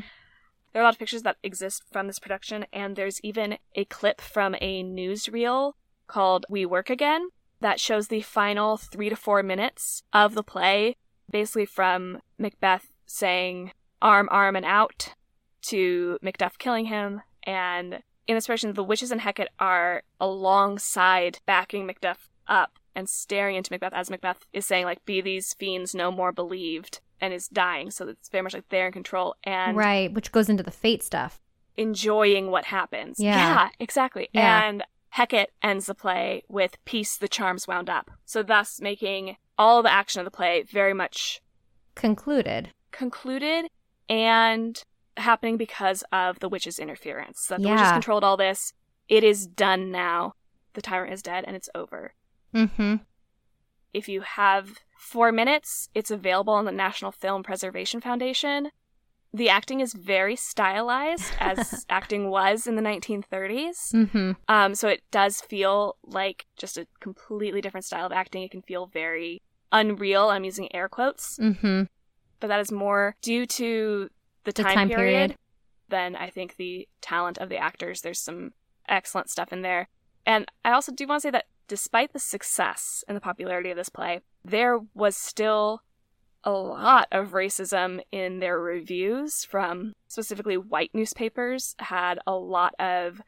There 0.74 0.82
are 0.82 0.82
a 0.82 0.84
lot 0.84 0.94
of 0.94 1.00
pictures 1.00 1.24
that 1.24 1.38
exist 1.44 1.84
from 1.92 2.08
this 2.08 2.20
production, 2.20 2.66
and 2.72 2.96
there's 2.96 3.20
even 3.24 3.58
a 3.76 3.86
clip 3.86 4.22
from 4.22 4.56
a 4.62 4.84
newsreel 4.84 5.74
called 6.08 6.46
We 6.50 6.66
Work 6.66 6.90
Again 6.90 7.30
that 7.60 7.80
shows 7.80 8.08
the 8.08 8.22
final 8.22 8.78
three 8.78 9.10
to 9.10 9.16
four 9.16 9.42
minutes 9.42 10.04
of 10.14 10.36
the 10.36 10.44
play, 10.44 10.98
basically 11.30 11.66
from 11.66 12.20
Macbeth 12.38 12.92
saying, 13.06 13.72
arm, 14.02 14.28
arm, 14.32 14.56
and 14.56 14.66
out, 14.66 15.16
to 15.64 16.20
Macduff 16.24 16.58
killing 16.58 16.86
him. 16.86 17.22
And 17.44 18.04
in 18.28 18.36
this 18.36 18.48
version, 18.48 18.74
the 18.74 18.84
witches 18.84 19.12
and 19.12 19.22
Hecate 19.22 19.50
are 19.60 20.04
alongside 20.20 21.40
backing 21.46 21.88
Macduff 21.88 22.30
up 22.48 22.78
and 22.98 23.08
staring 23.08 23.56
into 23.56 23.72
Macbeth 23.72 23.94
as 23.94 24.10
Macbeth 24.10 24.46
is 24.52 24.66
saying, 24.66 24.84
like, 24.84 25.06
be 25.06 25.22
these 25.22 25.54
fiends 25.54 25.96
no 25.96 26.12
more 26.12 26.34
believed 26.34 27.00
and 27.22 27.34
is 27.34 27.48
dying. 27.48 27.92
So 27.92 28.08
it's 28.10 28.28
very 28.28 28.42
much 28.42 28.54
like 28.54 28.68
they're 28.70 28.88
in 28.88 28.92
control 28.94 29.36
and 29.46 29.78
Right, 29.78 30.12
which 30.12 30.32
goes 30.34 30.50
into 30.50 30.64
the 30.64 30.72
fate 30.72 31.04
stuff. 31.04 31.40
enjoying 31.78 32.52
what 32.52 32.66
happens. 32.66 33.20
Yeah. 33.20 33.70
exactly. 33.80 34.28
Yeah. 34.34 34.68
And 34.68 34.84
Hecate 35.12 35.50
ends 35.64 35.86
the 35.86 35.96
play 35.96 36.44
with 36.50 36.78
peace, 36.86 37.18
the 37.18 37.28
charms 37.28 37.68
wound 37.68 37.90
up. 37.90 38.12
So 38.26 38.44
thus 38.44 38.82
making 38.82 39.38
all 39.58 39.82
the 39.84 39.92
action 39.92 40.20
of 40.20 40.26
the 40.26 40.32
play 40.32 40.64
very 40.64 40.94
much 40.94 41.42
Concluded. 41.96 42.70
concluded 42.92 43.66
and 44.10 44.84
happening 45.18 45.58
because 45.58 46.04
of 46.12 46.40
the 46.40 46.50
witch's 46.50 46.78
interference. 46.80 47.48
That 47.48 47.62
the 47.62 47.70
witches 47.70 47.92
controlled 47.92 48.24
all 48.24 48.38
this. 48.38 48.74
It 49.08 49.24
is 49.24 49.48
done 49.48 49.92
now. 49.92 50.34
The 50.74 50.82
tyrant 50.82 51.14
is 51.14 51.22
dead 51.24 51.44
and 51.48 51.56
it's 51.56 51.70
over. 51.74 52.14
Mm-hmm. 52.58 52.96
If 53.94 54.10
you 54.10 54.22
have 54.22 54.80
four 54.98 55.32
minutes, 55.32 55.90
it's 55.94 56.12
available 56.12 56.54
on 56.54 56.66
the 56.66 56.72
National 56.72 57.12
Film 57.12 57.44
Preservation 57.44 58.02
Foundation. 58.02 58.70
The 59.34 59.50
acting 59.50 59.82
is 59.82 59.94
very 59.94 60.36
stylized, 60.36 61.34
as 61.40 61.86
acting 61.90 62.30
was 62.30 62.66
in 62.68 62.76
the 62.76 62.82
1930s. 62.82 63.94
Mm-hmm. 63.94 64.32
Um, 64.48 64.74
so 64.76 64.88
it 64.88 65.04
does 65.12 65.42
feel 65.42 65.98
like 66.04 66.46
just 66.58 66.78
a 66.78 66.88
completely 67.00 67.62
different 67.62 67.86
style 67.86 68.06
of 68.06 68.12
acting. 68.12 68.44
It 68.44 68.52
can 68.52 68.62
feel 68.62 68.88
very 68.88 69.42
unreal. 69.72 70.30
I'm 70.30 70.44
using 70.46 70.74
air 70.74 70.88
quotes, 70.90 71.38
Mm-hmm. 71.40 71.84
but 72.40 72.48
that 72.48 72.60
is 72.60 72.72
more 72.72 73.16
due 73.22 73.46
to 73.46 74.10
the 74.46 74.52
The 74.54 74.64
time, 74.64 74.74
time 74.76 74.90
period, 74.90 75.12
period. 75.14 75.36
than 75.90 76.16
I 76.16 76.30
think 76.30 76.56
the 76.56 76.88
talent 77.02 77.38
of 77.38 77.50
the 77.50 77.58
actors. 77.58 78.02
There's 78.02 78.22
some 78.22 78.54
excellent 78.88 79.30
stuff 79.30 79.52
in 79.52 79.62
there. 79.62 79.90
And 80.26 80.46
I 80.64 80.72
also 80.72 80.92
do 80.94 81.06
want 81.06 81.22
to 81.22 81.28
say 81.28 81.32
that 81.32 81.46
despite 81.68 82.14
the 82.14 82.20
success 82.20 83.04
and 83.08 83.16
the 83.16 83.22
popularity 83.22 83.70
of 83.72 83.78
this 83.78 83.90
play, 83.90 84.22
there 84.44 84.80
was 84.94 85.16
still 85.18 85.82
a 86.44 86.52
lot 86.52 87.08
of 87.12 87.30
racism 87.32 88.00
in 88.12 88.40
their 88.40 88.60
reviews 88.60 89.44
from 89.44 89.94
specifically 90.08 90.58
white 90.58 90.92
newspapers 90.94 91.76
had 91.80 92.20
a 92.26 92.34
lot 92.34 92.74
of 92.80 93.22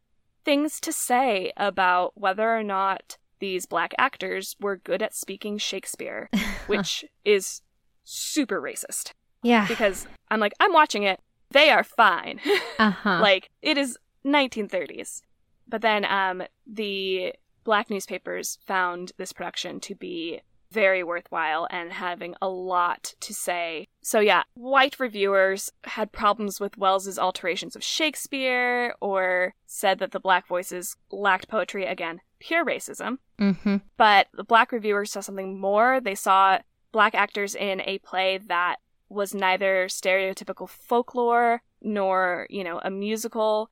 things 0.45 0.79
to 0.79 0.91
say 0.93 1.51
about 1.57 2.13
whether 2.15 2.55
or 2.55 2.63
not 2.63 3.17
these 3.39 3.65
black 3.65 3.93
actors 3.97 4.55
were 4.59 4.77
good 4.77 5.01
at 5.01 5.13
speaking 5.13 5.57
Shakespeare, 5.57 6.29
which 6.67 7.03
is 7.25 7.61
super 8.03 8.61
racist 8.61 9.11
Yeah. 9.43 9.67
because 9.67 10.07
I'm 10.29 10.39
like, 10.39 10.53
I'm 10.59 10.73
watching 10.73 11.03
it. 11.03 11.19
They 11.51 11.69
are 11.71 11.83
fine. 11.83 12.39
Uh-huh. 12.79 13.19
like 13.21 13.49
it 13.61 13.77
is 13.77 13.97
1930s. 14.25 15.21
But 15.67 15.81
then 15.81 16.05
um, 16.05 16.43
the 16.65 17.33
black 17.69 17.91
newspapers 17.91 18.57
found 18.65 19.11
this 19.17 19.31
production 19.31 19.79
to 19.79 19.93
be 19.93 20.41
very 20.71 21.03
worthwhile 21.03 21.67
and 21.69 21.93
having 21.93 22.33
a 22.41 22.49
lot 22.49 23.13
to 23.19 23.31
say. 23.31 23.87
So 24.01 24.19
yeah, 24.19 24.41
white 24.55 24.99
reviewers 24.99 25.71
had 25.83 26.11
problems 26.11 26.59
with 26.59 26.79
Welles's 26.79 27.19
alterations 27.19 27.75
of 27.75 27.83
Shakespeare 27.83 28.95
or 29.01 29.53
said 29.67 29.99
that 29.99 30.13
the 30.13 30.19
black 30.19 30.47
voices 30.47 30.95
lacked 31.11 31.47
poetry 31.47 31.85
again, 31.85 32.21
pure 32.39 32.65
racism. 32.65 33.19
mm-hmm. 33.39 33.77
But 33.97 34.29
the 34.33 34.43
black 34.43 34.71
reviewers 34.71 35.11
saw 35.11 35.19
something 35.19 35.61
more. 35.61 36.01
They 36.01 36.15
saw 36.15 36.57
black 36.91 37.13
actors 37.13 37.53
in 37.53 37.81
a 37.81 37.99
play 37.99 38.39
that 38.47 38.77
was 39.09 39.35
neither 39.35 39.85
stereotypical 39.89 40.67
folklore 40.67 41.61
nor, 41.83 42.47
you 42.49 42.63
know, 42.63 42.81
a 42.83 42.89
musical. 42.89 43.69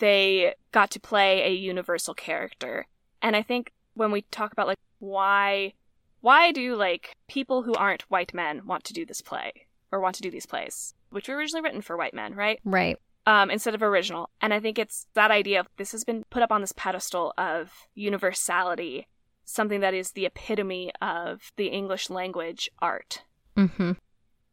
They 0.00 0.52
got 0.70 0.90
to 0.90 1.00
play 1.00 1.46
a 1.46 1.54
universal 1.54 2.12
character. 2.12 2.88
And 3.22 3.34
I 3.36 3.42
think 3.42 3.72
when 3.94 4.12
we 4.12 4.22
talk 4.22 4.52
about 4.52 4.66
like 4.66 4.78
why 5.00 5.74
why 6.20 6.52
do 6.52 6.74
like 6.76 7.14
people 7.28 7.62
who 7.62 7.74
aren't 7.74 8.02
white 8.10 8.34
men 8.34 8.66
want 8.66 8.84
to 8.84 8.92
do 8.92 9.06
this 9.06 9.22
play 9.22 9.52
or 9.92 10.00
want 10.00 10.16
to 10.16 10.22
do 10.22 10.30
these 10.30 10.46
plays, 10.46 10.94
which 11.10 11.28
were 11.28 11.36
originally 11.36 11.62
written 11.62 11.80
for 11.80 11.96
white 11.96 12.14
men, 12.14 12.34
right? 12.34 12.60
Right. 12.64 12.98
um, 13.28 13.50
instead 13.50 13.74
of 13.74 13.82
original. 13.82 14.30
And 14.40 14.54
I 14.54 14.58
think 14.58 14.78
it's 14.78 15.06
that 15.12 15.30
idea 15.30 15.60
of 15.60 15.68
this 15.76 15.92
has 15.92 16.02
been 16.02 16.24
put 16.30 16.42
up 16.42 16.50
on 16.50 16.62
this 16.62 16.72
pedestal 16.72 17.34
of 17.36 17.70
universality, 17.94 19.06
something 19.44 19.80
that 19.80 19.92
is 19.92 20.12
the 20.12 20.24
epitome 20.24 20.90
of 21.02 21.52
the 21.56 21.66
English 21.66 22.08
language 22.08 22.70
art. 22.80 23.24
Mm-hmm. 23.54 23.92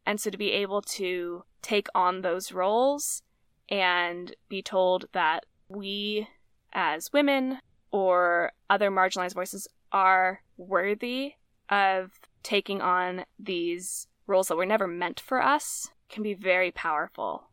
And 0.04 0.20
so 0.20 0.28
to 0.28 0.36
be 0.36 0.52
able 0.52 0.82
to 0.82 1.44
take 1.62 1.88
on 1.94 2.20
those 2.20 2.52
roles 2.52 3.22
and 3.70 4.36
be 4.50 4.60
told 4.62 5.06
that 5.12 5.46
we 5.68 6.28
as 6.74 7.12
women 7.14 7.60
or 7.96 8.52
other 8.68 8.90
marginalized 8.90 9.32
voices 9.32 9.66
are 9.90 10.42
worthy 10.58 11.32
of 11.70 12.10
taking 12.42 12.82
on 12.82 13.24
these 13.38 14.06
roles 14.26 14.48
that 14.48 14.56
were 14.56 14.66
never 14.66 14.86
meant 14.86 15.18
for 15.18 15.42
us 15.42 15.88
can 16.10 16.22
be 16.22 16.34
very 16.34 16.70
powerful. 16.70 17.44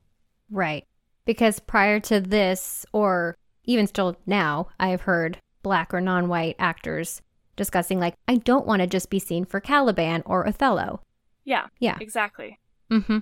Right. 0.52 0.86
Because 1.24 1.62
prior 1.62 2.02
to 2.02 2.20
this, 2.20 2.86
or 2.92 3.38
even 3.64 3.88
still 3.88 4.18
now, 4.26 4.68
I 4.78 4.90
have 4.90 5.02
heard 5.04 5.38
black 5.62 5.94
or 5.94 6.02
non 6.02 6.28
white 6.28 6.58
actors 6.60 7.22
discussing, 7.56 7.98
like, 8.02 8.16
I 8.28 8.36
don't 8.36 8.68
want 8.68 8.82
to 8.82 8.88
just 8.88 9.10
be 9.10 9.20
seen 9.20 9.46
for 9.46 9.62
Caliban 9.62 10.24
or 10.26 10.46
Othello. 10.46 11.00
Yeah, 11.46 11.68
Yeah. 11.80 11.98
exactly. 12.02 12.60
Mm-hmm. 12.92 13.20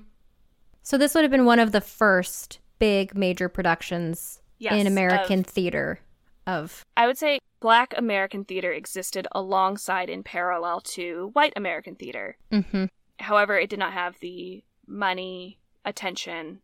So 0.82 0.98
this 0.98 1.14
would 1.14 1.24
have 1.24 1.30
been 1.32 1.46
one 1.46 1.60
of 1.60 1.72
the 1.72 1.82
first 1.82 2.58
big 2.80 3.16
major 3.16 3.48
productions 3.48 4.42
Yes, 4.58 4.74
in 4.74 4.88
American 4.88 5.42
of- 5.42 5.46
theater 5.46 6.00
of. 6.48 6.86
I 6.98 7.08
would 7.08 7.18
say 7.18 7.40
Black 7.60 7.94
American 7.98 8.44
theater 8.46 8.72
existed 8.72 9.28
alongside 9.32 10.10
in 10.10 10.24
parallel 10.24 10.82
to 10.82 11.30
white 11.34 11.54
American 11.56 11.96
theater. 11.96 12.38
Mm-hmm. 12.52 12.86
However, 13.20 13.58
it 13.58 13.70
did 13.70 13.80
not 13.80 13.94
have 13.94 14.20
the 14.20 14.64
money, 14.88 15.60
attention, 15.86 16.62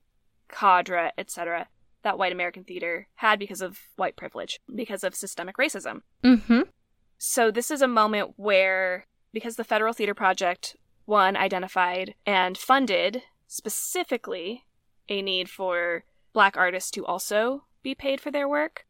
cadre, 0.49 1.11
etc. 1.17 1.67
that 2.03 2.17
white 2.17 2.31
American 2.31 2.63
theater 2.63 3.07
had 3.15 3.37
because 3.37 3.61
of 3.61 3.79
white 3.95 4.15
privilege, 4.15 4.59
because 4.73 5.03
of 5.03 5.13
systemic 5.13 5.57
racism. 5.57 6.01
Mm-hmm. 6.23 6.61
So 7.17 7.51
this 7.51 7.69
is 7.69 7.81
a 7.81 7.87
moment 7.87 8.33
where, 8.37 9.05
because 9.33 9.55
the 9.55 9.63
Federal 9.63 9.93
Theater 9.93 10.13
Project, 10.13 10.75
one, 11.05 11.35
identified 11.35 12.15
and 12.25 12.57
funded 12.57 13.23
specifically 13.47 14.65
a 15.09 15.21
need 15.21 15.49
for 15.49 16.03
black 16.33 16.57
artists 16.57 16.91
to 16.91 17.05
also 17.05 17.63
be 17.83 17.93
paid 17.93 18.19
for 18.19 18.31
their 18.31 18.47
work, 18.47 18.85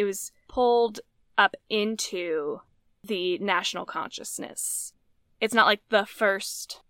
it 0.00 0.04
was 0.04 0.32
pulled 0.48 1.00
up 1.36 1.54
into 1.68 2.60
the 3.04 3.38
national 3.38 3.84
consciousness. 3.84 4.94
It's 5.42 5.52
not 5.52 5.66
like 5.66 5.82
the 5.90 6.06
first 6.06 6.80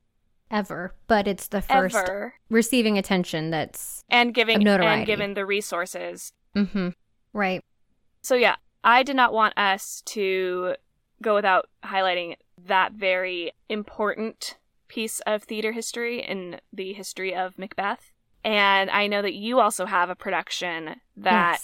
Ever. 0.49 0.95
But 1.07 1.29
it's 1.29 1.47
the 1.47 1.63
first 1.63 1.95
ever, 1.95 2.35
receiving 2.49 2.99
attention 2.99 3.51
that's. 3.51 4.03
and 4.09 4.35
giving 4.35 4.67
and 4.67 5.07
given 5.07 5.35
the 5.35 5.47
resources. 5.47 6.33
Mm-hmm. 6.57 6.89
Right. 7.33 7.65
So 8.23 8.35
yeah, 8.35 8.57
I 8.83 9.05
did 9.05 9.15
not 9.15 9.33
want 9.33 9.57
us 9.57 10.03
to 10.07 10.75
go 11.23 11.37
without 11.37 11.69
highlighting 11.85 12.35
that 12.67 12.93
very 12.93 13.53
important 13.69 14.57
piece 14.89 15.21
of 15.21 15.45
theater 15.45 15.71
history 15.71 16.21
in 16.21 16.61
the 16.73 16.93
history 16.95 17.33
of 17.33 17.57
Macbeth. 17.57 18.13
And 18.43 18.91
I 18.91 19.07
know 19.07 19.23
that 19.23 19.35
you 19.35 19.61
also 19.61 19.87
have 19.87 20.11
a 20.11 20.17
production 20.17 20.97
that 21.17 21.61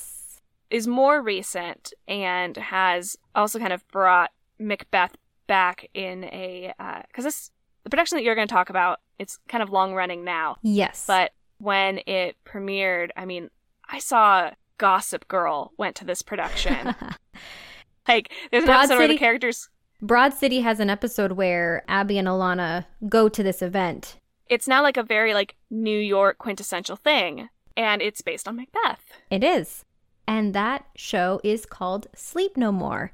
is 0.71 0.87
more 0.87 1.23
recent 1.23 1.93
and 2.09 2.57
has 2.57 3.17
also 3.35 3.59
kind 3.59 3.73
of 3.73 3.87
brought 3.89 4.31
Macbeth 4.59 5.17
back 5.47 5.89
in 5.95 6.25
a 6.25 6.73
uh, 6.79 7.03
because 7.09 7.25
this 7.25 7.51
the 7.85 7.91
production 7.91 8.17
that 8.17 8.25
you're 8.25 8.35
going 8.35 8.49
to 8.49 8.53
talk 8.55 8.69
about 8.71 9.01
it's 9.19 9.39
kind 9.49 9.63
of 9.63 9.71
long 9.71 9.95
running 9.95 10.25
now, 10.25 10.57
Yes. 10.63 11.05
but 11.07 11.33
when 11.59 12.01
it 12.07 12.37
premiered, 12.45 13.11
I 13.17 13.25
mean, 13.25 13.49
I 13.89 13.99
saw 13.99 14.51
Gossip 14.77 15.27
Girl 15.29 15.73
went 15.79 15.97
to 15.97 16.05
this 16.05 16.21
production. 16.21 16.95
like 18.09 18.31
there's 18.51 18.65
an 18.65 18.67
Broad 18.67 18.79
episode 18.81 18.99
where 18.99 19.09
the 19.09 19.17
characters 19.19 19.69
Broad 20.03 20.35
City 20.35 20.61
has 20.61 20.81
an 20.81 20.91
episode 20.91 21.33
where 21.33 21.83
Abbi 21.89 22.19
and 22.19 22.29
Ilana 22.29 22.85
go 23.09 23.29
to 23.31 23.43
this 23.43 23.63
event. 23.63 24.17
it's 24.49 24.69
now 24.69 24.83
like 24.83 24.99
a 24.99 25.03
very 25.03 25.33
like 25.33 25.55
New 25.71 25.99
York 25.99 26.37
quintessential 26.39 26.97
thing 26.97 27.49
and 27.77 28.03
it's 28.03 28.21
based 28.21 28.47
on 28.47 28.57
Macbeth. 28.57 29.01
It 29.31 29.43
is. 29.43 29.85
And 30.27 30.55
that 30.55 30.87
show 30.97 31.41
is 31.45 31.67
called 31.67 32.09
Sleep 32.15 32.57
No 32.57 32.73
More. 32.73 33.13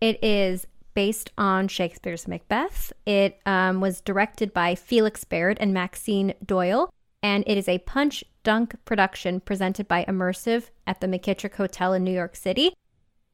It 0.00 0.22
is 0.22 0.66
based 0.94 1.30
on 1.38 1.68
Shakespeare's 1.68 2.28
Macbeth. 2.28 2.92
It 3.06 3.40
um, 3.46 3.80
was 3.80 4.00
directed 4.00 4.52
by 4.52 4.74
Felix 4.74 5.24
Barrett 5.24 5.58
and 5.60 5.72
Maxine 5.72 6.34
Doyle, 6.44 6.92
and 7.22 7.44
it 7.46 7.56
is 7.56 7.68
a 7.68 7.78
punch 7.78 8.24
dunk 8.42 8.74
production 8.84 9.40
presented 9.40 9.88
by 9.88 10.04
Emursive 10.04 10.70
at 10.86 11.00
the 11.00 11.06
McKittrick 11.06 11.54
Hotel 11.54 11.92
in 11.92 12.04
New 12.04 12.12
York 12.12 12.36
City. 12.36 12.72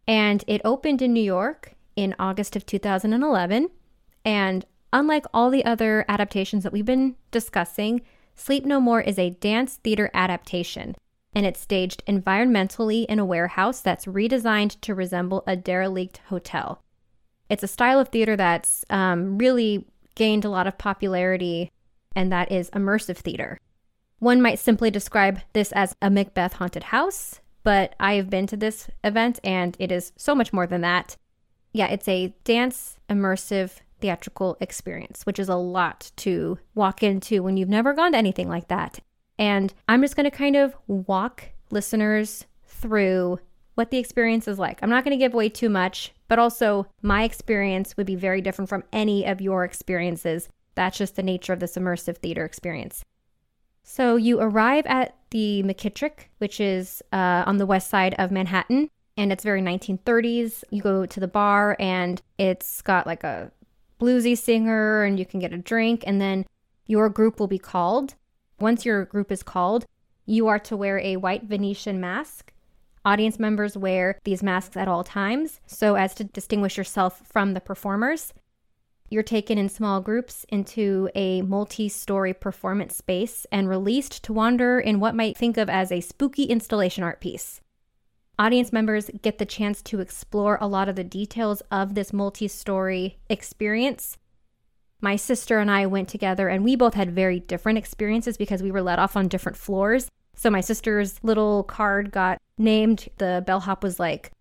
And 0.06 0.44
it 0.46 0.60
opened 0.64 1.02
in 1.02 1.12
New 1.12 1.22
York 1.22 1.74
in 1.96 2.14
August 2.18 2.56
of 2.56 2.64
2011. 2.64 3.68
And 4.24 4.64
unlike 4.92 5.26
all 5.32 5.50
the 5.50 5.64
other 5.64 6.04
adaptations 6.08 6.62
that 6.64 6.72
we've 6.72 6.84
been 6.84 7.16
discussing, 7.30 8.02
Sleep 8.36 8.64
No 8.64 8.80
More 8.80 9.00
is 9.00 9.18
a 9.18 9.30
dance 9.30 9.76
theater 9.76 10.10
adaptation. 10.14 10.94
And 11.34 11.46
it's 11.46 11.60
staged 11.60 12.04
environmentally 12.06 13.04
in 13.06 13.18
a 13.18 13.24
warehouse 13.24 13.80
that's 13.80 14.06
redesigned 14.06 14.80
to 14.80 14.94
resemble 14.94 15.44
a 15.46 15.56
derelict 15.56 16.20
hotel. 16.28 16.82
It's 17.48 17.62
a 17.62 17.68
style 17.68 18.00
of 18.00 18.08
theater 18.08 18.36
that's 18.36 18.84
um, 18.90 19.38
really 19.38 19.86
gained 20.14 20.44
a 20.44 20.50
lot 20.50 20.66
of 20.66 20.78
popularity, 20.78 21.70
and 22.14 22.32
that 22.32 22.50
is 22.50 22.70
immersive 22.70 23.18
theater. 23.18 23.58
One 24.18 24.42
might 24.42 24.58
simply 24.58 24.90
describe 24.90 25.40
this 25.52 25.70
as 25.72 25.94
a 26.02 26.10
Macbeth 26.10 26.54
haunted 26.54 26.84
house, 26.84 27.40
but 27.62 27.94
I 28.00 28.14
have 28.14 28.28
been 28.28 28.46
to 28.48 28.56
this 28.56 28.88
event 29.04 29.38
and 29.44 29.76
it 29.78 29.92
is 29.92 30.12
so 30.16 30.34
much 30.34 30.52
more 30.52 30.66
than 30.66 30.80
that. 30.80 31.16
Yeah, 31.72 31.86
it's 31.86 32.08
a 32.08 32.34
dance 32.42 32.98
immersive 33.08 33.78
theatrical 34.00 34.56
experience, 34.60 35.24
which 35.24 35.38
is 35.38 35.48
a 35.48 35.56
lot 35.56 36.10
to 36.16 36.58
walk 36.74 37.02
into 37.02 37.42
when 37.42 37.56
you've 37.56 37.68
never 37.68 37.94
gone 37.94 38.12
to 38.12 38.18
anything 38.18 38.48
like 38.48 38.68
that. 38.68 39.00
And 39.38 39.72
I'm 39.88 40.02
just 40.02 40.16
going 40.16 40.30
to 40.30 40.36
kind 40.36 40.56
of 40.56 40.74
walk 40.86 41.44
listeners 41.70 42.46
through 42.66 43.38
what 43.74 43.90
the 43.90 43.98
experience 43.98 44.48
is 44.48 44.58
like. 44.58 44.80
I'm 44.82 44.90
not 44.90 45.04
going 45.04 45.16
to 45.16 45.24
give 45.24 45.34
away 45.34 45.48
too 45.48 45.68
much, 45.68 46.12
but 46.26 46.38
also 46.38 46.86
my 47.02 47.22
experience 47.22 47.96
would 47.96 48.06
be 48.06 48.16
very 48.16 48.40
different 48.40 48.68
from 48.68 48.84
any 48.92 49.24
of 49.24 49.40
your 49.40 49.64
experiences. 49.64 50.48
That's 50.74 50.98
just 50.98 51.16
the 51.16 51.22
nature 51.22 51.52
of 51.52 51.60
this 51.60 51.76
immersive 51.76 52.16
theater 52.18 52.44
experience. 52.44 53.04
So 53.84 54.16
you 54.16 54.40
arrive 54.40 54.84
at 54.86 55.16
the 55.30 55.62
McKittrick, 55.64 56.26
which 56.38 56.60
is 56.60 57.02
uh, 57.12 57.44
on 57.46 57.56
the 57.56 57.66
west 57.66 57.88
side 57.88 58.14
of 58.18 58.30
Manhattan, 58.30 58.90
and 59.16 59.32
it's 59.32 59.44
very 59.44 59.62
1930s. 59.62 60.62
You 60.70 60.82
go 60.82 61.06
to 61.06 61.20
the 61.20 61.28
bar, 61.28 61.76
and 61.78 62.20
it's 62.36 62.82
got 62.82 63.06
like 63.06 63.24
a 63.24 63.50
bluesy 64.00 64.36
singer, 64.36 65.04
and 65.04 65.18
you 65.18 65.24
can 65.24 65.40
get 65.40 65.52
a 65.52 65.58
drink, 65.58 66.04
and 66.06 66.20
then 66.20 66.46
your 66.86 67.08
group 67.08 67.40
will 67.40 67.46
be 67.46 67.58
called. 67.58 68.14
Once 68.60 68.84
your 68.84 69.04
group 69.04 69.30
is 69.30 69.42
called, 69.42 69.86
you 70.26 70.48
are 70.48 70.58
to 70.58 70.76
wear 70.76 70.98
a 70.98 71.16
white 71.16 71.44
Venetian 71.44 72.00
mask. 72.00 72.52
Audience 73.04 73.38
members 73.38 73.76
wear 73.76 74.18
these 74.24 74.42
masks 74.42 74.76
at 74.76 74.88
all 74.88 75.04
times 75.04 75.60
so 75.66 75.94
as 75.94 76.14
to 76.14 76.24
distinguish 76.24 76.76
yourself 76.76 77.22
from 77.24 77.54
the 77.54 77.60
performers. 77.60 78.34
You're 79.08 79.22
taken 79.22 79.56
in 79.56 79.68
small 79.68 80.00
groups 80.00 80.44
into 80.50 81.08
a 81.14 81.40
multi 81.42 81.88
story 81.88 82.34
performance 82.34 82.96
space 82.96 83.46
and 83.50 83.68
released 83.68 84.22
to 84.24 84.32
wander 84.32 84.78
in 84.78 85.00
what 85.00 85.14
might 85.14 85.36
think 85.36 85.56
of 85.56 85.70
as 85.70 85.90
a 85.90 86.02
spooky 86.02 86.44
installation 86.44 87.02
art 87.02 87.20
piece. 87.20 87.60
Audience 88.38 88.72
members 88.72 89.10
get 89.22 89.38
the 89.38 89.46
chance 89.46 89.80
to 89.82 90.00
explore 90.00 90.58
a 90.60 90.68
lot 90.68 90.88
of 90.88 90.96
the 90.96 91.04
details 91.04 91.62
of 91.70 91.94
this 91.94 92.12
multi 92.12 92.48
story 92.48 93.18
experience. 93.30 94.18
My 95.00 95.16
sister 95.16 95.58
and 95.58 95.70
I 95.70 95.86
went 95.86 96.08
together, 96.08 96.48
and 96.48 96.64
we 96.64 96.76
both 96.76 96.94
had 96.94 97.10
very 97.10 97.40
different 97.40 97.78
experiences 97.78 98.36
because 98.36 98.62
we 98.62 98.70
were 98.70 98.82
let 98.82 98.98
off 98.98 99.16
on 99.16 99.28
different 99.28 99.56
floors. 99.56 100.10
So, 100.34 100.50
my 100.50 100.60
sister's 100.60 101.22
little 101.22 101.64
card 101.64 102.10
got 102.10 102.40
named. 102.56 103.08
The 103.18 103.42
bellhop 103.46 103.82
was 103.82 104.00
like, 104.00 104.32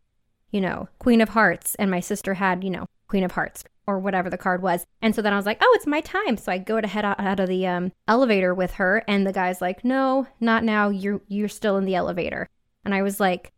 you 0.52 0.62
know, 0.62 0.90
Queen 1.00 1.22
of 1.22 1.30
Hearts, 1.30 1.76
and 1.76 1.92
my 1.92 2.00
sister 2.00 2.36
had, 2.36 2.64
you 2.64 2.70
know, 2.70 2.86
Queen 3.08 3.24
of 3.24 3.32
Hearts 3.32 3.64
or 3.88 4.00
whatever 4.00 4.30
the 4.30 4.38
card 4.38 4.62
was. 4.62 4.86
And 5.02 5.16
so 5.16 5.22
then 5.22 5.34
I 5.34 5.38
was 5.38 5.46
like, 5.46 5.60
oh, 5.62 5.74
it's 5.76 5.88
my 5.88 6.02
time. 6.02 6.38
So 6.38 6.52
I 6.52 6.58
go 6.58 6.82
to 6.82 6.88
head 6.88 7.06
out, 7.06 7.20
out 7.20 7.40
of 7.40 7.48
the 7.48 7.66
um, 7.66 7.94
elevator 8.08 8.54
with 8.54 8.74
her, 8.74 9.04
and 9.08 9.26
the 9.26 9.32
guy's 9.32 9.62
like, 9.62 9.86
no, 9.86 10.28
not 10.40 10.64
now. 10.64 10.90
You're 10.90 11.22
you're 11.28 11.48
still 11.48 11.78
in 11.78 11.86
the 11.86 11.96
elevator. 11.96 12.50
And 12.84 12.94
I 12.94 13.02
was 13.02 13.20
like, 13.20 13.54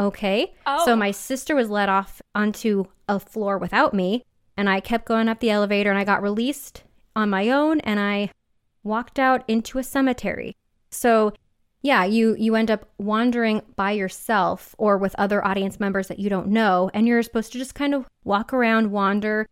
okay. 0.00 0.54
Oh. 0.66 0.84
So 0.84 0.96
my 0.96 1.10
sister 1.10 1.54
was 1.54 1.70
let 1.70 1.88
off 1.88 2.20
onto 2.34 2.84
a 3.08 3.20
floor 3.20 3.58
without 3.58 3.94
me, 3.94 4.24
and 4.58 4.68
I 4.68 4.80
kept 4.80 5.06
going 5.06 5.28
up 5.28 5.40
the 5.40 5.50
elevator, 5.50 5.88
and 5.88 5.98
I 5.98 6.04
got 6.04 6.22
released 6.22 6.82
on 7.16 7.30
my 7.30 7.48
own, 7.48 7.80
and 7.80 7.98
I 7.98 8.30
walked 8.82 9.18
out 9.18 9.44
into 9.48 9.78
a 9.78 9.82
cemetery. 9.82 10.54
So 10.90 11.32
yeah, 11.80 12.04
you 12.04 12.34
you 12.38 12.56
end 12.56 12.70
up 12.70 12.88
wandering 12.98 13.62
by 13.76 13.92
yourself 13.92 14.74
or 14.78 14.98
with 14.98 15.14
other 15.16 15.44
audience 15.46 15.78
members 15.78 16.08
that 16.08 16.18
you 16.18 16.28
don't 16.28 16.48
know 16.48 16.90
and 16.92 17.06
you're 17.06 17.22
supposed 17.22 17.52
to 17.52 17.58
just 17.58 17.74
kind 17.74 17.94
of 17.94 18.06
walk 18.24 18.52
around, 18.52 18.90
wander, 18.90 19.46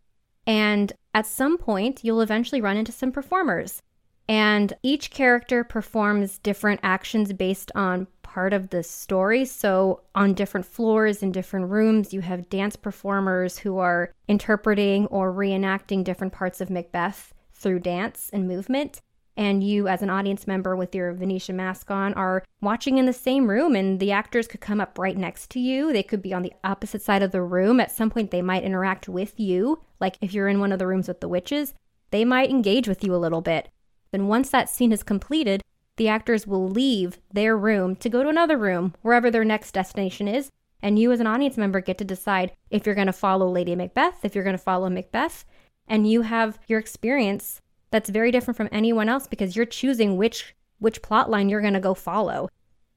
and 0.47 0.93
at 1.15 1.27
some 1.27 1.57
point, 1.57 2.05
you'll 2.05 2.21
eventually 2.21 2.61
run 2.61 2.77
into 2.77 2.93
some 2.93 3.13
performers. 3.13 3.81
And 4.29 4.73
each 4.83 5.11
character 5.11 5.63
performs 5.63 6.39
different 6.39 6.81
actions 6.83 7.33
based 7.33 7.71
on 7.75 8.09
part 8.37 8.53
of 8.53 8.69
the 8.69 8.83
story. 8.83 9.47
So, 9.47 10.03
on 10.15 10.35
different 10.35 10.67
floors 10.67 11.23
in 11.23 11.33
different 11.33 11.71
rooms, 11.71 12.13
you 12.13 12.21
have 12.21 12.51
dance 12.51 12.77
performers 12.77 13.57
who 13.57 13.79
are 13.79 14.13
interpreting 14.29 15.07
or 15.07 15.33
reenacting 15.33 16.05
different 16.05 16.35
parts 16.35 16.61
of 16.61 16.69
Macbeth 16.69 17.33
through 17.55 17.79
dance 17.79 18.29
and 18.35 18.47
movement 18.47 19.01
and 19.39 19.65
you 19.65 19.89
as 19.89 20.03
an 20.03 20.11
audience 20.11 20.47
member 20.47 20.77
with 20.77 20.95
your 20.95 21.15
Venetian 21.15 21.57
mask 21.57 21.91
on 21.91 22.13
are 22.13 22.45
watching 22.61 22.99
in 22.99 23.07
the 23.07 23.13
same 23.15 23.49
room 23.49 23.75
and 23.75 24.01
the 24.01 24.13
actors 24.13 24.47
could 24.47 24.61
come 24.61 24.83
up 24.83 24.99
right 24.99 25.17
next 25.17 25.49
to 25.53 25.59
you. 25.59 25.91
They 25.91 26.03
could 26.03 26.21
be 26.21 26.35
on 26.35 26.43
the 26.43 26.53
opposite 26.63 27.01
side 27.01 27.23
of 27.23 27.33
the 27.33 27.43
room. 27.43 27.81
At 27.81 27.91
some 27.91 28.11
point 28.11 28.31
they 28.31 28.43
might 28.43 28.65
interact 28.65 29.09
with 29.09 29.41
you. 29.41 29.81
Like 29.99 30.19
if 30.21 30.35
you're 30.35 30.49
in 30.49 30.61
one 30.61 30.73
of 30.73 30.79
the 30.79 30.87
rooms 30.87 31.09
with 31.09 31.21
the 31.21 31.29
witches, 31.29 31.73
they 32.11 32.25
might 32.25 32.51
engage 32.51 32.87
with 32.87 33.03
you 33.03 33.15
a 33.15 33.17
little 33.17 33.41
bit. 33.41 33.71
Then 34.11 34.29
once 34.29 34.51
that 34.51 34.69
scene 34.69 34.93
is 34.93 35.03
completed, 35.03 35.63
the 35.97 36.09
actors 36.09 36.47
will 36.47 36.69
leave 36.69 37.19
their 37.33 37.57
room 37.57 37.97
to 37.97 38.09
go 38.09 38.23
to 38.23 38.29
another 38.29 38.57
room, 38.57 38.95
wherever 39.03 39.31
their 39.31 39.45
next 39.45 39.73
destination 39.73 40.29
is, 40.29 40.51
and 40.83 40.99
you 40.99 41.11
as 41.13 41.21
an 41.21 41.27
audience 41.27 41.57
member 41.57 41.81
get 41.81 41.99
to 41.99 42.05
decide 42.05 42.53
if 42.71 42.85
you're 42.85 42.95
going 42.95 43.07
to 43.07 43.13
follow 43.13 43.49
Lady 43.49 43.75
Macbeth, 43.75 44.25
if 44.25 44.35
you're 44.35 44.45
going 44.45 44.57
to 44.57 44.63
follow 44.63 44.91
Macbeth, 44.91 45.45
and 45.89 46.11
you 46.11 46.23
have 46.23 46.59
your 46.69 46.79
experience 46.79 47.61
that's 47.91 48.11
very 48.11 48.31
different 48.31 48.57
from 48.57 48.69
anyone 48.73 49.09
else 49.09 49.27
because 49.27 49.57
you're 49.57 49.65
choosing 49.65 50.17
which 50.17 50.55
which 50.79 51.01
plot 51.01 51.31
line 51.31 51.49
you're 51.49 51.63
going 51.63 51.73
to 51.73 51.81
go 51.81 51.95
follow. 51.95 52.49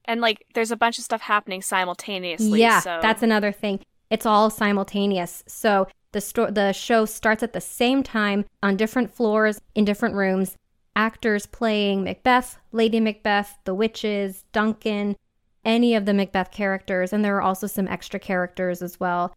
And 0.05 0.19
like 0.19 0.45
there's 0.53 0.71
a 0.71 0.76
bunch 0.76 0.97
of 0.97 1.03
stuff 1.03 1.21
happening 1.21 1.61
simultaneously. 1.61 2.59
Yeah, 2.59 2.81
so. 2.81 2.99
that's 3.01 3.23
another 3.23 3.51
thing. 3.51 3.80
It's 4.09 4.26
all 4.26 4.49
simultaneous. 4.49 5.43
So 5.47 5.88
the 6.11 6.21
sto- 6.21 6.51
the 6.51 6.73
show 6.73 7.05
starts 7.05 7.43
at 7.43 7.53
the 7.53 7.61
same 7.61 8.03
time 8.03 8.45
on 8.63 8.76
different 8.76 9.13
floors 9.13 9.61
in 9.76 9.85
different 9.85 10.15
rooms. 10.15 10.55
Actors 10.99 11.45
playing 11.45 12.03
Macbeth, 12.03 12.57
Lady 12.73 12.99
Macbeth, 12.99 13.57
the 13.63 13.73
witches, 13.73 14.43
Duncan, 14.51 15.15
any 15.63 15.95
of 15.95 16.05
the 16.05 16.13
Macbeth 16.13 16.51
characters, 16.51 17.13
and 17.13 17.23
there 17.23 17.38
are 17.38 17.41
also 17.41 17.67
some 17.67 17.88
extra 17.88 18.19
characters 18.19 18.81
as 18.81 18.99
well. 18.99 19.34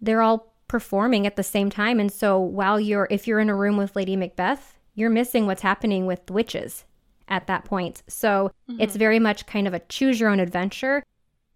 They're 0.00 0.22
all 0.22 0.54
performing 0.68 1.26
at 1.26 1.34
the 1.34 1.42
same 1.42 1.70
time, 1.70 1.98
and 1.98 2.12
so 2.12 2.38
while 2.38 2.78
you're 2.78 3.08
if 3.10 3.26
you're 3.26 3.40
in 3.40 3.50
a 3.50 3.56
room 3.56 3.76
with 3.76 3.96
Lady 3.96 4.14
Macbeth, 4.14 4.78
you're 4.94 5.10
missing 5.10 5.44
what's 5.44 5.62
happening 5.62 6.06
with 6.06 6.24
the 6.26 6.34
witches 6.34 6.84
at 7.26 7.48
that 7.48 7.64
point. 7.64 8.04
So 8.06 8.52
mm-hmm. 8.70 8.80
it's 8.80 8.94
very 8.94 9.18
much 9.18 9.44
kind 9.44 9.66
of 9.66 9.74
a 9.74 9.80
choose 9.80 10.20
your 10.20 10.30
own 10.30 10.38
adventure. 10.38 11.02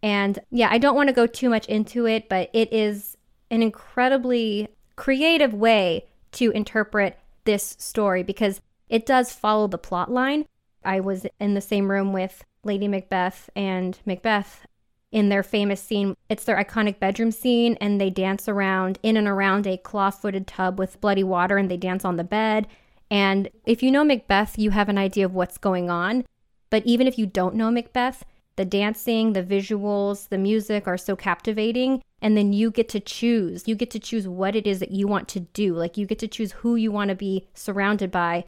And 0.03 0.41
yeah, 0.51 0.71
I 0.73 0.79
don't 0.79 0.97
want 0.97 1.09
to 1.09 1.15
go 1.15 1.29
too 1.29 1.51
much 1.51 1.67
into 1.67 2.05
it, 2.05 2.29
but 2.29 2.51
it 2.53 2.73
is 2.73 3.17
an 3.53 3.63
incredibly 3.63 4.67
creative 4.97 5.55
way 5.55 6.07
to 6.33 6.51
interpret 6.51 7.21
this 7.45 7.77
story 7.79 8.25
because 8.25 8.61
it 8.89 9.07
does 9.07 9.33
follow 9.33 9.67
the 9.67 9.79
plot 9.79 10.11
line. 10.11 10.47
I 10.85 11.01
was 11.01 11.27
in 11.41 11.55
the 11.55 11.61
same 11.61 11.91
room 11.91 12.13
with 12.13 12.45
Lady 12.63 12.89
Macbeth 12.89 13.51
and 13.57 13.99
Macbeth 14.07 14.67
in 15.13 15.29
their 15.29 15.43
famous 15.43 15.81
scene. 15.81 16.17
It's 16.29 16.45
their 16.45 16.63
iconic 16.63 16.99
bedroom 16.99 17.31
scene, 17.31 17.77
and 17.81 18.01
they 18.01 18.11
dance 18.11 18.49
around 18.49 18.99
in 19.03 19.17
and 19.17 19.27
around 19.27 19.67
a 19.67 19.77
claw 19.77 20.11
footed 20.11 20.47
tub 20.47 20.79
with 20.79 21.01
bloody 21.01 21.25
water, 21.25 21.57
and 21.57 21.71
they 21.71 21.77
dance 21.77 22.05
on 22.05 22.17
the 22.17 22.25
bed. 22.25 22.67
And 23.11 23.49
if 23.65 23.83
you 23.83 23.91
know 23.91 24.05
Macbeth, 24.05 24.59
you 24.59 24.71
have 24.71 24.89
an 24.89 24.99
idea 24.99 25.25
of 25.25 25.35
what's 25.35 25.59
going 25.59 25.91
on. 25.91 26.25
But 26.71 26.85
even 26.85 27.07
if 27.07 27.19
you 27.19 27.27
don't 27.27 27.55
know 27.55 27.71
Macbeth, 27.71 28.25
the 28.57 28.65
dancing, 28.65 29.33
the 29.33 29.43
visuals, 29.43 30.29
the 30.29 30.39
music 30.39 30.89
are 30.89 30.99
so 30.99 31.15
captivating. 31.15 32.03
And 32.21 32.37
then 32.37 32.53
you 32.53 32.71
get 32.71 32.89
to 32.91 33.01
choose. 33.01 33.69
You 33.69 33.75
get 33.75 33.91
to 33.91 34.01
choose 34.01 34.27
what 34.27 34.57
it 34.57 34.67
is 34.67 34.81
that 34.81 34.91
you 34.91 35.07
want 35.07 35.29
to 35.29 35.41
do. 35.41 35.75
Like 35.75 35.97
you 35.97 36.07
get 36.07 36.19
to 36.21 36.29
choose 36.29 36.53
who 36.53 36.75
you 36.75 36.91
want 36.91 37.11
to 37.11 37.15
be 37.15 37.47
surrounded 37.55 38.11
by. 38.11 38.45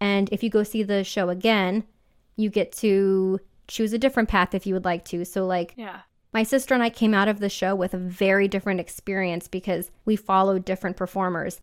And 0.00 0.28
if 0.32 0.42
you 0.42 0.50
go 0.50 0.62
see 0.62 0.82
the 0.82 1.04
show 1.04 1.28
again, 1.28 1.84
you 2.36 2.50
get 2.50 2.72
to 2.78 3.38
choose 3.68 3.92
a 3.92 3.98
different 3.98 4.28
path 4.28 4.54
if 4.54 4.66
you 4.66 4.74
would 4.74 4.84
like 4.84 5.04
to. 5.06 5.24
So, 5.24 5.46
like, 5.46 5.74
yeah. 5.76 6.00
My 6.32 6.44
sister 6.44 6.74
and 6.74 6.82
I 6.82 6.90
came 6.90 7.12
out 7.12 7.26
of 7.26 7.40
the 7.40 7.48
show 7.48 7.74
with 7.74 7.92
a 7.92 7.98
very 7.98 8.46
different 8.46 8.78
experience 8.78 9.48
because 9.48 9.90
we 10.04 10.14
followed 10.14 10.64
different 10.64 10.96
performers 10.96 11.60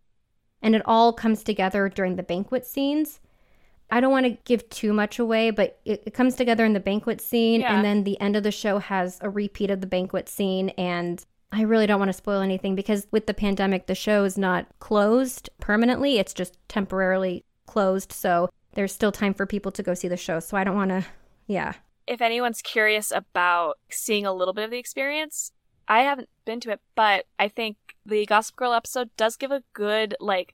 and 0.61 0.76
it 0.76 0.81
all 0.85 1.14
comes 1.14 1.41
together 1.41 1.88
during 1.88 2.18
the 2.18 2.23
banquet 2.23 2.65
scenes. 2.65 3.22
I 3.89 4.01
don't 4.01 4.11
want 4.11 4.26
to 4.26 4.38
give 4.43 4.68
too 4.69 4.91
much 4.91 5.19
away, 5.19 5.51
but 5.51 5.80
it, 5.85 6.03
it 6.07 6.14
comes 6.14 6.35
together 6.35 6.65
in 6.65 6.73
the 6.73 6.81
banquet 6.81 7.22
scene, 7.22 7.61
Yeah. 7.61 7.73
and 7.76 7.85
then 7.85 8.03
the 8.03 8.19
end 8.19 8.35
of 8.35 8.43
the 8.43 8.51
show 8.51 8.80
has 8.80 9.18
a 9.22 9.30
repeat 9.30 9.69
of 9.69 9.80
the 9.80 9.88
banquet 9.88 10.27
scene. 10.27 10.69
And 10.72 11.26
I 11.53 11.61
really 11.61 11.88
don't 11.88 11.99
want 11.99 12.09
to 12.09 12.14
spoil 12.14 12.41
anything 12.41 12.76
because 12.76 13.07
with 13.11 13.26
the 13.27 13.34
pandemic, 13.34 13.88
the 13.88 13.95
show 13.95 14.26
is 14.26 14.38
not 14.38 14.68
closed 14.80 15.49
permanently, 15.61 16.18
it's 16.18 16.34
just 16.34 16.57
temporarily 16.68 17.45
closed. 17.68 18.11
So 18.11 18.49
there's 18.73 18.91
still 18.94 19.11
time 19.11 19.34
for 19.35 19.45
people 19.45 19.72
to 19.73 19.84
go 19.84 19.94
see 19.94 20.07
the 20.07 20.18
show. 20.18 20.39
So 20.39 20.57
I 20.57 20.64
don't 20.64 20.76
want 20.76 20.89
to, 20.89 21.06
yeah. 21.45 21.73
If 22.07 22.22
anyone's 22.22 22.61
curious 22.61 23.11
about 23.11 23.77
seeing 23.89 24.26
a 24.26 24.34
little 24.34 24.53
bit 24.53 24.64
of 24.65 24.72
the 24.72 24.77
experience, 24.80 25.52
I 25.88 25.99
haven't 26.02 26.30
been 26.45 26.60
to 26.61 26.72
it, 26.72 26.80
but 26.95 27.26
I 27.38 27.48
think 27.49 27.77
the 28.06 28.26
Gossip 28.26 28.56
Girl 28.56 28.73
episode 28.73 29.10
does 29.18 29.35
give 29.38 29.52
a 29.52 29.64
good, 29.73 30.15
like, 30.19 30.53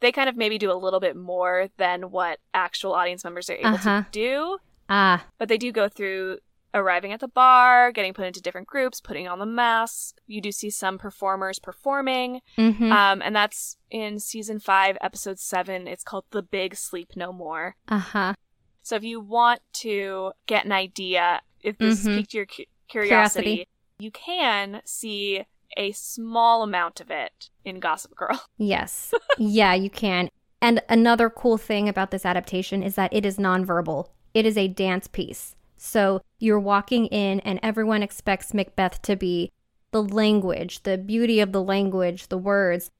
they 0.00 0.12
kind 0.12 0.28
of 0.28 0.36
maybe 0.36 0.58
do 0.58 0.70
a 0.70 0.74
little 0.74 1.00
bit 1.00 1.16
more 1.16 1.68
than 1.78 2.10
what 2.10 2.38
actual 2.54 2.92
audience 2.92 3.22
members 3.24 3.48
are 3.50 3.54
able 3.54 3.68
Uh-huh. 3.74 4.02
to 4.02 4.06
do. 4.10 4.58
Ah, 4.88 5.24
But 5.38 5.48
they 5.48 5.58
do 5.58 5.72
go 5.72 5.88
through 5.88 6.38
arriving 6.74 7.12
at 7.12 7.20
the 7.20 7.28
bar, 7.28 7.92
getting 7.92 8.14
put 8.14 8.26
into 8.26 8.40
different 8.40 8.66
groups, 8.66 9.00
putting 9.00 9.28
on 9.28 9.38
the 9.38 9.46
masks. 9.46 10.14
You 10.26 10.40
do 10.40 10.50
see 10.52 10.70
some 10.70 10.98
performers 10.98 11.58
performing. 11.58 12.40
mm-hmm. 12.56 12.90
Um, 12.92 13.22
and 13.22 13.34
that's 13.36 13.76
in 13.90 14.18
season 14.18 14.58
five, 14.60 14.96
episode 15.00 15.38
seven. 15.38 15.86
It's 15.86 16.04
called 16.04 16.24
The 16.30 16.42
Big 16.42 16.74
Sleep 16.76 17.10
No 17.16 17.32
More. 17.32 17.76
uh 17.88 17.98
huh. 17.98 18.34
So 18.82 18.96
if 18.96 19.04
you 19.04 19.20
want 19.20 19.60
to 19.74 20.32
get 20.46 20.64
an 20.64 20.72
idea, 20.72 21.42
if 21.60 21.78
this 21.78 22.04
Mhm. 22.04 22.16
piqued 22.16 22.34
your 22.34 22.46
cu- 22.46 22.64
curiosity, 22.88 23.42
Curiosity. 23.44 23.68
you 23.98 24.10
can 24.10 24.80
see 24.84 25.44
a 25.76 25.92
small 25.92 26.62
amount 26.62 27.00
of 27.00 27.10
it 27.10 27.48
in 27.64 27.80
Gossip 27.80 28.14
Girl. 28.16 28.42
Yes. 28.58 29.14
yeah, 29.38 29.72
you 29.74 29.88
can. 29.88 30.28
And 30.60 30.82
another 30.88 31.30
cool 31.30 31.58
thing 31.58 31.88
about 31.88 32.10
this 32.10 32.24
adaptation 32.26 32.82
is 32.82 32.94
that 32.96 33.12
it 33.12 33.24
is 33.26 33.36
nonverbal. 33.38 34.08
It 34.34 34.46
is 34.46 34.56
a 34.56 34.68
dance 34.68 35.06
piece. 35.08 35.54
So 35.84 36.22
you're 36.38 36.60
walking 36.60 37.06
in, 37.06 37.40
and 37.40 37.58
everyone 37.60 38.04
expects 38.04 38.54
Macbeth 38.54 39.02
to 39.02 39.16
be 39.16 39.50
the 39.90 40.00
language, 40.00 40.84
the 40.84 40.96
beauty 40.96 41.40
of 41.40 41.50
the 41.50 41.60
language, 41.60 42.28
the 42.28 42.38
words. 42.38 42.92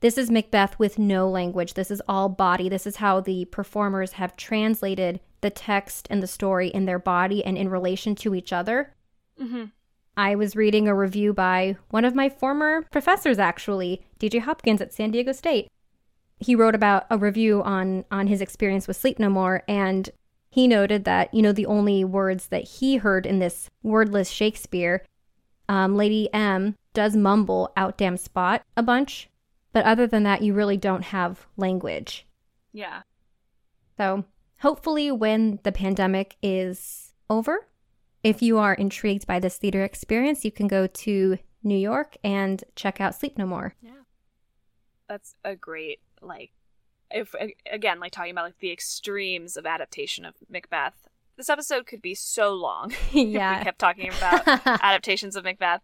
This 0.00 0.16
is 0.16 0.30
Macbeth 0.30 0.78
with 0.78 0.98
no 0.98 1.28
language. 1.28 1.74
This 1.74 1.90
is 1.90 2.00
all 2.08 2.30
body. 2.30 2.70
This 2.70 2.86
is 2.86 2.96
how 2.96 3.20
the 3.20 3.44
performers 3.44 4.12
have 4.12 4.36
translated 4.36 5.20
the 5.42 5.50
text 5.50 6.06
and 6.08 6.22
the 6.22 6.26
story 6.26 6.68
in 6.68 6.86
their 6.86 6.98
body 6.98 7.44
and 7.44 7.58
in 7.58 7.68
relation 7.68 8.14
to 8.16 8.34
each 8.34 8.54
other. 8.54 8.94
Mm-hmm. 9.38 9.64
I 10.16 10.34
was 10.34 10.56
reading 10.56 10.88
a 10.88 10.94
review 10.94 11.34
by 11.34 11.76
one 11.90 12.06
of 12.06 12.14
my 12.14 12.30
former 12.30 12.82
professors, 12.90 13.38
actually, 13.38 14.02
DJ 14.18 14.40
Hopkins 14.40 14.80
at 14.80 14.94
San 14.94 15.10
Diego 15.10 15.32
State. 15.32 15.68
He 16.38 16.54
wrote 16.54 16.74
about 16.74 17.04
a 17.10 17.18
review 17.18 17.62
on 17.62 18.06
on 18.10 18.28
his 18.28 18.40
experience 18.40 18.88
with 18.88 18.96
Sleep 18.96 19.18
No 19.18 19.28
More, 19.28 19.62
and 19.68 20.08
he 20.54 20.68
noted 20.68 21.04
that 21.04 21.34
you 21.34 21.42
know 21.42 21.50
the 21.50 21.66
only 21.66 22.04
words 22.04 22.46
that 22.46 22.62
he 22.62 22.98
heard 22.98 23.26
in 23.26 23.40
this 23.40 23.68
wordless 23.82 24.30
Shakespeare, 24.30 25.04
um, 25.68 25.96
Lady 25.96 26.32
M 26.32 26.76
does 26.92 27.16
mumble 27.16 27.72
"out 27.76 27.98
damn 27.98 28.16
spot" 28.16 28.62
a 28.76 28.82
bunch, 28.82 29.28
but 29.72 29.84
other 29.84 30.06
than 30.06 30.22
that, 30.22 30.42
you 30.42 30.54
really 30.54 30.76
don't 30.76 31.06
have 31.06 31.48
language. 31.56 32.24
Yeah. 32.72 33.02
So 33.98 34.26
hopefully, 34.60 35.10
when 35.10 35.58
the 35.64 35.72
pandemic 35.72 36.36
is 36.40 37.12
over, 37.28 37.66
if 38.22 38.40
you 38.40 38.56
are 38.58 38.74
intrigued 38.74 39.26
by 39.26 39.40
this 39.40 39.56
theater 39.56 39.82
experience, 39.82 40.44
you 40.44 40.52
can 40.52 40.68
go 40.68 40.86
to 40.86 41.36
New 41.64 41.76
York 41.76 42.16
and 42.22 42.62
check 42.76 43.00
out 43.00 43.16
Sleep 43.16 43.36
No 43.36 43.44
More. 43.46 43.74
Yeah. 43.82 43.90
That's 45.08 45.34
a 45.44 45.56
great, 45.56 45.98
like, 46.22 46.52
if, 47.14 47.34
again, 47.70 48.00
like 48.00 48.12
talking 48.12 48.32
about 48.32 48.44
like 48.44 48.58
the 48.58 48.72
extremes 48.72 49.56
of 49.56 49.64
adaptation 49.64 50.24
of 50.24 50.34
Macbeth. 50.50 51.08
This 51.36 51.48
episode 51.48 51.86
could 51.86 52.02
be 52.02 52.14
so 52.14 52.52
long 52.52 52.92
if 53.12 53.14
we 53.14 53.32
kept 53.34 53.78
talking 53.78 54.08
about 54.08 54.46
adaptations 54.66 55.36
of 55.36 55.44
Macbeth. 55.44 55.80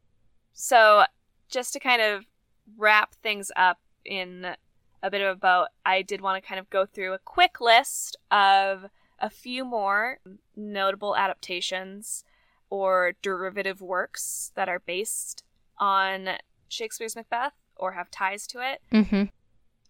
So, 0.52 1.05
just 1.48 1.73
to 1.73 1.81
kind 1.81 2.02
of 2.02 2.27
wrap 2.77 3.15
things 3.16 3.51
up 3.57 3.78
in 4.05 4.55
a 5.02 5.11
bit 5.11 5.23
of 5.23 5.36
a 5.36 5.40
bow, 5.40 5.66
I 5.86 6.02
did 6.02 6.20
want 6.20 6.43
to 6.43 6.47
kind 6.47 6.59
of 6.59 6.69
go 6.70 6.85
through 6.85 7.15
a 7.15 7.19
quick 7.19 7.61
list 7.61 8.16
of 8.31 8.86
a 9.19 9.31
few 9.31 9.65
more 9.65 10.19
notable 10.57 11.16
adaptations 11.16 12.24
or 12.69 13.15
derivative 13.23 13.81
works 13.81 14.52
that 14.55 14.69
are 14.69 14.78
based 14.78 15.43
on 15.78 16.31
Shakespeare's 16.69 17.16
Macbeth 17.16 17.55
or 17.77 17.93
have 17.93 18.11
ties 18.11 18.47
to 18.48 18.61
it. 18.61 18.81
hmm 18.90 19.24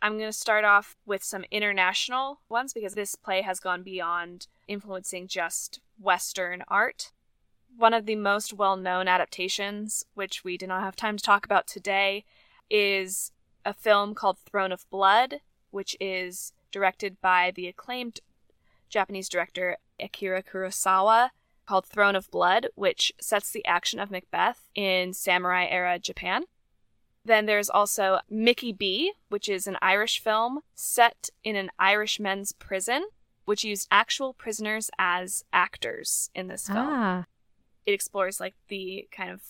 I'm 0.03 0.17
going 0.17 0.29
to 0.29 0.33
start 0.33 0.65
off 0.65 0.97
with 1.05 1.23
some 1.23 1.45
international 1.51 2.41
ones 2.49 2.73
because 2.73 2.95
this 2.95 3.15
play 3.17 3.43
has 3.43 3.61
gone 3.61 3.83
beyond 3.83 4.47
influencing 4.67 5.29
just 5.29 5.81
Western 5.99 6.63
art. 6.69 7.13
One 7.77 7.93
of 7.93 8.07
the 8.07 8.17
most 8.17 8.55
well 8.55 8.77
known 8.77 9.09
adaptations, 9.09 10.07
which 10.15 10.43
we 10.43 10.57
did 10.57 10.71
not 10.71 10.83
have 10.83 10.97
time 10.97 11.19
to 11.19 11.23
talk 11.23 11.45
about 11.45 11.67
today, 11.67 12.25
is 12.71 13.33
a 13.65 13.75
film 13.75 14.15
called 14.15 14.39
Throne 14.39 14.73
of 14.73 14.89
Blood, 14.89 15.41
which 15.71 15.97
is 16.01 16.53
directed 16.73 17.21
by 17.21 17.53
the 17.55 17.69
acclaimed 17.69 18.21
Japanese 18.89 19.29
director 19.29 19.77
Akira 20.01 20.43
Kurosawa, 20.43 21.31
called 21.67 21.85
Throne 21.85 22.17
of 22.17 22.31
Blood, 22.31 22.69
which 22.75 23.13
sets 23.21 23.51
the 23.51 23.65
action 23.67 24.01
of 24.01 24.11
Macbeth 24.11 24.69
in 24.75 25.13
samurai 25.13 25.67
era 25.67 25.99
Japan. 25.99 26.45
Then 27.25 27.47
there's 27.47 27.71
also 27.71 28.21
Mickey 28.31 28.73
B, 28.73 29.13
which 29.29 29.49
is 29.49 29.67
an 29.67 29.77
Irish 29.83 30.21
film 30.23 30.61
set 30.75 31.29
in 31.45 31.57
an 31.57 31.71
Irish 31.79 32.19
men's 32.19 32.53
prison, 32.53 33.05
which 33.45 33.65
used 33.65 33.89
actual 33.91 34.33
prisoners 34.33 34.91
as 34.99 35.45
actors 35.53 36.31
in 36.35 36.49
this 36.49 36.67
film. 36.67 36.79
Ah, 36.79 37.25
It 37.85 37.93
explores 37.93 38.41
like 38.41 38.55
the 38.69 39.09
kind 39.11 39.31
of 39.31 39.43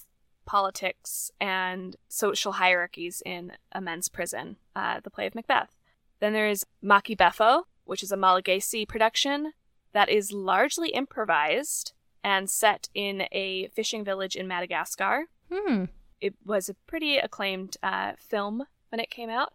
politics 0.47 1.31
and 1.41 1.97
social 2.09 2.53
hierarchies 2.53 3.23
in 3.25 3.53
a 3.73 3.81
men's 3.81 4.09
prison, 4.09 4.57
uh, 4.75 5.01
the 5.01 5.11
play 5.11 5.27
of 5.27 5.35
Macbeth. 5.35 5.77
Then 6.19 6.33
there 6.33 6.49
is 6.49 6.67
Makibefo, 6.83 7.65
which 7.85 8.03
is 8.03 8.11
a 8.11 8.17
Malagasy 8.17 8.85
production 8.87 9.53
that 9.93 10.09
is 10.09 10.33
largely 10.33 10.91
improvised 10.91 11.93
and 12.23 12.51
set 12.51 12.89
in 12.95 13.27
a 13.33 13.69
fishing 13.69 14.05
village 14.05 14.37
in 14.37 14.47
Madagascar 14.47 15.27
hmm. 15.51 15.85
It 16.21 16.35
was 16.45 16.69
a 16.69 16.75
pretty 16.87 17.17
acclaimed 17.17 17.77
uh, 17.83 18.13
film 18.19 18.65
when 18.91 19.01
it 19.01 19.11
came 19.11 19.31
out. 19.31 19.55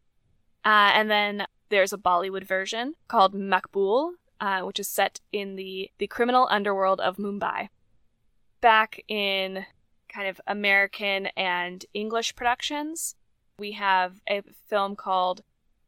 Uh, 0.63 0.91
and 0.93 1.11
then 1.11 1.45
there's 1.69 1.93
a 1.93 1.97
Bollywood 1.97 2.45
version 2.45 2.95
called 3.07 3.35
Maqbool, 3.35 4.13
uh, 4.39 4.61
which 4.61 4.79
is 4.79 4.87
set 4.87 5.21
in 5.31 5.55
the, 5.55 5.91
the 5.99 6.07
criminal 6.07 6.47
underworld 6.49 6.99
of 6.99 7.17
Mumbai. 7.17 7.69
Back 8.61 9.03
in 9.07 9.65
kind 10.09 10.27
of 10.27 10.41
American 10.47 11.27
and 11.37 11.85
English 11.93 12.35
productions, 12.35 13.15
we 13.59 13.73
have 13.73 14.21
a 14.27 14.41
film 14.67 14.95
called 14.95 15.41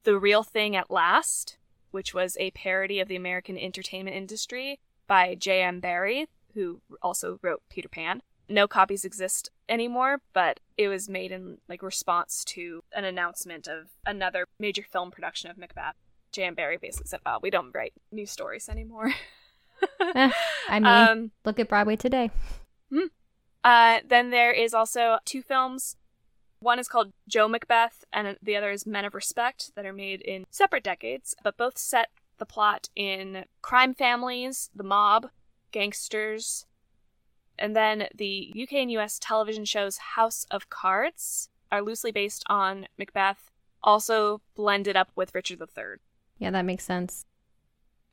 The 0.03 0.17
Real 0.17 0.43
Thing 0.43 0.75
at 0.75 0.91
Last, 0.91 1.57
which 1.91 2.13
was 2.13 2.37
a 2.39 2.51
parody 2.51 2.99
of 2.99 3.07
the 3.07 3.15
American 3.15 3.57
entertainment 3.57 4.15
industry 4.15 4.79
by 5.07 5.35
J.M. 5.35 5.79
Barrie, 5.79 6.27
who 6.53 6.81
also 7.01 7.39
wrote 7.41 7.63
Peter 7.69 7.89
Pan 7.89 8.21
no 8.49 8.67
copies 8.67 9.05
exist 9.05 9.49
anymore, 9.69 10.21
but 10.33 10.59
it 10.77 10.87
was 10.87 11.09
made 11.09 11.31
in 11.31 11.57
like 11.67 11.81
response 11.81 12.43
to 12.45 12.83
an 12.93 13.03
announcement 13.03 13.67
of 13.67 13.89
another 14.05 14.45
major 14.59 14.83
film 14.83 15.11
production 15.11 15.49
of 15.49 15.57
Macbeth. 15.57 15.95
J.M. 16.31 16.55
Barrie 16.55 16.77
basically 16.77 17.07
said, 17.07 17.21
"Oh, 17.25 17.39
we 17.41 17.49
don't 17.49 17.73
write 17.73 17.93
new 18.11 18.25
stories 18.25 18.69
anymore." 18.69 19.13
Eh, 20.01 20.31
I 20.69 20.79
mean, 20.79 20.85
um, 20.85 21.31
look 21.45 21.59
at 21.59 21.69
Broadway 21.69 21.95
today. 21.95 22.31
uh, 23.63 23.99
then 24.07 24.29
there 24.29 24.51
is 24.51 24.73
also 24.73 25.19
two 25.25 25.41
films. 25.41 25.95
One 26.59 26.79
is 26.79 26.87
called 26.87 27.13
Joe 27.27 27.47
Macbeth, 27.47 28.03
and 28.11 28.37
the 28.41 28.55
other 28.55 28.71
is 28.71 28.85
Men 28.85 29.05
of 29.05 29.13
Respect, 29.13 29.71
that 29.75 29.85
are 29.85 29.93
made 29.93 30.21
in 30.21 30.45
separate 30.49 30.83
decades, 30.83 31.35
but 31.43 31.57
both 31.57 31.77
set 31.77 32.09
the 32.39 32.45
plot 32.45 32.89
in 32.95 33.45
crime 33.61 33.93
families, 33.93 34.69
the 34.75 34.83
mob, 34.83 35.29
gangsters, 35.71 36.65
and 37.57 37.75
then 37.75 38.07
the 38.15 38.53
UK 38.55 38.73
and 38.73 38.91
US 38.91 39.19
television 39.19 39.65
shows 39.65 39.97
House 39.97 40.45
of 40.51 40.69
Cards 40.69 41.49
are 41.71 41.81
loosely 41.81 42.11
based 42.11 42.43
on 42.47 42.87
Macbeth, 42.97 43.51
also 43.83 44.41
blended 44.55 44.95
up 44.95 45.09
with 45.15 45.33
Richard 45.35 45.59
III. 45.61 45.97
Yeah, 46.37 46.51
that 46.51 46.65
makes 46.65 46.85
sense. 46.85 47.25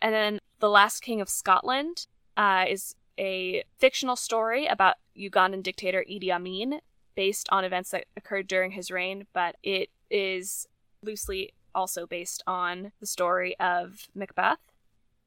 And 0.00 0.14
then 0.14 0.38
The 0.58 0.68
Last 0.68 1.00
King 1.00 1.20
of 1.20 1.28
Scotland 1.28 2.06
uh, 2.36 2.64
is 2.68 2.94
a 3.18 3.64
fictional 3.78 4.16
story 4.16 4.66
about 4.66 4.96
Ugandan 5.16 5.62
dictator 5.62 6.04
Idi 6.08 6.30
Amin, 6.30 6.80
based 7.14 7.48
on 7.50 7.64
events 7.64 7.90
that 7.90 8.06
occurred 8.16 8.48
during 8.48 8.72
his 8.72 8.90
reign, 8.90 9.26
but 9.32 9.56
it 9.62 9.90
is 10.10 10.66
loosely 11.02 11.52
also 11.74 12.06
based 12.06 12.42
on 12.46 12.92
the 13.00 13.06
story 13.06 13.58
of 13.58 14.08
Macbeth. 14.14 14.58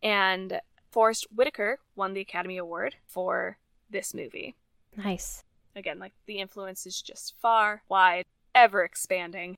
And 0.04 0.62
Forest 0.92 1.28
Whitaker 1.34 1.80
won 1.96 2.14
the 2.14 2.22
Academy 2.22 2.58
Award 2.58 2.96
for 3.08 3.58
this 3.90 4.14
movie. 4.14 4.56
Nice. 4.96 5.44
Again, 5.76 6.00
like 6.00 6.14
the 6.26 6.40
influence 6.40 6.86
is 6.86 7.02
just 7.02 7.36
far, 7.40 7.84
wide, 7.90 8.26
ever 8.56 8.84
expanding. 8.84 9.58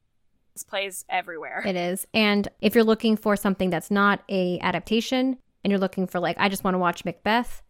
This 0.53 0.63
plays 0.63 1.05
everywhere. 1.09 1.63
It 1.65 1.75
is. 1.75 2.05
And 2.13 2.47
if 2.61 2.75
you're 2.75 2.83
looking 2.83 3.15
for 3.15 3.35
something 3.35 3.69
that's 3.69 3.91
not 3.91 4.23
a 4.29 4.59
adaptation 4.59 5.37
and 5.63 5.71
you're 5.71 5.79
looking 5.79 6.07
for 6.07 6.19
like 6.19 6.35
I 6.39 6.49
just 6.49 6.63
want 6.63 6.73
to 6.75 6.79
watch 6.79 7.05
Macbeth, 7.05 7.61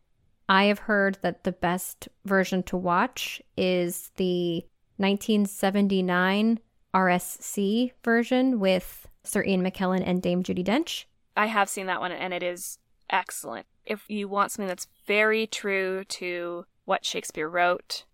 I 0.47 0.65
have 0.65 0.79
heard 0.79 1.19
that 1.21 1.43
the 1.43 1.51
best 1.51 2.09
version 2.25 2.63
to 2.63 2.77
watch 2.77 3.41
is 3.55 4.09
the 4.15 4.65
1979 4.97 6.59
RSC 6.95 7.91
version 8.03 8.59
with 8.59 9.07
Sir 9.23 9.43
Ian 9.43 9.63
McKellen 9.63 10.01
and 10.03 10.21
Dame 10.21 10.41
Judi 10.41 10.65
Dench. 10.65 11.05
I 11.37 11.45
have 11.45 11.69
seen 11.69 11.85
that 11.85 12.01
one 12.01 12.11
and 12.11 12.33
it 12.33 12.41
is 12.41 12.79
excellent. 13.09 13.65
If 13.85 14.09
you 14.09 14.27
want 14.27 14.51
something 14.51 14.67
that's 14.67 14.87
very 15.05 15.47
true 15.47 16.03
to 16.05 16.65
what 16.85 17.05
Shakespeare 17.05 17.49
wrote, 17.49 18.05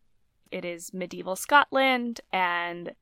it 0.51 0.63
is 0.65 0.93
medieval 0.93 1.35
Scotland 1.35 2.21
and 2.31 2.93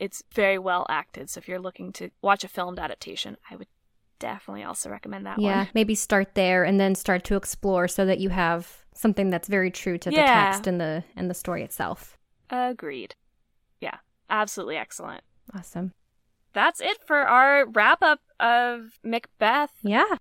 it's 0.00 0.22
very 0.32 0.58
well 0.58 0.86
acted. 0.88 1.30
So 1.30 1.38
if 1.38 1.48
you're 1.48 1.58
looking 1.60 1.92
to 1.94 2.10
watch 2.22 2.44
a 2.44 2.48
filmed 2.48 2.78
adaptation, 2.78 3.36
I 3.50 3.56
would 3.56 3.68
definitely 4.18 4.62
also 4.62 4.88
recommend 4.88 5.26
that 5.26 5.38
one. 5.38 5.44
yeah, 5.44 5.58
one. 5.58 5.68
maybe 5.74 5.94
start 5.94 6.34
there 6.34 6.64
and 6.64 6.78
then 6.78 6.94
start 6.94 7.24
to 7.24 7.36
explore 7.36 7.88
so 7.88 8.06
that 8.06 8.20
you 8.20 8.30
have 8.30 8.84
something 8.94 9.30
that's 9.30 9.48
very 9.48 9.70
true 9.70 9.98
to 9.98 10.10
the 10.10 10.16
text 10.16 10.66
and 10.66 10.80
the 10.80 11.02
and 11.16 11.28
the 11.28 11.34
story 11.34 11.62
itself. 11.62 12.18
Agreed. 12.50 13.14
Yeah, 13.80 13.96
absolutely 14.30 14.76
excellent. 14.76 15.22
Awesome. 15.54 15.92
That's 16.52 16.80
it 16.80 16.98
for 17.06 17.18
our 17.18 17.66
wrap 17.66 18.02
up 18.02 18.20
of 18.38 19.00
Macbeth. 19.02 19.72
Yeah. 19.82 20.16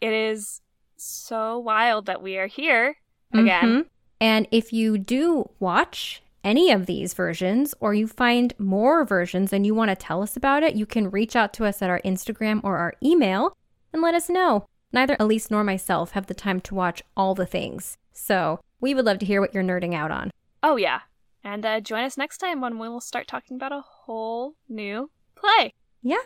It 0.00 0.12
is 0.12 0.60
so 0.96 1.58
wild 1.58 2.06
that 2.06 2.22
we 2.22 2.36
are 2.38 2.46
here 2.46 2.96
again. 3.32 3.64
Mhm. 3.64 3.86
And 4.20 4.48
if 4.50 4.72
you 4.72 4.98
do 4.98 5.50
watch 5.60 6.22
any 6.42 6.70
of 6.70 6.86
these 6.86 7.14
versions 7.14 7.74
or 7.80 7.94
you 7.94 8.06
find 8.08 8.52
more 8.58 9.04
versions 9.04 9.52
and 9.52 9.66
you 9.66 9.74
want 9.74 9.90
to 9.90 9.96
tell 9.96 10.22
us 10.22 10.36
about 10.36 10.62
it, 10.62 10.74
you 10.74 10.86
can 10.86 11.10
reach 11.10 11.36
out 11.36 11.52
to 11.54 11.64
us 11.64 11.82
at 11.82 11.90
our 11.90 12.00
Instagram 12.04 12.60
or 12.64 12.78
our 12.78 12.94
email 13.02 13.56
and 13.92 14.02
let 14.02 14.14
us 14.14 14.28
know. 14.28 14.66
Neither 14.92 15.16
Elise 15.20 15.50
nor 15.50 15.62
myself 15.62 16.12
have 16.12 16.26
the 16.26 16.34
time 16.34 16.60
to 16.62 16.74
watch 16.74 17.02
all 17.16 17.34
the 17.34 17.46
things. 17.46 17.98
So 18.12 18.60
we 18.80 18.94
would 18.94 19.04
love 19.04 19.18
to 19.18 19.26
hear 19.26 19.40
what 19.40 19.52
you're 19.52 19.62
nerding 19.62 19.94
out 19.94 20.10
on. 20.10 20.30
Oh, 20.62 20.76
yeah. 20.76 21.00
And 21.44 21.64
uh, 21.64 21.80
join 21.80 22.04
us 22.04 22.16
next 22.16 22.38
time 22.38 22.60
when 22.60 22.78
we 22.78 22.88
will 22.88 23.00
start 23.00 23.28
talking 23.28 23.56
about 23.56 23.72
a 23.72 23.80
whole 23.82 24.54
new 24.68 25.10
play. 25.36 25.72
Yeah. 26.02 26.22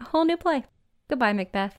A 0.00 0.04
whole 0.04 0.24
new 0.24 0.36
play. 0.36 0.64
Goodbye, 1.08 1.32
Macbeth. 1.32 1.76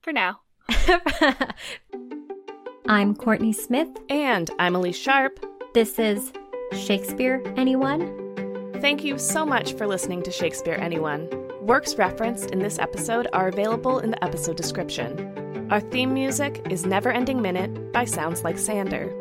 For 0.00 0.12
now. 0.12 0.40
I'm 2.86 3.16
Courtney 3.16 3.52
Smith. 3.52 3.88
And 4.08 4.50
I'm 4.58 4.76
Elise 4.76 4.96
Sharp. 4.96 5.44
This 5.74 5.98
is 5.98 6.32
Shakespeare, 6.72 7.42
anyone? 7.56 8.16
Thank 8.80 9.04
you 9.04 9.18
so 9.18 9.44
much 9.44 9.74
for 9.74 9.86
listening 9.86 10.22
to 10.22 10.30
Shakespeare 10.30 10.74
Anyone. 10.74 11.28
Works 11.60 11.96
referenced 11.96 12.50
in 12.50 12.60
this 12.60 12.78
episode 12.78 13.28
are 13.32 13.48
available 13.48 13.98
in 13.98 14.12
the 14.12 14.24
episode 14.24 14.56
description. 14.56 15.68
Our 15.70 15.80
theme 15.80 16.14
music 16.14 16.66
is 16.70 16.86
Never 16.86 17.10
Ending 17.10 17.42
Minute 17.42 17.92
by 17.92 18.04
Sounds 18.04 18.44
Like 18.44 18.58
Sander. 18.58 19.12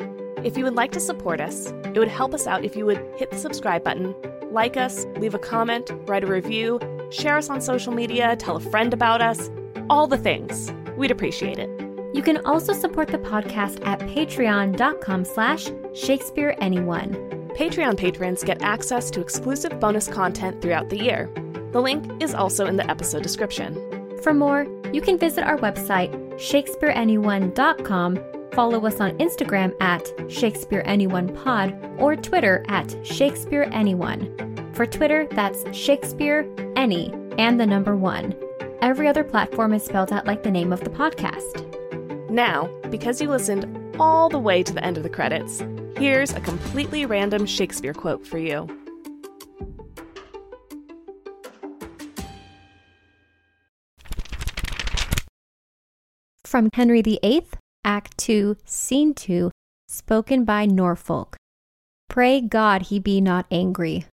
If 0.43 0.57
you 0.57 0.63
would 0.63 0.75
like 0.75 0.91
to 0.93 0.99
support 0.99 1.41
us, 1.41 1.73
it 1.83 1.97
would 1.97 2.07
help 2.07 2.33
us 2.33 2.47
out 2.47 2.63
if 2.63 2.75
you 2.75 2.85
would 2.85 3.03
hit 3.17 3.31
the 3.31 3.37
subscribe 3.37 3.83
button, 3.83 4.15
like 4.51 4.77
us, 4.77 5.05
leave 5.17 5.35
a 5.35 5.39
comment, 5.39 5.91
write 6.07 6.23
a 6.23 6.27
review, 6.27 6.79
share 7.11 7.37
us 7.37 7.49
on 7.49 7.59
social 7.59 7.93
media, 7.93 8.35
tell 8.35 8.55
a 8.55 8.61
friend 8.61 8.93
about 8.93 9.21
us, 9.21 9.49
all 9.89 10.07
the 10.07 10.17
things. 10.17 10.71
We'd 10.97 11.11
appreciate 11.11 11.59
it. 11.59 11.69
You 12.13 12.23
can 12.23 12.45
also 12.45 12.73
support 12.73 13.07
the 13.09 13.19
podcast 13.19 13.85
at 13.85 13.99
patreon.com 13.99 15.25
slash 15.25 15.69
Shakespeare 15.93 16.55
Anyone. 16.59 17.13
Patreon 17.55 17.97
patrons 17.97 18.43
get 18.43 18.61
access 18.61 19.11
to 19.11 19.21
exclusive 19.21 19.79
bonus 19.79 20.07
content 20.07 20.61
throughout 20.61 20.89
the 20.89 20.97
year. 20.97 21.29
The 21.71 21.81
link 21.81 22.21
is 22.21 22.33
also 22.33 22.65
in 22.65 22.77
the 22.77 22.89
episode 22.89 23.21
description. 23.21 24.17
For 24.23 24.33
more, 24.33 24.65
you 24.91 25.01
can 25.01 25.17
visit 25.17 25.43
our 25.43 25.57
website, 25.57 26.11
shakespeareanyone.com, 26.35 28.19
follow 28.53 28.85
us 28.85 28.99
on 28.99 29.17
Instagram 29.17 29.73
at 29.79 30.03
ShakespeareAnyonePod, 30.27 31.99
or 31.99 32.15
Twitter 32.15 32.65
at 32.67 32.87
ShakespeareAnyone. 32.87 34.75
For 34.75 34.85
Twitter, 34.85 35.27
that's 35.31 35.63
Shakespeare 35.75 36.49
Any 36.75 37.13
and 37.37 37.59
the 37.59 37.67
number 37.67 37.95
one. 37.95 38.35
Every 38.81 39.09
other 39.09 39.25
platform 39.25 39.73
is 39.73 39.83
spelled 39.83 40.13
out 40.13 40.25
like 40.25 40.43
the 40.43 40.51
name 40.51 40.71
of 40.71 40.79
the 40.79 40.89
podcast. 40.89 41.65
Now, 42.29 42.67
because 42.89 43.21
you 43.21 43.29
listened 43.29 43.67
all 43.99 44.29
the 44.29 44.39
way 44.39 44.63
to 44.63 44.73
the 44.73 44.83
end 44.83 44.95
of 44.95 45.03
the 45.03 45.09
credits, 45.09 45.61
here's 45.97 46.31
a 46.31 46.39
completely 46.39 47.05
random 47.05 47.45
Shakespeare 47.45 47.93
quote 47.93 48.25
for 48.25 48.37
you. 48.37 48.67
From 56.45 56.69
Henry 56.73 57.01
VIII, 57.01 57.47
Act 57.83 58.17
2, 58.17 58.55
Scene 58.63 59.13
2, 59.13 59.51
spoken 59.89 60.45
by 60.45 60.65
Norfolk. 60.65 61.35
Pray 62.07 62.39
God 62.39 62.83
he 62.83 62.99
be 62.99 63.19
not 63.19 63.45
angry. 63.51 64.05